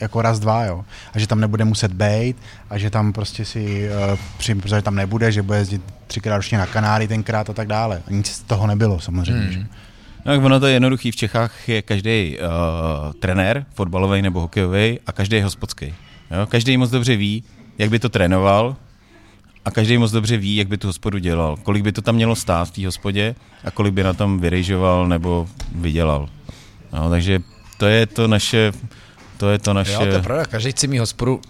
jako 0.00 0.22
raz, 0.22 0.38
dva, 0.38 0.64
jo. 0.64 0.84
A 1.14 1.18
že 1.18 1.26
tam 1.26 1.40
nebude 1.40 1.64
muset 1.64 1.92
být 1.92 2.36
a 2.70 2.78
že 2.78 2.90
tam 2.90 3.12
prostě 3.12 3.44
si 3.44 3.88
uh, 3.88 4.18
přijím, 4.38 4.60
protože 4.60 4.82
tam 4.82 4.94
nebude, 4.94 5.32
že 5.32 5.42
bude 5.42 5.58
jezdit 5.58 5.82
třikrát 6.06 6.36
ročně 6.36 6.58
na 6.58 6.66
Kanáry 6.66 7.08
tenkrát 7.08 7.50
a 7.50 7.52
tak 7.52 7.68
dále. 7.68 8.02
A 8.06 8.10
nic 8.10 8.26
z 8.26 8.40
toho 8.40 8.66
nebylo 8.66 9.00
samozřejmě. 9.00 9.42
Hmm. 9.42 9.52
Že? 9.52 9.66
No, 10.26 10.44
ono 10.44 10.60
to 10.60 10.66
je 10.66 10.72
jednoduchý. 10.72 11.10
V 11.10 11.16
Čechách 11.16 11.68
je 11.68 11.82
každý 11.82 12.38
uh, 12.38 13.12
trenér, 13.12 13.66
fotbalový 13.74 14.22
nebo 14.22 14.40
hokejový, 14.40 14.98
a 15.06 15.12
každý 15.12 15.36
je 15.36 15.44
hospodský. 15.44 15.94
Jo? 16.30 16.46
Každý 16.46 16.76
moc 16.76 16.90
dobře 16.90 17.16
ví, 17.16 17.44
jak 17.78 17.90
by 17.90 17.98
to 17.98 18.08
trénoval, 18.08 18.76
a 19.64 19.70
každý 19.70 19.98
moc 19.98 20.12
dobře 20.12 20.36
ví, 20.36 20.56
jak 20.56 20.68
by 20.68 20.78
tu 20.78 20.86
hospodu 20.86 21.18
dělal. 21.18 21.56
Kolik 21.56 21.82
by 21.82 21.92
to 21.92 22.02
tam 22.02 22.14
mělo 22.14 22.36
stát 22.36 22.68
v 22.68 22.70
té 22.70 22.86
hospodě 22.86 23.34
a 23.64 23.70
kolik 23.70 23.94
by 23.94 24.02
na 24.02 24.12
tom 24.12 24.40
vyrejžoval 24.40 25.08
nebo 25.08 25.48
vydělal. 25.74 26.28
No, 26.92 27.10
takže 27.10 27.40
to 27.76 27.86
je 27.86 28.06
to 28.06 28.28
naše... 28.28 28.72
To 29.36 29.50
je 29.50 29.58
to 29.58 29.72
naše... 29.72 29.92
Jo, 29.92 29.98
to 29.98 30.06
je 30.06 30.22
pravda. 30.22 30.44
Každý 30.44 30.70
chce 30.70 30.86
mít 30.86 30.98
hospodu, 30.98 31.40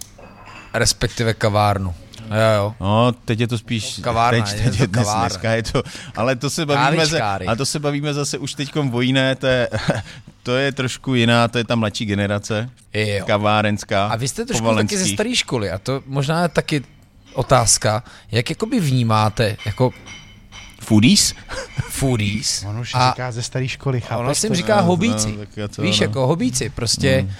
respektive 0.74 1.34
kavárnu. 1.34 1.94
Jo, 2.30 2.56
jo. 2.56 2.74
No, 2.80 3.12
teď 3.12 3.40
je 3.40 3.48
to 3.48 3.58
spíš... 3.58 4.00
Kavárna, 4.02 4.44
teď, 4.44 4.64
teď 4.64 4.80
je 4.80 4.88
to 4.88 4.92
dnes, 4.92 5.08
dneska 5.08 5.50
je 5.52 5.62
to... 5.62 5.82
Ale 6.16 6.36
to 6.36 6.50
se 6.50 6.66
bavíme, 6.66 7.06
za, 7.06 7.38
ale 7.46 7.56
to 7.56 7.66
se 7.66 7.78
bavíme 7.78 8.14
zase 8.14 8.38
už 8.38 8.54
teď 8.54 8.76
o 8.92 9.00
jiné, 9.00 9.34
to 9.34 9.46
je, 9.46 9.68
to 10.42 10.56
je 10.56 10.72
trošku 10.72 11.14
jiná, 11.14 11.48
to 11.48 11.58
je 11.58 11.64
ta 11.64 11.74
mladší 11.74 12.04
generace, 12.04 12.70
jo. 12.94 13.26
kavárenská. 13.26 14.06
A 14.06 14.16
vy 14.16 14.28
jste 14.28 14.44
trošku 14.44 14.74
taky 14.74 14.96
ze 14.98 15.06
staré 15.06 15.36
školy 15.36 15.70
a 15.70 15.78
to 15.78 16.02
možná 16.06 16.42
je 16.42 16.48
taky 16.48 16.82
otázka, 17.34 18.04
jak 18.30 18.50
jakoby 18.50 18.80
vnímáte, 18.80 19.56
jako 19.66 19.90
Foodies? 20.80 21.34
Foodies. 21.88 22.64
On 22.68 22.78
už 22.78 22.94
a 22.94 23.10
říká 23.10 23.32
ze 23.32 23.42
staré 23.42 23.68
školy, 23.68 24.00
chápeš? 24.00 24.24
Ono 24.24 24.34
si 24.34 24.54
říká 24.54 24.76
no, 24.76 24.82
hobíci. 24.82 25.38
No, 25.56 25.84
Víš, 25.84 26.00
no. 26.00 26.04
jako 26.04 26.26
hobíci, 26.26 26.70
prostě... 26.70 27.22
Mm 27.22 27.30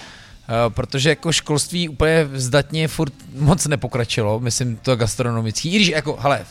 protože 0.69 1.09
jako 1.09 1.31
školství 1.31 1.89
úplně 1.89 2.29
zdatně 2.33 2.87
furt 2.87 3.13
moc 3.35 3.67
nepokračilo, 3.67 4.39
myslím 4.39 4.75
to 4.77 4.95
gastronomický, 4.95 5.69
i 5.73 5.75
když 5.75 5.87
jako, 5.87 6.17
hele, 6.21 6.45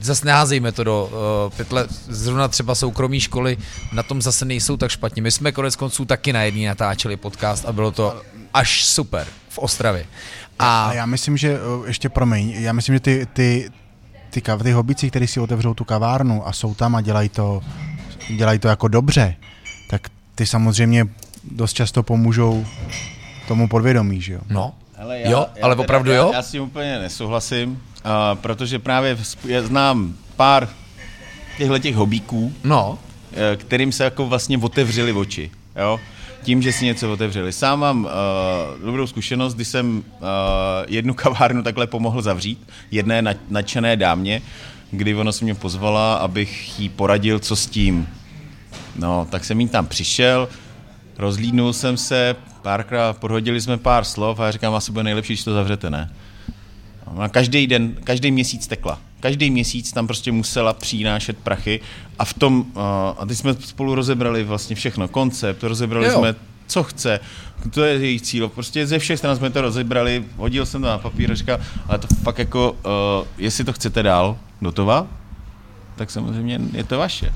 zase 0.00 0.26
neházejme 0.26 0.72
to 0.72 0.84
do 0.84 1.04
uh, 1.04 1.56
pytle, 1.56 1.86
zrovna 2.08 2.48
třeba 2.48 2.74
soukromí 2.74 3.20
školy 3.20 3.56
na 3.92 4.02
tom 4.02 4.22
zase 4.22 4.44
nejsou 4.44 4.76
tak 4.76 4.90
špatně. 4.90 5.22
My 5.22 5.30
jsme 5.30 5.52
konec 5.52 5.76
konců 5.76 6.04
taky 6.04 6.32
na 6.32 6.42
jedný 6.42 6.66
natáčeli 6.66 7.16
podcast 7.16 7.64
a 7.64 7.72
bylo 7.72 7.90
to 7.90 8.22
až 8.54 8.84
super 8.84 9.26
v 9.48 9.58
Ostravě. 9.58 10.06
A, 10.58 10.86
a 10.86 10.92
já 10.92 11.06
myslím, 11.06 11.36
že, 11.36 11.54
eh, 11.54 11.86
ještě 11.86 12.08
promiň, 12.08 12.50
já 12.50 12.72
myslím, 12.72 12.94
že 12.94 13.00
ty, 13.00 13.26
ty, 13.32 13.70
ty, 14.30 14.40
ty, 14.40 14.62
ty 14.62 14.72
hobici, 14.72 15.10
kteří 15.10 15.26
si 15.26 15.40
otevřou 15.40 15.74
tu 15.74 15.84
kavárnu 15.84 16.48
a 16.48 16.52
jsou 16.52 16.74
tam 16.74 16.96
a 16.96 17.00
dělají 17.00 17.28
to, 17.28 17.62
dělají 18.36 18.58
to 18.58 18.68
jako 18.68 18.88
dobře, 18.88 19.36
tak 19.90 20.08
ty 20.34 20.46
samozřejmě 20.46 21.06
dost 21.50 21.72
často 21.72 22.02
pomůžou 22.02 22.66
tomu 23.48 23.68
podvědomí, 23.68 24.20
že 24.20 24.32
jo? 24.32 24.40
No, 24.50 24.74
ale 24.98 25.20
já, 25.20 25.30
jo, 25.30 25.46
já 25.56 25.64
ale 25.64 25.74
teda, 25.74 25.84
opravdu 25.84 26.12
jo? 26.12 26.28
Já, 26.32 26.36
já 26.36 26.42
s 26.42 26.50
tím 26.50 26.62
úplně 26.62 26.98
nesouhlasím, 26.98 27.70
uh, 27.70 27.78
protože 28.34 28.78
právě 28.78 29.18
znám 29.60 30.14
pár 30.36 30.68
těchto 31.58 31.78
těch 31.78 31.96
hobíků, 31.96 32.52
no. 32.64 32.90
Uh, 32.90 32.98
kterým 33.56 33.92
se 33.92 34.04
jako 34.04 34.26
vlastně 34.26 34.58
otevřeli 34.58 35.12
oči, 35.12 35.50
jo? 35.76 36.00
tím, 36.42 36.62
že 36.62 36.72
si 36.72 36.84
něco 36.84 37.12
otevřeli. 37.12 37.52
Sám 37.52 37.80
mám 37.80 38.04
uh, 38.04 38.10
dobrou 38.84 39.06
zkušenost, 39.06 39.54
když 39.54 39.68
jsem 39.68 39.98
uh, 39.98 40.04
jednu 40.88 41.14
kavárnu 41.14 41.62
takhle 41.62 41.86
pomohl 41.86 42.22
zavřít, 42.22 42.68
jedné 42.90 43.22
nadšené 43.48 43.96
dámě, 43.96 44.42
kdy 44.90 45.14
ona 45.14 45.32
se 45.32 45.44
mě 45.44 45.54
pozvala, 45.54 46.14
abych 46.14 46.80
jí 46.80 46.88
poradil, 46.88 47.38
co 47.38 47.56
s 47.56 47.66
tím. 47.66 48.08
No, 48.96 49.26
tak 49.30 49.44
jsem 49.44 49.60
jí 49.60 49.68
tam 49.68 49.86
přišel, 49.86 50.48
rozlídnul 51.18 51.72
jsem 51.72 51.96
se, 51.96 52.36
párkrát 52.64 53.18
podhodili 53.18 53.60
jsme 53.60 53.76
pár 53.76 54.04
slov 54.04 54.40
a 54.40 54.44
já 54.44 54.50
říkám, 54.50 54.74
asi 54.74 54.92
bude 54.92 55.04
nejlepší, 55.04 55.32
když 55.32 55.44
to 55.44 55.54
zavřete, 55.54 55.90
ne? 55.90 56.10
A 57.18 57.28
každý 57.28 57.66
den, 57.66 57.94
každý 58.04 58.30
měsíc 58.30 58.66
tekla. 58.66 58.98
každý 59.20 59.50
měsíc 59.50 59.92
tam 59.92 60.06
prostě 60.06 60.32
musela 60.32 60.72
přinášet 60.72 61.36
prachy 61.38 61.80
a 62.18 62.24
v 62.24 62.34
tom, 62.34 62.60
uh, 62.60 62.82
a 63.18 63.26
teď 63.28 63.38
jsme 63.38 63.54
spolu 63.54 63.94
rozebrali 63.94 64.44
vlastně 64.44 64.76
všechno, 64.76 65.08
koncept, 65.08 65.62
rozebrali 65.62 66.06
Jo. 66.06 66.18
jsme, 66.18 66.34
co 66.66 66.82
chce, 66.82 67.20
to 67.70 67.84
je 67.84 67.94
její 67.94 68.20
cíl, 68.20 68.48
prostě 68.48 68.86
ze 68.86 68.98
všech 68.98 69.18
stran 69.18 69.36
jsme 69.36 69.50
to 69.50 69.60
rozebrali, 69.60 70.24
hodil 70.36 70.66
jsem 70.66 70.82
to 70.82 70.88
na 70.88 70.98
papír 70.98 71.32
a 71.32 71.34
říkal, 71.34 71.58
ale 71.88 71.98
to 71.98 72.06
fakt 72.22 72.38
jako, 72.38 72.72
uh, 72.72 73.26
jestli 73.38 73.64
to 73.64 73.72
chcete 73.72 74.02
dál 74.02 74.38
dotovat, 74.62 75.06
tak 75.96 76.10
samozřejmě 76.10 76.60
je 76.72 76.84
to 76.84 76.98
vaše. 76.98 77.32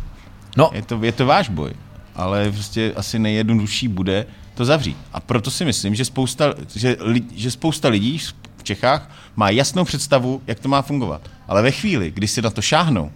No, 0.57 0.71
Je 0.75 0.83
to, 0.83 0.99
je 1.05 1.13
to 1.13 1.27
váš 1.27 1.49
boj, 1.49 1.73
ale 2.17 2.51
prostě 2.53 2.93
asi 2.97 3.19
nejjednodušší 3.19 3.89
bude 3.89 4.27
to 4.59 4.65
zavřít. 4.65 4.97
A 5.13 5.21
proto 5.21 5.51
si 5.51 5.65
myslím, 5.65 5.95
že 5.95 6.05
spousta, 6.05 6.55
že, 6.75 6.97
že 7.35 7.51
spousta 7.51 7.89
lidí 7.89 8.19
v 8.57 8.63
Čechách 8.63 9.11
má 9.37 9.51
jasnou 9.51 9.85
představu, 9.85 10.43
jak 10.47 10.61
to 10.61 10.69
má 10.69 10.83
fungovat. 10.83 11.31
Ale 11.49 11.63
ve 11.63 11.71
chvíli, 11.71 12.11
kdy 12.11 12.29
si 12.29 12.43
na 12.43 12.51
to 12.51 12.63
šáhnou, 12.63 13.13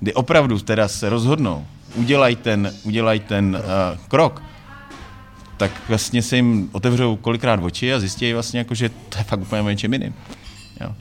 kdy 0.00 0.14
opravdu 0.14 0.60
teda 0.60 0.88
se 0.88 1.08
rozhodnou, 1.08 1.66
udělají 1.94 2.36
ten, 2.36 2.74
udělaj 2.82 3.20
ten 3.20 3.56
uh, 3.56 3.98
krok, 4.08 4.42
tak 5.56 5.72
vlastně 5.88 6.22
se 6.22 6.36
jim 6.36 6.68
otevřou 6.72 7.16
kolikrát 7.16 7.60
oči 7.62 7.94
a 7.94 8.00
zjistí 8.00 8.32
vlastně, 8.32 8.58
jako, 8.58 8.74
že 8.74 8.88
to 8.88 9.18
je 9.18 9.24
fakt 9.24 9.40
úplně 9.40 9.62
o 9.62 9.70
něčem 9.70 9.92
jiným. 9.92 10.14
Jo. 10.80 10.94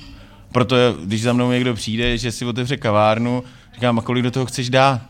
Proto, 0.52 0.76
když 1.04 1.22
za 1.22 1.34
mnou 1.34 1.52
někdo 1.52 1.74
přijde, 1.74 2.18
že 2.18 2.32
si 2.32 2.46
otevře 2.46 2.78
kavárnu, 2.78 3.44
říkám, 3.74 4.00
a 4.00 4.02
kolik 4.02 4.24
do 4.24 4.32
toho 4.32 4.46
chceš 4.46 4.70
dát? 4.70 5.02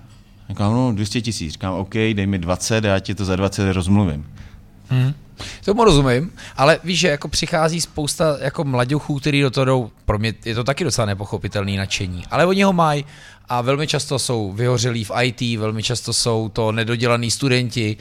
Říkám, 0.49 0.74
no 0.74 0.91
200 0.91 1.22
tisíc. 1.22 1.52
Říkám, 1.53 1.74
OK, 1.74 1.94
dej 1.94 2.28
mi 2.28 2.40
20 2.40 2.86
a 2.86 2.88
já 2.88 2.99
ti 2.99 3.15
to 3.15 3.26
za 3.26 3.36
20 3.36 3.74
rozmluvím. 3.74 4.26
Tomu 5.65 5.84
rozumím, 5.84 6.32
ale 6.57 6.80
víš, 6.84 6.99
že 6.99 7.07
jako 7.07 7.28
přichází 7.28 7.82
spousta 7.82 8.38
jako 8.40 8.64
mladěchů, 8.64 9.20
který 9.20 9.41
do 9.41 9.52
toho 9.52 9.65
jdou, 9.65 9.91
pro 10.06 10.20
mě 10.20 10.34
je 10.45 10.56
to 10.56 10.64
taky 10.64 10.84
docela 10.84 11.06
nepochopitelný 11.06 11.78
nadšení, 11.78 12.24
ale 12.32 12.45
oni 12.45 12.64
ho 12.64 12.74
mají 12.74 13.06
a 13.49 13.61
velmi 13.61 13.88
často 13.88 14.20
jsou 14.20 14.52
vyhořelí 14.52 15.03
v 15.03 15.11
IT, 15.24 15.60
velmi 15.60 15.84
často 15.84 16.14
jsou 16.14 16.49
to 16.49 16.72
nedodělaný 16.72 17.32
studenti 17.32 17.98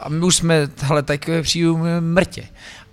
a- 0.00 0.08
my 0.08 0.24
už 0.24 0.36
jsme, 0.36 0.68
hele, 0.80 1.02
takové 1.02 1.42
přijíme 1.42 2.00
mrtě. 2.00 2.42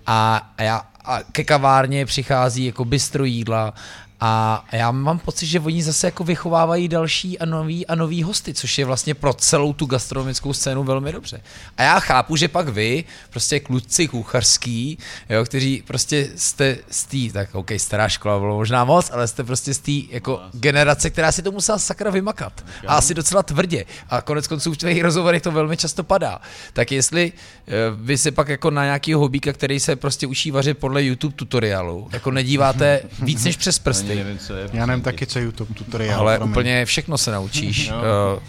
A, 0.06 0.50
a 0.58 0.62
já 0.62 0.82
a 1.04 1.18
ke 1.32 1.44
kavárně 1.44 2.06
přichází 2.06 2.64
jako 2.64 2.84
bistro 2.84 3.24
jídla 3.24 3.74
a 4.20 4.64
já 4.72 4.90
mám 4.90 5.18
pocit, 5.18 5.46
že 5.46 5.60
oni 5.60 5.82
zase 5.82 6.06
jako 6.06 6.24
vychovávají 6.24 6.88
další 6.88 7.38
a 7.38 7.44
nový 7.44 7.86
a 7.86 7.94
nový 7.94 8.22
hosty, 8.22 8.54
což 8.54 8.78
je 8.78 8.84
vlastně 8.84 9.14
pro 9.14 9.34
celou 9.34 9.72
tu 9.72 9.86
gastronomickou 9.86 10.52
scénu 10.52 10.84
velmi 10.84 11.12
dobře. 11.12 11.40
A 11.76 11.82
já 11.82 12.00
chápu, 12.00 12.36
že 12.36 12.48
pak 12.48 12.68
vy, 12.68 13.04
prostě 13.30 13.60
kluci 13.60 14.08
kuchařský, 14.08 14.98
jo, 15.30 15.44
kteří 15.44 15.82
prostě 15.86 16.28
jste 16.36 16.76
z 16.90 17.04
té, 17.04 17.32
tak 17.32 17.54
OK, 17.54 17.70
stará 17.76 18.08
škola 18.08 18.38
bylo 18.38 18.56
možná 18.56 18.84
moc, 18.84 19.10
ale 19.12 19.28
jste 19.28 19.44
prostě 19.44 19.74
z 19.74 19.78
té 19.78 19.92
jako 20.10 20.40
generace, 20.52 21.10
která 21.10 21.32
si 21.32 21.42
to 21.42 21.52
musela 21.52 21.78
sakra 21.78 22.10
vymakat. 22.10 22.64
A 22.86 22.94
asi 22.94 23.14
docela 23.14 23.42
tvrdě. 23.42 23.84
A 24.10 24.22
konec 24.22 24.46
konců 24.46 24.72
v 24.72 24.76
těch 24.76 25.02
rozhovorech 25.02 25.42
to 25.42 25.52
velmi 25.52 25.76
často 25.76 26.04
padá. 26.04 26.40
Tak 26.72 26.92
jestli 26.92 27.32
eh, 27.66 27.72
vy 27.96 28.18
se 28.18 28.30
pak 28.30 28.48
jako 28.48 28.70
na 28.70 28.84
nějaký 28.84 29.14
hobíka, 29.14 29.52
který 29.52 29.80
se 29.80 29.96
prostě 29.96 30.26
učí 30.26 30.50
vařit 30.50 30.78
podle 30.78 31.04
YouTube 31.04 31.34
tutoriálu, 31.34 32.08
jako 32.12 32.30
nedíváte 32.30 33.00
víc 33.22 33.44
než 33.44 33.56
přes 33.56 33.78
prsty, 33.78 34.07
Nevím, 34.14 34.38
co 34.38 34.54
je. 34.54 34.68
Já 34.72 34.86
nevím 34.86 35.02
taky, 35.04 35.26
co 35.26 35.38
je 35.38 35.44
YouTube 35.44 35.74
tutoriál. 35.74 36.20
ale 36.20 36.36
promiň. 36.36 36.50
úplně 36.52 36.84
všechno 36.84 37.18
se 37.18 37.30
naučíš. 37.32 37.90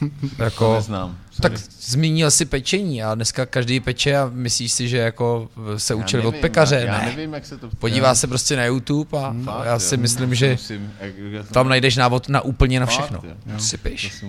Uh, 0.01 0.09
To 0.37 0.43
jako, 0.43 0.73
neznám. 0.75 1.17
tak 1.41 1.57
Sorry. 1.57 1.73
zmínil 1.81 2.31
si 2.31 2.45
pečení 2.45 3.03
a 3.03 3.15
dneska 3.15 3.45
každý 3.45 3.79
peče 3.79 4.17
a 4.17 4.29
myslíš 4.33 4.71
si, 4.71 4.89
že 4.89 4.97
jako 4.97 5.49
se 5.77 5.93
Já 5.93 5.97
učili 5.99 6.23
od 6.23 6.31
nevím, 6.31 6.41
pekaře. 6.41 6.75
Já, 6.75 6.81
já 6.93 6.99
ne. 6.99 7.05
nevím, 7.05 7.33
jak 7.33 7.45
se 7.45 7.57
to... 7.57 7.69
Podívá 7.79 8.07
já, 8.07 8.15
se 8.15 8.27
prostě 8.27 8.55
na 8.55 8.65
YouTube 8.65 9.19
a 9.19 9.35
Fakt, 9.45 9.65
já 9.65 9.73
jo. 9.73 9.79
si 9.79 9.97
myslím, 9.97 10.29
To 10.29 10.35
že 10.35 10.51
Musím, 10.51 10.93
jak, 10.99 11.13
jak, 11.17 11.47
tam 11.51 11.69
najdeš 11.69 11.95
návod 11.95 12.29
na 12.29 12.41
úplně 12.41 12.79
na 12.79 12.85
Fakt, 12.85 12.95
všechno. 12.95 13.21
jo. 13.23 13.59
Si 13.59 13.77
To 13.77 13.89
piš. 13.89 14.23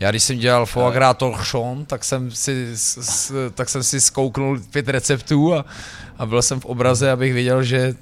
Já 0.00 0.10
když 0.10 0.22
jsem 0.22 0.38
dělal 0.38 0.66
foie 0.66 0.92
gras 0.94 1.16
torchon, 1.18 1.84
tak 1.86 2.04
jsem 2.04 2.30
si, 2.30 2.70
s, 2.74 2.98
s, 2.98 3.32
tak 3.54 3.68
jsem 3.68 3.82
si 3.82 4.00
zkouknul 4.00 4.60
pět 4.70 4.88
receptů 4.88 5.54
a, 5.54 5.64
a 6.18 6.26
byl 6.26 6.42
jsem 6.42 6.60
v 6.60 6.64
obraze, 6.64 7.10
abych 7.10 7.32
věděl, 7.32 7.62
že 7.62 7.94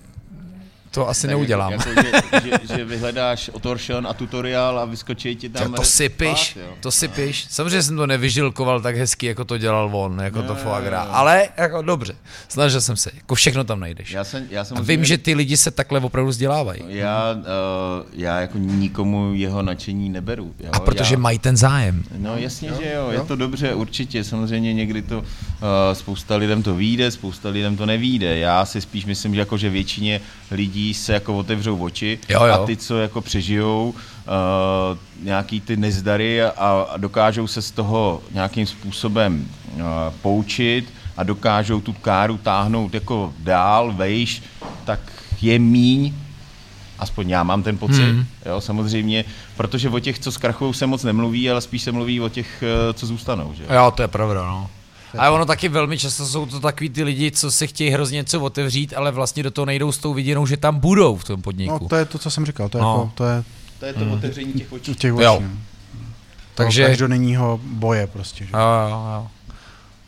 to 0.95 1.09
asi 1.09 1.27
Tak 1.27 1.31
neudělám. 1.31 1.73
Jako, 1.73 1.91
že, 1.95 2.13
že, 2.45 2.77
že, 2.77 2.85
vyhledáš 2.85 3.51
otoršon 3.53 4.07
a 4.07 4.15
tutoriál 4.15 4.79
a 4.79 4.85
vyskočí 4.85 5.37
ti 5.37 5.49
tam... 5.49 5.73
To, 5.73 5.77
to 5.77 5.85
si 5.85 6.09
piš, 6.09 6.57
jo. 6.57 6.75
to 6.81 6.91
si 6.91 7.09
piš. 7.09 7.47
Samozřejmě 7.51 7.83
jsem 7.83 7.97
to 7.97 8.07
nevyžilkoval 8.07 8.81
tak 8.81 8.97
hezky, 8.97 9.27
jako 9.27 9.45
to 9.45 9.59
dělal 9.59 9.91
on, 9.93 10.21
jako 10.21 10.43
to 10.43 10.53
Jo, 10.53 10.59
foie 10.63 10.79
jo, 10.79 10.85
gras. 10.85 11.07
jo. 11.07 11.13
Ale 11.15 11.49
jako 11.57 11.83
dobře, 11.83 12.15
snažil 12.49 12.81
jsem 12.81 12.97
se, 12.97 13.11
jako 13.15 13.35
všechno 13.35 13.65
tam 13.65 13.81
najdeš. 13.81 14.11
Já 14.11 14.25
jsem, 14.25 14.47
já 14.51 14.65
jsem 14.65 14.77
A 14.77 14.81
vím, 14.81 15.05
že 15.05 15.19
ty 15.19 15.35
lidi 15.35 15.57
se 15.57 15.71
takhle 15.71 16.01
opravdu 16.01 16.31
vzdělávají. 16.31 16.83
Já, 16.87 17.33
uh, 17.33 18.07
já 18.13 18.41
jako 18.41 18.59
nikomu 18.59 19.35
jeho 19.35 19.63
nadšení 19.63 20.11
neberu. 20.11 20.55
Jo? 20.61 20.71
A 20.73 20.81
protože 20.81 21.15
já, 21.15 21.19
mají 21.19 21.39
ten 21.39 21.57
zájem. 21.57 22.05
No 22.17 22.37
jasně, 22.37 22.69
jo, 22.69 22.75
že 22.81 22.93
jo, 22.93 23.11
je 23.11 23.21
to 23.21 23.37
dobře, 23.37 23.75
určitě, 23.75 24.25
samozřejmě 24.25 24.75
někdy 24.75 25.03
to, 25.03 25.19
uh, 25.19 25.25
spousta 25.93 26.37
lidem 26.37 26.63
to 26.63 26.75
vyjde, 26.75 27.11
spousta 27.11 27.49
lidem 27.49 27.77
to 27.77 27.87
nevíde. 27.87 28.39
Já 28.39 28.65
si 28.65 28.81
spíš 28.81 29.05
myslím, 29.05 29.35
že 29.35 29.41
jako, 29.41 29.57
že 29.57 29.71
většině 29.71 30.21
lidí 30.51 30.82
se 30.95 31.13
jako 31.13 31.39
otevřou 31.39 31.79
oči 31.83 32.19
Jo, 32.29 32.45
jo. 32.45 32.55
a 32.55 32.67
ty, 32.67 32.77
co 32.77 32.99
jako 32.99 33.21
přežijou 33.21 33.95
uh, 33.95 34.99
nějaký 35.23 35.61
ty 35.61 35.77
nezdary 35.77 36.43
a, 36.43 36.51
a 36.91 36.97
dokážou 36.97 37.47
se 37.47 37.63
z 37.63 37.71
toho 37.71 38.23
nějakým 38.35 38.67
způsobem 38.67 39.49
uh, 39.75 39.83
poučit 40.23 40.93
a 41.17 41.23
dokážou 41.23 41.81
tu 41.81 41.93
káru 41.93 42.37
táhnout 42.39 42.95
jako 42.95 43.33
dál, 43.39 43.93
vejš, 43.93 44.43
tak 44.85 45.01
je 45.43 45.59
míň, 45.59 46.13
aspoň 46.99 47.31
já 47.31 47.43
mám 47.43 47.63
ten 47.63 47.79
pocit, 47.79 48.03
Hmm. 48.03 48.11
hmm. 48.11 48.27
jo, 48.47 48.61
samozřejmě, 48.61 49.25
protože 49.57 49.89
o 49.89 49.99
těch, 49.99 50.19
co 50.19 50.33
zkrachují, 50.33 50.75
se 50.75 50.87
moc 50.87 51.05
nemluví, 51.05 51.51
ale 51.51 51.61
spíš 51.61 51.83
se 51.83 51.93
mluví 51.93 52.21
o 52.21 52.29
těch, 52.29 52.63
eh, 52.63 52.93
co 52.95 53.07
zůstanou, 53.07 53.53
že? 53.55 53.65
Jo, 53.75 53.91
to 53.97 54.03
je 54.03 54.09
pravda, 54.09 54.47
no. 54.47 54.71
Ale 55.19 55.31
ono 55.31 55.45
taky 55.45 55.69
velmi 55.69 55.99
často 55.99 56.27
jsou 56.27 56.47
to 56.47 56.61
takový 56.61 56.91
ty 56.91 57.03
lidi, 57.03 57.31
co 57.31 57.51
si 57.51 57.67
chtějí 57.67 57.91
hrozně 57.91 58.17
něco 58.17 58.41
otevřít, 58.41 58.95
ale 58.97 59.11
vlastně 59.13 59.43
do 59.43 59.51
toho 59.51 59.67
nejdou 59.67 59.93
s 59.93 59.99
tou 59.99 60.15
viděnou, 60.15 60.47
že 60.47 60.57
tam 60.57 60.79
budou 60.79 61.17
v 61.17 61.25
tom 61.25 61.43
podniku. 61.43 61.79
No, 61.83 61.89
to 61.89 61.97
je 61.97 62.05
to, 62.05 62.19
co 62.19 62.31
jsem 62.31 62.47
říkal, 62.47 62.69
to 62.69 62.79
je, 62.79 62.83
No. 62.83 62.91
jako, 63.01 63.13
to 63.15 63.25
je 63.25 63.45
To 63.81 63.87
je 63.87 63.93
to 63.93 64.13
otevření 64.13 64.53
těch 64.53 64.73
očí. 64.73 64.95
těch 64.95 65.11
Jo. 65.11 65.35
očí. 65.35 65.45
no. 65.45 65.51
Takže- 66.55 66.83
To 66.83 66.89
každodenního 66.89 67.61
boje 67.63 68.07
prostě. 68.07 68.45
Že? 68.45 68.51
Jo, 68.53 68.59
jo, 68.91 69.05
jo. 69.15 69.27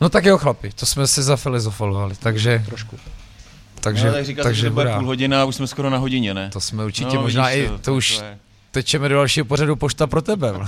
No 0.01 0.09
tak 0.09 0.25
jo, 0.25 0.37
chlapi, 0.37 0.71
to 0.75 0.85
jsme 0.85 1.07
si 1.07 1.23
zafilozofovali, 1.23 2.15
takže, 2.19 2.63
Trošku. 2.65 2.97
takže, 3.79 4.07
no, 4.07 4.13
tak 4.13 4.25
takže 4.43 4.61
že 4.61 4.67
to 4.67 4.73
bude 4.73 4.93
půl 4.97 5.05
hodina 5.05 5.41
a 5.41 5.45
už 5.45 5.55
jsme 5.55 5.67
skoro 5.67 5.89
na 5.89 5.97
hodině, 5.97 6.33
ne? 6.33 6.49
To 6.53 6.61
jsme 6.61 6.85
určitě 6.85 7.15
no, 7.15 7.21
možná 7.21 7.49
vidíš 7.49 7.65
i, 7.65 7.81
to 7.81 7.95
už 7.95 8.11
je. 8.17 8.37
tečeme 8.71 9.09
do 9.09 9.15
dalšího 9.15 9.45
pořadu 9.45 9.75
pošta 9.75 10.07
pro 10.07 10.21
tebe. 10.21 10.53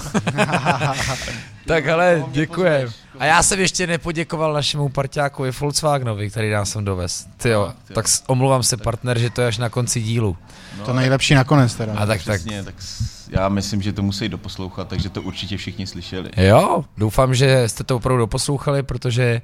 tak 1.68 1.88
ale 1.88 2.26
děkujem. 2.32 2.90
A 3.20 3.26
já 3.26 3.44
jsem 3.44 3.60
ještě 3.60 3.88
nepoděkoval 3.88 4.54
našemu 4.54 4.90
parťákovi 4.90 5.52
Volkswagenovi, 5.60 6.30
který 6.30 6.52
nás 6.52 6.70
sem 6.70 6.86
dovez. 6.86 7.28
Ty 7.38 7.50
jo, 7.50 7.74
tak 7.94 8.06
omlouvám 8.28 8.64
se 8.64 8.78
partner, 8.78 9.20
že 9.20 9.30
to 9.30 9.42
je 9.42 9.48
až 9.48 9.58
na 9.58 9.70
konci 9.70 10.02
dílu. 10.02 10.38
No, 10.80 10.86
To 10.86 10.94
nejlepší 10.94 11.34
nakonec 11.34 11.76
teda. 11.76 11.94
A 11.94 12.06
tak, 12.06 12.24
tak, 12.24 12.42
Přesně, 12.42 12.64
tak 12.64 12.76
já 13.30 13.50
myslím, 13.50 13.82
že 13.82 13.94
to 13.94 14.02
musí 14.04 14.30
doposlouchat, 14.30 14.88
takže 14.88 15.10
to 15.10 15.22
určitě 15.22 15.58
všichni 15.58 15.88
slyšeli. 15.88 16.30
jo, 16.38 16.86
doufám, 16.98 17.36
že 17.36 17.70
jste 17.70 17.84
to 17.84 17.96
opravdu 17.96 18.20
doposlouchali, 18.20 18.84
protože 18.84 19.42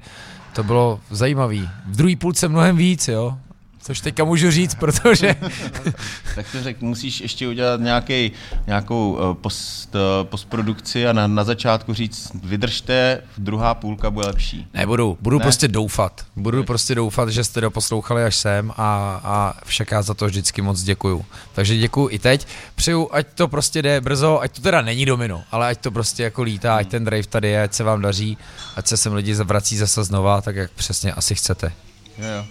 to 0.52 0.64
bylo 0.64 1.00
zajímavý. 1.10 1.68
V 1.86 1.96
druhé 1.96 2.16
půlce 2.16 2.48
mnohem 2.48 2.76
víc, 2.76 3.08
jo. 3.08 3.38
Což 3.84 4.00
teďka 4.00 4.24
můžu 4.24 4.50
říct, 4.50 4.74
protože 4.74 5.36
Tak 6.34 6.46
to 6.52 6.62
řek, 6.62 6.80
musíš 6.80 7.20
ještě 7.20 7.48
udělat 7.48 7.80
nějaký, 7.80 8.32
nějakou 8.66 9.18
eh, 9.18 9.34
post, 9.34 9.94
eh, 9.94 10.24
postprodukci 10.24 11.06
a 11.06 11.12
na, 11.12 11.26
na 11.26 11.44
začátku 11.44 11.94
říct, 11.94 12.30
vydržte, 12.44 13.22
druhá 13.38 13.74
půlka 13.74 14.10
bude 14.10 14.26
lepší. 14.26 14.66
Nebudu, 14.74 15.18
budu 15.20 15.36
Ne? 15.36 15.38
ne. 15.38 15.42
prostě 15.42 15.68
doufat. 15.68 16.24
Budu 16.36 16.64
prostě 16.64 16.94
doufat, 16.94 17.28
že 17.28 17.44
jste 17.44 17.60
doposlouchali 17.60 18.24
až 18.24 18.36
sem 18.36 18.70
a, 18.70 19.20
a 19.24 19.54
však 19.64 19.90
já 19.90 20.02
za 20.02 20.14
to 20.14 20.26
vždycky 20.26 20.62
moc 20.62 20.82
děkuju. 20.82 21.24
Takže 21.54 21.76
děkuju 21.76 22.08
i 22.10 22.18
teď. 22.18 22.46
Přeju, 22.74 23.08
ať 23.12 23.26
to 23.34 23.48
prostě 23.48 23.82
jde 23.82 24.00
brzo, 24.00 24.40
ať 24.40 24.52
to 24.52 24.62
teda 24.62 24.82
není 24.82 25.06
domino, 25.06 25.42
ale 25.50 25.68
ať 25.68 25.78
to 25.80 25.90
prostě 25.90 26.22
jako 26.22 26.42
lítá, 26.42 26.76
ať 26.76 26.88
ten 26.88 27.04
drive 27.04 27.28
tady 27.28 27.48
je, 27.48 27.62
ať 27.62 27.74
se 27.74 27.84
vám 27.84 28.02
daří, 28.02 28.38
ať 28.76 28.86
se 28.86 28.96
sem 28.96 29.14
lidi 29.14 29.34
vrací 29.34 29.76
zase 29.76 30.04
znova, 30.04 30.40
tak 30.40 30.56
jak 30.56 30.70
přesně 30.70 31.12
asi 31.12 31.34
chcete. 31.34 31.72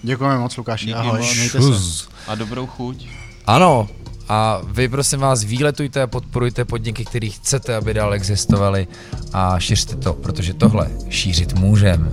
Děkujeme 0.03 0.38
moc, 0.38 0.57
Lukáši. 0.57 0.85
Díky 0.85 0.98
Ahoj, 0.98 1.19
moc. 1.19 1.35
mějte 1.35 1.61
se. 1.61 2.06
A 2.27 2.35
dobrou 2.35 2.68
chuť. 2.68 3.07
Ano, 3.45 3.90
a 4.30 4.61
vy 4.64 4.88
prosím 4.88 5.19
vás 5.19 5.44
výletujte 5.44 6.02
a 6.02 6.07
podporujte 6.07 6.65
podniky, 6.65 7.06
které 7.06 7.30
chcete, 7.30 7.76
aby 7.76 7.94
dál 7.94 8.14
existovaly 8.14 8.88
a 9.34 9.60
šiřte 9.60 9.95
to, 9.95 10.14
protože 10.14 10.53
tohle 10.53 10.90
šířit 11.10 11.53
můžeme. 11.53 12.11